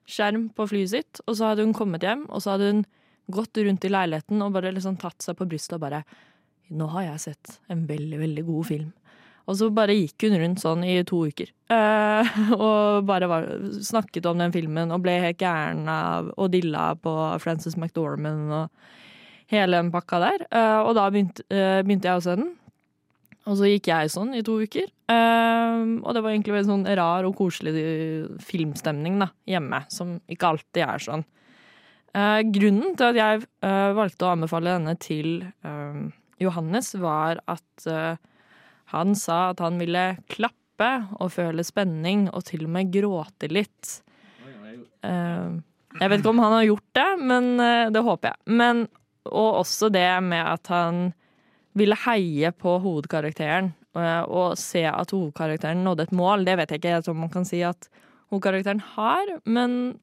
skjerm 0.07 0.49
på 0.55 0.68
flyet 0.70 0.93
sitt, 0.93 1.22
og 1.26 1.39
så 1.39 1.51
hadde 1.51 1.66
hun 1.66 1.74
kommet 1.76 2.05
hjem, 2.07 2.26
og 2.30 2.43
så 2.43 2.55
hadde 2.55 2.70
hun 2.70 2.84
gått 3.32 3.59
rundt 3.59 3.87
i 3.87 3.91
leiligheten 3.91 4.43
og 4.45 4.55
bare 4.55 4.70
liksom 4.74 4.99
tatt 5.03 5.24
seg 5.24 5.39
på 5.39 5.49
brystet 5.51 5.78
og 5.78 5.87
bare 5.89 6.07
Nå 6.66 6.89
har 6.91 7.05
jeg 7.05 7.20
sett 7.22 7.51
en 7.70 7.84
veldig, 7.87 8.16
veldig 8.18 8.43
god 8.43 8.64
film. 8.66 8.89
Og 9.47 9.55
så 9.55 9.68
bare 9.70 9.95
gikk 9.95 10.24
hun 10.26 10.34
rundt 10.41 10.62
sånn 10.64 10.80
i 10.82 10.97
to 11.07 11.20
uker. 11.28 11.53
eh, 11.70 12.30
og 12.66 13.07
bare 13.07 13.28
var, 13.30 13.47
snakket 13.87 14.26
om 14.26 14.43
den 14.43 14.55
filmen 14.55 14.91
og 14.91 15.05
ble 15.05 15.14
helt 15.22 15.39
gæren 15.39 15.87
av 15.87 16.32
og 16.34 16.51
dilla 16.51 16.89
på 16.99 17.12
Frances 17.43 17.78
McDormand 17.78 18.51
og 18.51 19.55
hele 19.55 19.78
den 19.78 19.93
pakka 19.95 20.18
der. 20.24 20.47
Eh, 20.51 20.80
og 20.82 20.97
da 20.99 21.07
begynte, 21.14 21.47
eh, 21.55 21.84
begynte 21.87 22.11
jeg 22.11 22.18
å 22.18 22.24
se 22.26 22.34
den. 22.43 22.51
Og 23.47 23.59
så 23.59 23.71
gikk 23.71 23.91
jeg 23.93 24.11
sånn 24.11 24.35
i 24.35 24.43
to 24.47 24.57
uker. 24.59 24.89
Eh, 24.91 25.83
og 26.03 26.11
det 26.17 26.23
var 26.25 26.33
egentlig 26.33 26.57
veldig 26.57 26.71
sånn 26.73 26.87
rar 26.99 27.29
og 27.29 27.37
koselig 27.39 27.75
filmstemning 28.43 29.21
da, 29.23 29.31
hjemme, 29.47 29.85
som 29.93 30.17
ikke 30.27 30.53
alltid 30.55 30.83
er 30.87 31.05
sånn. 31.07 31.27
Uh, 32.17 32.41
grunnen 32.49 32.95
til 32.97 33.11
at 33.11 33.19
jeg 33.19 33.43
uh, 33.61 33.93
valgte 33.93 34.25
å 34.25 34.31
anbefale 34.33 34.73
denne 34.73 34.95
til 34.97 35.43
eh, 35.45 35.99
Johannes, 36.41 36.95
var 36.97 37.43
at 37.45 37.85
uh, 37.93 38.17
han 38.95 39.13
sa 39.19 39.51
at 39.51 39.61
han 39.61 39.77
ville 39.81 40.05
klappe 40.33 40.91
og 41.21 41.35
føle 41.35 41.65
spenning, 41.67 42.27
og 42.33 42.47
til 42.49 42.65
og 42.65 42.73
med 42.73 42.93
gråte 42.95 43.51
litt. 43.53 43.99
Eh, 45.07 45.51
jeg 45.97 46.13
vet 46.13 46.21
ikke 46.21 46.33
om 46.33 46.43
han 46.45 46.57
har 46.59 46.67
gjort 46.69 46.99
det, 46.99 47.09
men 47.25 47.53
eh, 47.63 47.87
det 47.95 48.03
håper 48.05 48.33
jeg. 48.33 48.57
Men, 48.61 48.85
og 49.31 49.63
også 49.63 49.91
det 49.93 50.09
med 50.27 50.43
at 50.45 50.73
han 50.73 51.07
ville 51.77 51.99
heie 52.07 52.53
på 52.57 52.79
hovedkarakteren 52.83 53.70
eh, 53.99 54.24
og 54.24 54.57
se 54.61 54.87
at 54.89 55.12
hovedkarakteren 55.14 55.85
nådde 55.85 56.09
et 56.09 56.16
mål. 56.16 56.47
Det 56.49 56.57
vet 56.61 56.72
jeg 56.72 56.83
ikke 56.83 56.97
helt 56.97 57.12
om 57.12 57.22
man 57.27 57.33
kan 57.33 57.47
si 57.49 57.62
at 57.66 57.89
hovedkarakteren 58.33 58.83
har, 58.97 59.37
men 59.45 59.97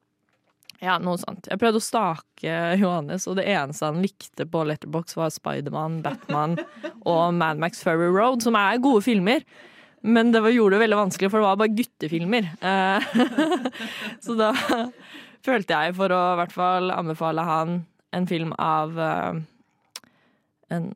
ja, 0.84 0.98
noe 1.00 1.16
sånt. 1.20 1.48
Jeg 1.48 1.60
prøvde 1.62 1.80
å 1.80 1.84
stake 1.84 2.56
Johannes, 2.80 3.26
og 3.30 3.38
det 3.40 3.46
eneste 3.48 3.88
han 3.88 4.02
likte 4.04 4.46
på 4.50 4.66
Letterbox 4.68 5.16
var 5.16 5.32
Spiderman, 5.32 6.02
Batman 6.04 6.58
og 7.14 7.38
Mad 7.38 7.62
Max 7.62 7.84
Furry 7.86 8.10
Road, 8.12 8.44
som 8.44 8.58
er 8.60 8.82
gode 8.84 9.04
filmer. 9.06 9.46
Men 10.04 10.34
det 10.34 10.42
var, 10.44 10.52
gjorde 10.52 10.76
det 10.76 10.84
veldig 10.84 11.00
vanskelig, 11.00 11.30
for 11.32 11.40
det 11.40 11.48
var 11.48 11.62
bare 11.62 11.76
guttefilmer. 11.78 12.50
Eh, 12.60 13.06
Så 14.26 14.36
da 14.36 14.52
følte 15.44 15.80
jeg 15.80 15.96
for 15.96 16.12
å 16.12 16.22
i 16.34 16.40
hvert 16.42 16.56
fall 16.56 16.92
anbefale 16.92 17.48
han 17.48 17.78
en 18.14 18.28
film 18.28 18.52
av 18.62 19.00
eh, 19.00 19.40
en 20.76 20.92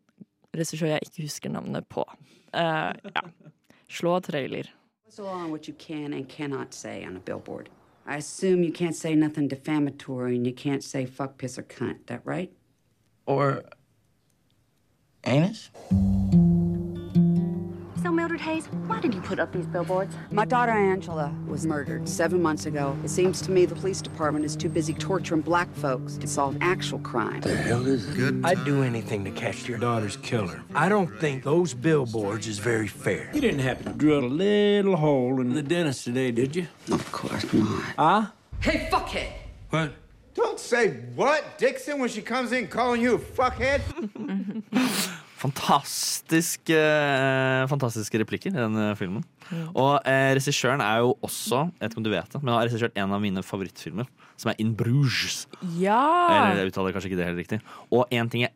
regissør 0.58 0.88
jeg 0.88 1.00
ikke 1.06 1.28
husker 1.28 1.50
navnet 1.54 1.88
på. 1.88 2.04
Uh, 2.54 2.94
ja. 2.94 3.24
Slå 3.90 4.20
trailer. 4.20 4.74
Law 5.18 5.34
on 5.34 5.50
what 5.50 5.68
you 5.68 5.74
can 5.74 6.14
and 6.14 6.28
cannot 6.30 6.74
say 6.76 7.04
on 7.04 7.16
a 7.16 7.20
billboard? 7.20 7.70
I 8.06 8.18
assume 8.18 8.64
you 8.64 8.72
can't 8.72 8.96
say 8.96 9.16
nothing 9.16 9.48
defamatory 9.48 10.36
and 10.36 10.46
you 10.46 10.54
can't 10.54 10.84
say 10.84 11.06
fuck, 11.06 11.38
piss, 11.38 11.58
or 11.58 11.64
cunt. 11.64 12.06
That 12.08 12.22
right? 12.24 12.52
Or 13.26 13.64
anus? 15.24 15.70
So, 18.28 18.32
Mildred 18.32 18.42
Hayes, 18.42 18.66
why 18.88 19.00
did 19.00 19.14
you 19.14 19.22
put 19.22 19.40
up 19.40 19.54
these 19.54 19.66
billboards? 19.68 20.14
My 20.32 20.44
daughter 20.44 20.74
Angela 20.74 21.34
was 21.48 21.66
murdered 21.66 22.10
seven 22.10 22.42
months 22.42 22.66
ago. 22.66 22.94
It 23.06 23.10
seems 23.10 23.42
to 23.44 23.52
me 23.52 23.66
the 23.66 23.76
police 23.76 24.02
department 24.02 24.44
is 24.44 24.58
too 24.58 24.68
busy 24.68 24.94
torturing 24.94 25.40
black 25.40 25.74
folks 25.76 26.18
to 26.18 26.28
solve 26.28 26.58
actual 26.60 27.00
crime. 27.00 27.40
The 27.40 27.56
hell 27.56 27.88
is 27.88 28.06
good? 28.08 28.42
I'd 28.44 28.66
do 28.66 28.84
anything 28.84 29.24
to 29.24 29.32
catch 29.32 29.70
your 29.70 29.78
daughter's 29.78 30.18
killer. 30.18 30.62
I 30.76 30.90
don't 30.90 31.08
think 31.22 31.46
those 31.46 31.74
billboards 31.74 32.48
is 32.48 32.60
very 32.60 32.90
fair. 32.90 33.32
You 33.34 33.40
didn't 33.40 33.62
happen 33.62 33.86
to 33.86 33.94
drill 33.94 34.26
a 34.26 34.28
little 34.28 34.98
hole 34.98 35.40
in 35.40 35.54
the 35.54 35.64
dentist 35.64 36.04
today, 36.04 36.32
did 36.32 36.54
you? 36.54 36.68
Of 36.92 37.10
course 37.14 37.46
not. 37.54 37.84
Huh? 37.98 38.26
Hey, 38.60 38.90
fuckhead! 38.92 39.32
What? 39.70 39.94
Don't 40.34 40.60
say 40.60 40.90
what, 41.16 41.58
Dixon, 41.58 41.98
when 42.00 42.10
she 42.10 42.22
comes 42.22 42.52
in 42.52 42.68
calling 42.68 43.02
you 43.02 43.16
a 43.16 43.20
fuckhead. 43.20 43.82
Fantastisk, 45.38 46.72
eh, 46.74 47.64
fantastiske 47.70 48.22
replikker 48.24 48.56
i 48.56 48.58
den 48.58 48.78
filmen. 48.98 49.26
Og 49.78 50.00
eh, 50.02 50.34
regissøren 50.36 50.82
er 50.84 51.04
jo 51.06 51.14
også, 51.24 51.68
jeg 51.78 51.84
vet 51.84 51.94
ikke 51.94 52.02
om 52.02 52.08
du 52.08 52.14
vet 52.14 52.32
det, 52.34 52.42
men 52.42 52.56
har 52.56 52.66
regissert 52.66 52.98
en 52.98 53.14
av 53.14 53.22
mine 53.24 53.44
favorittfilmer, 53.46 54.10
som 54.36 54.52
er 54.52 54.58
In 54.64 54.74
Bruges. 54.78 55.46
Ja! 55.78 56.02
Eller 56.50 56.64
jeg 56.64 56.74
uttaler 56.74 56.96
kanskje 56.96 57.12
ikke 57.12 57.22
det 57.22 57.30
helt 57.30 57.44
riktig. 57.44 57.62
Og 57.94 58.10
en 58.10 58.32
ting 58.34 58.48
jeg 58.48 58.56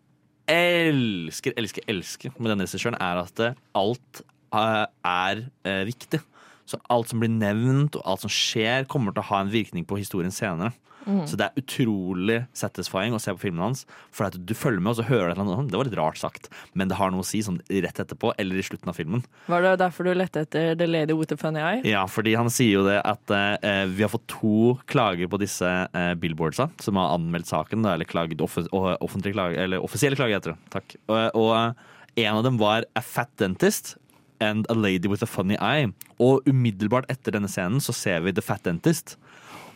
elsker, 0.51 1.55
elsker, 1.59 1.85
elsker 1.91 2.35
med 2.37 2.51
denne 2.51 2.67
regissøren, 2.67 2.97
er 2.99 3.21
at 3.23 3.43
eh, 3.45 3.57
alt 3.77 4.23
eh, 4.25 4.85
er 5.07 5.45
eh, 5.67 5.83
viktig. 5.87 6.21
Så 6.69 6.79
alt 6.93 7.11
som 7.11 7.21
blir 7.21 7.31
nevnt, 7.31 7.97
og 7.99 8.05
alt 8.07 8.25
som 8.25 8.31
skjer, 8.31 8.87
kommer 8.89 9.13
til 9.13 9.23
å 9.23 9.29
ha 9.31 9.41
en 9.43 9.51
virkning 9.51 9.85
på 9.87 9.99
historien 9.99 10.33
senere. 10.33 10.73
Mhm. 11.05 11.23
Så 11.27 11.37
det 11.39 11.47
er 11.47 11.61
utrolig 11.61 12.37
satisfying 12.53 13.15
å 13.15 13.19
se 13.21 13.33
på 13.33 13.43
filmene 13.47 13.69
hans. 13.69 13.85
For 14.11 14.27
at 14.27 14.37
du 14.37 14.53
følger 14.53 14.81
med, 14.81 14.91
og 14.93 14.99
så 14.99 15.07
hører 15.07 15.29
du 15.29 15.31
et 15.31 15.37
eller 15.39 15.57
annet. 15.57 15.71
Det 15.71 15.79
var 15.79 15.89
litt 15.89 15.97
rart 15.99 16.17
sagt, 16.21 16.49
men 16.73 16.91
det 16.91 16.97
har 16.99 17.11
noe 17.11 17.23
å 17.23 17.27
si 17.27 17.41
sånn 17.45 17.59
rett 17.69 18.01
etterpå, 18.03 18.33
eller 18.37 18.59
i 18.59 18.65
slutten 18.65 18.89
av 18.91 18.97
filmen. 18.99 19.23
Var 19.47 19.61
det 19.65 19.75
derfor 19.81 20.05
du 20.05 20.13
lette 20.13 20.43
etter 20.45 20.75
The 20.77 20.87
Lady 20.87 21.13
with 21.17 21.29
the 21.29 21.37
Funny 21.37 21.59
Eye? 21.59 21.81
Ja, 21.87 22.05
fordi 22.07 22.35
han 22.37 22.49
sier 22.53 22.79
jo 22.79 22.85
det 22.87 22.99
at 23.03 23.33
eh, 23.33 23.85
vi 23.89 24.03
har 24.05 24.11
fått 24.13 24.27
to 24.31 24.77
klager 24.91 25.27
på 25.31 25.39
disse 25.41 25.67
eh, 25.67 26.13
billboardsa, 26.21 26.69
som 26.81 26.99
har 27.01 27.15
anmeldt 27.15 27.49
saken, 27.49 27.85
eller 27.85 28.05
klaget 28.05 28.41
off 28.41 28.59
offentlig 28.71 29.33
klage, 29.33 29.57
eller 29.57 29.81
offisielle 29.83 30.15
klage 30.19 30.37
heter 30.37 30.53
det. 30.55 30.59
Takk. 30.75 30.95
Og, 31.07 31.17
og 31.39 31.51
eh, 31.57 31.89
en 32.25 32.37
av 32.37 32.43
dem 32.45 32.57
var 32.59 32.85
A 32.95 33.01
Fat 33.01 33.31
Dentist 33.39 33.95
and 34.41 34.65
A 34.69 34.73
Lady 34.73 35.07
with 35.07 35.23
a 35.23 35.29
Funny 35.29 35.55
Eye. 35.61 35.91
Og 36.19 36.41
umiddelbart 36.49 37.09
etter 37.13 37.35
denne 37.35 37.49
scenen 37.51 37.81
så 37.83 37.93
ser 37.95 38.23
vi 38.25 38.33
The 38.33 38.43
Fat 38.43 38.65
Dentist. 38.67 39.15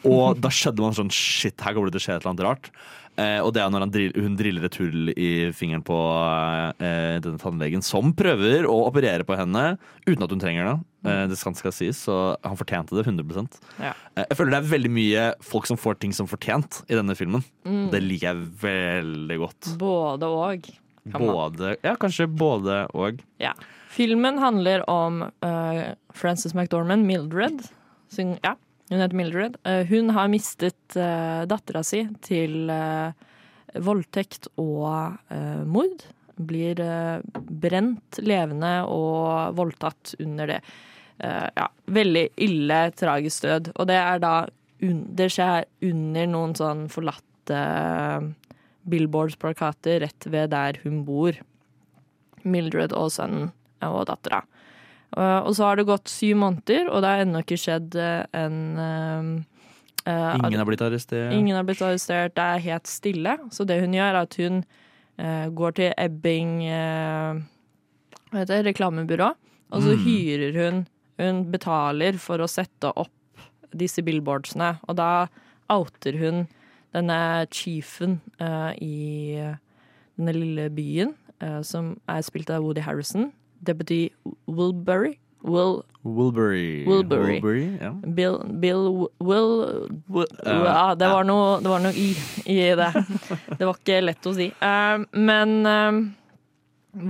Og 0.10 0.40
da 0.42 0.52
skjedde 0.54 0.84
man 0.84 0.96
sånn 0.98 1.12
Shit, 1.14 1.60
her 1.62 1.76
kommer 1.76 1.90
det 1.90 1.98
til 1.98 2.04
å 2.04 2.06
skje 2.08 2.16
et 2.18 2.24
eller 2.24 2.34
annet 2.34 2.46
rart. 2.48 2.72
Eh, 3.16 3.40
og 3.40 3.54
det 3.56 3.62
er 3.64 3.70
når 3.72 3.86
han 3.86 3.92
drill, 3.94 4.16
hun 4.26 4.34
driller 4.36 4.66
et 4.68 4.78
hull 4.82 5.12
i 5.16 5.30
fingeren 5.56 5.84
på 5.88 5.96
eh, 6.84 7.16
denne 7.24 7.40
tannlegen, 7.40 7.84
som 7.86 8.12
prøver 8.18 8.68
å 8.68 8.76
operere 8.90 9.24
på 9.28 9.38
henne 9.40 9.78
uten 10.04 10.26
at 10.26 10.34
hun 10.34 10.42
trenger 10.42 10.68
det. 10.68 10.76
Eh, 11.08 11.22
det 11.32 11.38
skal, 11.40 11.56
skal 11.56 11.76
sies, 11.76 12.02
så 12.08 12.18
han 12.44 12.60
fortjente 12.60 12.98
det 12.98 13.06
100 13.08 13.46
Ja. 13.80 13.94
Eh, 14.18 14.26
Jeg 14.26 14.40
føler 14.40 14.58
det 14.58 14.60
er 14.60 14.74
veldig 14.74 14.92
mye 14.98 15.24
folk 15.48 15.70
som 15.70 15.80
får 15.80 16.02
ting 16.04 16.16
som 16.18 16.28
fortjent 16.28 16.82
i 16.90 16.98
denne 17.00 17.16
filmen. 17.16 17.46
Mm. 17.64 17.88
Det 17.94 18.04
liker 18.04 18.34
jeg 18.34 18.50
veldig 18.66 19.40
godt. 19.46 19.72
Både 19.80 20.32
og. 20.36 20.68
Både, 21.16 21.76
ja, 21.86 21.96
kanskje 22.02 22.28
både 22.28 22.82
og. 22.98 23.24
Ja. 23.40 23.54
Filmen 23.96 24.42
handler 24.42 24.84
om 24.92 25.22
uh, 25.46 25.94
Frances 26.18 26.56
McDormand, 26.58 27.06
Mildred. 27.08 27.62
Som, 28.12 28.34
ja, 28.44 28.56
hun 28.90 29.02
heter 29.02 29.18
Mildred. 29.18 29.56
Eh, 29.66 29.86
hun 29.90 30.12
har 30.16 30.30
mistet 30.32 30.98
uh, 31.00 31.46
dattera 31.50 31.82
si 31.86 32.04
til 32.26 32.70
eh, 32.70 33.14
voldtekt 33.82 34.50
og 34.62 35.18
eh, 35.34 35.64
mord. 35.68 36.06
Blir 36.36 36.80
eh, 36.84 37.24
brent 37.34 38.20
levende 38.24 38.74
og 38.92 39.56
voldtatt 39.58 40.16
under 40.24 40.54
det. 40.54 40.60
Eh, 41.18 41.48
ja, 41.56 41.68
veldig 41.98 42.26
ille, 42.44 42.80
tragisk 43.00 43.48
død. 43.48 43.74
Og 43.76 43.90
det 43.92 44.00
er 44.02 44.22
da 44.24 44.36
Det 44.86 45.30
skjer 45.32 45.66
under 45.88 46.28
noen 46.28 46.54
sånn 46.54 46.82
forlatte 46.92 47.58
eh, 47.58 48.26
billboards-plakater 48.86 50.04
rett 50.04 50.28
ved 50.30 50.52
der 50.52 50.78
hun 50.84 51.06
bor. 51.08 51.34
Mildred 52.44 52.94
og 52.94 53.10
sønnen 53.16 53.50
og 53.82 54.06
dattera. 54.10 54.44
Uh, 55.16 55.46
og 55.46 55.54
så 55.56 55.64
har 55.70 55.78
det 55.80 55.86
gått 55.88 56.10
syv 56.12 56.36
måneder, 56.42 56.90
og 56.92 57.02
det 57.04 57.10
har 57.12 57.22
ennå 57.24 57.42
ikke 57.46 57.60
skjedd 57.62 57.96
uh, 57.96 58.26
en 58.36 58.58
uh, 58.82 59.36
Ingen 60.06 60.60
har 60.60 60.68
blitt 60.68 60.84
arrestert. 60.86 61.32
Ingen 61.34 61.56
har 61.58 61.64
blitt 61.66 61.82
arrestert. 61.82 62.36
Det 62.38 62.44
er 62.44 62.60
helt 62.62 62.88
stille. 62.90 63.38
Så 63.50 63.66
det 63.66 63.80
hun 63.82 63.94
gjør, 63.96 64.12
er 64.12 64.20
at 64.22 64.36
hun 64.38 64.60
uh, 65.18 65.48
går 65.50 65.72
til 65.80 65.94
Ebbing 65.98 66.52
uh, 66.68 67.40
Hva 68.30 68.42
heter 68.44 68.60
det? 68.60 68.66
Reklamebyrå. 68.70 69.32
Og 69.74 69.82
så 69.82 69.96
Mm. 69.96 70.04
hyrer 70.06 70.60
hun 70.62 70.84
Hun 71.18 71.46
betaler 71.50 72.20
for 72.20 72.38
å 72.44 72.48
sette 72.52 72.92
opp 72.96 73.40
disse 73.74 74.04
billboardsene. 74.04 74.76
Og 74.88 74.98
da 75.00 75.28
outer 75.72 76.18
hun 76.20 76.48
denne 76.94 77.48
chiefen 77.50 78.20
i 78.84 79.40
denne 80.18 80.34
lille 80.36 80.70
byen, 80.76 81.14
som 81.64 81.94
er 82.08 82.22
spilt 82.22 82.50
av 82.52 82.64
Woody 82.64 82.82
Harrison. 82.84 83.32
Deputy 83.66 84.10
Wilbury. 84.48 85.18
Will, 85.46 85.84
Wilbury. 86.04 86.86
Wilbury. 86.90 87.34
Wilbury, 87.40 87.78
ja. 87.82 87.92
Bill, 88.18 88.40
Bill 88.62 89.08
Will, 89.20 89.52
ja, 90.46 90.96
det 90.98 91.10
var 91.12 91.24
noe, 91.28 91.60
det 91.62 91.70
var 91.70 91.84
noe 91.84 91.94
i 91.94 92.08
i 92.50 92.58
det. 92.80 92.88
Det 93.60 93.62
var 93.68 93.76
ikke 93.78 94.00
lett 94.08 94.26
å 94.26 94.34
si. 94.34 94.48
Uh, 94.62 95.04
men 95.14 95.54
uh, 95.70 96.00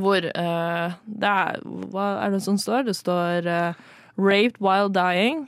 hvor 0.01 0.26
uh, 0.36 0.95
det 1.08 1.32
er, 1.32 1.62
Hva 1.93 2.08
er 2.26 2.36
det 2.36 2.41
som 2.43 2.58
står? 2.60 2.88
Det 2.89 2.95
står 2.99 3.47
'Raped 4.18 4.60
while 4.60 4.89
dying 4.91 5.47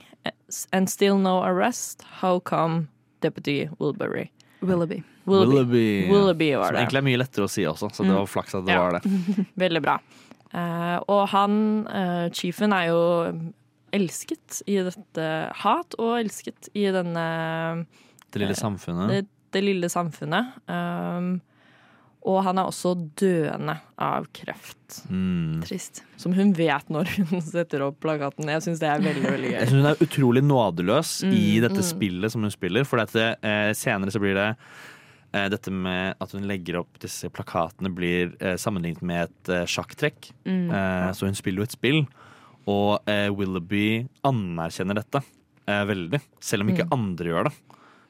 and 0.72 0.88
still 0.88 1.18
no 1.18 1.42
arrest. 1.44 2.02
How 2.22 2.38
come 2.40 2.88
Deputy 3.20 3.66
Wilbury'? 3.80 4.30
Willoughby. 4.62 5.02
Willoughby, 5.26 6.08
Willoughby 6.10 6.54
var 6.56 6.66
Som 6.72 6.74
det. 6.74 6.80
egentlig 6.86 6.98
er 6.98 7.04
mye 7.04 7.18
lettere 7.20 7.44
å 7.44 7.50
si 7.52 7.62
også, 7.68 7.90
så 7.92 8.02
det 8.02 8.10
Mm. 8.12 8.16
var 8.16 8.26
flaks 8.26 8.54
at 8.54 8.64
det 8.64 8.72
Ja. 8.72 8.80
var 8.80 8.92
det. 8.98 9.02
Veldig 9.64 9.82
bra. 9.82 9.98
Eh, 10.54 10.96
og 11.08 11.26
han, 11.34 11.86
eh, 11.92 12.28
chiefen, 12.32 12.72
er 12.72 12.88
jo 12.88 13.02
elsket 13.92 14.62
i 14.68 14.78
dette 14.84 15.26
Hat 15.62 15.96
og 16.00 16.18
elsket 16.18 16.70
i 16.76 16.88
denne 16.92 17.26
Det 18.28 18.42
lille 18.42 18.56
samfunnet. 18.56 19.12
Det, 19.12 19.22
det 19.56 19.64
lille 19.64 19.88
samfunnet. 19.92 20.58
Um, 20.68 21.38
og 22.28 22.42
han 22.44 22.58
er 22.60 22.68
også 22.68 22.92
døende 23.16 23.78
av 24.02 24.26
kreft. 24.36 25.00
Mm. 25.08 25.62
Trist. 25.64 26.02
Som 26.20 26.34
hun 26.36 26.50
vet 26.56 26.90
når 26.92 27.08
hun 27.16 27.40
setter 27.54 27.86
opp 27.86 28.00
plakaten. 28.04 28.50
Jeg 28.50 28.66
syns 28.66 28.82
det 28.82 28.90
er 28.90 29.04
veldig 29.04 29.24
veldig 29.24 29.52
gøy. 29.52 29.56
Jeg 29.56 29.70
synes 29.70 29.72
syns 29.72 29.86
hun 29.86 29.90
er 29.92 30.04
utrolig 30.08 30.44
nådeløs 30.44 31.14
i 31.28 31.30
Mm, 31.30 31.62
dette 31.64 31.80
mm. 31.80 31.88
spillet 31.88 32.34
som 32.34 32.44
hun 32.44 32.52
spiller. 32.52 32.88
For 32.88 33.00
dette, 33.00 33.30
eh, 33.40 33.70
senere 33.78 34.12
så 34.12 34.20
blir 34.22 34.36
det 34.36 34.48
eh, 34.50 34.58
dette 35.52 35.70
med 35.74 36.16
at 36.20 36.32
hun 36.32 36.46
legger 36.48 36.78
opp 36.80 36.98
disse 37.02 37.28
plakatene, 37.28 37.90
blir 37.94 38.34
eh, 38.40 38.56
sammenlignet 38.56 39.02
med 39.04 39.26
et 39.28 39.50
eh, 39.52 39.66
sjakktrekk. 39.68 40.30
Mm. 40.48 40.70
Eh, 40.72 41.08
så 41.12 41.28
hun 41.28 41.36
spiller 41.38 41.60
jo 41.62 41.68
et 41.68 41.76
spill, 41.76 42.00
og 42.68 43.04
eh, 43.08 43.28
Willoughby 43.32 44.06
anerkjenner 44.28 44.98
dette 45.00 45.20
eh, 45.68 45.84
veldig. 45.88 46.20
Selv 46.40 46.64
om 46.64 46.72
ikke 46.72 46.88
Mm. 46.88 46.94
andre 46.96 47.32
gjør 47.32 47.48
det. 47.50 47.54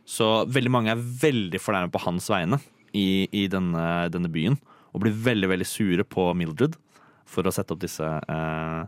Så 0.08 0.26
veldig 0.48 0.70
mange 0.72 0.90
er 0.94 1.02
veldig 1.22 1.58
fornærmet 1.60 1.92
på 1.92 2.00
hans 2.06 2.28
vegne 2.32 2.60
i, 2.96 3.28
i 3.32 3.46
denne, 3.52 4.08
denne 4.14 4.30
byen. 4.32 4.56
Og 4.94 5.02
blir 5.04 5.12
veldig 5.12 5.50
veldig 5.50 5.66
sure 5.68 6.04
på 6.08 6.30
Mildred 6.38 6.78
for 7.28 7.44
å 7.44 7.52
sette 7.52 7.74
opp 7.74 7.82
disse 7.82 8.06
eh, 8.08 8.86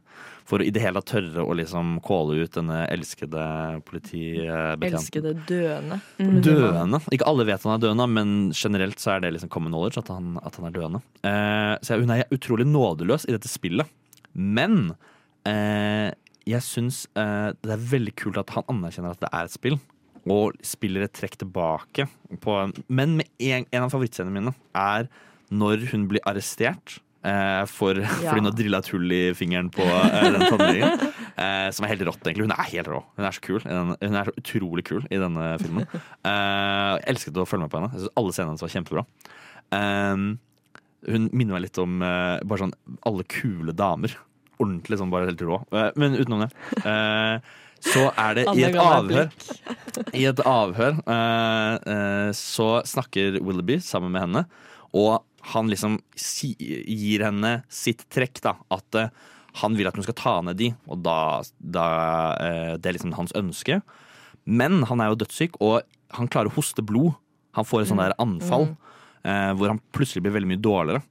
For 0.50 0.62
å 0.62 0.66
i 0.66 0.72
det 0.74 0.82
hele 0.82 0.98
tatt 0.98 1.12
tørre 1.12 1.44
å 1.46 1.54
liksom 1.54 1.98
calle 2.02 2.40
ut 2.42 2.56
denne 2.56 2.80
elskede 2.90 3.42
politibetjenten. 3.86 4.88
Elskede 4.88 5.34
døende. 5.46 6.00
Døende. 6.18 7.00
Ikke 7.14 7.28
alle 7.30 7.46
vet 7.46 7.66
han 7.66 7.76
er 7.76 7.84
døende, 7.84 8.06
men 8.10 8.32
generelt 8.50 8.98
så 9.02 9.14
er 9.14 9.22
det 9.22 9.36
liksom 9.36 9.52
common 9.52 9.70
knowledge 9.70 10.02
at 10.02 10.10
han, 10.10 10.34
at 10.42 10.58
han 10.58 10.66
er 10.66 10.74
døende. 10.74 11.02
Eh, 11.22 11.74
så 11.86 12.00
hun 12.00 12.10
er 12.16 12.26
utrolig 12.34 12.66
nådeløs 12.66 13.28
i 13.28 13.36
dette 13.36 13.50
spillet. 13.50 13.86
Men 14.34 14.96
eh, 15.46 16.10
jeg 16.50 16.66
syns 16.66 17.04
eh, 17.14 17.50
det 17.54 17.76
er 17.76 17.88
veldig 17.92 18.16
kult 18.18 18.40
at 18.42 18.50
han 18.56 18.66
anerkjenner 18.72 19.14
at 19.14 19.22
det 19.22 19.30
er 19.30 19.46
et 19.46 19.54
spill. 19.54 19.78
Og 20.30 20.58
spiller 20.66 21.06
et 21.06 21.14
trekk 21.16 21.38
tilbake. 21.40 22.08
På, 22.42 22.58
men 22.90 23.20
en, 23.22 23.64
en 23.70 23.86
av 23.86 23.94
favorittscenene 23.94 24.34
mine 24.34 24.56
er 24.76 25.06
når 25.50 25.86
hun 25.94 26.10
blir 26.10 26.26
arrestert. 26.28 26.98
Eh, 27.22 27.64
for, 27.68 27.98
Ja. 28.00 28.30
Fordi 28.30 28.40
hun 28.40 28.48
har 28.48 28.54
drilla 28.56 28.78
et 28.80 28.88
hull 28.94 29.12
i 29.12 29.20
fingeren 29.36 29.68
på 29.74 29.84
eh, 29.84 30.28
den 30.34 30.44
tannlegen. 30.46 31.08
Eh, 31.40 31.68
som 31.76 31.84
er 31.86 31.92
helt 31.94 32.04
rått, 32.08 32.22
egentlig. 32.24 32.46
Hun 32.48 32.54
er 32.56 32.70
helt 32.72 32.88
rå. 32.92 33.02
Hun 33.18 33.26
er 33.28 33.36
så 33.36 33.44
kul. 33.44 33.60
Hun 33.66 34.16
er 34.20 34.30
så 34.30 34.34
utrolig 34.40 34.84
kul 34.88 35.04
i 35.12 35.20
denne 35.20 35.50
filmen. 35.62 35.84
Eh, 35.92 36.94
jeg 36.96 37.06
elsket 37.14 37.40
å 37.40 37.46
følge 37.48 37.66
med 37.66 37.72
på 37.74 37.80
henne. 37.80 37.92
Jeg 37.94 38.04
synes 38.06 38.16
Alle 38.22 38.32
scenene 38.36 38.54
hennes 38.54 38.64
var 38.66 38.74
kjempebra. 38.76 39.04
Eh, 39.76 40.26
hun 41.10 41.30
minner 41.32 41.56
meg 41.56 41.64
litt 41.64 41.78
om 41.80 41.94
bare 42.02 42.60
sånn 42.60 42.74
alle 43.08 43.24
kule 43.32 43.72
damer. 43.76 44.12
Ordentlig 44.60 44.98
sånn, 45.00 45.08
bare 45.12 45.30
helt 45.30 45.40
rå. 45.48 45.62
Men 45.96 46.16
utenom 46.20 46.42
det. 46.44 46.50
eh, 46.84 47.52
så 47.80 48.02
er 48.20 48.34
det 48.36 48.42
i 48.60 48.64
et 48.66 48.74
avhør 48.76 49.30
I 50.12 50.26
et 50.28 50.40
avhør 50.44 50.98
eh, 51.00 51.76
eh, 51.94 52.32
så 52.36 52.66
snakker 52.84 53.38
Willoughby 53.40 53.78
sammen 53.80 54.12
med 54.12 54.26
henne, 54.26 54.42
og 54.92 55.22
han 55.52 55.70
liksom 55.70 55.98
gir 56.20 57.24
henne 57.24 57.60
sitt 57.72 58.04
trekk, 58.12 58.42
da. 58.44 58.56
At 58.72 58.98
eh, 58.98 59.12
han 59.60 59.76
vil 59.78 59.88
at 59.90 59.96
hun 59.98 60.06
skal 60.06 60.18
ta 60.18 60.34
ned 60.46 60.60
de, 60.60 60.70
og 60.86 61.00
da, 61.04 61.40
da 61.58 61.86
eh, 62.38 62.74
Det 62.78 62.90
er 62.90 62.98
liksom 62.98 63.16
hans 63.16 63.34
ønske. 63.38 63.80
Men 64.44 64.84
han 64.88 65.02
er 65.02 65.10
jo 65.10 65.20
dødssyk, 65.22 65.58
og 65.60 65.82
han 66.16 66.30
klarer 66.30 66.50
å 66.50 66.56
hoste 66.56 66.84
blod. 66.84 67.16
Han 67.58 67.66
får 67.66 67.82
et 67.82 67.90
sånt 67.90 68.02
der 68.02 68.16
anfall 68.22 68.68
eh, 69.26 69.50
hvor 69.58 69.72
han 69.72 69.82
plutselig 69.94 70.24
blir 70.24 70.36
veldig 70.36 70.52
mye 70.52 70.62
dårligere. 70.62 71.02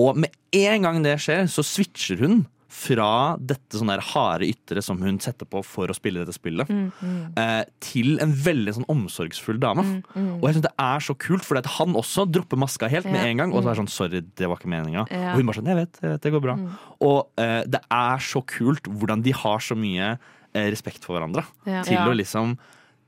Og 0.00 0.18
med 0.18 0.34
en 0.58 0.86
gang 0.86 1.02
det 1.04 1.18
skjer, 1.22 1.46
så 1.50 1.62
switcher 1.66 2.22
hun 2.24 2.42
fra 2.74 3.36
dette 3.38 3.78
sånn 3.78 3.86
der 3.92 4.02
harde 4.02 4.48
ytre 4.50 4.82
som 4.82 4.98
hun 5.04 5.20
setter 5.22 5.46
på 5.46 5.60
for 5.64 5.86
å 5.92 5.94
spille 5.94 6.24
dette 6.24 6.34
spillet, 6.34 6.66
Mm, 6.68 6.88
mm. 6.98 7.38
eh, 7.38 7.64
til 7.80 8.18
en 8.24 8.32
veldig 8.34 8.74
sånn 8.74 8.88
omsorgsfull 8.90 9.60
dame. 9.62 9.84
mm. 10.02 10.40
Og 10.40 10.48
jeg 10.48 10.56
synes 10.56 10.66
det 10.66 10.72
er 10.82 10.98
så 11.06 11.14
kult, 11.16 11.44
for 11.46 11.54
han 11.62 11.94
også 11.94 12.26
dropper 12.30 12.58
maska 12.58 12.88
helt 12.90 13.06
med 13.06 13.22
en 13.24 13.36
gang. 13.38 13.52
Og 13.54 13.62
så 13.62 13.70
er 13.70 13.74
Mm. 13.74 13.76
det 13.76 13.80
sånn 13.84 13.94
'sorry, 13.94 14.20
det 14.34 14.48
var 14.48 14.56
ikke 14.58 14.72
meninga'. 14.74 15.06
Ja. 15.10 15.30
Og 15.32 15.36
hun 15.36 15.46
bare 15.46 15.56
sånn 15.56 15.66
'jeg 15.70 15.76
vet, 15.76 16.00
jeg 16.02 16.10
vet, 16.10 16.20
det 16.22 16.32
går 16.32 16.42
bra'. 16.42 16.58
Mm. 16.58 16.70
Og 17.00 17.26
eh, 17.38 17.62
det 17.64 17.80
er 17.90 18.18
så 18.18 18.42
kult 18.44 18.82
hvordan 18.84 19.22
de 19.22 19.30
har 19.32 19.58
så 19.58 19.76
mye 19.76 20.18
eh, 20.56 20.70
respekt 20.70 21.02
for 21.04 21.18
hverandre. 21.18 21.44
Ja. 21.66 21.82
Til 21.82 21.94
Ja. 21.94 22.06
å 22.06 22.14
liksom 22.14 22.58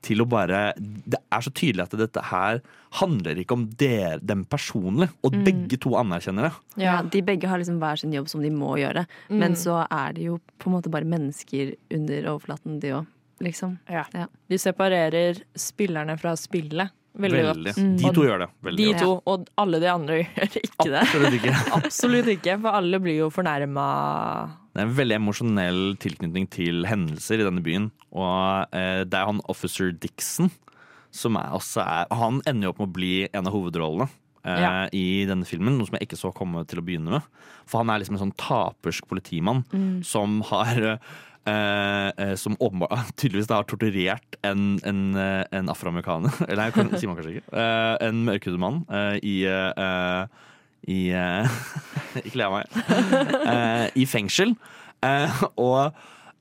til 0.02 0.20
å 0.22 0.26
bare 0.28 0.72
Det 0.76 1.18
er 1.32 1.40
så 1.40 1.50
tydelig 1.50 1.82
at 1.86 1.96
dette 1.98 2.22
her 2.30 2.60
handler 3.00 3.34
ikke 3.42 3.52
om 3.56 3.64
der, 3.78 4.18
dem 4.22 4.44
personlig, 4.44 5.08
og 5.24 5.32
Mm. 5.32 5.44
begge 5.44 5.78
to 5.80 5.90
anerkjenner 5.96 6.42
det. 6.50 6.52
Ja, 6.84 7.02
de 7.02 7.20
begge 7.22 7.48
har 7.48 7.58
liksom 7.58 7.78
hver 7.80 7.98
sin 7.98 8.12
jobb 8.12 8.28
som 8.28 8.40
de 8.42 8.50
må 8.50 8.76
gjøre. 8.78 9.06
Mm. 9.30 9.38
Men 9.38 9.52
så 9.54 9.86
er 9.90 10.12
de 10.12 10.22
jo 10.30 10.40
på 10.58 10.68
en 10.70 10.76
måte 10.80 10.90
bare 10.90 11.04
mennesker 11.04 11.74
under 11.92 12.22
overflaten, 12.34 12.78
de 12.80 12.88
òg. 12.92 13.06
Liksom. 13.40 13.78
Ja. 13.90 14.04
De 14.48 14.56
separerer 14.56 15.42
spillerne 15.54 16.18
fra 16.18 16.32
spillet 16.36 16.90
veldig, 17.18 17.42
Veldig. 17.44 17.74
godt. 17.74 17.98
De 17.98 18.12
to 18.12 18.22
gjør 18.24 18.38
det 18.38 18.48
veldig 18.62 18.76
de 18.76 18.92
godt. 18.92 18.98
to, 19.00 19.22
Og 19.26 19.46
alle 19.58 19.80
de 19.80 19.86
andre 19.92 20.14
gjør 20.24 20.56
ikke 20.62 20.90
det. 20.90 21.02
Absolutt 21.02 21.32
ikke. 21.40 21.54
Absolutt 21.84 22.26
ikke, 22.26 22.60
for 22.62 22.68
alle 22.70 22.98
blir 23.00 23.16
jo 23.18 23.28
fornærma. 23.30 23.86
Det 24.76 24.82
er 24.82 24.90
en 24.90 24.96
veldig 24.98 25.16
emosjonell 25.16 25.78
tilknytning 26.04 26.46
til 26.52 26.84
hendelser 26.84 27.40
i 27.40 27.46
denne 27.48 27.62
byen. 27.64 27.86
Og 28.12 28.74
eh, 28.76 29.02
det 29.08 29.16
er 29.16 29.30
han 29.30 29.40
officer 29.48 29.88
Dixon 29.96 30.50
som 31.16 31.38
er, 31.40 31.48
også 31.56 31.80
er 31.80 32.10
Han 32.12 32.42
ender 32.44 32.66
jo 32.68 32.72
opp 32.74 32.80
med 32.82 32.90
å 32.90 32.96
bli 32.98 33.12
en 33.32 33.46
av 33.48 33.54
hovedrollene. 33.56 34.08
eh, 34.44 34.60
Ja. 34.60 34.72
I 34.92 35.24
denne 35.24 35.46
filmen, 35.48 35.78
Noe 35.78 35.86
som 35.88 35.96
jeg 35.96 36.06
ikke 36.10 36.18
så 36.20 36.32
komme 36.36 36.66
til 36.68 36.82
å 36.82 36.84
begynne 36.84 37.08
med. 37.16 37.22
For 37.64 37.80
han 37.80 37.88
er 37.94 38.02
liksom 38.02 38.18
en 38.18 38.26
sånn 38.26 38.36
tapersk 38.36 39.08
politimann 39.08 39.64
Mm. 39.72 40.04
som 40.04 40.42
har 40.50 40.76
eh, 41.46 42.12
eh, 42.18 42.34
Som 42.36 42.56
åpenbart 42.60 43.14
tydeligvis 43.16 43.48
da 43.48 43.62
har 43.62 43.64
torturert 43.70 44.36
en, 44.44 44.76
en, 44.84 45.16
en 45.16 45.68
afroamerikaner. 45.72 46.36
Eller 46.50 46.68
nei, 46.68 46.98
sier 47.00 47.08
man 47.08 47.16
kanskje 47.16 47.38
ikke. 47.40 47.64
En 48.10 48.24
mørkhudet 48.28 48.60
mann 48.60 48.84
eh, 48.90 49.16
i 49.24 49.36
eh, 49.48 50.26
i 50.86 51.00
Ikke 52.24 52.38
le 52.38 52.46
av 52.46 52.54
meg. 52.56 53.92
I 53.98 54.06
fengsel. 54.08 54.54
Eh, 55.04 55.42
og 55.60 55.80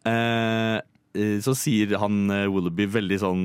eh, 0.08 0.78
eh, 1.16 1.38
så 1.44 1.56
sier 1.58 1.96
han 2.02 2.30
Willoughby 2.30 2.88
veldig 2.92 3.20
sånn 3.22 3.44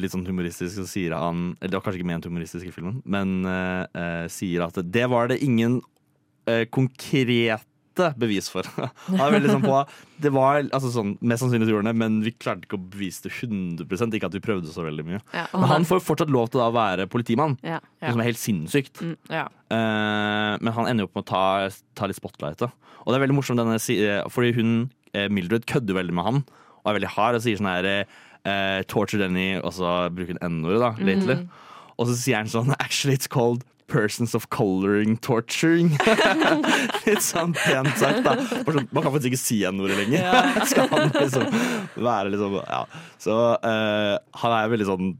litt 0.00 0.14
sånn 0.14 0.26
humoristisk, 0.28 0.74
så 0.76 0.86
sier 0.88 1.16
han 1.16 1.52
Eller 1.58 1.72
det 1.72 1.78
var 1.78 1.86
kanskje 1.86 2.02
ikke 2.02 2.10
ment 2.12 2.28
humoristisk 2.28 2.68
i 2.68 2.74
filmen, 2.74 3.00
men 3.04 3.42
uh, 3.46 4.26
sier 4.32 4.66
at 4.66 4.78
det 4.82 5.06
var 5.12 5.32
det 5.32 5.42
ingen 5.44 5.80
eh, 6.48 6.64
konkrete 7.92 8.18
bevis 8.18 8.48
for. 8.50 8.62
Er 9.12 9.48
sånn 9.48 9.62
på 9.64 9.82
Det 10.22 10.30
var 10.32 10.62
altså 10.72 10.90
sånn, 10.92 11.16
mest 11.20 11.42
sannsynlig 11.42 11.68
gjorde 11.68 11.86
han 11.86 11.92
det, 11.92 11.98
men 11.98 12.22
vi 12.22 12.32
klarte 12.32 12.66
ikke 12.66 12.78
å 12.78 12.90
bevise 12.92 13.22
det 13.26 13.32
100% 13.32 14.14
Ikke 14.14 14.26
at 14.26 14.34
vi 14.34 14.40
prøvde 14.40 14.72
så 14.72 14.84
veldig 14.84 15.04
mye. 15.04 15.20
Ja, 15.32 15.46
men 15.52 15.68
han 15.68 15.84
får 15.84 16.02
fortsatt 16.02 16.30
lov 16.30 16.50
til 16.52 16.62
å 16.62 16.72
være 16.72 17.08
politimann, 17.10 17.58
Ja. 17.62 17.80
ja. 18.00 18.10
som 18.12 18.20
er 18.20 18.30
helt 18.30 18.40
sinnssykt. 18.40 19.02
Mm, 19.02 19.16
ja. 19.30 19.46
Eh, 19.70 20.58
men 20.60 20.72
han 20.72 20.88
ender 20.88 21.04
jo 21.04 21.10
opp 21.10 21.16
med 21.16 21.26
å 21.26 21.30
ta, 21.32 21.44
ta 21.94 22.08
litt 22.08 22.18
spotlightet. 22.18 22.72
Og 23.02 23.10
det 23.10 23.18
er 23.18 23.24
veldig 23.26 23.38
morsomt, 23.38 23.58
denne, 23.58 23.78
eh, 23.78 24.22
fordi 24.30 24.52
hun, 24.54 24.90
eh, 25.14 25.28
Mildred, 25.28 25.66
kødder 25.66 25.98
veldig 25.98 26.14
med 26.14 26.24
han. 26.24 26.44
Og 26.82 26.92
er 26.92 27.00
veldig 27.00 27.14
hard 27.16 27.38
og 27.38 27.42
sier 27.44 27.58
sånn 27.58 27.70
her 27.70 27.86
uh, 28.42 28.82
Torture 28.90 29.20
Denny, 29.22 29.60
og 29.60 29.70
så 29.76 30.08
bruker 30.10 30.34
hun 30.34 30.42
n-ordet, 30.42 30.80
da, 30.82 30.90
lately. 30.98 31.36
-hmm. 31.38 31.68
Og 31.98 32.08
så 32.08 32.16
sier 32.18 32.40
han 32.40 32.50
sånn 32.50 32.74
Actually, 32.80 33.14
it's 33.14 33.30
called 33.30 33.62
persons 33.88 34.34
of 34.34 34.48
coloring 34.50 35.16
torturing. 35.24 35.90
Litt 37.06 37.22
sånn 37.24 37.52
pent 37.56 37.90
sagt, 38.00 38.22
da. 38.24 38.36
Sånn, 38.66 38.86
Man 38.92 39.02
kan 39.04 39.12
faktisk 39.14 39.32
ikke 39.32 39.40
si 39.42 39.58
igjen 39.60 39.80
ordet 39.82 39.98
lenger. 40.02 40.22
Ja. 40.22 40.42
Skal 40.70 40.88
han 40.92 41.10
liksom 41.16 41.48
være 42.06 42.32
liksom 42.34 42.56
Ja. 42.62 42.82
Så 43.20 43.36
uh, 43.58 44.14
han 44.42 44.56
er 44.58 44.72
veldig 44.72 44.88
sånn 44.88 45.12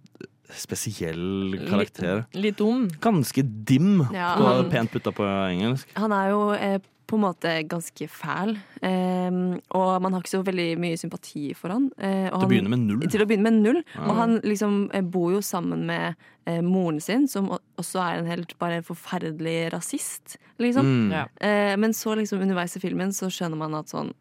spesiell 0.52 1.54
karakter. 1.68 2.26
Litt, 2.32 2.40
litt 2.44 2.58
dum. 2.60 2.86
Ganske 3.00 3.40
dim, 3.44 4.02
Ja, 4.12 4.34
han- 4.36 4.68
pent 4.72 4.92
putta 4.92 5.12
på 5.16 5.24
engelsk. 5.48 5.88
Han 5.96 6.12
er 6.12 6.28
jo 6.32 6.40
eh, 6.52 6.78
på 7.12 7.18
en 7.18 7.24
måte 7.26 7.50
ganske 7.68 8.06
fæl, 8.08 8.54
eh, 8.80 9.40
og 9.76 9.90
man 10.02 10.14
har 10.14 10.22
ikke 10.22 10.32
så 10.32 10.42
veldig 10.46 10.68
mye 10.80 10.98
sympati 11.00 11.50
for 11.58 11.74
han. 11.74 11.90
Eh, 12.00 12.30
og 12.30 12.40
Til 12.40 12.46
å 12.46 12.50
begynne 12.54 12.72
med 12.72 12.86
null. 12.86 13.04
Til 13.12 13.24
å 13.24 13.28
begynne 13.28 13.50
med 13.50 13.60
null. 13.60 13.80
Ja. 13.94 14.06
Og 14.06 14.16
han 14.16 14.38
liksom 14.46 14.78
eh, 14.96 15.04
bor 15.04 15.34
jo 15.34 15.42
sammen 15.44 15.84
med 15.90 16.16
eh, 16.48 16.62
moren 16.64 17.02
sin, 17.04 17.28
som 17.28 17.50
også 17.52 18.00
er 18.00 18.22
en 18.22 18.32
helt 18.32 18.56
bare 18.62 18.80
forferdelig 18.86 19.72
rasist, 19.76 20.38
liksom. 20.62 20.88
Mm. 20.88 21.14
Ja. 21.18 21.26
Eh, 21.44 21.76
men 21.80 21.92
så 21.96 22.16
liksom 22.18 22.42
underveis 22.44 22.78
i 22.78 22.82
filmen 22.82 23.12
så 23.16 23.28
skjønner 23.32 23.60
man 23.60 23.80
at 23.82 23.92
sånn 23.92 24.14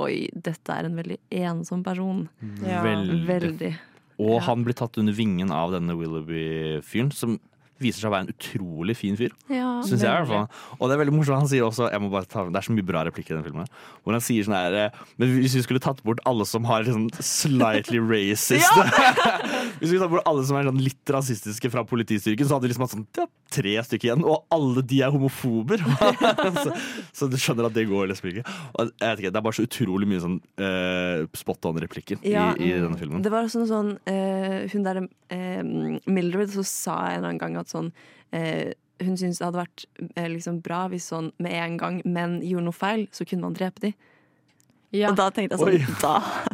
Oi, 0.00 0.30
dette 0.32 0.72
er 0.72 0.86
en 0.88 0.94
veldig 0.96 1.18
ensom 1.36 1.82
person. 1.84 2.22
Ja. 2.64 2.78
Veldig. 2.80 3.18
Veldig. 3.28 3.68
Og 4.24 4.38
han 4.46 4.62
blir 4.64 4.76
tatt 4.78 4.96
under 4.96 5.12
vingen 5.12 5.52
av 5.52 5.74
denne 5.74 5.92
Willoughby-fyren, 5.98 7.10
som 7.12 7.36
viser 7.82 8.04
seg 8.04 8.10
å 8.10 8.14
være 8.14 8.26
en 8.26 8.32
utrolig 8.32 8.96
fin 8.98 9.18
fyr. 9.18 9.34
Ja, 9.52 9.68
Synes 9.86 10.04
jeg 10.04 10.08
i 10.08 10.22
hvert 10.22 10.30
fall. 10.30 10.76
Og 10.78 10.88
det 10.88 10.96
er 10.96 11.02
veldig 11.02 11.14
morsomt. 11.16 11.40
Han 11.42 11.50
sier 11.50 11.66
også 11.66 11.90
jeg 11.92 12.02
må 12.02 12.10
bare 12.12 12.28
ta, 12.30 12.44
Det 12.48 12.60
er 12.60 12.66
så 12.68 12.76
mye 12.76 12.86
bra 12.86 13.04
replikker 13.08 13.34
i 13.34 13.38
den 13.38 13.46
filmen. 13.46 13.70
Hvor 14.02 14.16
han 14.16 14.24
sier 14.24 14.46
sånn 14.46 14.56
her 14.56 14.78
eh, 14.86 15.00
Men 15.20 15.34
hvis 15.40 15.56
vi 15.58 15.64
skulle 15.66 15.82
tatt 15.82 16.02
bort 16.06 16.22
alle 16.28 16.46
som 16.48 16.66
har 16.70 16.86
liksom 16.86 17.08
slightly 17.18 18.00
racist 18.12 18.70
Hvis 19.80 19.90
vi 19.90 19.92
skulle 19.92 20.04
tatt 20.06 20.14
bort 20.14 20.28
alle 20.30 20.46
som 20.48 20.58
er 20.58 20.68
sånn 20.70 20.82
litt 20.82 21.14
rasistiske 21.14 21.70
fra 21.72 21.84
politistyrken, 21.88 22.46
så 22.48 22.56
hadde 22.56 22.68
vi 22.68 22.72
liksom 22.72 22.86
hatt 22.86 22.96
sånn 22.96 23.08
tre 23.52 23.74
stykker 23.86 24.08
igjen, 24.08 24.24
og 24.26 24.46
alle 24.54 24.84
de 24.88 25.00
er 25.04 25.12
homofober. 25.14 25.82
så, 26.62 26.74
så 27.14 27.28
du 27.30 27.38
skjønner 27.40 27.68
at 27.68 27.76
det 27.76 27.86
går 27.90 28.10
liksom 28.10 28.30
ikke. 28.32 28.44
Ikke, 28.44 29.30
Det 29.30 29.32
er 29.32 29.44
bare 29.44 29.56
så 29.58 29.66
utrolig 29.66 30.08
mye 30.10 30.22
sånn 30.22 30.38
uh, 30.60 31.24
spot 31.36 31.70
on-replikker 31.70 32.22
Ja, 32.26 32.50
i, 32.56 32.70
i 32.70 32.80
denne 32.80 32.98
filmen. 33.00 33.24
Det 33.24 33.32
var 33.32 33.46
også 33.46 33.62
noe 33.62 33.70
sånn 33.70 33.92
uh, 34.08 34.58
Hun 34.72 34.86
der 34.86 35.02
uh, 35.04 36.00
Mildred 36.10 36.54
så 36.54 36.64
sa 36.66 36.96
en 37.08 37.20
eller 37.20 37.32
annen 37.32 37.42
gang 37.42 37.58
at 37.60 37.72
sånn 37.72 37.92
Hun 38.32 39.16
syntes 39.18 39.40
det 39.40 39.46
hadde 39.46 39.60
vært 39.60 39.84
liksom 40.32 40.60
bra 40.64 40.86
hvis 40.92 41.10
sånn 41.10 41.32
med 41.42 41.56
en 41.58 41.76
gang 41.80 42.00
menn 42.08 42.38
gjorde 42.46 42.68
noe 42.68 42.76
feil, 42.76 43.06
så 43.12 43.26
kunne 43.28 43.48
man 43.48 43.56
drepe 43.58 43.82
dem. 43.82 43.96
Og 45.08 45.16
da 45.16 45.30
tenkte 45.32 45.56
jeg 45.56 45.60
sånn 45.80 46.00
da, 46.02 46.10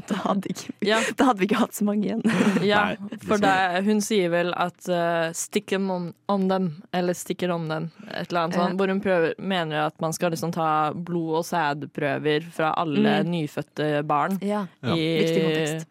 da, 0.07 0.15
hadde 0.23 0.51
ikke, 0.53 0.75
da 1.19 1.25
hadde 1.27 1.41
vi 1.41 1.47
ikke 1.49 1.59
hatt 1.59 1.75
så 1.75 1.85
mange 1.89 2.07
igjen. 2.07 2.23
Ja, 2.63 2.95
for 3.27 3.43
det, 3.43 3.55
hun 3.89 4.01
sier 4.05 4.31
vel 4.31 4.53
at 4.55 4.89
uh, 4.89 5.33
'stick 5.35 5.67
them 5.75 5.91
on, 5.91 6.15
on 6.29 6.47
them', 6.49 6.69
eller 6.95 7.15
'sticker 7.19 7.51
on 7.51 7.67
them', 7.69 7.91
et 8.15 8.31
eller 8.31 8.41
annet 8.47 8.55
Ja. 8.57 8.63
sånt. 8.69 8.79
Hvor 8.79 8.89
hun 8.89 9.01
prøver, 9.01 9.35
mener 9.39 9.87
at 9.87 10.01
man 10.01 10.13
skal 10.13 10.31
liksom 10.31 10.53
ta 10.55 10.93
blod- 10.95 11.39
og 11.43 11.45
sædprøver 11.45 12.47
fra 12.53 12.75
alle 12.77 13.25
Mm. 13.25 13.31
nyfødte 13.35 14.07
barn 14.07 14.39
Ja. 14.41 14.67
Ja. 14.83 14.95
Viktig 14.95 15.43
kontekst. 15.45 15.87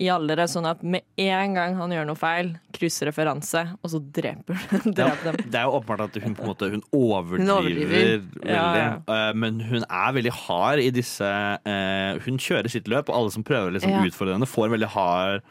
I 0.00 0.08
aldre, 0.08 0.46
sånn 0.48 0.64
at 0.70 0.80
med 0.82 1.02
en 1.20 1.54
gang 1.58 1.74
han 1.76 1.92
gjør 1.92 2.06
noe 2.08 2.16
feil, 2.18 2.54
krysser 2.72 3.10
referanse, 3.10 3.62
og 3.84 3.90
så 3.92 4.00
dreper, 4.00 4.56
Ja, 4.72 4.80
dreper 5.12 5.36
dem. 5.36 5.50
det 5.52 5.60
er 5.60 5.66
jo 5.68 5.74
åpenbart 5.78 6.04
at 6.08 6.18
hun 6.24 6.34
på 6.38 6.44
en 6.46 6.50
måte 6.54 6.70
Hun 6.72 6.82
overdriver, 6.96 7.42
Hun 7.44 7.50
overdriver. 7.56 7.94
veldig. 7.94 8.48
Ja, 8.48 8.94
eh, 9.04 9.32
Men 9.36 9.60
hun 9.60 9.84
er 9.84 10.14
veldig 10.16 10.32
hard 10.46 10.80
i 10.80 10.90
disse 10.96 11.28
eh, 11.28 12.18
Hun 12.24 12.38
kjører 12.40 12.72
sitt 12.72 12.88
løp, 12.88 13.10
og 13.12 13.18
alle 13.20 13.34
som 13.36 13.44
prøver 13.44 13.68
å 13.68 13.74
liksom 13.76 13.90
Ja. 13.92 14.00
utfordre 14.08 14.38
henne, 14.38 14.48
får 14.48 14.72
veldig 14.76 14.88
hard 14.96 15.42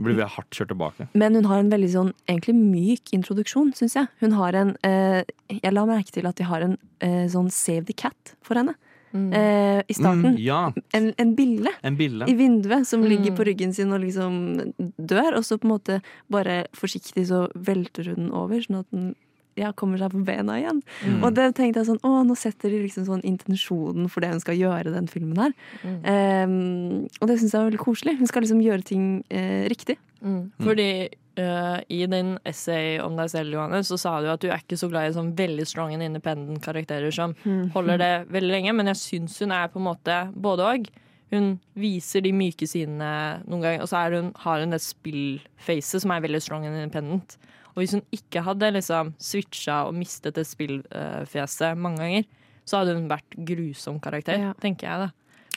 blir 0.00 0.14
veldig 0.16 0.30
hardt 0.32 0.56
kjørt 0.56 0.70
tilbake. 0.72 1.06
Men 1.12 1.34
hun 1.36 1.44
har 1.44 1.58
en 1.60 1.68
veldig 1.68 1.88
sånn 1.92 2.12
egentlig 2.24 2.54
myk 2.56 3.10
introduksjon, 3.12 3.74
syns 3.76 3.98
jeg. 3.98 4.08
Hun 4.22 4.32
har 4.32 4.56
en 4.56 4.70
eh, 4.82 5.22
Jeg 5.52 5.74
la 5.76 5.84
merke 5.84 6.08
til 6.14 6.24
at 6.30 6.36
de 6.40 6.46
har 6.48 6.64
en 6.64 6.78
eh, 7.04 7.26
sånn 7.28 7.50
Save 7.52 7.84
the 7.84 7.92
Cat 7.92 8.32
for 8.40 8.56
henne. 8.56 8.72
Eh, 9.12 9.82
I 9.90 9.94
starten. 9.96 10.36
Mm, 10.36 10.38
ja. 10.38 10.72
En, 10.94 11.12
en 11.18 11.34
bille 11.34 11.72
En 11.82 11.96
bille. 11.96 12.28
i 12.30 12.34
vinduet 12.38 12.86
som 12.86 13.02
ligger 13.02 13.30
Mm. 13.32 13.36
på 13.36 13.44
ryggen 13.48 13.72
sin 13.74 13.92
og 13.92 14.00
liksom 14.00 14.72
dør, 14.98 15.36
og 15.36 15.42
så 15.44 15.58
på 15.58 15.66
en 15.66 15.72
måte 15.78 16.00
bare 16.30 16.66
forsiktig 16.72 17.26
så 17.26 17.48
velter 17.54 18.06
hun 18.06 18.14
den 18.28 18.30
over, 18.32 18.60
sånn 18.62 18.80
at 18.80 18.86
den 18.92 19.14
ja, 19.58 19.72
kommer 19.72 19.98
seg 19.98 20.12
på 20.14 20.22
bena 20.24 20.54
igjen. 20.60 20.78
Mm. 21.04 21.24
Og 21.26 21.34
det 21.34 21.54
tenkte 21.56 21.80
jeg 21.82 21.88
sånn, 21.90 21.98
å, 22.06 22.22
nå 22.24 22.36
setter 22.38 22.70
de 22.70 22.78
liksom 22.86 23.04
sånn 23.04 23.24
intensjonen 23.26 24.06
for 24.08 24.20
det 24.22 24.30
hun 24.30 24.40
skal 24.40 24.56
gjøre, 24.56 24.92
den 24.94 25.08
filmen 25.10 25.36
her. 25.36 25.52
Mm. 25.82 25.98
Eh, 26.06 27.08
og 27.20 27.28
det 27.28 27.36
syns 27.40 27.52
jeg 27.52 27.58
var 27.60 27.68
veldig 27.70 27.82
koselig. 27.82 28.14
Hun 28.18 28.30
skal 28.30 28.42
liksom 28.46 28.62
gjøre 28.62 28.84
ting 28.86 29.24
eh, 29.28 29.66
riktig. 29.68 29.98
Mm. 30.22 30.52
Fordi 30.62 30.88
eh, 31.36 31.80
i 31.88 32.06
din 32.06 32.38
essay 32.44 32.98
om 33.00 33.16
deg 33.16 33.30
selv, 33.30 33.52
Johannes, 33.54 33.88
så 33.88 33.98
sa 33.98 34.20
du 34.20 34.28
at 34.30 34.40
du 34.40 34.48
er 34.50 34.58
ikke 34.58 34.76
så 34.78 34.88
glad 34.90 35.10
i 35.10 35.14
sånn 35.14 35.34
veldig 35.36 35.66
strong 35.66 35.94
and 35.94 36.02
independent 36.02 36.62
karakterer 36.62 37.12
som 37.12 37.34
Mm. 37.44 37.70
holder 37.72 37.98
det 37.98 38.28
veldig 38.30 38.50
lenge, 38.50 38.74
men 38.74 38.86
jeg 38.86 38.96
syns 38.96 39.38
hun 39.40 39.52
er 39.52 39.68
på 39.68 39.76
en 39.78 39.86
måte 39.94 40.32
både 40.34 40.60
og. 40.60 40.88
Hun 41.30 41.60
viser 41.76 42.22
de 42.22 42.32
myke 42.32 42.66
sidene 42.66 43.42
noen 43.46 43.62
ganger, 43.62 43.82
og 43.82 43.88
så 43.88 44.10
hun, 44.10 44.32
har 44.34 44.58
hun 44.60 44.70
det 44.70 44.80
spillfacet 44.82 46.00
som 46.02 46.10
er 46.10 46.20
veldig 46.20 46.42
strong 46.42 46.66
and 46.66 46.74
independent. 46.76 47.36
Og 47.76 47.84
hvis 47.84 47.92
hun 47.92 48.02
ikke 48.12 48.42
hadde 48.42 48.72
liksom 48.74 49.14
switcha 49.16 49.86
og 49.86 49.94
mistet 49.94 50.34
det 50.34 50.44
spillfjeset 50.46 51.78
mange 51.78 51.98
ganger, 52.02 52.24
så 52.66 52.80
hadde 52.80 52.94
hun 52.98 53.08
vært 53.10 53.36
grusom 53.46 54.00
karakter, 54.02 54.38
Ja. 54.38 54.52
tenker 54.54 54.88
jeg 54.88 54.98
da. 55.06 55.10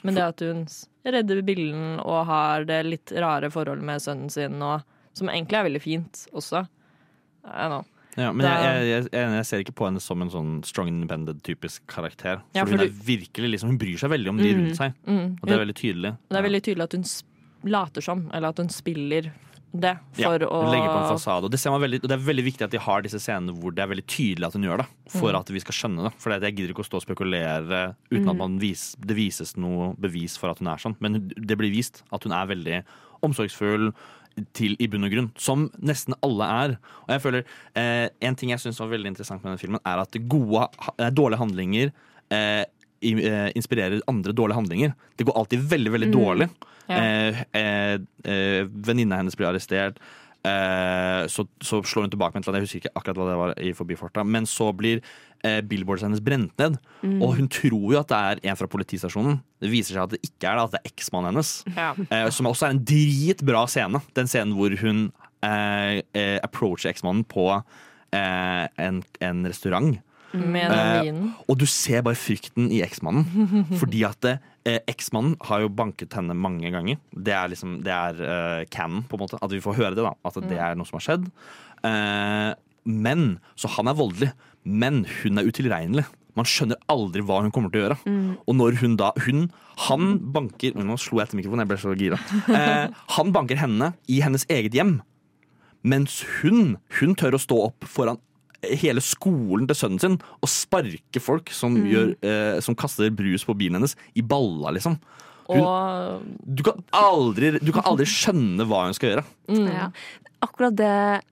Men 0.04 0.14
det 0.14 0.22
at 0.22 0.40
hun 0.40 0.66
redder 1.04 1.42
billen 1.42 1.98
og 2.04 2.26
har 2.26 2.64
det 2.64 2.84
litt 2.86 3.12
rare 3.12 3.50
forholdet 3.50 3.82
med 3.84 4.00
sønnen 4.00 4.30
sin, 4.30 4.60
og, 4.62 4.82
som 5.14 5.28
egentlig 5.30 5.58
er 5.60 5.66
veldig 5.70 5.82
fint 5.84 6.24
også. 6.34 6.64
Ja, 8.16 8.30
men 8.30 8.46
jeg, 8.46 8.82
jeg, 8.86 9.06
jeg, 9.10 9.30
jeg 9.34 9.46
ser 9.48 9.62
ikke 9.64 9.74
på 9.74 9.86
henne 9.88 10.00
som 10.02 10.22
en 10.22 10.30
sånn 10.30 10.50
strong 10.66 10.86
independent 10.90 11.40
typisk 11.46 11.82
karakter. 11.90 12.38
For, 12.44 12.60
Ja, 12.60 12.64
for 12.64 12.76
hun 12.78 12.86
du- 12.86 13.00
virkelig 13.08 13.50
liksom, 13.56 13.72
Hun 13.72 13.78
bryr 13.78 13.98
seg 13.98 14.10
veldig 14.12 14.28
om 14.30 14.36
de 14.38 14.52
Mm. 14.54 14.60
rundt 14.60 14.76
seg. 14.78 14.94
Mm. 15.06 15.38
Og 15.42 15.48
det 15.48 15.52
er 15.56 15.64
veldig 15.66 15.74
tydelig. 15.80 16.12
Det 16.30 16.38
er 16.38 16.42
veldig 16.46 16.62
tydelig 16.62 16.82
at 16.84 16.92
hun 16.92 17.04
later 17.70 18.00
som, 18.00 18.30
eller 18.32 18.48
at 18.48 18.56
hun 18.58 18.68
spiller 18.68 19.32
det 19.74 19.98
for 20.14 20.38
ja, 20.38 20.46
å 20.46 20.62
hun 20.62 20.70
legger 20.70 20.86
på 20.94 21.00
en 21.02 21.10
fasade. 21.18 21.42
Og 21.44 21.50
det, 21.50 21.58
ser 21.58 21.70
man 21.74 21.80
veldig, 21.82 22.04
og 22.04 22.08
det 22.08 22.12
er 22.14 22.22
veldig 22.30 22.44
viktig 22.46 22.62
at 22.62 22.70
de 22.70 22.78
har 22.78 23.02
disse 23.02 23.18
scenene 23.18 23.50
hvor 23.58 23.74
det 23.74 23.82
er 23.82 23.88
veldig 23.90 24.06
tydelig 24.06 24.46
at 24.46 24.52
hun 24.54 24.62
gjør 24.62 24.78
det. 24.78 24.86
For 25.10 25.32
Mm. 25.32 25.40
at 25.40 25.48
vi 25.50 25.58
skal 25.58 25.74
skjønne 25.74 26.04
det. 26.04 26.12
For 26.22 26.30
jeg 26.30 26.54
gidder 26.54 26.70
ikke 26.70 26.86
å 26.86 26.90
stå 26.90 27.02
og 27.02 27.02
spekulere 27.02 27.96
uten 28.12 28.28
at 28.30 28.34
Mm. 28.36 28.38
man 28.38 28.58
vis, 28.60 28.94
det 29.04 29.16
vises 29.16 29.56
noe 29.56 29.94
bevis 29.98 30.38
for 30.38 30.50
at 30.50 30.60
hun 30.60 30.68
er 30.68 30.76
sånn. 30.78 30.94
Men 31.00 31.32
det 31.34 31.58
blir 31.58 31.72
vist 31.74 32.04
at 32.12 32.22
hun 32.22 32.30
er 32.32 32.46
veldig 32.46 32.84
omsorgsfull 33.24 33.92
til 34.52 34.76
i 34.82 34.86
bunn 34.90 35.04
og 35.06 35.12
grunn. 35.14 35.30
Som 35.38 35.70
nesten 35.80 36.14
alle 36.26 36.44
er. 36.44 36.76
Og 37.06 37.12
jeg 37.14 37.22
føler 37.22 37.44
eh, 37.76 38.08
En 38.20 38.34
ting 38.36 38.50
jeg 38.50 38.58
syns 38.62 38.80
var 38.80 38.88
veldig 38.92 39.12
interessant 39.12 39.42
med 39.42 39.52
denne 39.52 39.62
filmen, 39.62 39.80
er 39.86 40.02
at 40.02 40.16
gode, 40.28 40.68
eh, 40.98 41.10
dårlige 41.10 41.38
handlinger 41.42 41.92
eh, 42.34 42.64
eh, 43.04 43.50
inspirerer 43.54 44.00
andre 44.08 44.32
dårlige 44.32 44.56
handlinger. 44.60 44.94
Det 45.16 45.26
går 45.28 45.36
alltid 45.36 45.68
veldig, 45.70 45.92
veldig 45.92 46.08
Mm. 46.10 46.18
dårlig. 46.18 46.48
Ja. 46.88 46.96
Eh, 47.00 47.44
eh, 47.54 47.98
eh, 48.24 48.64
Venninna 48.68 49.16
hennes 49.16 49.36
blir 49.36 49.48
arrestert. 49.48 49.98
Eh, 50.44 51.26
så, 51.32 51.46
så 51.64 51.80
slår 51.80 52.06
hun 52.06 52.12
tilbake 52.12 52.36
med 52.36 52.42
et 52.42 52.48
eller 52.48 52.58
annet, 52.58 52.66
jeg 52.66 52.68
husker 52.68 52.82
ikke 52.82 52.98
akkurat 53.00 53.20
hva 53.20 53.28
det 53.28 53.38
var 53.40 53.54
i 53.64 53.72
forbifarta. 53.76 54.24
Men 54.28 54.48
så 54.48 54.68
blir 54.76 55.00
eh, 55.44 55.60
billboardet 55.64 56.06
hennes 56.08 56.22
brent 56.24 56.52
ned. 56.60 56.76
Mm. 57.02 57.18
Og 57.24 57.36
hun 57.38 57.48
tror 57.52 57.86
jo 57.94 58.00
at 58.00 58.12
det 58.12 58.20
er 58.20 58.42
en 58.50 58.60
fra 58.60 58.68
politistasjonen. 58.70 59.40
Det 59.64 59.72
viser 59.72 59.96
seg 59.96 60.04
at 60.04 60.16
det 60.16 60.22
ikke 60.28 60.50
er 60.50 60.58
det, 60.60 60.66
at 60.66 60.76
det 60.76 60.82
er 60.82 60.92
eksmannen 60.92 61.32
hennes. 61.32 61.54
Ja. 61.72 61.92
Eh, 62.08 62.28
som 62.34 62.50
også 62.50 62.68
er 62.68 62.76
en 62.76 62.84
dritbra 62.92 63.64
scene. 63.70 64.02
Den 64.18 64.30
scenen 64.30 64.56
hvor 64.58 64.74
hun 64.82 65.06
eh, 65.44 66.02
eh, 66.12 66.38
approacher 66.44 66.92
eksmannen 66.92 67.24
på 67.28 67.48
eh, 67.54 68.64
en, 68.84 69.00
en 69.24 69.46
restaurant. 69.48 69.94
Eh, 70.34 71.20
og 71.48 71.58
du 71.60 71.64
ser 71.70 72.02
bare 72.06 72.18
frykten 72.18 72.70
i 72.74 72.80
eksmannen. 72.84 73.68
Fordi 73.80 74.02
at 74.08 74.24
eh, 74.30 74.80
eksmannen 74.90 75.36
har 75.48 75.62
jo 75.64 75.68
banket 75.70 76.14
henne 76.18 76.34
mange 76.36 76.70
ganger. 76.74 76.98
Det 77.14 77.32
er 77.36 77.52
liksom, 77.52 77.78
det 77.86 77.92
er 77.94 78.20
eh, 78.24 78.64
canon, 78.74 79.04
på 79.08 79.16
en 79.18 79.24
måte. 79.26 79.38
At 79.42 79.54
vi 79.54 79.62
får 79.64 79.78
høre 79.78 79.94
det, 79.98 80.04
da. 80.06 80.14
At 80.24 80.34
det 80.40 80.50
Mm. 80.54 80.64
er 80.66 80.74
noe 80.80 80.86
som 80.88 80.98
har 81.00 81.06
skjedd. 81.08 81.30
Eh, 81.84 82.50
men, 82.84 83.38
Så 83.56 83.68
han 83.76 83.88
er 83.88 83.94
voldelig. 83.96 84.32
Men 84.64 85.04
hun 85.22 85.38
er 85.38 85.44
utilregnelig. 85.48 86.04
Man 86.34 86.44
skjønner 86.50 86.76
aldri 86.90 87.22
hva 87.22 87.42
hun 87.44 87.52
kommer 87.54 87.70
til 87.70 87.82
å 87.82 87.84
gjøre. 87.88 87.98
Mm. 88.10 88.30
Og 88.48 88.54
når 88.58 88.78
hun 88.80 88.96
da 88.98 89.12
hun, 89.26 89.50
Han 89.88 90.18
banker 90.34 90.74
Nå 90.78 90.94
slo 91.02 91.18
jeg 91.18 91.26
etter 91.28 91.38
mikrofonen, 91.40 91.62
jeg 91.64 91.70
ble 91.72 91.78
så 91.82 91.94
gira. 91.98 92.18
Eh, 92.54 92.88
han 93.16 93.32
banker 93.34 93.56
henne 93.58 93.92
i 94.08 94.20
hennes 94.22 94.44
eget 94.50 94.74
hjem. 94.74 95.00
Mens 95.84 96.22
hun, 96.40 96.76
hun 97.00 97.14
tør 97.14 97.36
å 97.36 97.40
stå 97.42 97.58
opp 97.66 97.84
foran 97.84 98.18
hele 98.80 99.02
skolen 99.04 99.66
til 99.70 99.76
sønnen 99.78 100.00
sin 100.02 100.16
og 100.40 100.48
sparke 100.50 101.20
folk 101.22 101.50
som, 101.54 101.74
Mm. 101.76 101.86
gjør, 101.92 102.14
eh, 102.22 102.60
som 102.60 102.74
kaster 102.74 103.10
brus 103.10 103.44
på 103.44 103.56
bilen 103.56 103.74
hennes, 103.78 103.96
i 104.14 104.22
balla, 104.22 104.70
liksom. 104.72 104.98
Hun, 105.48 105.60
Og 105.60 106.22
du, 106.46 106.62
kan 106.62 106.82
aldri, 106.92 107.58
du 107.60 107.70
kan 107.72 107.84
aldri 107.84 108.06
skjønne 108.08 108.64
hva 108.64 108.84
hun 108.86 108.94
skal 108.96 109.10
gjøre. 109.12 109.24
mm. 109.48 109.66
Ja. 109.68 109.90
Akkurat 110.42 110.74
det 110.76 111.22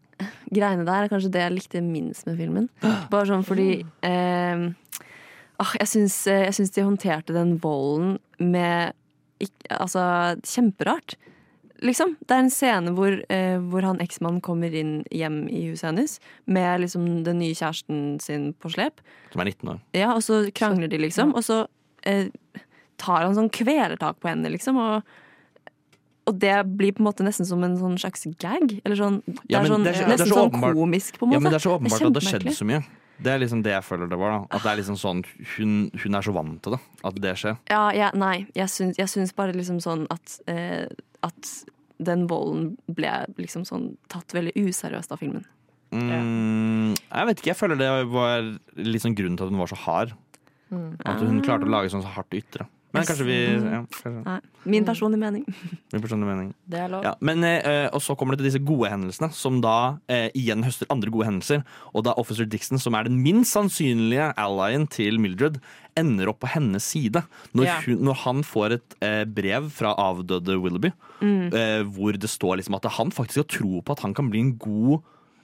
greiene 0.52 0.84
der 0.84 1.04
er 1.04 1.08
kanskje 1.08 1.30
det 1.32 1.40
jeg 1.42 1.52
likte 1.56 1.80
minst 1.82 2.26
med 2.26 2.36
filmen. 2.38 2.68
Bare 3.10 3.26
sånn 3.26 3.44
fordi 3.44 3.84
eh, 4.02 4.68
ah, 5.58 5.72
jeg, 5.80 5.88
syns, 5.88 6.26
jeg 6.26 6.52
syns 6.54 6.70
de 6.76 6.82
håndterte 6.86 7.32
den 7.34 7.58
volden 7.58 8.18
med 8.38 8.92
ikke, 9.42 9.80
Altså, 9.80 10.38
kjemperart. 10.46 11.16
Liksom. 11.82 12.14
Det 12.26 12.30
er 12.36 12.42
en 12.44 12.50
scene 12.50 12.92
hvor, 12.96 13.16
eh, 13.28 13.58
hvor 13.58 13.82
han 13.82 13.98
eksmannen 13.98 14.40
kommer 14.44 14.72
inn 14.74 15.02
hjem 15.10 15.48
i 15.50 15.64
huset 15.70 15.90
hennes 15.90 16.18
med 16.46 16.80
liksom 16.84 17.24
den 17.26 17.38
nye 17.42 17.54
kjæresten 17.58 18.20
sin 18.22 18.52
på 18.54 18.70
slep. 18.72 19.00
Som 19.32 19.40
er 19.42 19.50
19 19.50 19.68
år. 19.74 19.80
Ja, 19.98 20.12
og 20.14 20.22
så 20.22 20.44
krangler 20.54 20.88
de, 20.92 20.98
liksom. 21.02 21.34
Og 21.34 21.42
så 21.46 21.66
eh, 22.06 22.28
tar 23.02 23.24
han 23.26 23.34
sånn 23.34 23.50
kvelertak 23.50 24.20
på 24.22 24.30
henne, 24.30 24.48
liksom. 24.54 24.78
Og, 24.78 25.02
og 26.30 26.38
det 26.38 26.54
blir 26.78 26.92
på 26.94 27.02
en 27.02 27.08
måte 27.10 27.24
nesten 27.26 27.46
som 27.48 27.62
en 27.66 27.76
sånn 27.80 27.98
slags 27.98 28.24
gag. 28.38 28.76
Eller 28.84 28.96
sånn, 28.98 29.20
det 29.26 29.58
er 29.58 29.66
sånn, 29.66 29.82
det 29.84 29.96
er 29.96 29.98
så- 29.98 30.06
det 30.06 30.06
er 30.06 30.12
nesten 30.16 30.28
så 30.28 30.34
sånn 30.38 30.50
åpenbart- 30.52 30.74
komisk, 30.78 31.18
på 31.18 31.26
en 31.26 31.28
måte. 31.30 31.34
Ja, 31.34 31.40
men 31.40 31.52
det 31.52 31.58
er 31.58 31.68
så 31.68 31.78
åpenbart 31.78 32.06
at 32.06 32.12
det 32.12 32.22
har 32.22 32.32
skjedd 32.38 32.58
så 32.62 32.64
mye. 32.70 32.84
Det 33.22 33.30
er 33.30 33.38
liksom 33.38 33.62
det 33.62 33.70
jeg 33.70 33.82
føler 33.84 34.08
det 34.08 34.18
var. 34.18 34.30
da 34.38 34.56
At 34.56 34.62
det 34.62 34.70
er 34.72 34.76
liksom 34.82 34.96
sånn 34.98 35.24
Hun, 35.56 35.90
hun 36.02 36.14
er 36.14 36.22
så 36.22 36.32
vant 36.32 36.62
til 36.62 36.72
det. 36.72 36.80
At 37.04 37.14
det 37.20 37.34
skjer. 37.36 37.58
Ja, 37.70 37.90
ja, 37.92 38.10
nei. 38.14 38.46
Jeg 38.54 38.66
syns, 38.68 38.96
jeg 38.98 39.06
syns 39.06 39.32
bare 39.34 39.52
liksom 39.52 39.78
sånn 39.80 40.06
at, 40.10 40.40
eh, 40.48 40.86
at 41.26 41.52
den 42.02 42.26
volden 42.30 42.72
ble 42.90 43.12
liksom 43.38 43.66
sånn 43.68 43.92
tatt 44.10 44.34
veldig 44.34 44.54
useriøst 44.58 45.14
av 45.14 45.22
filmen. 45.22 45.44
Mm, 45.92 46.94
jeg 46.96 47.28
vet 47.28 47.40
ikke, 47.40 47.50
jeg 47.52 47.58
føler 47.58 47.78
det 47.78 47.90
var 48.10 48.46
litt 48.80 49.04
sånn 49.04 49.16
grunnen 49.16 49.36
til 49.38 49.46
at 49.46 49.52
hun 49.52 49.60
var 49.60 49.70
så 49.70 49.80
hard. 49.84 50.14
Mm. 50.72 50.88
At 51.04 51.20
hun 51.20 51.42
klarte 51.44 51.68
å 51.68 51.72
lage 51.72 51.92
sånn 51.92 52.04
så 52.04 52.14
hardt 52.14 52.36
ytre. 52.36 52.66
Men 52.92 53.06
kanskje 53.08 53.24
vi 53.24 53.36
ja, 53.56 53.82
kanskje. 53.88 54.10
Nei, 54.26 54.40
min 54.74 54.84
personlige 54.84 55.20
mening. 55.22 55.44
Min 55.92 56.02
personlige 56.02 56.28
mening. 56.28 56.48
Det 56.68 56.78
er 56.82 56.88
lov. 56.92 57.04
Ja, 57.06 57.14
men, 57.24 57.44
eh, 57.44 57.86
og 57.92 58.02
så 58.04 58.16
kommer 58.18 58.36
det 58.36 58.42
til 58.42 58.50
disse 58.50 58.60
gode 58.68 58.90
hendelsene, 58.92 59.30
som 59.32 59.60
da 59.64 59.98
eh, 60.12 60.28
igjen 60.36 60.62
høster 60.66 60.90
andre 60.92 61.10
gode 61.14 61.26
hendelser. 61.30 61.62
Og 61.94 62.04
da 62.04 62.12
Officer 62.20 62.44
Dixon, 62.44 62.78
som 62.82 62.94
er 62.98 63.08
den 63.08 63.16
minst 63.24 63.56
sannsynlige 63.56 64.28
allyen 64.36 64.84
til 64.92 65.16
Mildred, 65.22 65.56
ender 65.96 66.28
opp 66.32 66.40
på 66.44 66.52
hennes 66.52 66.84
side. 66.84 67.24
Når, 67.56 67.64
Ja. 67.68 67.78
hun, 67.86 67.98
når 68.04 68.20
han 68.26 68.42
får 68.44 68.76
et 68.78 68.94
eh, 69.00 69.24
brev 69.24 69.70
fra 69.72 69.94
avdøde 69.96 70.58
Willoughby, 70.60 70.92
Mm. 71.22 71.52
eh, 71.54 71.82
hvor 71.86 72.12
det 72.18 72.26
står 72.28 72.56
liksom 72.58 72.74
at 72.74 72.88
han 72.98 73.10
faktisk 73.14 73.36
har 73.44 73.50
tro 73.58 73.80
på 73.80 73.92
at 73.94 74.00
han 74.02 74.12
kan 74.14 74.28
bli 74.28 74.40
en 74.42 74.56
god 74.58 75.00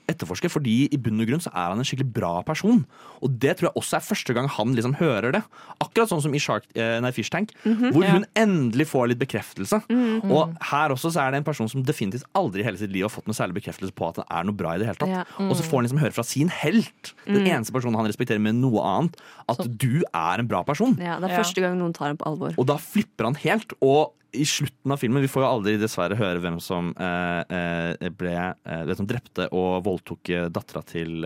etterforsker, 0.09 0.49
fordi 0.51 0.89
i 0.93 0.97
bunn 0.97 1.21
og 1.21 1.27
grunn 1.29 1.41
så 1.45 1.51
er 1.53 1.69
han 1.73 1.79
en 1.79 1.85
skikkelig 1.85 2.13
bra 2.17 2.43
person. 2.43 2.87
Og 3.23 3.39
det 3.39 3.59
tror 3.59 3.69
jeg 3.69 3.77
også 3.83 3.97
er 3.99 4.05
første 4.07 4.35
gang 4.35 4.49
han 4.49 4.75
liksom 4.75 4.95
hører 4.99 5.33
det. 5.37 5.43
Akkurat 5.85 6.09
sånn 6.09 6.23
som 6.25 6.35
i 6.35 6.39
Shark, 6.43 6.65
eh, 6.75 6.99
nei, 7.01 7.11
Fish 7.13 7.31
Tank, 7.31 7.53
Mhm. 7.65 7.93
hvor 7.93 8.05
Ja. 8.05 8.11
hun 8.13 8.25
endelig 8.35 8.87
får 8.89 9.09
litt 9.09 9.19
bekreftelse. 9.19 9.83
Mhm. 9.89 10.31
Og 10.33 10.57
her 10.63 10.89
også 10.91 11.13
så 11.13 11.21
er 11.27 11.31
det 11.33 11.39
en 11.39 11.45
person 11.45 11.69
som 11.69 11.83
definitivt 11.83 12.25
aldri 12.35 12.61
i 12.61 12.65
hele 12.65 12.79
sitt 12.79 12.91
liv 12.91 13.03
har 13.03 13.11
fått 13.11 13.27
noe 13.27 13.35
særlig 13.35 13.55
bekreftelse 13.63 13.93
på 13.93 14.09
at 14.09 14.17
han 14.17 14.27
er 14.41 14.45
noe 14.45 14.55
bra 14.57 14.71
i 14.75 14.79
det 14.79 14.87
hele 14.87 14.97
tatt. 14.97 15.09
Ja. 15.09 15.25
Og 15.45 15.57
så 15.57 15.63
får 15.63 15.77
han 15.83 15.85
liksom 15.87 16.01
høre 16.01 16.13
fra 16.15 16.25
sin 16.25 16.49
helt, 16.49 17.13
den 17.27 17.45
Mm. 17.45 17.47
eneste 17.65 17.73
personen 17.73 17.95
han 17.97 18.07
respekterer 18.07 18.41
med 18.41 18.55
noe 18.55 18.81
annet, 18.81 19.15
at 19.49 19.79
du 19.79 20.03
er 20.15 20.39
en 20.39 20.47
bra 20.47 20.63
person. 20.65 20.97
Ja, 21.01 21.21
det 21.21 21.31
er 21.31 21.39
første 21.43 21.61
gang 21.61 21.79
noen 21.79 21.93
tar 21.93 22.07
ham 22.09 22.17
på 22.17 22.27
alvor. 22.27 22.55
Og 22.59 22.67
da 22.67 22.77
flipper 22.77 23.25
han 23.25 23.35
helt. 23.35 23.73
Og 23.83 24.13
i 24.33 24.45
slutten 24.47 24.93
av 24.93 25.01
filmen 25.01 25.23
Vi 25.25 25.31
får 25.31 25.45
jo 25.45 25.49
aldri 25.49 25.77
dessverre 25.81 26.19
høre 26.19 26.43
hvem 26.43 26.59
som 26.63 26.91
eh, 27.01 27.41
eh, 27.49 28.11
ble 28.15 28.35
eh, 28.37 28.83
Hvem 28.89 29.01
som 29.01 29.09
drepte 29.09 29.49
og 29.57 29.85
voldtok 29.87 30.33
dattera 30.53 30.85
til 30.87 31.25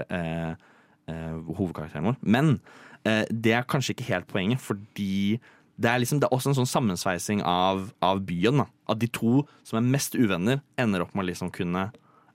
hovedkarakteren 1.02 2.06
vår. 2.06 2.18
Men 2.22 2.52
det 3.02 3.52
er 3.56 3.66
kanskje 3.68 3.96
ikke 3.96 4.06
helt 4.06 4.28
poenget, 4.30 4.62
fordi 4.62 5.40
det 5.74 5.88
er, 5.90 5.98
liksom, 5.98 6.20
det 6.22 6.28
er 6.28 6.36
også 6.36 6.52
en 6.52 6.56
sånn 6.60 6.70
sammensveising 6.70 7.42
av, 7.48 7.88
av 8.04 8.20
byen. 8.24 8.62
Da. 8.62 8.68
At 8.94 9.00
de 9.02 9.08
to 9.10 9.42
som 9.66 9.80
er 9.80 9.88
mest 9.96 10.14
uvenner, 10.14 10.62
ender 10.80 11.02
opp 11.02 11.16
med 11.16 11.24
å 11.24 11.28
liksom 11.32 11.50
kunne 11.52 11.88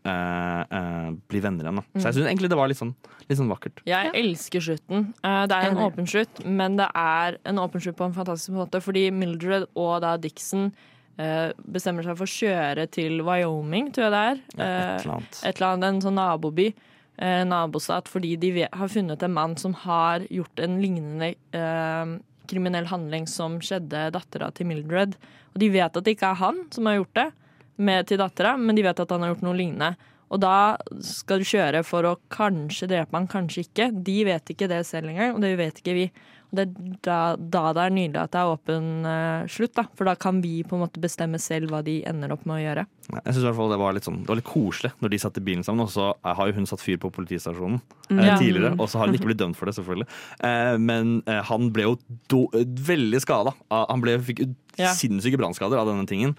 eh, 0.07 0.61
eh, 0.79 1.11
bli 1.29 1.39
venner 1.43 1.67
igjen. 1.67 1.81
Da. 1.81 1.99
Så 2.01 2.07
jeg 2.09 2.17
syns 2.17 2.29
egentlig 2.31 2.49
det 2.53 2.57
var 2.59 2.67
litt 2.71 2.79
sånn, 2.79 2.93
litt 3.29 3.37
sånn 3.39 3.51
vakkert. 3.51 3.81
Jeg 3.85 4.11
elsker 4.15 4.63
slutten. 4.63 5.07
Eh, 5.23 5.45
Det 5.47 5.55
er 5.57 5.69
en 5.71 5.77
åpen 5.85 6.07
slutt, 6.09 6.43
men 6.45 6.77
det 6.79 6.89
er 6.95 7.37
en 7.45 7.59
åpen 7.59 7.81
slutt 7.83 7.97
på 7.99 8.05
en 8.07 8.13
fantastisk 8.15 8.55
måte, 8.55 8.81
fordi 8.81 9.09
Mildred 9.11 9.67
og 9.75 10.01
da 10.01 10.15
Dixon 10.17 10.71
eh, 11.19 11.51
bestemmer 11.65 12.03
seg 12.05 12.17
for 12.17 12.25
å 12.29 12.35
kjøre 12.39 12.87
til 12.93 13.21
Wyoming, 13.25 13.91
tror 13.91 14.07
jeg 14.07 14.13
det 14.13 14.25
er. 14.31 14.37
Ja, 14.57 14.63
et 14.63 14.67
Eh, 14.67 15.01
eller 15.01 15.13
annet. 15.17 15.41
et 15.43 15.55
eller 15.61 15.67
annet, 15.73 15.89
en 15.95 16.01
sånn 16.01 16.15
naboby. 16.21 16.73
nabostat, 17.19 18.05
fordi 18.07 18.35
de 18.37 18.67
har 18.71 18.87
funnet 18.93 19.23
en 19.23 19.33
mann 19.33 19.55
som 19.57 19.73
har 19.73 20.19
gjort 20.29 20.59
en 20.61 20.75
lignende 20.81 21.33
eh, 21.51 22.19
kriminell 22.47 22.85
handling 22.85 23.25
som 23.27 23.57
skjedde 23.59 24.11
dattera 24.13 24.51
til 24.53 24.67
Mildred. 24.69 25.15
Og 25.55 25.59
de 25.59 25.69
vet 25.73 25.97
at 25.97 26.03
det 26.05 26.13
ikke 26.15 26.29
er 26.31 26.35
han 26.43 26.59
som 26.71 26.85
har 26.85 26.99
gjort 26.99 27.13
det 27.17 27.31
med 27.77 28.07
til 28.09 28.21
dattera, 28.21 28.55
men 28.57 28.75
de 28.77 28.85
vet 28.85 28.99
at 28.99 29.11
han 29.13 29.25
har 29.25 29.33
gjort 29.35 29.45
noe 29.47 29.57
lignende. 29.57 29.95
Og 30.27 30.41
da 30.43 30.75
skal 31.05 31.39
du 31.39 31.47
kjøre 31.47 31.83
for 31.87 32.03
å 32.03 32.17
kanskje 32.33 32.89
drepe 32.91 33.15
han, 33.15 33.29
kanskje 33.31 33.63
ikke. 33.63 33.91
De 34.03 34.17
vet 34.27 34.51
ikke 34.51 34.67
det 34.67 34.81
selv 34.87 35.13
engang, 35.13 35.37
og 35.37 35.43
det 35.43 35.53
vet 35.59 35.79
ikke 35.79 35.95
vi. 35.95 36.09
Og 36.47 36.55
det 36.59 36.63
er 36.63 36.97
da, 37.03 37.19
da 37.35 37.61
det 37.75 37.83
er 37.83 37.95
nydelig 37.95 38.19
at 38.21 38.31
det 38.31 38.39
er 38.41 38.51
åpen 38.53 38.85
uh, 39.07 39.47
slutt, 39.51 39.73
da. 39.75 39.83
For 39.99 40.07
da 40.07 40.15
kan 40.19 40.39
vi 40.43 40.61
på 40.67 40.77
en 40.77 40.83
måte 40.85 41.01
bestemme 41.03 41.39
selv 41.43 41.71
hva 41.71 41.81
de 41.83 41.97
ender 42.07 42.31
opp 42.35 42.45
med 42.47 42.57
å 42.57 42.61
gjøre. 42.63 42.85
Jeg 43.17 43.55
fall 43.55 43.71
Det 43.71 43.79
var 43.79 43.95
litt 43.95 44.07
sånn, 44.07 44.21
det 44.23 44.31
var 44.31 44.39
litt 44.39 44.47
koselig 44.47 44.91
når 45.03 45.13
de 45.13 45.19
satt 45.23 45.39
i 45.39 45.43
bilen 45.47 45.63
sammen. 45.67 45.87
Og 45.87 45.91
så 45.95 46.09
har 46.23 46.47
jo 46.51 46.55
hun 46.59 46.67
satt 46.69 46.83
fyr 46.83 46.99
på 47.03 47.11
politistasjonen 47.15 47.81
Mm. 48.07 48.19
eh, 48.23 48.37
tidligere, 48.39 48.69
og 48.79 48.87
så 48.87 48.99
har 48.99 49.07
hun 49.09 49.15
ikke 49.17 49.27
blitt 49.27 49.41
dømt 49.41 49.57
for 49.59 49.67
det, 49.67 49.75
selvfølgelig. 49.75 50.05
Eh, 50.47 50.77
men 50.79 51.17
eh, 51.27 51.41
han 51.43 51.71
ble 51.75 51.83
jo 51.83 51.97
do, 52.31 52.45
veldig 52.55 53.19
skada. 53.19 53.51
Han 53.67 53.99
ble, 54.03 54.15
fikk 54.23 54.45
Ja. 54.77 54.93
sinnssyke 54.93 55.39
brannskader 55.39 55.75
av 55.79 55.87
denne 55.89 56.07
tingen. 56.07 56.35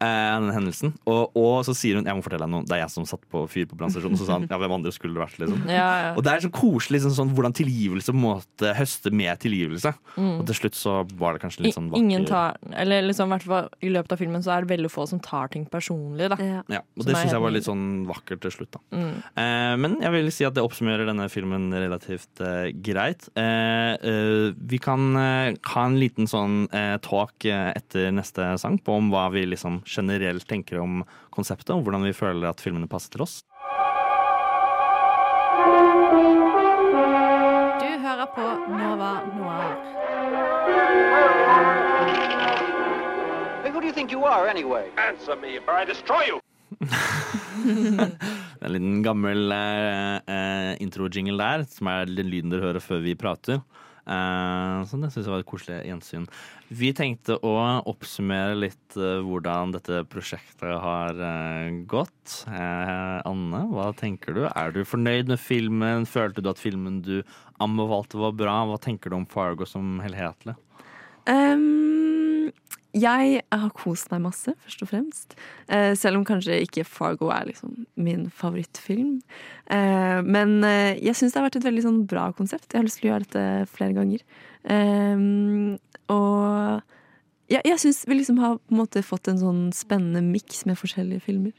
Eh, 0.00 0.36
denne 0.40 0.54
hendelsen. 0.56 0.94
Og, 1.04 1.34
og 1.36 1.58
så 1.68 1.74
sier 1.76 1.98
hun 1.98 2.06
Jeg 2.08 2.16
må 2.16 2.22
fortelle 2.24 2.46
deg 2.46 2.52
noe. 2.54 2.64
Det 2.64 2.72
er 2.72 2.82
jeg 2.86 2.92
som 2.94 3.04
satt 3.04 3.20
på 3.28 3.42
fyr 3.52 3.66
på 3.68 3.76
brannstasjonen. 3.76 4.16
Og 4.16 4.20
så 4.22 4.28
sa 4.28 4.38
han 4.38 4.46
ja, 4.48 4.56
hvem 4.62 4.72
andre 4.78 4.92
skulle 4.96 5.18
det 5.18 5.20
vært? 5.20 5.36
liksom 5.42 5.66
Ja, 5.80 5.88
ja. 6.06 6.12
Og 6.16 6.24
det 6.24 6.32
er 6.32 6.44
så 6.46 6.50
koselig 6.54 6.96
liksom, 6.98 7.12
sånn, 7.18 7.34
hvordan 7.36 7.56
tilgivelse 7.58 8.14
måtte 8.16 8.72
høste 8.78 9.12
med 9.12 9.42
tilgivelse. 9.42 9.92
Mm. 10.16 10.30
Og 10.38 10.46
til 10.48 10.56
slutt 10.56 10.78
så 10.78 10.94
var 11.20 11.36
det 11.36 11.42
kanskje 11.44 11.66
litt 11.66 11.76
sånn 11.76 11.90
vakker 11.92 12.06
Ingen 12.06 12.24
tar, 12.30 12.56
eller 12.80 13.04
liksom, 13.04 13.28
i 13.28 13.34
hvert 13.36 13.46
fall 13.50 13.68
I 13.84 13.92
løpet 13.92 14.14
av 14.16 14.22
filmen 14.22 14.44
så 14.46 14.54
er 14.54 14.64
det 14.64 14.72
veldig 14.72 14.92
få 14.92 15.04
som 15.10 15.20
tar 15.24 15.52
ting 15.52 15.66
personlig. 15.68 16.30
Da. 16.32 16.40
Ja, 16.72 16.80
og 16.96 17.04
det 17.04 17.18
syns 17.18 17.36
jeg 17.36 17.44
var 17.44 17.54
litt 17.54 17.68
sånn 17.68 17.84
vakkert 18.08 18.44
til 18.46 18.56
slutt. 18.56 18.72
da 18.78 18.80
Mm. 18.90 19.12
Eh, 19.38 19.74
men 19.80 19.94
jeg 20.02 20.12
vil 20.12 20.28
si 20.34 20.44
at 20.46 20.54
det 20.56 20.62
oppsummerer 20.64 21.06
denne 21.08 21.28
filmen 21.30 21.68
relativt 21.72 22.40
eh, 22.42 22.72
greit. 22.84 23.28
Eh, 23.38 23.92
eh, 24.00 24.50
vi 24.56 24.80
kan 24.82 25.04
eh, 25.20 25.54
ha 25.74 25.84
en 25.86 25.98
liten 26.00 26.28
sånn 26.30 26.64
eh, 26.74 26.96
talk 27.04 27.46
eh, 27.48 27.70
etter 27.76 28.10
neste 28.14 28.48
sang 28.60 28.80
på 28.82 28.96
om 28.98 29.12
hva 29.12 29.28
vi 29.34 29.44
liksom 29.52 29.80
generelt 29.90 30.46
tenker 30.48 30.80
om 30.82 31.02
konseptet, 31.34 31.74
og 31.74 31.82
hvordan 31.84 32.06
vi 32.06 32.14
føler 32.16 32.50
at 32.50 32.62
filmene 32.62 32.88
passer 32.90 33.10
til 33.14 33.24
oss. 33.26 33.40
Du 37.80 37.90
hører 38.04 38.28
på 38.36 38.46
Nova 38.70 39.12
Noir. 39.34 39.74
Hey, 43.64 43.70
who 43.70 43.80
do 43.80 43.86
you 43.86 43.92
think 43.92 44.12
you 44.12 44.24
are, 44.24 44.48
anyway? 44.48 44.88
Answer 44.96 45.36
me, 45.36 45.58
or 45.66 45.74
I 45.74 45.84
destroy 45.84 46.22
you! 46.30 46.40
En 48.60 48.72
liten 48.74 49.02
gammel 49.02 49.52
eh, 49.52 50.18
introjingle 50.28 50.82
intro-jingle 50.84 51.38
der, 51.40 51.62
som 51.72 51.88
er 51.88 52.10
den 52.10 52.28
lyden 52.28 52.52
dere 52.52 52.66
hører 52.66 52.84
før 52.84 53.00
vi 53.04 53.14
prater. 53.16 53.62
Eh, 54.06 54.78
så 54.88 54.98
det 55.00 55.10
syns 55.12 55.26
jeg 55.26 55.32
var 55.32 55.42
et 55.42 55.48
koselig 55.48 55.80
gjensyn. 55.88 56.26
Vi 56.80 56.92
tenkte 56.96 57.36
å 57.46 57.54
oppsummere 57.90 58.56
litt 58.58 58.96
eh, 58.98 59.20
hvordan 59.26 59.74
dette 59.74 60.02
prosjektet 60.10 60.72
har 60.84 61.20
eh, 61.26 61.82
gått. 61.90 62.42
Anne, 62.50 63.62
hva 63.74 63.90
tenker 63.98 64.36
du? 64.36 64.44
Er 64.48 64.74
du 64.74 64.82
fornøyd 64.88 65.30
med 65.32 65.42
filmen? 65.42 66.08
Følte 66.08 66.44
du 66.44 66.50
at 66.52 66.62
filmen 66.62 67.00
du 67.04 67.20
anbefalte 67.60 68.20
var 68.20 68.36
bra? 68.38 68.56
Hva 68.70 68.80
tenker 68.82 69.12
du 69.12 69.20
om 69.20 69.28
Fargo 69.30 69.68
som 69.68 69.98
helhetlig? 70.04 70.56
Um, 71.28 71.89
jeg 72.96 73.42
har 73.52 73.72
kost 73.76 74.10
meg 74.10 74.22
masse, 74.24 74.52
først 74.64 74.82
og 74.82 74.90
fremst. 74.90 75.34
Eh, 75.70 75.92
selv 75.98 76.18
om 76.18 76.24
kanskje 76.26 76.58
ikke 76.64 76.84
Fargo 76.88 77.30
er 77.30 77.46
liksom 77.46 77.86
min 77.94 78.28
favorittfilm. 78.34 79.20
Eh, 79.70 80.20
men 80.26 80.58
eh, 80.66 80.98
jeg 80.98 81.18
syns 81.18 81.34
det 81.34 81.40
har 81.40 81.46
vært 81.46 81.60
et 81.60 81.68
veldig 81.68 81.84
sånn 81.86 82.00
bra 82.10 82.30
konsept. 82.36 82.72
Jeg 82.72 82.80
har 82.80 82.88
lyst 82.88 83.00
til 83.00 83.10
å 83.10 83.12
gjøre 83.12 83.28
dette 83.28 83.44
flere 83.70 83.96
ganger. 83.96 84.24
Eh, 84.74 85.26
og 86.10 87.50
jeg, 87.50 87.62
jeg 87.66 87.82
syns 87.82 88.04
vi 88.08 88.18
liksom 88.18 88.42
har 88.42 88.58
på 88.58 88.74
en 88.74 88.82
måte 88.82 89.06
fått 89.06 89.30
en 89.30 89.40
sånn 89.40 89.62
spennende 89.76 90.22
miks 90.26 90.64
med 90.66 90.78
forskjellige 90.80 91.26
filmer. 91.28 91.54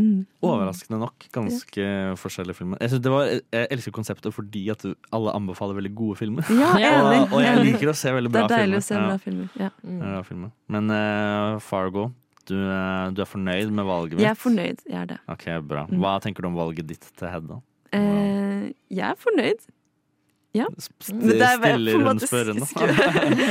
Mm. 0.00 0.22
Overraskende 0.46 1.00
nok 1.02 1.26
ganske 1.34 1.88
forskjellige 2.20 2.56
filmer. 2.58 2.80
Jeg, 2.80 3.02
det 3.04 3.12
var, 3.12 3.28
jeg 3.28 3.68
elsker 3.76 3.94
konseptet 3.94 4.34
fordi 4.34 4.64
at 4.72 4.84
du, 4.86 4.94
alle 5.16 5.34
anbefaler 5.36 5.76
veldig 5.78 5.92
gode 5.98 6.18
filmer. 6.20 6.48
Ja, 6.80 6.94
og, 7.04 7.36
og 7.36 7.44
jeg 7.44 7.64
liker 7.66 7.92
å 7.92 7.96
se 7.96 8.14
veldig 8.16 8.32
bra 8.32 8.46
filmer. 8.46 8.54
Det 8.54 8.56
er 8.56 8.64
deilig 8.64 8.82
filmer. 8.82 8.82
å 8.82 8.88
se 8.88 9.04
bra 9.04 9.18
filmer. 9.26 9.52
Ja. 9.60 9.70
Bra 10.00 10.22
filmer. 10.26 10.52
Men 10.72 10.94
uh, 10.94 11.60
Fargo, 11.64 12.08
du, 12.50 12.56
eh, 12.56 13.08
du 13.14 13.20
er 13.22 13.28
fornøyd 13.28 13.74
med 13.74 13.86
valget 13.86 14.16
mitt? 14.16 14.24
Jeg 14.24 14.32
er 14.32 14.38
fornøyd, 14.40 14.86
jeg 14.88 14.98
er 15.02 15.10
det. 15.12 15.18
Ok, 15.30 15.44
bra. 15.70 15.84
Mm. 15.90 16.00
Hva 16.02 16.16
tenker 16.24 16.42
du 16.42 16.50
om 16.50 16.56
valget 16.58 16.88
ditt 16.88 17.04
til 17.20 17.30
Hedda? 17.30 17.60
Uh, 17.94 18.70
jeg 18.90 19.06
er 19.12 19.20
fornøyd. 19.20 19.68
Ja. 20.52 20.66
stiller 20.98 22.02
hun 22.02 22.18
spørrende. 22.18 22.66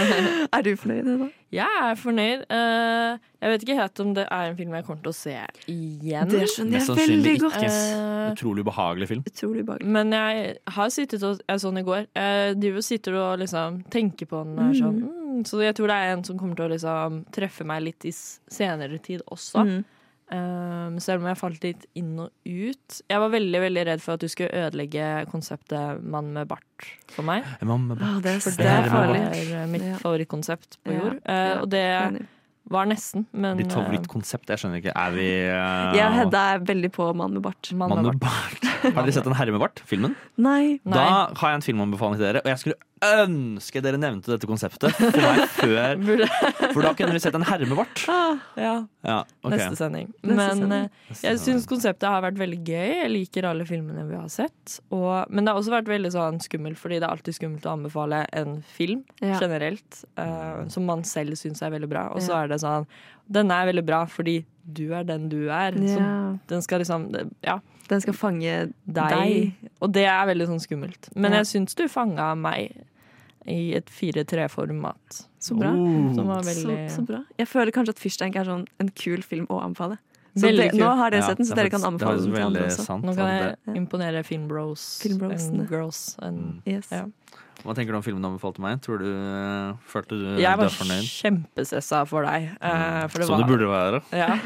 er 0.56 0.64
du 0.66 0.76
fornøyd, 0.76 1.06
Hedda? 1.08 1.28
Jeg 1.56 1.78
er 1.82 1.96
fornøyd. 1.96 2.42
Eh, 2.52 3.30
jeg 3.40 3.52
vet 3.54 3.64
ikke 3.64 3.78
helt 3.78 4.02
om 4.04 4.10
det 4.18 4.26
er 4.28 4.50
en 4.50 4.58
film 4.58 4.74
jeg 4.76 4.86
kommer 4.86 5.06
til 5.06 5.14
å 5.14 5.16
se 5.16 5.36
igjen. 5.72 6.30
Det 6.30 6.44
skjønner 6.52 6.82
jeg 6.82 6.98
veldig 7.00 7.36
godt. 7.46 7.56
ikke. 7.62 8.02
Utrolig 8.34 8.66
ubehagelig 8.68 9.08
film. 9.14 9.24
Utrolig 9.32 9.64
ubehagelig. 9.64 9.94
Men 9.96 10.12
jeg 10.18 10.58
har 10.76 10.92
sittet 10.94 11.24
og 11.24 11.40
Jeg 11.48 11.64
så 11.64 11.72
den 11.72 11.82
i 11.82 11.86
går. 11.88 12.04
Jeg 12.20 12.60
driver 12.60 12.84
og 12.84 12.88
sitter 12.90 13.20
og 13.22 13.30
liksom 13.46 13.80
tenker 13.96 14.30
på 14.30 14.44
den. 14.44 14.60
og 14.60 14.76
Sånn, 14.80 15.00
mm, 15.06 15.46
så 15.48 15.64
jeg 15.64 15.78
tror 15.80 15.94
det 15.94 16.02
er 16.02 16.18
en 16.18 16.26
som 16.28 16.38
kommer 16.42 16.60
til 16.60 16.68
å 16.68 16.74
liksom 16.76 17.24
treffe 17.32 17.66
meg 17.68 17.88
litt 17.88 18.10
i 18.12 18.14
senere 18.14 19.00
tid 19.00 19.24
også. 19.32 19.64
Mm. 19.64 19.80
Um, 20.32 21.00
selv 21.02 21.24
om 21.24 21.28
jeg 21.32 21.38
falt 21.40 21.64
litt 21.66 21.86
inn 21.98 22.12
og 22.22 22.30
ut. 22.46 22.98
Jeg 23.10 23.22
var 23.24 23.32
veldig 23.34 23.62
veldig 23.64 23.86
redd 23.88 24.02
for 24.04 24.14
at 24.14 24.22
du 24.22 24.28
skulle 24.30 24.52
ødelegge 24.54 25.26
konseptet 25.32 26.04
mann 26.06 26.30
med 26.36 26.46
bart 26.52 26.86
for 27.16 27.26
meg. 27.26 27.48
Mann 27.66 27.88
med 27.88 27.98
bart. 27.98 28.10
Ah, 28.10 28.20
det 28.22 28.36
er- 28.36 28.44
det 28.46 28.58
det 28.60 28.68
er 28.76 28.90
farlig. 28.92 29.24
var 29.56 29.66
mitt 29.74 29.82
Ja. 29.88 29.96
favorittkonsept 30.04 30.78
på 30.86 30.94
jord. 30.94 31.18
Ja, 31.26 31.34
ja, 31.48 31.62
og 31.64 31.70
det 31.74 32.28
var 32.70 32.86
nesten, 32.86 33.26
men 33.34 33.58
Ditt 33.58 33.72
eh, 33.72 33.76
favorittkonsept? 33.82 34.46
Jeg 34.54 34.60
skjønner 34.62 34.78
ikke. 34.84 34.94
Er 34.96 35.12
vi 35.18 35.28
uh... 35.50 35.96
Jeg 35.98 36.06
og 36.06 36.14
Hedda 36.20 36.44
er 36.54 36.60
veldig 36.60 36.92
på 36.94 37.10
mann 37.16 37.34
med 37.34 37.42
bart. 37.42 37.72
mann 37.74 37.90
Mann 37.90 38.04
med 38.06 38.14
med 38.14 38.20
bart. 38.22 38.69
Har 38.84 39.02
dere 39.04 39.14
sett 39.16 39.28
En 39.28 39.36
herre 39.38 39.52
med 39.56 39.60
bart? 39.62 39.82
Filmen? 39.90 40.16
Nei. 40.38 40.80
Nei. 40.84 40.94
Da 40.96 41.04
har 41.40 41.52
jeg 41.54 41.60
en 41.60 41.66
filmanbefaling 41.66 42.18
til 42.20 42.26
dere, 42.28 42.42
og 42.46 42.50
jeg 42.52 42.62
skulle 42.64 42.80
ønske 43.00 43.80
dere 43.80 43.96
nevnte 44.00 44.28
dette 44.34 44.48
konseptet 44.50 44.92
for 45.00 45.22
meg 45.24 45.38
før. 45.62 46.02
For 46.74 46.84
da 46.84 46.90
kunne 46.98 47.14
dere 47.14 47.22
sett 47.24 47.38
En 47.40 47.46
herre 47.48 47.68
med 47.70 47.78
bart. 47.80 48.02
Ah, 48.12 48.42
ja. 48.60 48.74
Ja, 49.08 49.20
okay. 49.40 49.56
Neste 49.56 49.80
sending. 49.80 50.10
Neste 50.20 50.36
men 50.36 50.64
sending. 50.64 50.90
eh, 51.14 51.22
jeg 51.24 51.40
syns 51.46 51.68
konseptet 51.70 52.10
har 52.12 52.26
vært 52.26 52.40
veldig 52.42 52.60
gøy. 52.68 52.90
Jeg 53.06 53.14
liker 53.14 53.48
alle 53.48 53.68
filmene 53.70 54.04
vi 54.10 54.18
har 54.20 54.28
sett. 54.34 54.76
Og, 54.92 55.32
men 55.32 55.48
det 55.48 55.54
har 55.54 55.62
også 55.62 55.74
vært 55.78 55.88
veldig 55.94 56.12
sånn 56.18 56.42
skummelt, 56.44 56.80
fordi 56.82 57.00
det 57.00 57.08
er 57.08 57.16
alltid 57.16 57.40
skummelt 57.40 57.68
å 57.70 57.76
anbefale 57.78 58.26
en 58.36 58.60
film 58.76 59.06
Ja. 59.24 59.40
generelt 59.40 60.04
uh, 60.20 60.66
som 60.72 60.84
man 60.90 61.06
selv 61.08 61.40
syns 61.40 61.64
er 61.64 61.72
veldig 61.78 61.90
bra. 61.92 62.10
Og 62.16 62.20
så 62.26 62.36
Ja. 62.36 62.44
er 62.44 62.52
det 62.52 62.60
sånn 62.64 62.88
Den 63.32 63.52
er 63.54 63.68
veldig 63.72 63.86
bra 63.86 64.04
fordi 64.10 64.42
du 64.66 64.92
er 64.94 65.04
den 65.08 65.30
du 65.32 65.48
er. 65.50 65.72
Så 65.80 66.04
den 66.52 66.62
skal 66.66 66.84
liksom 66.84 67.08
Ja, 67.46 67.60
Den 67.90 68.02
skal 68.02 68.14
fange 68.14 68.74
deg. 68.86 69.10
deg. 69.10 69.70
Og 69.82 69.92
det 69.96 70.06
er 70.06 70.26
veldig 70.30 70.48
sånn 70.52 70.62
skummelt. 70.62 71.10
Men 71.16 71.32
Ja. 71.34 71.40
jeg 71.42 71.48
syns 71.54 71.76
du 71.76 71.88
fanga 71.90 72.36
meg 72.38 72.76
i 73.48 73.74
et 73.74 73.88
4-3-format. 73.90 75.24
Så 75.40 75.58
bra. 75.58 75.72
Oh. 75.72 76.14
Som 76.14 76.28
var 76.28 76.44
Så, 76.44 76.68
veldig 76.68 76.92
så 76.92 77.06
bra. 77.08 77.24
Jeg 77.40 77.48
føler 77.48 77.72
kanskje 77.72 77.90
at 77.96 78.00
Fishtank 78.04 78.36
er 78.36 78.46
sånn 78.46 78.68
en 78.80 78.90
kul 78.90 79.22
film 79.24 79.48
å 79.50 79.62
anbefale. 79.64 79.98
Så 80.38 80.56
det, 80.56 80.72
nå 80.78 80.86
har 80.96 81.10
dere 81.12 81.24
sett 81.26 81.38
den, 81.38 81.46
så 81.48 81.56
det 81.56 81.66
er 81.66 81.70
dere 81.70 81.72
kan 81.80 81.82
anbefale 81.90 82.22
den 82.22 82.34
til 82.34 82.44
andre 82.46 82.66
også. 82.68 82.86
sant. 82.86 83.04
Nå 83.04 83.16
kan 83.16 83.28
jeg 83.28 83.56
det- 83.66 83.76
imponere 83.76 84.24
filmbros 84.24 85.04
and 85.50 85.68
girls. 85.70 86.16
And, 86.22 86.62
Yes. 86.66 86.88
ja. 86.92 87.06
Hva 87.66 87.74
tenker 87.76 87.92
du 87.92 87.96
om 87.98 88.02
filmen 88.04 88.22
du 88.22 88.28
anbefalte 88.30 88.60
meg? 88.60 88.80
Tror 88.80 89.00
du, 89.00 89.06
eh, 89.06 89.74
følte 89.86 90.16
du 90.16 90.38
Jeg 90.40 90.58
var 90.58 90.70
kjempestressa 90.70 92.08
for 92.08 92.24
deg. 92.24 92.52
eh, 92.62 93.08
for 93.08 93.18
det 93.20 93.28
Som 93.28 93.42
var, 93.42 93.48
det 93.48 93.58
burde 93.58 93.68
være. 93.68 94.02
Ja, 94.14 94.40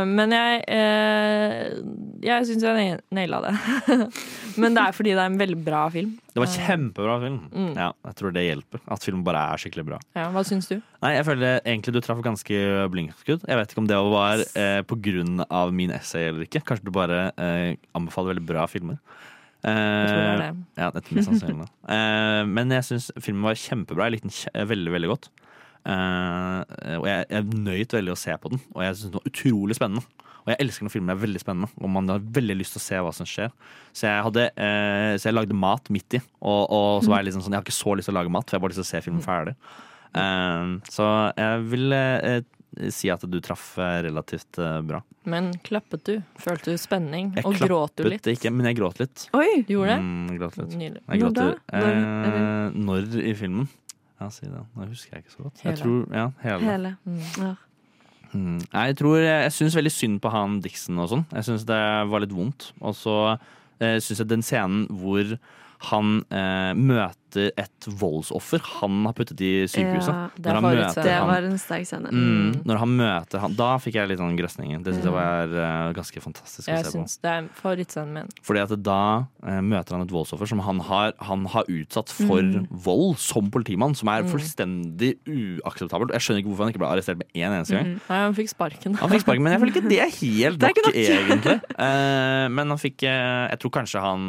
Uh, 0.00 0.04
men 0.06 0.30
jeg 0.30 0.64
uh, 0.68 1.82
Jeg 2.24 2.46
syns 2.48 2.62
jeg 2.64 2.94
naila 3.12 3.38
det. 3.44 3.52
men 4.60 4.76
det 4.76 4.82
er 4.86 4.94
fordi 4.96 5.12
det 5.12 5.20
er 5.20 5.28
en 5.28 5.36
veldig 5.40 5.58
bra 5.66 5.82
film. 5.92 6.14
Det 6.34 6.40
var 6.40 6.48
Eh, 6.48 6.54
kjempebra 6.66 7.16
film. 7.22 7.36
Mm. 7.52 7.72
Ja, 7.76 7.90
jeg 8.08 8.16
tror 8.18 8.32
det 8.34 8.44
hjelper. 8.46 8.80
At 8.96 9.04
filmen 9.04 9.24
bare 9.26 9.42
er 9.52 9.60
skikkelig 9.60 9.84
bra. 9.90 9.98
Ja, 10.16 10.24
hva 10.34 10.42
syns 10.48 10.70
du? 10.70 10.78
Nei, 11.04 11.12
jeg 11.18 11.26
føler 11.28 11.60
egentlig 11.60 11.94
du 11.94 12.00
traff 12.04 12.22
ganske 12.24 12.62
blinkskudd. 12.94 13.44
Jeg 13.46 13.60
vet 13.60 13.74
ikke 13.74 13.82
om 13.84 13.90
det 13.92 14.00
var 14.14 14.42
eh, 14.56 14.80
på 14.88 14.98
grunn 15.04 15.44
av 15.50 15.74
min 15.76 15.92
essay 15.94 16.30
eller 16.30 16.48
ikke. 16.48 16.64
Kanskje 16.64 16.88
du 16.88 16.94
bare 16.96 17.20
eh, 17.36 17.76
anbefaler 17.94 18.32
veldig 18.34 18.46
bra 18.48 18.64
filmer. 18.72 18.98
Eh, 19.64 19.70
Jeg 19.70 20.08
tror 20.10 20.20
det 20.24 20.32
er 20.32 20.42
det. 20.42 20.50
Ja, 20.80 20.90
dette 20.96 21.14
mest 21.20 21.30
sannsynlig. 21.30 21.68
eh, 21.98 22.42
men 22.56 22.74
jeg 22.78 22.88
syns 22.90 23.10
filmen 23.20 23.46
var 23.46 23.60
kjempebra. 23.60 24.08
Jeg 24.08 24.16
likte 24.18 24.30
den 24.30 24.38
kje 24.40 24.66
veldig, 24.74 24.96
veldig 24.98 25.12
godt. 25.14 25.30
Eh, 25.84 26.60
og 26.98 27.06
jeg, 27.08 27.26
jeg 27.30 27.62
nøyt 27.68 27.94
veldig 28.00 28.12
å 28.14 28.18
se 28.18 28.34
på 28.40 28.52
den, 28.54 28.60
og 28.74 28.84
jeg 28.86 28.96
syns 28.96 29.10
den 29.12 29.18
var 29.20 29.30
utrolig 29.30 29.76
spennende. 29.78 30.04
Og 30.44 30.52
jeg 30.52 30.60
elsker 30.60 30.84
når 30.84 30.92
filmer 30.92 31.14
er 31.16 31.20
veldig 31.24 31.40
spennende, 31.40 31.70
og 31.80 31.88
man 31.88 32.08
har 32.12 32.18
veldig 32.20 32.56
lyst 32.60 32.74
til 32.76 32.80
å 32.82 32.84
se 32.84 32.98
hva 33.00 33.12
som 33.16 33.24
skjer. 33.28 33.52
Så 33.96 34.04
jeg, 34.10 34.24
hadde, 34.26 34.42
eh, 34.60 35.14
så 35.16 35.30
jeg 35.30 35.36
lagde 35.38 35.56
mat 35.56 35.88
midt 35.94 36.18
i, 36.18 36.20
og, 36.42 36.62
og 36.68 37.02
så 37.04 37.08
var 37.14 37.22
jeg 37.22 37.30
liksom 37.30 37.42
sånn 37.46 37.54
Jeg 37.56 37.62
har 37.62 37.64
ikke 37.64 37.78
så 37.80 37.94
lyst 37.96 38.10
til 38.10 38.14
å 38.14 38.18
lage 38.20 38.32
mat, 38.34 38.44
for 38.44 38.56
jeg 38.56 38.60
har 38.60 38.64
bare 38.66 38.74
lyst 38.74 38.82
til 38.82 38.88
å 38.88 38.92
se 38.92 39.04
filmen 39.06 39.24
ferdig. 39.24 39.54
Eh, 40.14 40.74
så 40.92 41.06
jeg 41.38 41.62
vil 41.72 41.92
eh, 41.96 42.42
si 42.92 43.08
at 43.14 43.24
du 43.30 43.38
traff 43.40 43.78
eh, 43.78 44.00
relativt 44.04 44.58
eh, 44.60 44.80
bra. 44.84 45.00
Men 45.30 45.52
klappet 45.64 46.04
du? 46.04 46.14
Følte 46.42 46.74
du 46.74 46.80
spenning? 46.82 47.32
Jeg 47.38 47.46
og 47.48 47.56
gråt 47.62 47.94
du 47.96 48.04
litt? 48.04 48.20
klappet 48.20 48.36
ikke, 48.36 48.52
men 48.52 48.68
jeg 48.68 48.76
gråt 48.82 49.00
litt. 49.00 49.28
Oi! 49.38 49.62
Du 49.64 49.72
gjorde 49.78 49.94
det? 49.94 50.00
Mm, 50.04 50.26
jeg 50.34 50.42
gråt 50.42 50.58
litt. 50.60 50.76
Nydelig. 50.76 51.02
Jeg 51.08 51.22
Når 51.24 51.32
da? 51.38 51.48
Når- 51.72 52.04
Eh, 52.34 52.76
når 52.84 53.16
i 53.24 53.34
filmen? 53.38 53.68
Ja, 54.20 54.28
si 54.30 54.46
det. 54.46 54.60
Det 54.76 54.88
husker 54.92 55.16
jeg 55.16 55.24
ikke 55.24 55.32
så 55.34 55.42
godt. 55.48 55.58
Hele. 55.64 55.72
Jeg 55.74 55.80
tror, 55.82 56.04
ja, 56.14 56.26
hele. 56.44 56.60
Hele. 56.68 56.92
Ja. 57.40 57.54
Mm. 58.34 58.58
Jeg 58.66 58.96
tror 58.98 59.18
Jeg, 59.22 59.42
jeg 59.46 59.54
syns 59.54 59.76
veldig 59.78 59.92
synd 59.94 60.20
på 60.22 60.32
han 60.34 60.60
Dixon 60.64 60.98
og 61.02 61.10
sånn. 61.12 61.26
Jeg 61.32 61.46
syns 61.48 61.66
det 61.68 61.82
var 62.10 62.24
litt 62.24 62.34
vondt. 62.34 62.72
Og 62.82 62.96
så 62.98 63.18
eh, 63.34 63.98
syns 64.02 64.20
jeg 64.20 64.30
den 64.30 64.44
scenen 64.44 64.88
hvor 64.90 65.36
han 65.90 66.16
eh, 66.32 66.72
møter 66.76 67.23
et 67.36 67.86
voldsoffer 68.00 68.60
han 68.80 69.04
har 69.06 69.14
puttet 69.16 69.40
i 69.44 69.52
sykehuset. 69.70 70.08
Ja, 70.14 70.28
Når 70.44 70.54
han 70.54 70.64
møter 70.64 71.02
Det 71.02 71.16
var 71.28 71.42
en 71.48 71.58
sterk 71.58 71.86
scene. 71.88 72.10
Mm, 72.12 72.62
når 72.64 72.78
han 72.78 72.92
møter 72.98 73.38
han 73.42 73.54
Da 73.58 73.70
fikk 73.78 73.94
jeg 73.98 74.08
litt 74.08 74.18
sånn 74.22 74.36
grøsninger. 74.38 74.82
Det 74.84 74.94
syns 74.94 75.04
jeg 75.08 75.14
var 75.14 75.48
uh, 75.54 75.92
ganske 75.96 76.20
fantastisk 76.24 76.68
å 76.68 76.72
Jeg 76.76 76.84
se 76.86 76.98
på. 76.98 77.04
det 77.22 77.30
er 77.34 77.48
favorittscenen 77.60 78.12
min. 78.18 78.28
Fordi 78.42 78.62
at 78.64 78.74
da 78.82 79.00
uh, 79.44 79.60
møter 79.64 79.96
han 79.98 80.02
et 80.06 80.14
voldsoffer 80.14 80.46
som 80.50 80.60
han 80.64 80.80
har, 80.80 81.12
han 81.20 81.46
har 81.46 81.64
utsatt 81.68 82.08
for 82.14 82.42
Mm. 82.44 82.66
vold 82.70 83.16
som 83.18 83.50
politimann, 83.50 83.94
som 83.96 84.08
er 84.08 84.22
Mm. 84.24 84.30
fullstendig 84.30 85.14
uakseptabelt. 85.26 86.12
Jeg 86.12 86.20
skjønner 86.24 86.42
ikke 86.42 86.50
hvorfor 86.52 86.64
han 86.66 86.72
ikke 86.74 86.82
ble 86.82 86.90
arrestert 86.92 87.18
med 87.20 87.28
en 87.34 87.52
eneste 87.58 87.74
gang. 87.76 87.86
Mm. 87.94 88.00
Nei, 88.08 88.18
han 88.24 88.34
fikk 88.36 88.50
sparken. 88.52 88.94
Han 89.00 89.10
fikk 89.12 89.24
sparken, 89.24 89.42
men 89.46 89.52
jeg 89.54 89.60
føler 89.62 89.74
ikke 89.74 89.88
det 89.88 90.00
er 90.04 90.12
helt 90.20 90.58
Det 90.62 90.68
er 90.68 90.74
nok, 90.74 90.78
ikke 90.78 91.14
nok. 91.14 91.24
egentlig. 91.28 91.56
Uh, 91.78 92.46
men 92.54 92.74
han 92.74 92.78
fikk 92.80 93.02
Jeg 93.04 93.58
tror 93.62 93.70
kanskje 93.74 94.00
han, 94.04 94.28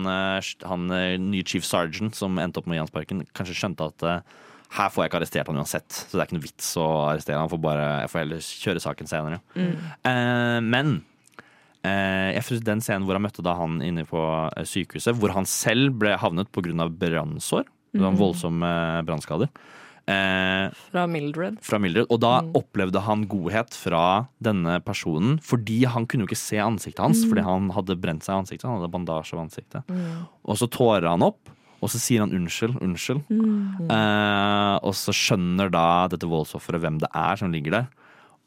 han 0.66 0.88
nye 1.32 1.44
chief 1.48 1.66
sergeant 1.68 2.16
som 2.18 2.38
endte 2.42 2.60
opp 2.62 2.68
med 2.68 2.78
å 2.80 2.80
gi 2.80 2.86
han 2.96 3.26
kanskje 3.36 3.56
skjønte 3.60 3.88
at 3.92 4.04
eh, 4.04 4.20
her 4.76 4.90
får 4.90 5.04
jeg 5.04 5.10
ikke 5.12 5.20
arrestert 5.22 5.48
han 5.52 5.60
uansett, 5.62 5.90
så 5.94 6.12
det 6.18 6.22
er 6.22 6.26
ikke 6.28 6.38
noe 6.40 6.48
vits 6.48 6.70
å 6.82 6.86
arrestere 7.12 7.38
han. 7.40 7.50
Får 7.52 7.62
bare, 7.62 7.86
jeg 8.02 8.10
får 8.12 8.20
heller 8.24 8.40
kjøre 8.64 8.82
saken 8.84 9.08
senere. 9.12 9.38
Mm. 9.56 9.76
Eh, 10.10 10.60
men 10.66 10.96
eh, 11.86 12.34
jeg 12.36 12.44
synes 12.48 12.66
den 12.66 12.82
scenen 12.84 13.06
hvor 13.08 13.16
han 13.20 13.26
møtte 13.28 13.46
da 13.46 13.54
han 13.60 13.78
inne 13.86 14.06
på 14.10 14.20
eh, 14.58 14.66
sykehuset, 14.68 15.16
hvor 15.22 15.36
han 15.38 15.46
selv 15.48 15.96
ble 16.02 16.16
havnet 16.20 16.52
pga. 16.52 16.90
brannsår, 16.90 17.66
mm. 17.96 18.10
Voldsomme 18.20 18.74
brannskader. 19.08 19.50
Eh, 20.06 20.68
Fra 20.92 21.08
Mildred. 21.10 21.56
fra 21.66 21.80
Mildred. 21.82 22.06
Og 22.14 22.20
da 22.22 22.42
opplevde 22.58 23.02
han 23.02 23.24
godhet 23.30 23.74
fra 23.74 24.28
denne 24.44 24.80
personen, 24.86 25.40
fordi 25.42 25.86
han 25.90 26.06
kunne 26.06 26.26
jo 26.26 26.30
ikke 26.30 26.38
se 26.42 26.58
ansiktet 26.62 27.02
hans, 27.02 27.24
Mm. 27.24 27.30
fordi 27.32 27.44
han 27.48 27.70
hadde 27.72 27.96
brent 28.02 28.22
seg 28.24 28.36
i 28.36 28.42
ansiktet. 28.44 28.66
Han 28.70 28.82
hadde 28.82 28.92
bandasje 28.94 29.34
over 29.34 29.46
ansiktet. 29.48 29.84
Mm. 29.88 30.28
Og 30.46 30.58
så 30.58 30.68
tårer 30.70 31.08
han 31.10 31.24
opp, 31.24 31.50
og 31.84 31.92
så 31.92 32.00
sier 32.02 32.24
han 32.24 32.34
unnskyld, 32.36 32.78
unnskyld. 32.84 33.26
Mm. 33.30 33.90
Eh, 33.92 34.76
og 34.86 34.96
så 34.98 35.14
skjønner 35.16 35.74
da 35.74 36.06
dette 36.12 36.30
voldsofferet 36.30 36.84
hvem 36.84 37.02
det 37.04 37.12
er 37.12 37.42
som 37.42 37.52
ligger 37.54 37.80
der. 37.80 37.92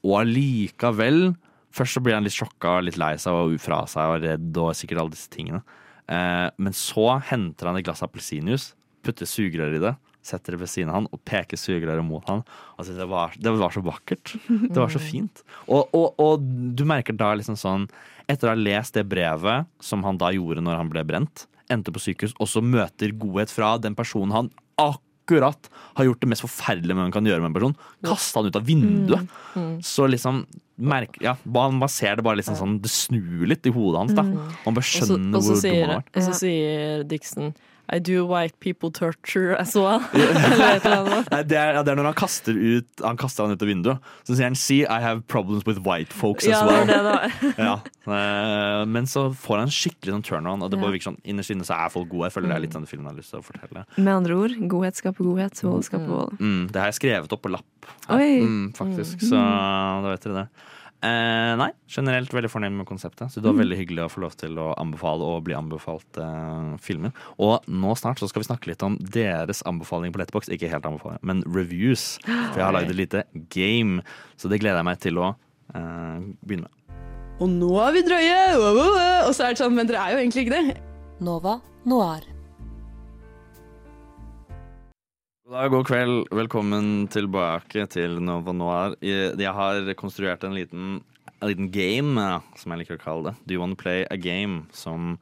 Og 0.06 0.20
allikevel 0.22 1.36
Først 1.74 1.98
så 1.98 2.00
blir 2.00 2.16
han 2.16 2.24
litt 2.24 2.32
sjokka, 2.32 2.78
litt 2.80 2.96
lei 2.96 3.12
seg 3.20 3.36
og 3.36 3.58
fra 3.60 3.82
seg 3.90 4.14
og 4.14 4.22
redd 4.24 4.56
og 4.60 4.70
sikkert 4.76 5.02
alle 5.02 5.12
disse 5.12 5.30
tingene. 5.32 5.60
Eh, 6.08 6.48
men 6.56 6.74
så 6.76 7.18
henter 7.28 7.68
han 7.68 7.78
et 7.78 7.84
glass 7.86 8.00
appelsinjuice, 8.06 8.72
putter 9.04 9.28
sugerør 9.28 9.76
i 9.76 9.82
det, 9.82 9.92
setter 10.24 10.56
det 10.56 10.62
ved 10.62 10.70
siden 10.72 10.90
av 10.90 10.98
han 10.98 11.10
og 11.12 11.20
peker 11.28 11.60
sugerøret 11.60 12.04
mot 12.04 12.24
han. 12.28 12.42
Altså, 12.76 12.96
det, 12.96 13.06
var, 13.10 13.36
det 13.36 13.52
var 13.60 13.74
så 13.74 13.82
vakkert. 13.84 14.34
Det 14.48 14.76
var 14.78 14.92
så 14.92 15.02
fint. 15.10 15.44
Og, 15.66 15.92
og, 15.92 16.18
og 16.18 16.48
du 16.76 16.86
merker 16.88 17.16
da 17.16 17.34
liksom 17.38 17.58
sånn 17.58 17.90
Etter 18.28 18.50
å 18.50 18.52
ha 18.52 18.58
lest 18.60 18.92
det 18.92 19.06
brevet 19.08 19.64
som 19.80 20.02
han 20.04 20.18
da 20.20 20.28
gjorde 20.34 20.60
når 20.60 20.74
han 20.76 20.90
ble 20.92 21.00
brent, 21.08 21.46
endte 21.72 21.94
på 21.94 22.02
sykehus, 22.02 22.34
og 22.38 22.50
så 22.50 22.62
møter 22.64 23.14
godhet 23.18 23.52
fra 23.52 23.74
den 23.82 23.96
personen 23.98 24.34
han 24.34 24.50
akkurat 24.78 25.68
har 25.98 26.08
gjort 26.08 26.22
det 26.22 26.30
mest 26.32 26.44
forferdelige 26.44 26.96
man 26.96 27.12
kan 27.12 27.26
gjøre 27.28 27.42
med 27.44 27.50
en 27.50 27.58
person. 27.58 27.76
Kaste 28.06 28.40
han 28.40 28.48
ut 28.48 28.58
av 28.58 28.66
vinduet. 28.68 29.36
Mm. 29.54 29.74
Så 29.84 30.08
liksom 30.08 30.44
merk, 30.78 31.18
ja, 31.20 31.34
man, 31.44 31.80
man 31.80 31.90
ser 31.90 32.16
det 32.16 32.22
bare 32.22 32.38
liksom 32.38 32.54
sånn 32.54 32.76
Det 32.78 32.90
snur 32.92 33.48
litt 33.50 33.66
i 33.66 33.72
hodet 33.74 34.04
hans. 34.04 34.14
da 34.14 34.22
Man 34.22 34.76
bare 34.76 34.86
skjønner 34.86 35.40
og 35.40 35.42
så 35.42 35.56
hvor 35.56 35.64
dum 35.64 35.74
han 35.74 35.90
har 35.90 36.00
vært. 36.00 36.12
Og 36.14 36.28
så 36.28 36.36
sier 36.38 37.04
Dixon 37.10 37.52
I 37.90 37.98
do 37.98 38.26
white 38.26 38.52
people 38.60 38.90
torture 38.92 39.56
as 39.56 39.74
well. 39.74 40.02
Eller 40.12 40.80
eller. 40.84 41.24
Nei, 41.32 41.42
det, 41.48 41.56
er, 41.56 41.78
det 41.82 41.92
er 41.92 41.96
når 41.96 42.10
han 42.10 42.16
kaster, 42.20 42.52
ut, 42.52 42.86
han 43.00 43.16
kaster 43.16 43.46
han 43.46 43.54
ut 43.56 43.62
av 43.64 43.68
vinduet. 43.70 44.10
Så 44.28 44.36
sier 44.36 44.44
han 44.50 44.54
'See, 44.60 44.82
I 44.84 45.00
have 45.00 45.22
problems 45.26 45.64
with 45.64 45.80
white 45.86 46.12
folks 46.12 46.44
as 46.44 46.50
Ja, 46.52 46.66
well'. 46.68 46.84
det 46.86 46.98
det 47.06 47.54
ja. 47.68 47.78
eh, 48.04 48.84
Men 48.84 49.06
så 49.08 49.30
får 49.32 49.58
han 49.64 49.72
skikkelig 49.72 50.12
sånn 50.18 50.22
turnaround, 50.28 50.62
og 50.62 50.70
det 50.70 50.78
bare 50.80 50.92
virker 50.98 51.08
sånn 51.12 51.20
innerst 51.24 51.50
inne 51.54 51.64
så 51.64 51.74
er 51.80 51.88
folk 51.94 52.08
gode. 52.12 52.28
Jeg 52.28 52.36
føler 52.36 52.48
det 52.52 52.56
er 52.58 52.64
litt 52.66 52.76
sånn 52.76 52.86
filmen 52.90 53.08
jeg 53.08 53.14
har 53.14 53.20
lyst 53.22 53.32
til 53.32 53.40
å 53.40 53.46
fortelle. 53.48 53.84
Med 53.96 54.12
andre 54.14 54.36
ord, 54.36 54.52
godhet 54.68 54.96
skaper 55.00 55.24
godhet, 55.24 55.62
vold 55.64 55.84
skaper 55.88 56.06
vold. 56.12 56.36
Mm, 56.40 56.66
det 56.72 56.76
har 56.82 56.92
jeg 56.92 57.00
skrevet 57.00 57.32
opp 57.32 57.42
på 57.42 57.50
lapp. 57.56 57.64
her. 58.08 58.18
Oi. 58.20 58.40
Mm, 58.44 58.72
faktisk, 58.76 59.16
Mm. 59.22 59.28
så 59.30 59.40
da 60.04 60.10
vet 60.12 60.20
dere 60.28 60.34
det. 60.44 60.48
Eh, 60.98 61.52
nei, 61.60 61.68
generelt 61.86 62.32
veldig 62.34 62.48
fornøyd 62.50 62.72
med 62.74 62.86
konseptet. 62.88 63.30
Så 63.30 63.38
det 63.38 63.44
var 63.44 63.52
Mm. 63.54 63.60
veldig 63.62 63.76
hyggelig 63.78 64.02
å 64.04 64.10
få 64.10 64.20
lov 64.24 64.34
til 64.36 64.56
å 64.58 64.74
anbefale 64.76 65.22
og 65.22 65.44
bli 65.44 65.54
anbefalt 65.54 66.18
eh, 66.18 66.76
filmen. 66.78 67.12
Og 67.38 67.62
nå 67.68 67.94
snart 67.96 68.18
så 68.18 68.28
skal 68.28 68.42
vi 68.42 68.48
snakke 68.48 68.66
litt 68.66 68.82
om 68.82 68.96
deres 68.98 69.62
anbefaling 69.62 70.12
på 70.12 70.18
Letterbox. 70.18 70.48
Ikke 70.48 70.68
helt 70.68 70.84
anbefaling, 70.84 71.20
men 71.22 71.42
reviews. 71.46 72.18
For 72.24 72.58
jeg 72.58 72.64
har 72.66 72.72
lagd 72.72 72.90
et 72.90 72.96
lite 72.96 73.24
game, 73.50 74.02
så 74.36 74.48
det 74.50 74.58
gleder 74.60 74.78
jeg 74.82 74.84
meg 74.90 74.98
til 74.98 75.14
å 75.22 75.36
eh, 75.74 76.18
begynne 76.44 76.66
med. 76.66 76.74
Og 77.40 77.48
nå 77.48 77.70
er 77.86 77.92
vi 77.92 78.02
drøye! 78.02 78.56
Og 79.28 79.34
så 79.34 79.44
er 79.46 79.54
det 79.54 79.58
sånn, 79.62 79.74
men 79.74 79.86
dere 79.86 80.02
er 80.02 80.16
jo 80.16 80.18
egentlig 80.24 80.46
ikke 80.48 80.56
det. 80.66 80.78
Nova 81.20 81.60
Noir. 81.86 82.22
God 85.48 85.86
kveld. 85.88 86.26
Velkommen 86.28 87.06
tilbake 87.08 87.86
til 87.88 88.18
Nova 88.20 88.52
Noir. 88.52 88.96
Jeg 89.00 89.52
har 89.56 89.86
konstruert 89.96 90.42
en 90.44 90.52
liten, 90.52 90.98
en 91.40 91.48
liten 91.48 91.70
game, 91.72 92.24
som 92.60 92.74
jeg 92.74 92.82
liker 92.82 92.98
å 92.98 93.00
kalle 93.00 93.30
det. 93.30 93.46
Do 93.46 93.56
you 93.56 93.62
want 93.62 93.78
to 93.78 93.80
play 93.80 94.04
a 94.12 94.18
game? 94.20 94.66
Som 94.76 95.16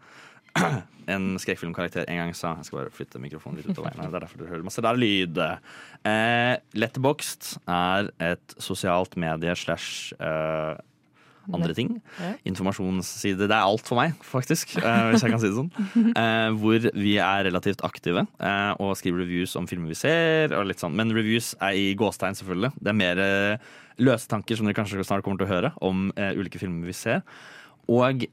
en 1.15 1.28
skrekkfilmkarakter 1.39 2.11
en 2.11 2.19
gang 2.19 2.35
sa. 2.35 2.57
Jeg 2.59 2.66
skal 2.66 2.81
bare 2.81 2.94
flytte 2.97 3.23
mikrofonen 3.23 3.61
litt 3.61 3.70
ut 3.70 3.78
av 3.78 3.86
veien. 3.86 4.03
Det 4.03 4.19
er 4.19 4.27
derfor 4.27 4.43
du 4.43 4.48
hører 4.51 4.66
masse 4.66 4.82
rar 4.82 4.98
lyd. 4.98 5.39
Eh, 5.39 6.55
Letterboxed 6.74 7.53
er 7.70 8.11
et 8.32 8.59
sosialt 8.59 9.15
medie 9.15 9.55
slash 9.62 10.11
eh, 10.19 10.74
andre 11.55 11.74
ting. 11.77 11.97
Informasjonsside. 12.48 13.47
Det 13.47 13.55
er 13.55 13.64
alt 13.64 13.86
for 13.86 14.01
meg, 14.01 14.14
faktisk, 14.27 14.77
eh, 14.81 15.10
hvis 15.12 15.24
jeg 15.24 15.32
kan 15.32 15.43
si 15.43 15.51
det 15.51 15.59
sånn. 15.59 15.73
Eh, 16.16 16.51
hvor 16.56 16.85
vi 16.97 17.16
er 17.20 17.44
relativt 17.47 17.82
aktive 17.85 18.23
eh, 18.24 18.73
og 18.82 18.94
skriver 18.98 19.20
reviews 19.24 19.52
om 19.59 19.66
filmer 19.68 19.90
vi 19.93 19.98
ser. 19.98 20.55
Og 20.56 20.66
litt 20.70 20.81
sånn. 20.82 20.97
Men 20.97 21.12
reviews 21.14 21.52
er 21.62 21.77
i 21.77 21.90
gåstegn, 21.98 22.39
selvfølgelig. 22.39 22.73
Det 22.81 22.93
er 22.93 22.97
mer 22.97 23.20
løse 24.02 24.28
tanker 24.31 24.59
som 24.59 24.68
dere 24.68 24.77
kanskje 24.77 25.05
snart 25.06 25.24
kommer 25.27 25.40
til 25.40 25.48
å 25.48 25.52
høre 25.52 25.73
om 25.85 26.09
ulike 26.16 26.60
filmer 26.60 26.89
vi 26.89 26.97
ser. 26.97 27.23
Og 27.93 28.27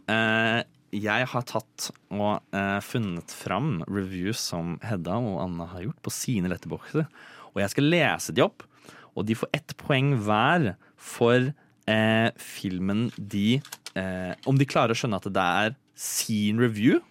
jeg 0.94 1.30
har 1.34 1.48
tatt 1.50 1.90
og 2.14 2.56
funnet 2.86 3.36
fram 3.36 3.76
reviews 3.88 4.42
som 4.52 4.78
Hedda 4.86 5.18
og 5.20 5.42
Anna 5.44 5.70
har 5.74 5.88
gjort 5.88 6.04
på 6.06 6.14
sine 6.14 6.52
letterbokser. 6.52 7.08
Og 7.54 7.62
jeg 7.62 7.74
skal 7.74 7.90
lese 7.94 8.36
de 8.36 8.46
opp, 8.46 8.66
og 9.14 9.28
de 9.30 9.38
får 9.38 9.52
ett 9.56 9.76
poeng 9.80 10.16
hver 10.26 10.74
for 10.98 11.52
eh, 11.88 12.30
filmen 12.38 13.08
de 13.18 13.62
eh, 13.96 14.34
Om 14.50 14.58
de 14.58 14.66
klarer 14.66 14.94
å 14.96 14.98
skjønne 14.98 15.20
at 15.20 15.28
det 15.34 15.48
er 15.64 15.76
sin 15.96 16.60
review, 16.62 17.02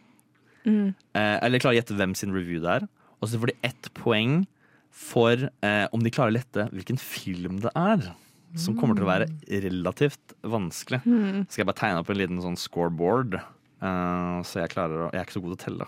Mm. 0.65 0.94
eh, 1.19 1.39
eller 1.43 1.59
klarer 1.59 1.74
å 1.74 1.81
gjette 1.81 1.97
hvem 1.99 2.12
sin 2.15 2.31
review 2.32 2.61
det 2.62 2.70
er. 2.70 2.85
Og 3.20 3.28
så 3.28 3.39
får 3.43 3.51
de 3.51 3.55
ett 3.66 3.89
poeng 3.99 4.44
for 4.94 5.32
eh, 5.62 5.86
om 5.93 6.03
de 6.05 6.11
klarer 6.15 6.31
å 6.31 6.36
lette 6.36 6.69
hvilken 6.70 6.99
film 7.03 7.59
det 7.65 7.73
er. 7.74 8.12
som 8.55 8.77
kommer 8.77 8.94
til 8.94 9.07
å 9.07 9.09
være 9.09 9.27
relativt 9.65 10.35
vanskelig. 10.44 11.01
Mm. 11.09 11.47
Skal 11.49 11.62
jeg 11.62 11.66
bare 11.66 11.78
tegne 11.81 12.01
opp 12.03 12.11
en 12.12 12.19
liten 12.20 12.40
sånn 12.44 12.59
scoreboard, 12.61 13.35
eh, 13.81 14.39
så 14.44 14.61
jeg 14.61 14.69
klarer 14.74 15.07
å 15.07 15.11
Jeg 15.11 15.20
er 15.23 15.24
ikke 15.24 15.39
så 15.39 15.43
god 15.43 15.59
til 15.59 15.59
å 15.59 15.65
telle. 15.65 15.86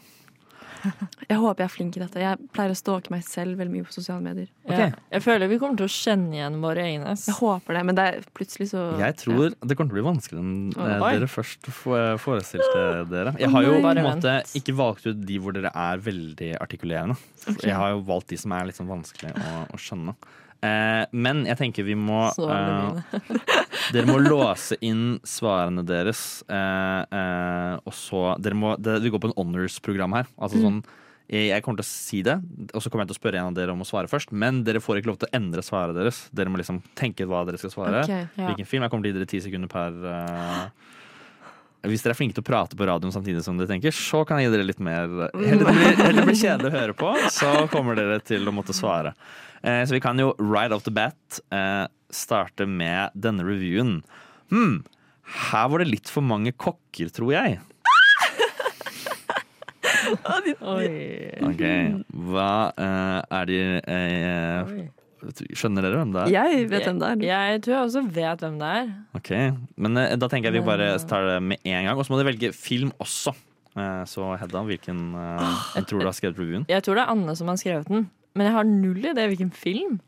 Jeg 1.31 1.39
håper 1.41 1.65
jeg 1.65 1.67
er 1.67 1.73
flink 1.73 1.97
i 1.97 2.03
dette. 2.03 2.21
Jeg 2.21 2.49
pleier 2.55 2.73
å 2.75 2.77
stalke 2.79 3.13
meg 3.13 3.25
selv 3.27 3.59
veldig 3.61 3.73
mye 3.73 3.87
på 3.87 3.95
sosiale 3.95 4.21
medier. 4.25 4.49
Ja. 4.69 4.91
Jeg 5.13 5.25
føler 5.25 5.51
vi 5.51 5.59
kommer 5.63 5.79
til 5.81 5.89
å 5.89 5.93
kjenne 5.93 6.37
igjen 6.37 6.59
våre 6.63 6.85
egne. 6.85 7.15
Jeg 7.17 7.37
håper 7.39 7.79
det, 7.79 7.85
men 7.89 7.99
det 7.99 8.07
er 8.11 8.29
plutselig 8.37 8.69
så 8.73 8.85
Jeg 9.01 9.17
tror 9.23 9.55
det 9.55 9.79
kommer 9.79 9.91
til 9.91 9.97
å 9.97 9.99
bli 9.99 10.07
vanskeligere 10.09 10.45
enn 10.45 10.77
eh, 10.77 10.95
Oi. 10.99 11.13
dere 11.17 11.31
først 11.31 11.71
forestilte 11.73 12.85
dere. 13.11 13.35
Jeg 13.41 13.53
har 13.55 13.67
jo 13.67 13.77
på 13.81 13.95
en 13.95 14.03
måte 14.05 14.37
ikke 14.61 14.77
valgt 14.79 15.09
ut 15.09 15.25
de 15.25 15.41
hvor 15.41 15.57
dere 15.57 15.73
er 15.73 16.05
veldig 16.05 16.53
artikulerende. 16.61 17.19
Okay. 17.45 17.71
Jeg 17.71 17.79
har 17.81 17.95
jo 17.95 18.05
valgt 18.09 18.33
de 18.35 18.41
som 18.41 18.55
er 18.57 18.69
litt 18.69 18.81
sånn 18.81 18.91
vanskelig 18.91 19.33
å, 19.35 19.67
å 19.75 19.81
skjønne. 19.81 20.17
Eh, 20.65 21.05
men 21.13 21.45
jeg 21.49 21.59
tenker 21.61 21.85
vi 21.85 21.97
må 21.99 22.23
eh, 22.33 23.21
Dere 23.95 24.09
må 24.09 24.17
låse 24.23 24.79
inn 24.87 25.19
svarene 25.29 25.85
deres, 25.87 26.43
eh, 26.49 27.01
eh, 27.05 27.73
og 27.85 27.93
så 27.97 28.27
dere 28.41 28.57
må, 28.57 28.75
det, 28.81 29.01
Vi 29.05 29.13
går 29.13 29.21
på 29.27 29.33
en 29.33 29.39
honors-program 29.41 30.17
her. 30.21 30.31
Altså 30.39 30.61
Mm. 30.61 30.69
sånn 30.69 30.85
jeg 31.25 31.63
kommer 31.65 31.81
til 31.81 31.87
å 31.87 31.89
si 31.89 32.19
det, 32.23 32.35
og 32.77 32.83
så 32.85 32.91
kommer 32.93 33.07
jeg 33.07 33.15
til 33.15 33.17
å 33.17 33.21
spørre 33.23 33.39
en 33.41 33.47
av 33.49 33.55
dere 33.57 33.73
om 33.73 33.81
å 33.81 33.87
svare 33.89 34.11
først. 34.13 34.29
Men 34.37 34.59
dere 34.63 34.83
får 34.85 34.99
ikke 35.01 35.09
lov 35.09 35.17
til 35.23 35.31
å 35.31 35.37
endre 35.39 35.63
svaret 35.65 35.97
deres. 35.97 36.19
Dere 36.37 36.53
må 36.53 36.61
liksom 36.61 36.83
tenke 37.01 37.25
hva 37.25 37.41
dere 37.49 37.57
skal 37.57 37.73
svare. 37.73 38.03
Okay, 38.05 38.27
ja. 38.37 38.51
Hvilken 38.51 38.69
film. 38.69 38.85
Jeg 38.85 38.93
kommer 38.93 39.07
til 39.07 39.09
å 39.09 39.15
gi 39.15 39.19
dere 39.23 39.31
ti 39.33 39.41
sekunder 39.41 39.71
per 39.73 39.97
eh, 40.11 40.67
Hvis 41.85 42.05
dere 42.05 42.15
er 42.15 42.19
flinke 42.19 42.37
til 42.37 42.45
å 42.45 42.47
prate 42.47 42.77
på 42.79 42.87
radioen 42.89 43.13
samtidig 43.13 43.43
som 43.45 43.59
dere 43.59 43.69
tenker, 43.69 43.93
så 43.93 44.23
kan 44.25 44.41
jeg 44.41 44.49
gi 44.49 44.55
dere 44.55 44.69
litt 44.69 44.81
mer 44.85 45.05
Eller 45.35 45.61
det 45.61 45.67
blir, 45.69 45.99
heller 45.99 46.21
det 46.23 46.29
blir 46.31 46.39
kjedelig 46.41 46.71
å 46.71 46.77
høre 46.79 46.97
på, 46.97 47.11
så 47.35 47.51
kommer 47.73 47.99
dere 47.99 48.21
til 48.25 48.49
å 48.49 48.55
måtte 48.57 48.77
svare. 48.77 49.13
Eh, 49.61 49.83
så 49.85 49.97
vi 49.97 50.01
kan 50.05 50.21
jo 50.21 50.33
right 50.41 50.73
off 50.73 50.87
the 50.87 50.95
bat 50.95 51.41
eh, 51.53 51.85
starte 52.15 52.67
med 52.69 53.13
denne 53.17 53.45
reviewen. 53.45 53.99
Hm, 54.53 54.81
her 55.51 55.69
var 55.73 55.85
det 55.85 55.91
litt 55.91 56.13
for 56.13 56.25
mange 56.25 56.53
kokker, 56.57 57.13
tror 57.13 57.33
jeg. 57.37 57.61
Oi. 60.75 60.89
Ok, 61.49 61.65
Hva 62.29 62.51
eh, 62.77 63.21
er 63.41 63.49
de 63.51 63.61
eh, 63.81 64.75
Skjønner 65.55 65.87
dere 65.87 66.01
hvem 66.03 66.13
det 66.15 66.23
er? 66.25 66.33
Jeg 66.35 66.69
vet 66.71 66.87
hvem 66.89 67.01
det 67.01 67.09
er. 67.11 67.25
Jeg 67.29 67.63
tror 67.65 67.75
jeg 67.77 67.89
også 67.89 68.05
vet 68.19 68.45
hvem 68.45 68.59
det 68.61 68.71
er. 68.81 68.93
Ok, 69.19 69.31
Men 69.77 69.97
eh, 70.03 70.15
da 70.21 70.29
tenker 70.33 70.51
jeg 70.51 70.61
vi 70.61 70.67
bare 70.67 70.93
tar 71.11 71.27
det 71.29 71.39
med 71.43 71.65
en 71.65 71.89
gang. 71.89 71.97
Og 71.99 72.07
så 72.07 72.15
må 72.15 72.21
dere 72.21 72.33
velge 72.33 72.53
film 72.57 72.93
også. 73.03 73.35
Eh, 73.75 74.03
så 74.07 74.35
Hedda, 74.39 74.63
hvilken 74.69 75.01
uh, 75.19 75.49
jeg 75.75 75.89
tror 75.91 76.05
du 76.05 76.11
har 76.11 76.15
skrevet 76.15 76.39
revyen? 76.39 76.69
Jeg 76.71 76.85
tror 76.87 77.01
det 77.01 77.07
er 77.07 77.15
Anne 77.17 77.35
som 77.39 77.51
har 77.51 77.59
skrevet 77.59 77.89
den. 77.91 78.07
Men 78.35 78.49
jeg 78.49 78.55
har 78.57 78.67
null 78.67 78.99
i 79.07 79.15
det 79.15 79.25
hvilken 79.31 79.51
film. 79.55 79.99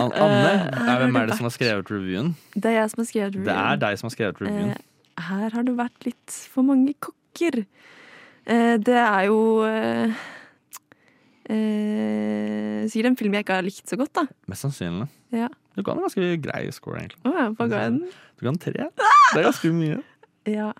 An 0.00 0.12
Anne, 0.16 0.52
Eh, 0.64 0.78
er, 0.80 0.98
hvem 1.02 1.16
er 1.20 1.26
det 1.28 1.36
som 1.38 1.46
har 1.46 1.52
skrevet 1.54 1.90
revyen? 1.92 2.30
Det 2.54 2.70
er 2.70 2.78
jeg 2.80 2.90
som 2.92 3.02
har 3.02 3.08
skrevet 3.10 3.34
reviewen. 3.36 3.48
Det 3.50 3.56
er 3.62 3.80
deg 3.82 3.98
som 4.00 4.08
har 4.08 4.14
skrevet 4.16 4.40
revyen. 4.42 4.70
Eh, 4.72 5.24
her 5.28 5.50
har 5.54 5.66
det 5.68 5.74
vært 5.78 6.06
litt 6.08 6.38
for 6.54 6.66
mange 6.66 6.94
kokker. 7.04 7.60
Eh, 8.46 8.76
det 8.84 8.96
er 8.96 9.28
jo 9.28 9.38
eh, 9.68 10.16
eh, 11.54 12.86
sikkert 12.90 13.10
en 13.12 13.18
film 13.20 13.36
jeg 13.38 13.46
ikke 13.46 13.58
har 13.60 13.66
likt 13.66 13.90
så 13.90 13.98
godt, 14.00 14.12
da. 14.20 14.26
Mest 14.50 14.66
sannsynlig. 14.66 15.08
Ja. 15.34 15.48
Du 15.74 15.82
kan 15.82 15.98
en 15.98 16.06
ganske 16.06 16.30
grei 16.44 16.64
score, 16.74 17.00
egentlig. 17.02 17.20
Å 17.26 17.34
ja, 17.34 17.46
hva 17.58 17.68
ga 17.70 17.84
jeg 17.86 17.94
den? 17.96 18.16
Du 18.38 18.48
kan 18.48 18.58
tre. 18.62 18.90
Det 18.94 19.38
er 19.40 19.46
ganske 19.48 19.72
mye. 19.74 20.00
Ja. 20.50 20.72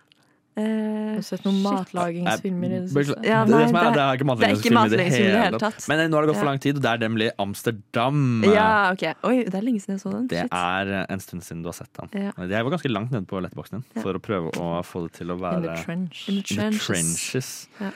Eh, 0.55 0.63
Har 0.63 1.17
du 1.19 1.25
sett 1.27 1.43
noen 1.43 1.57
matlagingsfilmer 1.65 2.71
i 2.71 2.77
det 2.85 2.91
siste? 2.93 3.17
Ja, 3.27 3.41
det, 3.43 3.51
nei, 3.51 3.65
det- 3.65 3.73
det 3.75 3.81
er 3.83 3.95
det 3.97 4.03
er 4.05 4.19
ikke 4.21 4.27
matlagingsfilm 4.29 4.79
i 4.85 4.91
det 4.95 5.07
hele 5.11 5.59
tatt. 5.59 5.89
Men 5.91 6.05
nå 6.13 6.15
har 6.15 6.23
det 6.23 6.31
gått 6.31 6.39
for 6.39 6.47
lang 6.47 6.61
tid, 6.63 6.77
og 6.79 6.83
det 6.85 6.91
er 6.93 7.01
nemlig 7.03 7.31
Amsterdam. 7.43 8.21
ja, 8.47 8.93
ok. 8.93 9.03
Oi, 9.27 9.35
det 9.49 9.55
er 9.59 9.63
lenge 9.67 9.81
siden 9.83 9.97
jeg 9.97 10.03
så 10.05 10.13
den. 10.13 10.29
Det 10.31 10.45
Shit. 10.45 10.53
er 10.55 10.93
eh, 11.01 11.07
en 11.11 11.19
stund 11.25 11.43
siden 11.43 11.63
du 11.65 11.71
har 11.73 11.75
sett 11.81 11.91
den. 11.99 12.09
Ja. 12.29 12.31
Jeg 12.47 12.63
var 12.69 12.71
ganske 12.77 12.93
langt 12.93 13.11
nede 13.11 13.27
på 13.27 13.43
letteboksen 13.43 13.83
din 13.83 14.03
for 14.05 14.15
å 14.15 14.23
prøve 14.23 14.53
å 14.55 14.79
få 14.87 15.03
det 15.09 15.13
til 15.19 15.35
å 15.35 15.39
være 15.43 15.59
In 15.59 15.67
the 15.67 15.83
trench. 15.83 16.29
In 16.29 16.39
the 16.45 16.55
In 16.55 16.71
the 16.71 16.79
trenches. 16.79 17.51
Ja. 17.81 17.91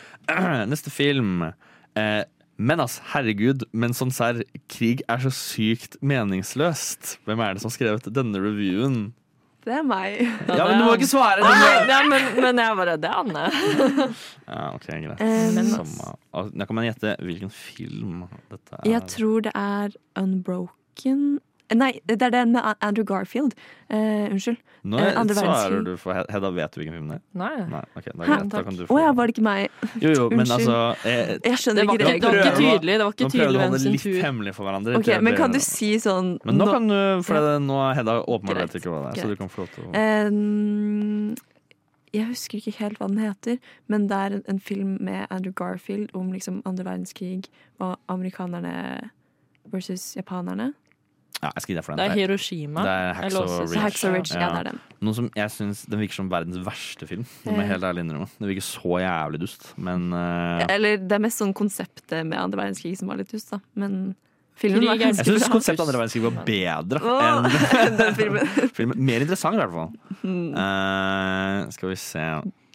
Neste 0.75 0.91
film. 0.91 1.45
Eh, 1.95 2.25
men 2.59 2.83
ass, 2.83 2.99
herregud, 3.13 3.63
men 3.71 3.95
sånn 3.95 4.11
serr, 4.15 4.43
krig 4.71 5.05
er 5.07 5.23
så 5.23 5.31
sykt 5.35 5.95
meningsløst. 6.03 7.17
Hvem 7.29 7.43
er 7.45 7.55
det 7.55 7.63
som 7.63 7.71
har 7.71 7.77
skrevet 7.77 8.11
denne 8.11 8.43
reviewen? 8.43 8.99
Det 9.69 9.75
er 9.77 9.85
meg. 9.85 10.23
Ja, 10.49 10.65
men 10.65 10.81
du 10.81 10.87
må 10.87 10.95
ikke 10.97 11.11
svare! 11.11 11.43
Må... 11.45 11.51
Ja, 11.91 11.99
men, 12.09 12.29
men 12.41 12.61
jeg 12.63 12.77
bare 12.79 12.95
Det 12.99 13.11
er 13.11 13.19
Anne. 13.21 13.43
Ja, 14.49 14.71
ok, 14.73 14.87
greit. 14.89 15.21
Um, 16.33 16.63
kan 16.63 16.79
man 16.79 16.87
gjette 16.89 17.15
hvilken 17.21 17.53
film 17.53 18.23
dette 18.49 18.79
er. 18.79 18.87
Jeg 18.89 19.05
tror 19.13 19.45
det 19.45 19.53
er 19.53 19.95
Unbroken 20.19 21.39
Nei, 21.77 22.01
det 22.09 22.23
er 22.23 22.31
den 22.33 22.53
med 22.55 22.65
Andrew 22.81 23.05
Garfield. 23.05 23.53
Eh, 23.91 24.29
unnskyld. 24.33 24.57
Nå 24.89 24.97
Eh, 25.03 25.13
andre 25.21 25.35
svarer 25.35 25.83
du 25.85 25.97
for 26.01 26.15
Hedda. 26.15 26.51
Vet 26.55 26.73
du 26.73 26.81
hvilken 26.81 26.95
film 26.97 27.09
det 27.11 27.17
er? 27.19 27.23
Nei. 27.37 27.67
Nei, 27.69 27.83
okay, 27.99 28.13
da, 28.15 28.25
greit, 28.25 28.49
da 28.55 28.63
kan 28.63 28.77
du 28.79 28.85
Å 28.85 28.89
få 28.89 28.99
ja, 29.03 29.11
var 29.13 29.27
det 29.27 29.35
ikke 29.35 29.45
meg? 29.45 29.69
Jo, 30.05 30.13
jo, 30.15 30.29
men 30.31 30.47
altså 30.47 30.77
eh, 31.05 31.35
Jeg 31.45 31.59
skjønner 31.61 31.83
Det 31.83 31.87
var 31.89 31.99
ikke 31.99 32.09
ikke- 32.09 32.21
det 32.21 32.29
var 32.29 32.39
ikke 32.39 32.57
tydelig, 32.63 32.95
det 32.95 33.05
var 33.05 33.13
ikke 33.13 33.25
nå 33.27 33.33
prøver 33.35 33.53
du 33.53 33.59
å 33.59 33.67
holde 33.67 33.93
litt 33.93 34.03
tur. 34.07 34.23
hemmelig 34.23 34.55
for 34.55 34.65
hverandre. 34.71 34.97
Okay, 35.03 35.21
Men 35.21 35.37
kan 35.37 35.53
du 35.53 35.59
si 35.61 35.91
sånn 35.99 36.31
Men 36.45 36.57
nå 36.57 36.65
nå- 36.65 36.73
kan 36.73 36.89
du, 36.89 37.23
for 37.27 37.35
det, 37.35 37.53
nå 37.67 37.77
er 37.91 37.95
Hedda 38.01 38.17
åpenbart 38.25 38.57
Greit, 38.63 38.73
vet 38.73 38.81
ikke 38.83 38.95
hva 38.95 39.03
det 39.13 39.19
er, 39.19 39.23
så 39.23 39.29
du 39.29 39.37
kan 39.37 39.49
få 39.53 39.59
lov 39.67 39.69
til 39.75 39.85
å 39.85 40.29
um, 40.33 41.35
jeg 42.15 42.25
husker 42.31 42.57
ikke 42.63 42.73
helt 42.79 42.99
hva 43.03 43.07
den 43.11 43.19
heter, 43.21 43.59
men 43.93 44.07
det 44.09 44.17
er 44.17 44.33
en, 44.39 44.43
en 44.49 44.59
film 44.59 44.95
med 45.05 45.27
Andrew 45.31 45.53
Garfield 45.53 46.09
om 46.17 46.31
liksom 46.33 46.63
andre 46.65 46.87
verdenskrig 46.87 47.51
og 47.85 47.99
amerikanerne 48.09 49.11
versus 49.69 50.15
japanerne. 50.17 50.71
Ja, 51.39 51.53
jeg 51.55 51.63
skal 51.63 51.71
gi 51.71 51.77
deg 51.79 51.85
for 51.87 51.95
den. 51.95 52.01
Det 52.01 52.07
er 52.09 52.19
Hiroshima. 52.19 52.83
Det 52.83 52.93
er 52.93 53.13
Hacks 53.15 53.37
og 53.39 53.51
Ridge. 53.71 54.09
og 54.09 54.15
Ridge, 54.17 54.39
ja, 54.41 54.49
det 54.51 54.59
er 54.59 54.71
den. 54.73 54.81
Noe 55.07 55.15
som 55.15 55.29
jeg 55.39 55.53
synes, 55.55 55.83
Den 55.87 56.01
virker 56.03 56.19
som 56.19 56.31
verdens 56.33 56.59
verste 56.67 57.07
film. 57.07 57.27
Det 57.45 57.53
må 57.53 57.63
jeg 57.63 57.71
helt 57.77 57.87
ærlig 57.87 58.03
innrømme. 58.07 58.27
Det 58.41 58.51
virker 58.51 58.67
så 58.67 58.97
jævlig 59.05 59.43
dust, 59.45 59.69
men 59.79 60.09
eh, 60.19 60.65
Eller 60.75 60.99
det 60.99 61.15
er 61.15 61.23
mest 61.23 61.43
sånn 61.43 61.55
konseptet 61.57 62.27
med 62.27 62.41
andre 62.41 62.65
verdenskrig 62.65 62.97
som 62.99 63.13
var 63.13 63.21
litt 63.21 63.31
dust, 63.31 63.53
da. 63.55 63.61
Men 63.79 64.17
filmen 64.59 64.89
var 64.89 64.99
ganske 64.99 65.23
bra. 65.23 65.37
Jeg 65.37 65.45
syns 65.45 65.55
konseptet 65.55 65.85
andre 65.87 66.01
verdenskrig 66.01 66.25
var 66.27 66.43
bedre 66.49 67.05
oh, 67.07 67.49
enn 67.85 67.99
den 68.03 68.19
filmen. 68.19 68.53
filmen. 68.81 69.07
Mer 69.13 69.27
interessant, 69.29 69.55
i 69.55 69.63
hvert 69.63 69.77
fall. 69.79 70.19
Mm. 70.25 70.51
Eh, 70.65 71.61
skal 71.79 71.95
vi 71.95 72.01
se 72.03 72.27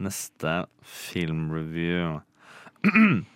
Neste 0.04 0.56
filmreview. 0.82 2.18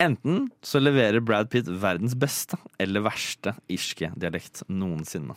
Enten 0.00 0.46
så 0.64 0.80
leverer 0.80 1.20
Brad 1.20 1.50
Pitt 1.52 1.66
verdens 1.68 2.14
beste 2.16 2.56
eller 2.80 3.02
verste 3.04 3.52
irske 3.68 4.08
dialekt 4.16 4.62
noensinne. 4.72 5.36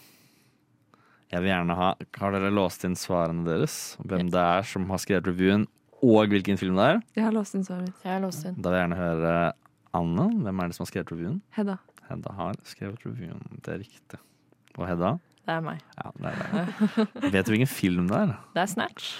Jeg 1.34 1.41
vil 1.44 1.49
gjerne 1.49 1.76
ha 1.76 1.90
Har 2.22 2.35
dere 2.35 2.52
låst 2.53 2.85
inn 2.88 2.95
svarene 2.95 3.44
deres? 3.48 3.98
Hvem 4.06 4.30
det 4.31 4.40
er 4.40 4.64
som 4.69 4.85
har 4.94 5.02
skrevet 5.03 5.27
revyen, 5.27 5.65
og 6.03 6.31
hvilken 6.31 6.60
film 6.60 6.80
det 6.80 6.85
er? 6.94 7.02
Jeg 7.18 7.26
har 7.27 7.35
låst 7.35 7.57
inn 7.57 7.65
svaret 7.68 7.90
mitt. 7.90 7.99
Jeg 8.06 8.14
har 8.14 8.23
låst 8.23 8.48
inn. 8.48 8.56
Da 8.60 8.72
vil 8.72 8.80
jeg 8.80 8.88
gjerne 8.88 9.02
høre 9.02 9.35
Anne. 9.99 10.30
Hvem 10.45 10.64
er 10.64 10.72
det 10.72 10.77
som 10.77 10.85
har 10.85 10.91
skrevet 10.94 11.14
revyen? 11.15 11.38
Hedda. 11.57 11.77
Hedda 12.07 12.34
har 12.40 12.60
skrevet 12.68 13.06
revyen. 13.07 13.44
Det 13.65 13.76
er 13.76 13.84
riktig. 13.84 14.19
Og 14.77 14.88
Hedda? 14.88 15.15
Det 15.44 15.57
er 15.57 15.64
meg. 15.64 15.84
Ja, 15.99 16.11
det 16.23 16.31
er 16.31 16.53
det. 16.56 17.07
Vet 17.35 17.48
du 17.48 17.56
hvilken 17.57 17.72
film 17.72 18.07
det 18.11 18.19
er? 18.19 18.35
Det 18.56 18.64
er 18.64 18.69
Snatch. 18.77 19.15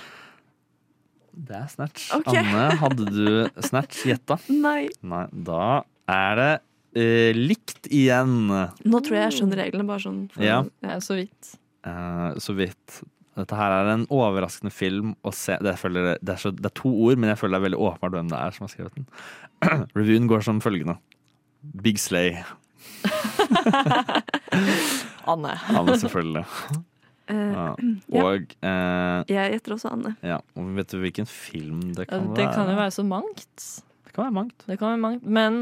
Det 1.34 1.56
er 1.58 1.72
Snatch. 1.72 2.12
Okay. 2.20 2.44
Anne, 2.44 2.68
hadde 2.82 3.08
du 3.10 3.64
Snatch 3.66 4.04
gjetta? 4.08 4.38
Nei. 4.66 4.86
Nei, 5.02 5.26
da 5.48 5.82
er 6.14 6.40
det 6.40 6.52
uh, 7.00 7.32
likt 7.38 7.90
igjen. 7.90 8.46
Nå 8.52 9.02
tror 9.02 9.18
jeg 9.18 9.28
jeg 9.28 9.40
skjønner 9.40 9.64
reglene, 9.66 9.88
bare 9.90 10.06
sånn. 10.06 10.24
Ja. 10.42 10.62
er 10.86 11.02
så 11.04 11.18
vidt. 11.18 11.56
Uh, 11.88 12.32
så 12.42 12.56
vidt. 12.58 13.02
Dette 13.34 13.58
her 13.58 13.74
er 13.80 13.90
en 13.96 14.06
overraskende 14.14 14.74
film 14.74 15.16
å 15.26 15.34
se. 15.34 15.58
Det, 15.66 15.74
føler, 15.82 16.14
det, 16.22 16.36
er 16.36 16.42
så, 16.42 16.54
det 16.54 16.70
er 16.70 16.76
to 16.78 16.92
ord, 17.08 17.18
men 17.18 17.34
jeg 17.34 17.42
føler 17.42 17.58
det 17.58 17.62
er 17.62 17.68
veldig 17.72 17.82
åpenbart 17.88 18.20
hvem 18.20 18.30
det 18.30 18.40
er 18.40 18.54
som 18.54 18.68
har 18.68 18.74
skrevet 18.76 19.00
den. 19.00 19.10
Reviewen 19.98 20.30
går 20.30 20.46
som 20.46 20.62
følgende. 20.62 21.00
Big 21.82 21.98
Slay. 22.02 22.44
Anne. 25.34 25.58
Anne, 25.74 25.98
selvfølgelig. 25.98 26.46
Eh, 27.34 27.54
Ja. 27.58 27.68
Og 28.28 28.54
uh, 28.64 29.24
Jeg 29.32 29.56
gjetter 29.58 29.76
også 29.78 29.92
Anne. 29.94 30.16
ja, 30.24 30.38
og 30.56 30.72
vet 30.78 30.92
du 30.94 31.00
hvilken 31.02 31.26
film 31.30 31.82
det 31.98 32.08
kan 32.12 32.30
Det 32.34 32.44
være? 32.46 32.54
kan 32.56 32.70
jo 32.70 32.76
være 32.80 32.92
så 32.96 33.04
mangt. 33.08 33.68
Det 34.06 34.14
kan 34.14 34.24
være 34.28 34.38
mangt. 34.40 34.66
Det 34.68 34.78
kan 34.80 34.94
være 34.94 35.04
mangt, 35.08 35.26
men 35.26 35.62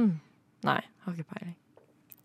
Nei, 0.68 0.80
har 1.06 1.14
ikke 1.15 1.30
peiling. 1.34 1.56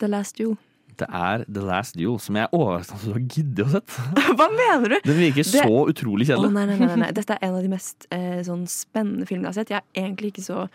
The 0.01 0.09
Last 0.13 0.37
Duel. 0.39 0.57
Det 0.97 1.07
er 1.13 1.45
The 1.45 1.63
Last 1.65 1.95
Duel, 1.97 2.19
som 2.21 2.37
jeg 2.37 2.45
er 2.49 2.55
overrasket 2.57 2.95
over 2.97 3.01
at 3.01 3.07
du 3.07 3.13
har 3.13 3.25
giddet 3.37 3.67
å 3.67 3.71
sett. 3.75 3.97
Hva 4.41 4.47
mener 4.53 4.89
du? 4.95 4.97
Den 5.05 5.19
virker 5.21 5.45
Det- 5.45 5.63
så 5.63 5.87
utrolig 5.93 6.27
kjedelig. 6.29 6.53
nei, 6.57 6.67
nei, 6.67 6.77
nei, 6.81 6.87
nei, 6.91 6.97
nei. 7.05 7.11
Dette 7.17 7.37
er 7.37 7.47
en 7.49 7.55
av 7.59 7.63
de 7.63 7.69
mest 7.73 8.07
eh, 8.11 8.41
sånn 8.49 8.67
spennende 8.69 9.27
filmene 9.29 9.49
jeg 9.49 9.55
har 9.55 9.59
sett. 9.61 9.73
Jeg 9.75 9.83
er 9.85 10.03
egentlig 10.07 10.33
ikke 10.35 10.45
så 10.49 10.67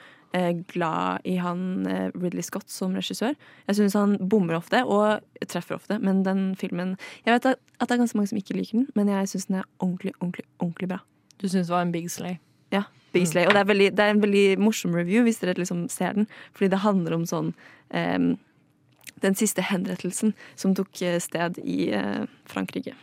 glad 0.72 1.26
i 1.28 1.36
han 1.42 1.88
eh, 1.88 2.08
Ridley 2.16 2.46
Scott 2.46 2.70
som 2.72 2.96
regissør. 2.96 3.36
Jeg 3.68 3.80
syns 3.80 3.98
han 4.00 4.16
bommer 4.32 4.56
ofte, 4.60 4.84
og 4.86 5.20
treffer 5.52 5.76
ofte, 5.76 5.98
men 6.00 6.24
den 6.24 6.54
filmen 6.56 6.96
Jeg 7.26 7.34
vet 7.34 7.50
at, 7.54 7.60
at 7.80 7.90
det 7.90 7.96
er 7.96 8.04
ganske 8.04 8.20
mange 8.20 8.32
som 8.32 8.40
ikke 8.40 8.56
liker 8.56 8.80
den, 8.80 8.88
men 8.96 9.12
jeg 9.12 9.34
syns 9.34 9.50
den 9.50 9.60
er 9.60 9.68
ordentlig, 9.80 10.14
ordentlig, 10.22 10.48
ordentlig 10.60 10.92
bra. 10.94 11.02
Du 11.42 11.50
syns 11.50 11.68
det 11.68 11.76
var 11.76 11.84
en 11.88 11.96
big 11.96 12.08
slay? 12.12 12.38
Ja, 12.72 12.86
Big 13.12 13.28
Slay. 13.28 13.44
Og 13.48 13.52
det 13.52 13.60
er, 13.60 13.68
veldig, 13.68 13.90
det 13.98 14.04
er 14.06 14.14
en 14.14 14.22
veldig 14.24 14.46
morsom 14.64 14.96
review 14.96 15.26
hvis 15.28 15.42
dere 15.42 15.58
liksom 15.60 15.84
ser 15.92 16.16
den, 16.16 16.30
fordi 16.56 16.72
det 16.72 16.84
handler 16.86 17.18
om 17.18 17.26
sånn 17.28 17.52
um, 17.92 18.30
den 19.22 19.38
siste 19.38 19.66
henrettelsen 19.68 20.32
som 20.56 20.76
tok 20.78 21.02
eh, 21.06 21.20
sted 21.22 21.60
i 21.62 21.92
eh, 21.94 22.24
Frankrike. 22.50 22.96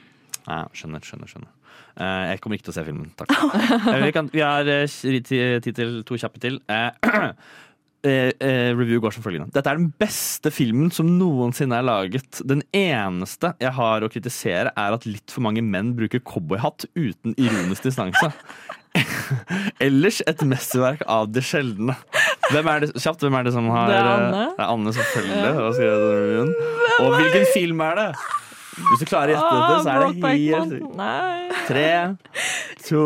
Ja, 0.48 0.64
skjønner, 0.72 1.05
skjønner, 1.05 1.30
skjønner. 1.30 1.52
Eh, 1.99 2.24
jeg 2.32 2.43
kommer 2.43 2.59
ikke 2.59 2.69
til 2.69 2.74
å 2.74 2.77
se 2.77 2.85
filmen, 2.86 3.09
takk. 3.19 3.32
Eh, 3.35 4.05
vi, 4.05 4.12
kan, 4.15 4.28
vi 4.31 4.45
har 4.45 4.69
eh, 4.70 4.86
tid 4.86 5.73
til 5.74 5.97
to 6.07 6.19
kjappe 6.20 6.43
til. 6.43 6.61
Review 8.78 9.03
går 9.03 9.12
som 9.16 9.24
følgende. 9.24 9.51
Dette 9.53 9.69
er 9.73 9.81
den 9.81 9.90
beste 9.99 10.53
filmen 10.55 10.93
som 10.95 11.11
noensinne 11.19 11.81
er 11.81 11.86
laget. 11.86 12.39
Den 12.47 12.62
eneste 12.77 13.51
jeg 13.59 13.74
har 13.74 14.07
å 14.07 14.11
kritisere, 14.12 14.70
er 14.70 14.95
at 14.95 15.09
litt 15.09 15.35
for 15.35 15.45
mange 15.45 15.65
menn 15.66 15.90
bruker 15.99 16.23
cowboyhatt 16.23 16.86
uten 16.95 17.35
ironisk 17.35 17.90
distanse. 17.90 18.31
Ellers 19.85 20.23
et 20.31 20.47
mesterverk 20.47 21.03
av 21.11 21.27
det 21.35 21.43
sjeldne. 21.51 21.99
Hvem 22.49 22.70
er 22.70 22.86
det, 22.86 22.93
kjapt, 23.03 23.27
hvem 23.27 23.36
er 23.40 23.49
det 23.51 23.57
som 23.59 23.66
har 23.74 23.90
Det 23.90 23.99
er 23.99 24.12
Anne. 24.15 24.45
Det 24.55 24.62
er 24.62 24.77
Anne, 24.78 24.95
selvfølgelig. 25.03 26.45
Og 27.03 27.19
hvilken 27.19 27.51
film 27.53 27.82
er 27.90 27.99
det? 27.99 28.12
Hvis 28.78 29.02
du 29.02 29.09
klarer 29.10 29.34
å 29.34 29.36
gjette 29.36 29.59
dette, 29.59 29.82
så 29.82 29.90
er 29.92 29.98
det 30.00 30.09
helt. 30.24 30.96
Nei. 30.98 31.60
Tre, 31.68 31.90
to, 32.86 33.05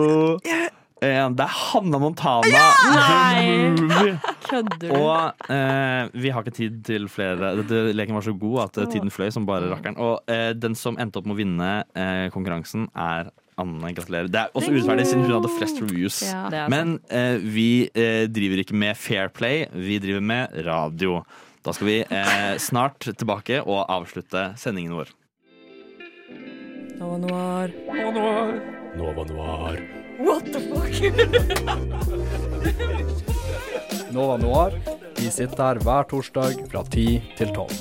én. 1.02 1.34
Det 1.34 1.42
er 1.42 1.54
Hanna 1.58 1.98
Montana. 1.98 2.64
Nei. 2.94 4.12
Kødder 4.46 4.76
du? 4.78 4.88
Og 4.94 5.50
eh, 5.50 6.12
vi 6.14 6.30
har 6.30 6.44
ikke 6.44 6.54
tid 6.54 6.78
til 6.86 7.08
flere. 7.10 7.56
Dette 7.58 7.88
leken 7.96 8.14
var 8.14 8.26
så 8.26 8.34
god 8.38 8.58
at 8.68 8.82
eh, 8.84 8.90
tiden 8.92 9.10
fløy 9.10 9.32
som 9.34 9.46
bare 9.48 9.70
rakkeren. 9.72 9.98
Og 9.98 10.30
eh, 10.30 10.52
den 10.54 10.76
som 10.78 10.98
endte 11.02 11.18
opp 11.18 11.26
med 11.26 11.34
å 11.34 11.40
vinne 11.40 11.70
eh, 11.98 12.26
konkurransen, 12.34 12.86
er 12.94 13.32
Anne. 13.60 13.92
Gratulerer. 13.96 14.30
Det 14.32 14.44
er 14.44 14.54
også 14.56 14.70
urettferdig, 14.72 15.06
siden 15.10 15.26
hun 15.26 15.34
hadde 15.36 15.50
flest 15.58 15.80
reviews. 15.82 16.20
Ja. 16.28 16.66
Men 16.72 16.96
eh, 17.12 17.34
vi 17.42 17.70
eh, 17.90 18.28
driver 18.30 18.62
ikke 18.62 18.78
med 18.78 18.98
fair 18.98 19.32
play, 19.34 19.66
vi 19.74 19.98
driver 20.02 20.22
med 20.32 20.54
radio. 20.68 21.18
Da 21.62 21.74
skal 21.74 21.90
vi 21.90 21.98
eh, 22.02 22.54
snart 22.62 23.10
tilbake 23.10 23.60
og 23.62 23.84
avslutte 23.90 24.52
sendingen 24.60 24.96
vår. 24.98 25.12
Nova 27.02 27.18
Noir. 27.18 27.70
Nova 28.96 29.24
Noir. 29.24 29.76
What 30.20 30.44
the 30.52 30.60
fuck? 30.70 30.92
Nova 34.12 34.36
Noir. 34.36 34.72
Vi 35.18 35.30
sitter 35.30 35.64
her 35.64 35.80
hver 35.82 36.06
torsdag 36.12 36.62
fra 36.70 36.84
10 36.86 37.34
til 37.40 37.50
12. 37.56 37.74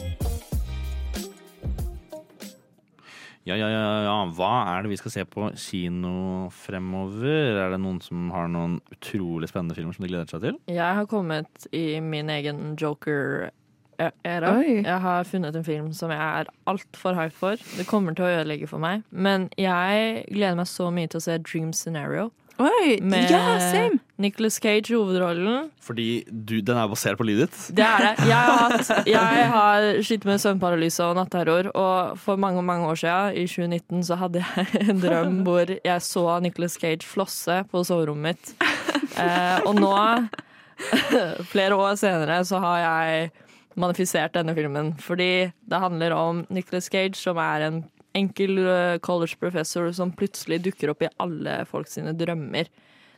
Ja, 3.46 3.56
ja, 3.58 3.70
ja, 3.70 3.86
ja. 4.08 4.18
Hva 4.34 4.52
er 4.74 4.82
det 4.82 4.96
vi 4.96 5.00
skal 5.04 5.14
se 5.14 5.28
på 5.30 5.52
kino 5.54 6.50
fremover? 6.64 7.62
Er 7.62 7.76
det 7.76 7.82
noen 7.86 8.02
som 8.02 8.30
har 8.34 8.50
noen 8.50 8.80
utrolig 8.94 9.50
spennende 9.54 9.78
filmer 9.78 9.94
som 9.98 10.06
de 10.08 10.12
gleder 10.16 10.34
seg 10.34 10.48
til? 10.48 10.58
Jeg 10.72 10.98
har 10.98 11.06
kommet 11.10 11.70
i 11.70 12.02
min 12.02 12.30
egen 12.34 12.74
Joker-æra. 12.74 13.54
Oi. 14.02 14.82
Jeg 14.82 15.00
har 15.06 15.30
funnet 15.30 15.56
en 15.56 15.66
film 15.68 15.90
som 15.98 16.12
jeg 16.14 16.42
er 16.42 16.52
altfor 16.70 17.18
hype 17.18 17.36
for. 17.38 17.62
Det 17.78 17.88
kommer 17.90 18.18
til 18.18 18.28
å 18.28 18.34
ødelegge 18.40 18.70
for 18.72 18.82
meg. 18.84 19.06
Men 19.12 19.50
jeg 19.60 20.26
gleder 20.32 20.60
meg 20.60 20.70
så 20.72 20.90
mye 20.94 21.12
til 21.12 21.22
å 21.22 21.26
se 21.28 21.40
Dream 21.46 21.74
Scenario. 21.76 22.30
Oi! 22.62 23.00
Med 23.02 23.32
Ja, 23.32 23.58
same! 23.60 24.00
Nicholas 24.22 24.60
Cage 24.62 24.92
i 24.92 24.94
hovedrollen. 24.94 25.72
Fordi 25.82 26.24
du, 26.30 26.60
den 26.62 26.78
er 26.78 26.90
basert 26.92 27.18
på 27.18 27.26
livet 27.26 27.50
ditt? 27.50 27.78
Det 27.78 27.86
er 27.86 28.04
det. 28.06 28.28
Jeg 28.30 28.38
har, 28.38 28.76
hatt, 28.76 29.08
jeg 29.10 29.48
har 29.56 29.88
slitt 30.06 30.28
med 30.30 30.42
søvnparalyse 30.44 31.08
og 31.08 31.18
natterror, 31.18 31.72
og 31.74 32.20
for 32.22 32.38
mange 32.42 32.62
mange 32.66 32.86
år 32.92 33.00
siden, 33.02 33.40
i 33.42 33.48
2019, 33.50 34.04
så 34.06 34.20
hadde 34.22 34.44
jeg 34.44 34.68
en 34.92 35.02
drøm 35.02 35.40
hvor 35.48 35.74
jeg 35.74 36.06
så 36.06 36.26
Nicholas 36.46 36.78
Cage 36.82 37.08
flosse 37.08 37.64
på 37.72 37.82
soverommet 37.88 38.36
mitt. 38.36 38.54
Eh, 39.18 39.58
og 39.66 39.80
nå, 39.82 39.96
flere 41.54 41.78
år 41.82 41.98
senere, 42.00 42.44
så 42.46 42.62
har 42.62 42.84
jeg 42.86 43.32
manifisert 43.80 44.36
denne 44.36 44.56
filmen. 44.58 44.94
Fordi 45.00 45.52
det 45.52 45.82
handler 45.84 46.16
om 46.16 46.46
Nicholas 46.50 46.90
Cage, 46.92 47.16
som 47.20 47.40
er 47.42 47.68
en 47.68 47.82
enkel 48.18 48.60
eh, 48.66 49.00
college 49.04 49.38
professor 49.40 49.92
som 49.96 50.12
plutselig 50.16 50.62
dukker 50.66 50.92
opp 50.92 51.06
i 51.06 51.12
alle 51.24 51.62
folk 51.70 51.90
sine 51.92 52.14
drømmer. 52.18 52.68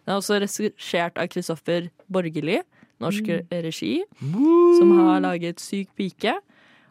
Den 0.04 0.14
er 0.14 0.20
også 0.20 0.40
regissert 0.44 1.18
av 1.18 1.30
Kristoffer 1.32 1.88
Borgerli, 2.12 2.60
norsk 3.04 3.30
regi, 3.52 3.94
som 4.22 4.92
har 5.00 5.24
laget 5.24 5.64
Syk 5.64 5.90
pike. 5.98 6.36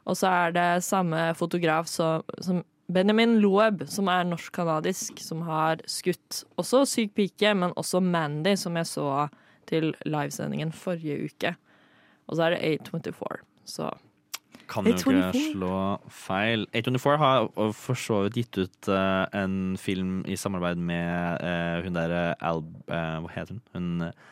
Og 0.09 0.19
så 0.19 0.31
er 0.33 0.55
det 0.57 0.85
samme 0.85 1.29
fotograf 1.39 1.87
som, 1.91 2.25
som 2.43 2.63
Benjamin 2.93 3.39
Loeb, 3.41 3.85
som 3.89 4.09
er 4.11 4.27
norsk-kanadisk, 4.27 5.21
som 5.23 5.45
har 5.47 5.85
skutt 5.89 6.43
også 6.61 6.83
Syk 6.89 7.15
pike, 7.17 7.55
men 7.55 7.77
også 7.79 8.03
Mandy, 8.03 8.57
som 8.59 8.77
jeg 8.81 8.91
så 8.91 9.29
til 9.71 9.93
livesendingen 10.09 10.73
forrige 10.75 11.29
uke. 11.29 11.55
Og 12.27 12.37
så 12.37 12.49
er 12.49 12.57
det 12.57 12.81
A24. 12.81 13.41
Så 13.69 13.91
Kan 14.73 14.87
jo 14.87 14.95
ikke 14.97 15.33
slå 15.53 15.79
feil. 16.09 16.67
A24 16.73 17.17
har 17.21 17.49
for 17.77 17.99
så 17.99 18.23
vidt 18.25 18.39
gitt 18.41 18.59
ut 18.63 18.89
uh, 18.89 19.27
en 19.37 19.77
film 19.81 20.23
i 20.25 20.37
samarbeid 20.39 20.81
med 20.81 21.43
uh, 21.45 21.83
hun 21.85 21.97
derre 21.97 22.23
Al... 22.41 22.63
Uh, 22.89 23.19
hva 23.25 23.33
heter 23.35 23.59
hun? 23.59 23.63
Hun, 23.75 23.91
eh, 24.07 24.31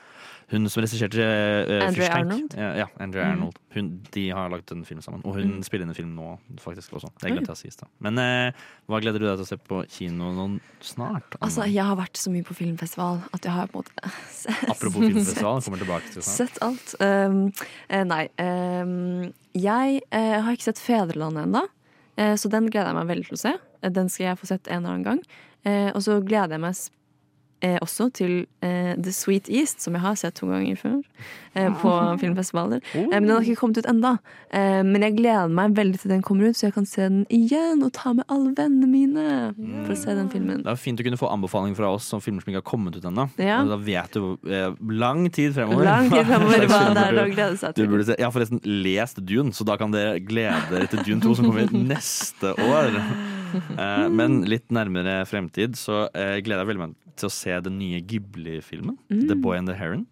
hun 0.50 0.66
som 0.66 0.82
regisserte 0.82 1.22
uh, 1.22 1.86
Andrea 1.86 2.10
Arnold? 2.16 2.54
Ja, 2.58 2.70
ja, 2.80 2.86
Andrea 2.98 3.28
mm. 3.28 3.32
Arnold. 3.36 3.58
Hun, 3.74 3.90
de 4.10 4.24
har 4.34 4.50
lagd 4.50 4.72
en 4.74 4.82
film 4.86 5.02
sammen. 5.04 5.22
Og 5.22 5.36
hun 5.38 5.60
mm. 5.60 5.62
spiller 5.66 5.86
inn 5.86 5.92
en 5.92 5.98
film 5.98 6.16
nå, 6.16 6.32
faktisk 6.62 6.96
også. 6.98 7.12
Det 7.20 7.28
gleder 7.28 7.36
glemte 7.36 7.52
jeg 7.52 7.58
å 7.58 7.60
si 7.60 7.70
i 7.70 7.74
stad. 7.74 7.90
Men 8.02 8.18
uh, 8.18 8.66
hva 8.90 9.00
gleder 9.04 9.22
du 9.22 9.28
deg 9.28 9.38
til 9.38 9.46
å 9.46 9.50
se 9.52 9.60
på 9.70 9.82
kino 9.94 10.32
nå 10.34 10.48
snart? 10.82 11.38
Altså, 11.38 11.68
jeg 11.70 11.86
har 11.86 11.98
vært 12.00 12.18
så 12.18 12.34
mye 12.34 12.46
på 12.46 12.58
filmfestival 12.58 13.22
at 13.30 13.46
jeg 13.46 13.54
har 13.54 13.70
på 13.70 13.84
en 13.84 13.86
måte 13.86 14.14
Apropos 14.74 14.98
filmfestival, 14.98 15.62
kommer 15.66 15.84
tilbake 15.84 16.14
til 16.16 16.26
snart. 16.26 16.40
Sett 16.40 16.62
alt. 16.66 16.96
Um, 16.98 17.42
nei. 18.10 18.24
Um, 18.42 19.30
jeg 19.54 20.02
uh, 20.10 20.38
har 20.42 20.54
ikke 20.56 20.72
sett 20.72 20.82
'Fedrelandet' 20.82 21.46
ennå, 21.46 21.66
så 22.36 22.50
den 22.52 22.66
gleder 22.68 22.90
jeg 22.90 22.96
meg 22.98 23.08
veldig 23.08 23.28
til 23.30 23.36
å 23.38 23.40
se. 23.40 23.52
Den 23.96 24.10
skal 24.12 24.26
jeg 24.26 24.38
få 24.42 24.48
sett 24.50 24.68
en 24.68 24.82
eller 24.82 24.90
annen 24.92 25.06
gang. 25.06 25.20
Og 25.96 26.02
så 26.04 26.18
gleder 26.20 26.58
jeg 26.58 26.62
meg 26.66 26.74
eh, 27.62 27.78
også 27.80 28.10
til 28.16 28.34
eh, 28.64 28.94
The 28.96 29.12
Sweet 29.12 29.48
East, 29.48 29.82
som 29.84 29.96
jeg 29.96 30.04
har 30.04 30.18
sett 30.20 30.38
to 30.40 30.48
ganger 30.50 30.78
før 30.80 30.98
eh, 31.54 31.70
på 31.82 31.94
filmfestivaler. 32.22 32.84
Eh, 32.94 33.08
men 33.10 33.28
den 33.28 33.36
har 33.36 33.46
ikke 33.46 33.62
kommet 33.64 33.82
ut 33.82 33.90
enda 33.90 34.16
Eh, 34.50 34.80
men 34.82 35.04
jeg 35.04 35.14
gleder 35.14 35.50
meg 35.54 35.76
veldig 35.76 36.00
til 36.02 36.10
den 36.10 36.22
kommer 36.26 36.50
ut, 36.50 36.58
så 36.58 36.66
jeg 36.66 36.74
kan 36.74 36.86
se 36.88 37.04
den 37.04 37.20
igjen 37.30 37.84
og 37.86 37.92
ta 37.94 38.10
med 38.16 38.26
alle 38.32 38.50
vennene 38.58 38.88
mine 38.90 39.26
for 39.84 39.94
å 39.94 39.98
se 39.98 40.16
den 40.18 40.30
filmen. 40.32 40.64
Det 40.64 40.72
er 40.72 40.80
fint 40.80 40.98
å 40.98 41.06
kunne 41.06 41.20
få 41.20 41.30
anbefaling 41.30 41.76
fra 41.78 41.92
oss 41.94 42.08
om 42.16 42.22
filmer 42.24 42.42
som 42.42 42.50
ikke 42.50 42.62
har 42.64 42.66
kommet 42.66 42.98
ut 42.98 43.06
ennå. 43.06 43.28
Ja. 43.38 43.60
Da 43.68 43.78
vet 43.78 44.18
du 44.18 44.50
eh, 44.50 44.74
lang 44.90 45.28
tid 45.30 45.54
fremover. 45.54 45.86
Lang 45.86 46.10
tid 46.10 46.26
fremover 46.26 46.66
hva 46.72 46.82
det 46.96 47.04
er 47.06 47.20
å 47.22 47.28
glede 47.30 47.60
seg 47.62 47.76
du 47.78 47.84
til. 47.84 48.14
Jeg 48.16 48.26
har 48.26 48.34
forresten 48.34 48.62
lest 48.66 49.22
Dune, 49.22 49.54
så 49.54 49.66
da 49.68 49.78
kan 49.78 49.94
dere 49.94 50.18
glede 50.18 50.64
dere 50.72 50.90
til 50.90 51.06
Dune 51.06 51.22
2 51.22 51.36
som 51.38 51.46
kommer 51.52 51.70
neste 51.94 52.56
år. 52.58 52.98
Eh, 53.80 54.06
men 54.12 54.42
litt 54.48 54.68
nærmere 54.74 55.22
fremtid 55.28 55.76
så 55.78 56.04
eh, 56.16 56.38
gleder 56.44 56.62
jeg 56.62 56.70
veldig 56.72 56.82
meg 56.82 57.14
til 57.20 57.28
å 57.28 57.32
se 57.32 57.54
den 57.64 57.78
nye 57.80 58.00
Ghibli-filmen. 58.04 58.98
Mm. 59.12 59.22
The 59.30 59.36
Boy 59.38 59.60
and 59.60 59.70
the 59.70 59.76
Heron. 59.78 60.04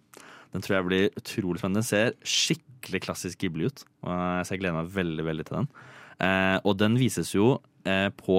Den 0.55 0.65
tror 0.65 0.79
jeg 0.79 0.87
blir 0.89 1.19
utrolig 1.21 1.61
spennende. 1.61 1.83
Den 1.83 1.89
ser 1.89 2.15
skikkelig 2.25 3.03
klassisk 3.05 3.43
Ghibli 3.43 3.69
ut, 3.69 3.85
eh, 4.07 4.41
så 4.43 4.55
jeg 4.55 4.63
gleder 4.63 4.79
meg 4.81 4.95
veldig 4.95 5.27
veldig 5.29 5.49
til 5.49 5.61
den. 5.61 5.69
Og 6.67 6.73
den 6.75 6.97
vises 6.99 7.29
jo 7.31 7.61
på 8.19 8.39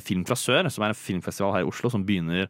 Film 0.00 0.22
fra 0.24 0.36
sør, 0.40 0.70
som 0.72 0.86
er 0.86 0.94
en 0.94 0.96
filmfestival 0.96 1.50
her 1.52 1.66
i 1.66 1.68
Oslo, 1.68 1.90
som 1.92 2.06
begynner 2.08 2.46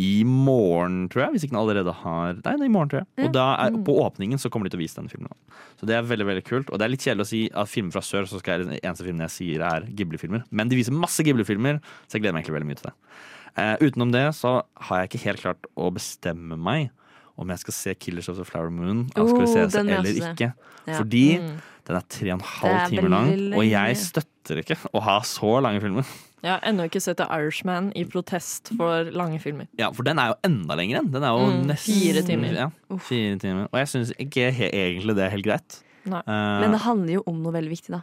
i 0.00 0.22
morgen, 0.28 1.06
tror 1.12 1.26
jeg. 1.26 1.34
Hvis 1.34 1.46
ikke 1.46 1.54
den 1.54 1.60
allerede 1.62 1.94
har 2.02 2.38
Nei, 2.38 2.54
er 2.54 2.64
i 2.64 2.72
morgen, 2.72 2.92
tror 2.92 3.02
jeg. 3.02 3.26
Og 3.26 3.34
da 3.34 3.46
er, 3.64 3.76
på 3.86 3.96
åpningen 4.04 4.40
så 4.40 4.50
kommer 4.52 4.68
de 4.68 4.74
til 4.74 4.80
å 4.80 4.84
vise 4.84 4.98
den 5.00 5.10
filmen. 5.12 5.34
Så 5.80 5.88
det 5.88 5.96
er 5.98 6.06
veldig 6.08 6.28
veldig 6.28 6.44
kult. 6.48 6.70
Og 6.70 6.80
det 6.80 6.86
er 6.86 6.94
litt 6.94 7.04
kjedelig 7.04 7.26
å 7.26 7.30
si 7.32 7.42
at 7.50 7.70
filmer 7.70 7.96
fra 7.96 8.04
sør, 8.06 8.28
så 8.30 8.40
skal 8.40 8.62
jeg, 8.62 8.68
den 8.70 8.80
eneste 8.80 9.06
filmen 9.06 9.26
jeg 9.26 9.36
sier, 9.36 9.66
er 9.68 9.86
Ghibli-filmer. 9.90 10.46
Men 10.50 10.72
de 10.72 10.78
viser 10.78 10.96
masse 10.96 11.24
Ghibli-filmer, 11.26 11.82
så 12.06 12.16
jeg 12.16 12.24
gleder 12.24 12.36
meg 12.36 12.44
egentlig 12.44 12.58
veldig 12.60 12.70
mye 12.70 12.80
til 12.80 12.90
det. 12.90 12.96
Eh, 13.62 13.74
utenom 13.84 14.12
det 14.14 14.26
så 14.38 14.54
har 14.88 15.02
jeg 15.02 15.10
ikke 15.10 15.24
helt 15.26 15.42
klart 15.44 15.70
å 15.76 15.90
bestemme 15.92 16.56
meg 16.56 16.88
om 17.42 17.52
jeg 17.52 17.58
skal 17.62 17.74
se 17.76 17.94
'Killers 17.94 18.28
of 18.32 18.36
the 18.40 18.44
Flower 18.48 18.70
Moon' 18.70 19.10
av 19.16 19.24
Oh, 19.26 19.28
Scorsese 19.30 19.70
den 19.78 19.86
vil 19.86 19.94
eller 20.00 20.32
ikke. 20.32 20.52
Ja. 20.86 20.98
Fordi 20.98 21.38
Mm. 21.38 21.60
den 21.86 21.96
er 21.96 22.04
tre 22.08 22.32
og 22.32 22.38
en 22.40 22.46
halv 22.46 22.88
time 22.88 23.08
lang, 23.08 23.54
og 23.54 23.64
jeg 23.68 23.96
støtter 23.96 24.58
ikke 24.62 24.76
å 24.94 25.00
ha 25.02 25.20
så 25.20 25.60
lange 25.62 25.80
filmer. 25.80 26.04
jeg 26.42 26.50
har 26.50 26.60
ennå 26.66 26.82
ikke 26.88 27.00
sett 27.02 27.16
The 27.18 27.26
Irishman 27.30 27.92
i 27.94 28.04
protest 28.04 28.72
for 28.76 29.04
lange 29.12 29.38
filmer. 29.40 29.66
Ja, 29.78 29.90
For 29.92 30.02
den 30.02 30.18
er 30.18 30.28
jo 30.28 30.34
enda 30.44 30.74
lenger 30.74 30.98
enn. 31.00 31.12
Den 31.12 31.22
er 31.22 31.28
jo 31.38 31.46
Mm, 31.52 31.66
nesten 31.66 31.94
fire 31.94 32.22
timer. 32.22 32.52
Ja, 32.54 32.70
fire 32.98 33.36
timer. 33.38 33.64
Og 33.72 33.78
jeg 33.78 33.86
syns 33.88 34.12
ikke 34.18 34.50
egentlig 34.72 35.14
det 35.14 35.24
er 35.24 35.30
helt 35.30 35.44
greit. 35.44 35.82
Eh, 36.04 36.10
Men 36.26 36.72
det 36.72 36.80
handler 36.80 37.12
jo 37.14 37.22
om 37.28 37.42
noe 37.42 37.52
veldig 37.52 37.70
viktig, 37.70 37.90
da. 37.90 38.00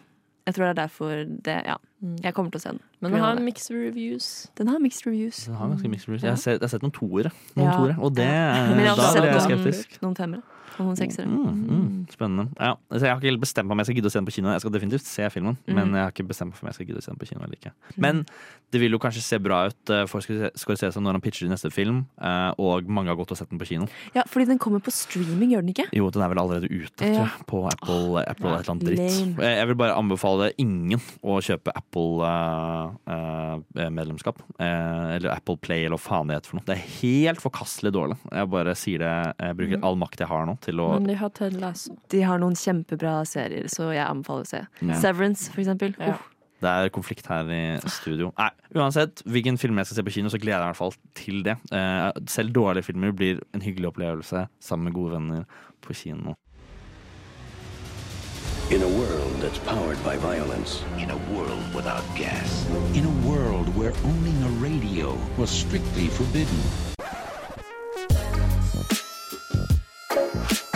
Jeg 0.50 0.56
tror 0.58 0.66
det 0.66 0.72
er 0.74 0.80
derfor 0.82 1.12
det 1.46 1.56
Ja. 1.68 1.76
Jeg 2.24 2.34
kommer 2.34 2.50
til 2.52 2.58
å 2.58 2.64
se 2.64 2.70
den. 2.74 2.80
Men 3.04 3.12
den 3.12 3.22
har 3.22 3.36
mixed 3.44 3.76
reviews. 3.76 4.48
Den 4.58 4.68
har 4.72 4.80
mixed 4.80 5.06
reviews. 5.06 5.44
Den 5.46 5.56
har 5.60 5.68
ganske 5.70 5.90
mixed 5.92 6.08
reviews. 6.10 6.24
Jeg, 6.24 6.32
har 6.32 6.40
sett, 6.42 6.56
jeg 6.62 6.66
har 6.66 6.72
sett 6.74 6.86
noen 6.86 6.96
toere, 6.96 7.32
noen 7.60 7.68
Ja. 7.68 7.76
toere 7.78 7.96
og 8.00 8.16
det, 8.16 8.28
Men 8.30 8.86
da 8.88 8.96
ble 8.96 9.28
jeg 9.30 9.42
skeptisk. 9.46 10.00
noen 10.02 10.16
femmere 10.16 10.42
noen 10.86 10.98
seksere. 10.98 11.26
Mm, 11.28 11.68
mm, 11.70 12.06
spennende. 12.14 12.48
Ja, 12.60 12.76
jeg 12.92 13.02
har 13.10 13.18
ikke 13.20 13.30
helt 13.32 13.42
bestemt 13.42 13.68
meg 13.68 13.72
om 13.76 13.80
jeg 13.80 13.86
skal 13.90 13.96
gidde 14.00 14.10
å 14.10 14.12
se 14.14 14.20
den 14.20 14.26
på 14.30 14.34
kino. 14.36 14.50
Jeg 14.54 14.62
skal 14.62 14.72
definitivt 14.72 15.06
se 15.06 15.30
filmen, 15.30 15.58
Mm. 15.68 15.76
men 15.76 15.88
jeg 15.94 16.02
har 16.04 16.12
ikke 16.12 16.28
bestemt 16.28 16.50
meg 16.52 16.58
for 16.58 16.66
om 16.66 16.70
jeg 16.70 16.76
skal 16.80 16.86
gidde 16.88 17.00
å 17.00 17.04
se 17.04 17.12
den 17.12 17.20
på 17.20 17.28
kino 17.30 17.42
eller 17.44 17.56
ikke. 17.60 17.72
Men 17.98 18.26
det 18.72 18.80
vil 18.82 18.92
jo 18.92 19.00
kanskje 19.00 19.22
se 19.26 19.38
bra 19.40 19.66
ut 19.68 19.90
eh, 19.90 20.06
for 20.06 20.20
Scorsese 20.22 21.00
når 21.02 21.12
han 21.18 21.22
pitcher 21.22 21.46
i 21.48 21.50
neste 21.50 21.70
film, 21.72 22.06
eh, 22.22 22.52
og 22.58 22.84
mange 22.88 23.08
har 23.10 23.16
gått 23.18 23.32
og 23.32 23.38
sett 23.38 23.50
den 23.50 23.60
på 23.60 23.66
kino. 23.68 23.88
Ja, 24.16 24.24
fordi 24.28 24.46
den 24.48 24.60
kommer 24.60 24.80
på 24.80 24.92
streaming, 24.92 25.50
gjør 25.52 25.62
den 25.66 25.70
ikke? 25.74 25.88
Jo, 25.94 26.10
den 26.10 26.22
er 26.22 26.28
vel 26.30 26.38
allerede 26.44 26.68
ute, 26.70 26.96
tror 26.96 27.14
jeg, 27.26 27.30
på 27.48 27.66
Apple, 27.68 28.24
Apple 28.28 28.50
et 28.60 28.66
eller 28.66 28.72
annet 28.76 28.86
dritt. 28.86 29.38
Jeg 29.40 29.68
vil 29.68 29.76
bare 29.76 29.96
anbefale 29.98 30.52
ingen 30.58 31.00
å 31.24 31.40
kjøpe 31.42 31.72
Apple-medlemskap. 31.76 34.38
eller 34.60 35.30
Apple 35.34 35.58
Play, 35.58 35.86
eller 35.86 35.98
hva 35.98 36.04
faen 36.10 36.28
det 36.30 36.36
heter 36.38 36.50
for 36.52 36.58
noe. 36.60 36.66
Det 36.68 36.76
er 36.76 36.86
helt 37.02 37.42
forkastelig 37.44 37.92
dårlig. 37.96 38.18
Jeg 38.32 38.50
bare 38.52 38.74
sier 38.78 38.98
det, 39.00 39.14
jeg 39.40 39.56
bruker 39.58 39.78
Mm. 39.80 39.84
all 39.84 39.96
makt 39.96 40.18
jeg 40.20 40.28
har 40.28 40.46
nå 40.46 40.58
til 40.70 40.82
å 40.82 40.90
Men 40.96 41.12
de 41.12 41.20
har 41.20 41.36
Ted 41.36 41.60
Lasso. 41.60 41.96
De 42.14 42.24
har 42.26 42.42
noen 42.42 42.58
kjempebra 42.58 43.20
serier, 43.28 43.70
så 43.72 43.92
jeg 43.92 44.06
anbefaler 44.08 44.48
å 44.48 44.52
se. 44.54 44.66
Ja. 44.82 45.00
Severance, 45.04 45.50
for 45.52 45.66
eksempel. 45.66 45.98
Ja. 46.00 46.18
Uh. 46.18 46.36
Det 46.60 46.68
er 46.68 46.90
konflikt 46.92 47.28
her 47.32 47.48
i 47.56 47.62
studio. 47.88 48.34
Nei, 48.36 48.50
Uansett 48.76 49.22
hvilken 49.24 49.56
film 49.58 49.80
jeg 49.80 49.88
skal 49.88 50.02
se 50.02 50.04
på 50.04 50.16
kino, 50.18 50.32
så 50.32 50.40
gleder 50.42 50.60
jeg 50.60 50.68
meg 50.68 50.68
i 50.68 50.74
hvert 50.74 50.82
fall 50.82 50.98
til 51.16 51.40
det. 51.46 51.56
Eh, 51.72 52.10
selv 52.28 52.52
dårlige 52.56 52.90
filmer 52.90 53.16
blir 53.16 53.40
en 53.56 53.64
hyggelig 53.64 53.94
opplevelse 53.94 54.44
sammen 54.60 54.90
med 54.90 54.98
gode 54.98 55.16
venner 55.16 55.46
på 55.86 55.96
kino. 55.96 56.36
In 58.70 58.84
a 58.84 58.92
world 59.00 59.42
that's 59.42 59.58
powered 59.66 59.98
by 60.04 60.18
violence. 60.18 60.84
In 61.00 61.10
a 61.10 61.18
world 61.34 61.64
without 61.74 62.04
gas. 62.16 62.68
In 62.94 63.06
a 63.06 63.16
world 63.28 63.74
where 63.76 63.94
owning 64.06 64.44
a 64.44 64.52
radio 64.62 65.18
was 65.40 65.50
strictly 65.50 66.08
forbidden. 66.08 66.60
you 70.20 70.69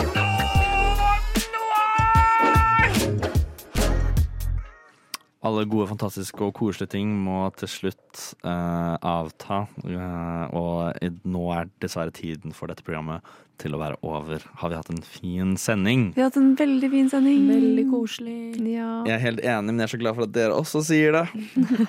Alle 5.44 5.66
gode, 5.68 5.90
fantastiske 5.90 6.40
og 6.46 6.54
koselige 6.56 6.94
ting 6.96 7.10
må 7.20 7.42
til 7.60 7.68
slutt 7.68 8.20
eh, 8.48 8.94
avta. 9.04 9.66
eh, 9.84 10.54
og 10.56 11.10
nå 11.28 11.42
er 11.52 11.68
dessverre 11.84 12.14
tiden 12.16 12.54
for 12.56 12.70
dette 12.72 12.84
programmet 12.86 13.20
til 13.60 13.76
å 13.76 13.78
være 13.78 13.98
over. 14.02 14.42
Har 14.58 14.72
vi 14.72 14.78
hatt 14.80 14.88
en 14.90 15.02
fin 15.06 15.52
sending? 15.60 16.08
Vi 16.16 16.22
har 16.24 16.30
hatt 16.32 16.38
en 16.40 16.56
veldig 16.58 16.88
fin 16.90 17.10
sending. 17.12 17.44
Veldig 17.46 17.84
koselig. 17.92 18.38
Ja. 18.72 18.88
Jeg 19.06 19.14
er 19.14 19.22
helt 19.22 19.44
enig, 19.44 19.68
men 19.68 19.78
jeg 19.84 19.86
er 19.86 19.92
så 19.92 20.00
glad 20.00 20.16
for 20.16 20.26
at 20.26 20.32
dere 20.34 20.56
også 20.56 20.82
sier 20.88 21.14
det. 21.14 21.22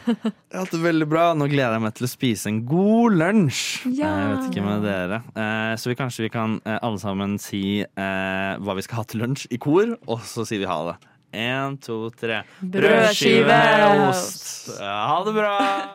Jeg 0.51 0.59
har 0.59 0.61
hatt 0.67 0.75
det 0.75 0.83
veldig 0.83 1.07
bra. 1.09 1.23
Nå 1.35 1.47
gleder 1.51 1.73
jeg 1.75 1.83
meg 1.87 1.95
til 1.97 2.05
å 2.05 2.11
spise 2.11 2.51
en 2.51 2.59
god 2.69 3.15
lunsj. 3.17 3.63
Ja. 3.97 4.11
Jeg 4.19 4.29
vet 4.35 4.45
ikke 4.51 4.67
med 4.67 4.85
dere. 4.85 5.21
Eh, 5.33 5.73
Så 5.81 5.89
vi, 5.89 5.97
kanskje 5.99 6.27
vi 6.27 6.31
kan 6.35 6.59
eh, 6.67 6.77
alle 6.85 7.01
sammen 7.01 7.39
si 7.41 7.63
eh, 7.81 8.51
hva 8.61 8.75
vi 8.77 8.85
skal 8.85 9.01
ha 9.01 9.07
til 9.09 9.23
lunsj 9.25 9.47
i 9.51 9.59
kor, 9.59 9.95
og 10.05 10.21
så 10.27 10.45
sier 10.47 10.61
vi 10.61 10.69
ha 10.69 10.77
det. 10.91 10.95
Én, 11.35 11.77
to, 11.83 12.09
tre. 12.15 12.43
Brødskive! 12.61 13.59
Ost. 14.07 14.71
Ha 14.79 15.23
det 15.25 15.33
bra! 15.35 15.91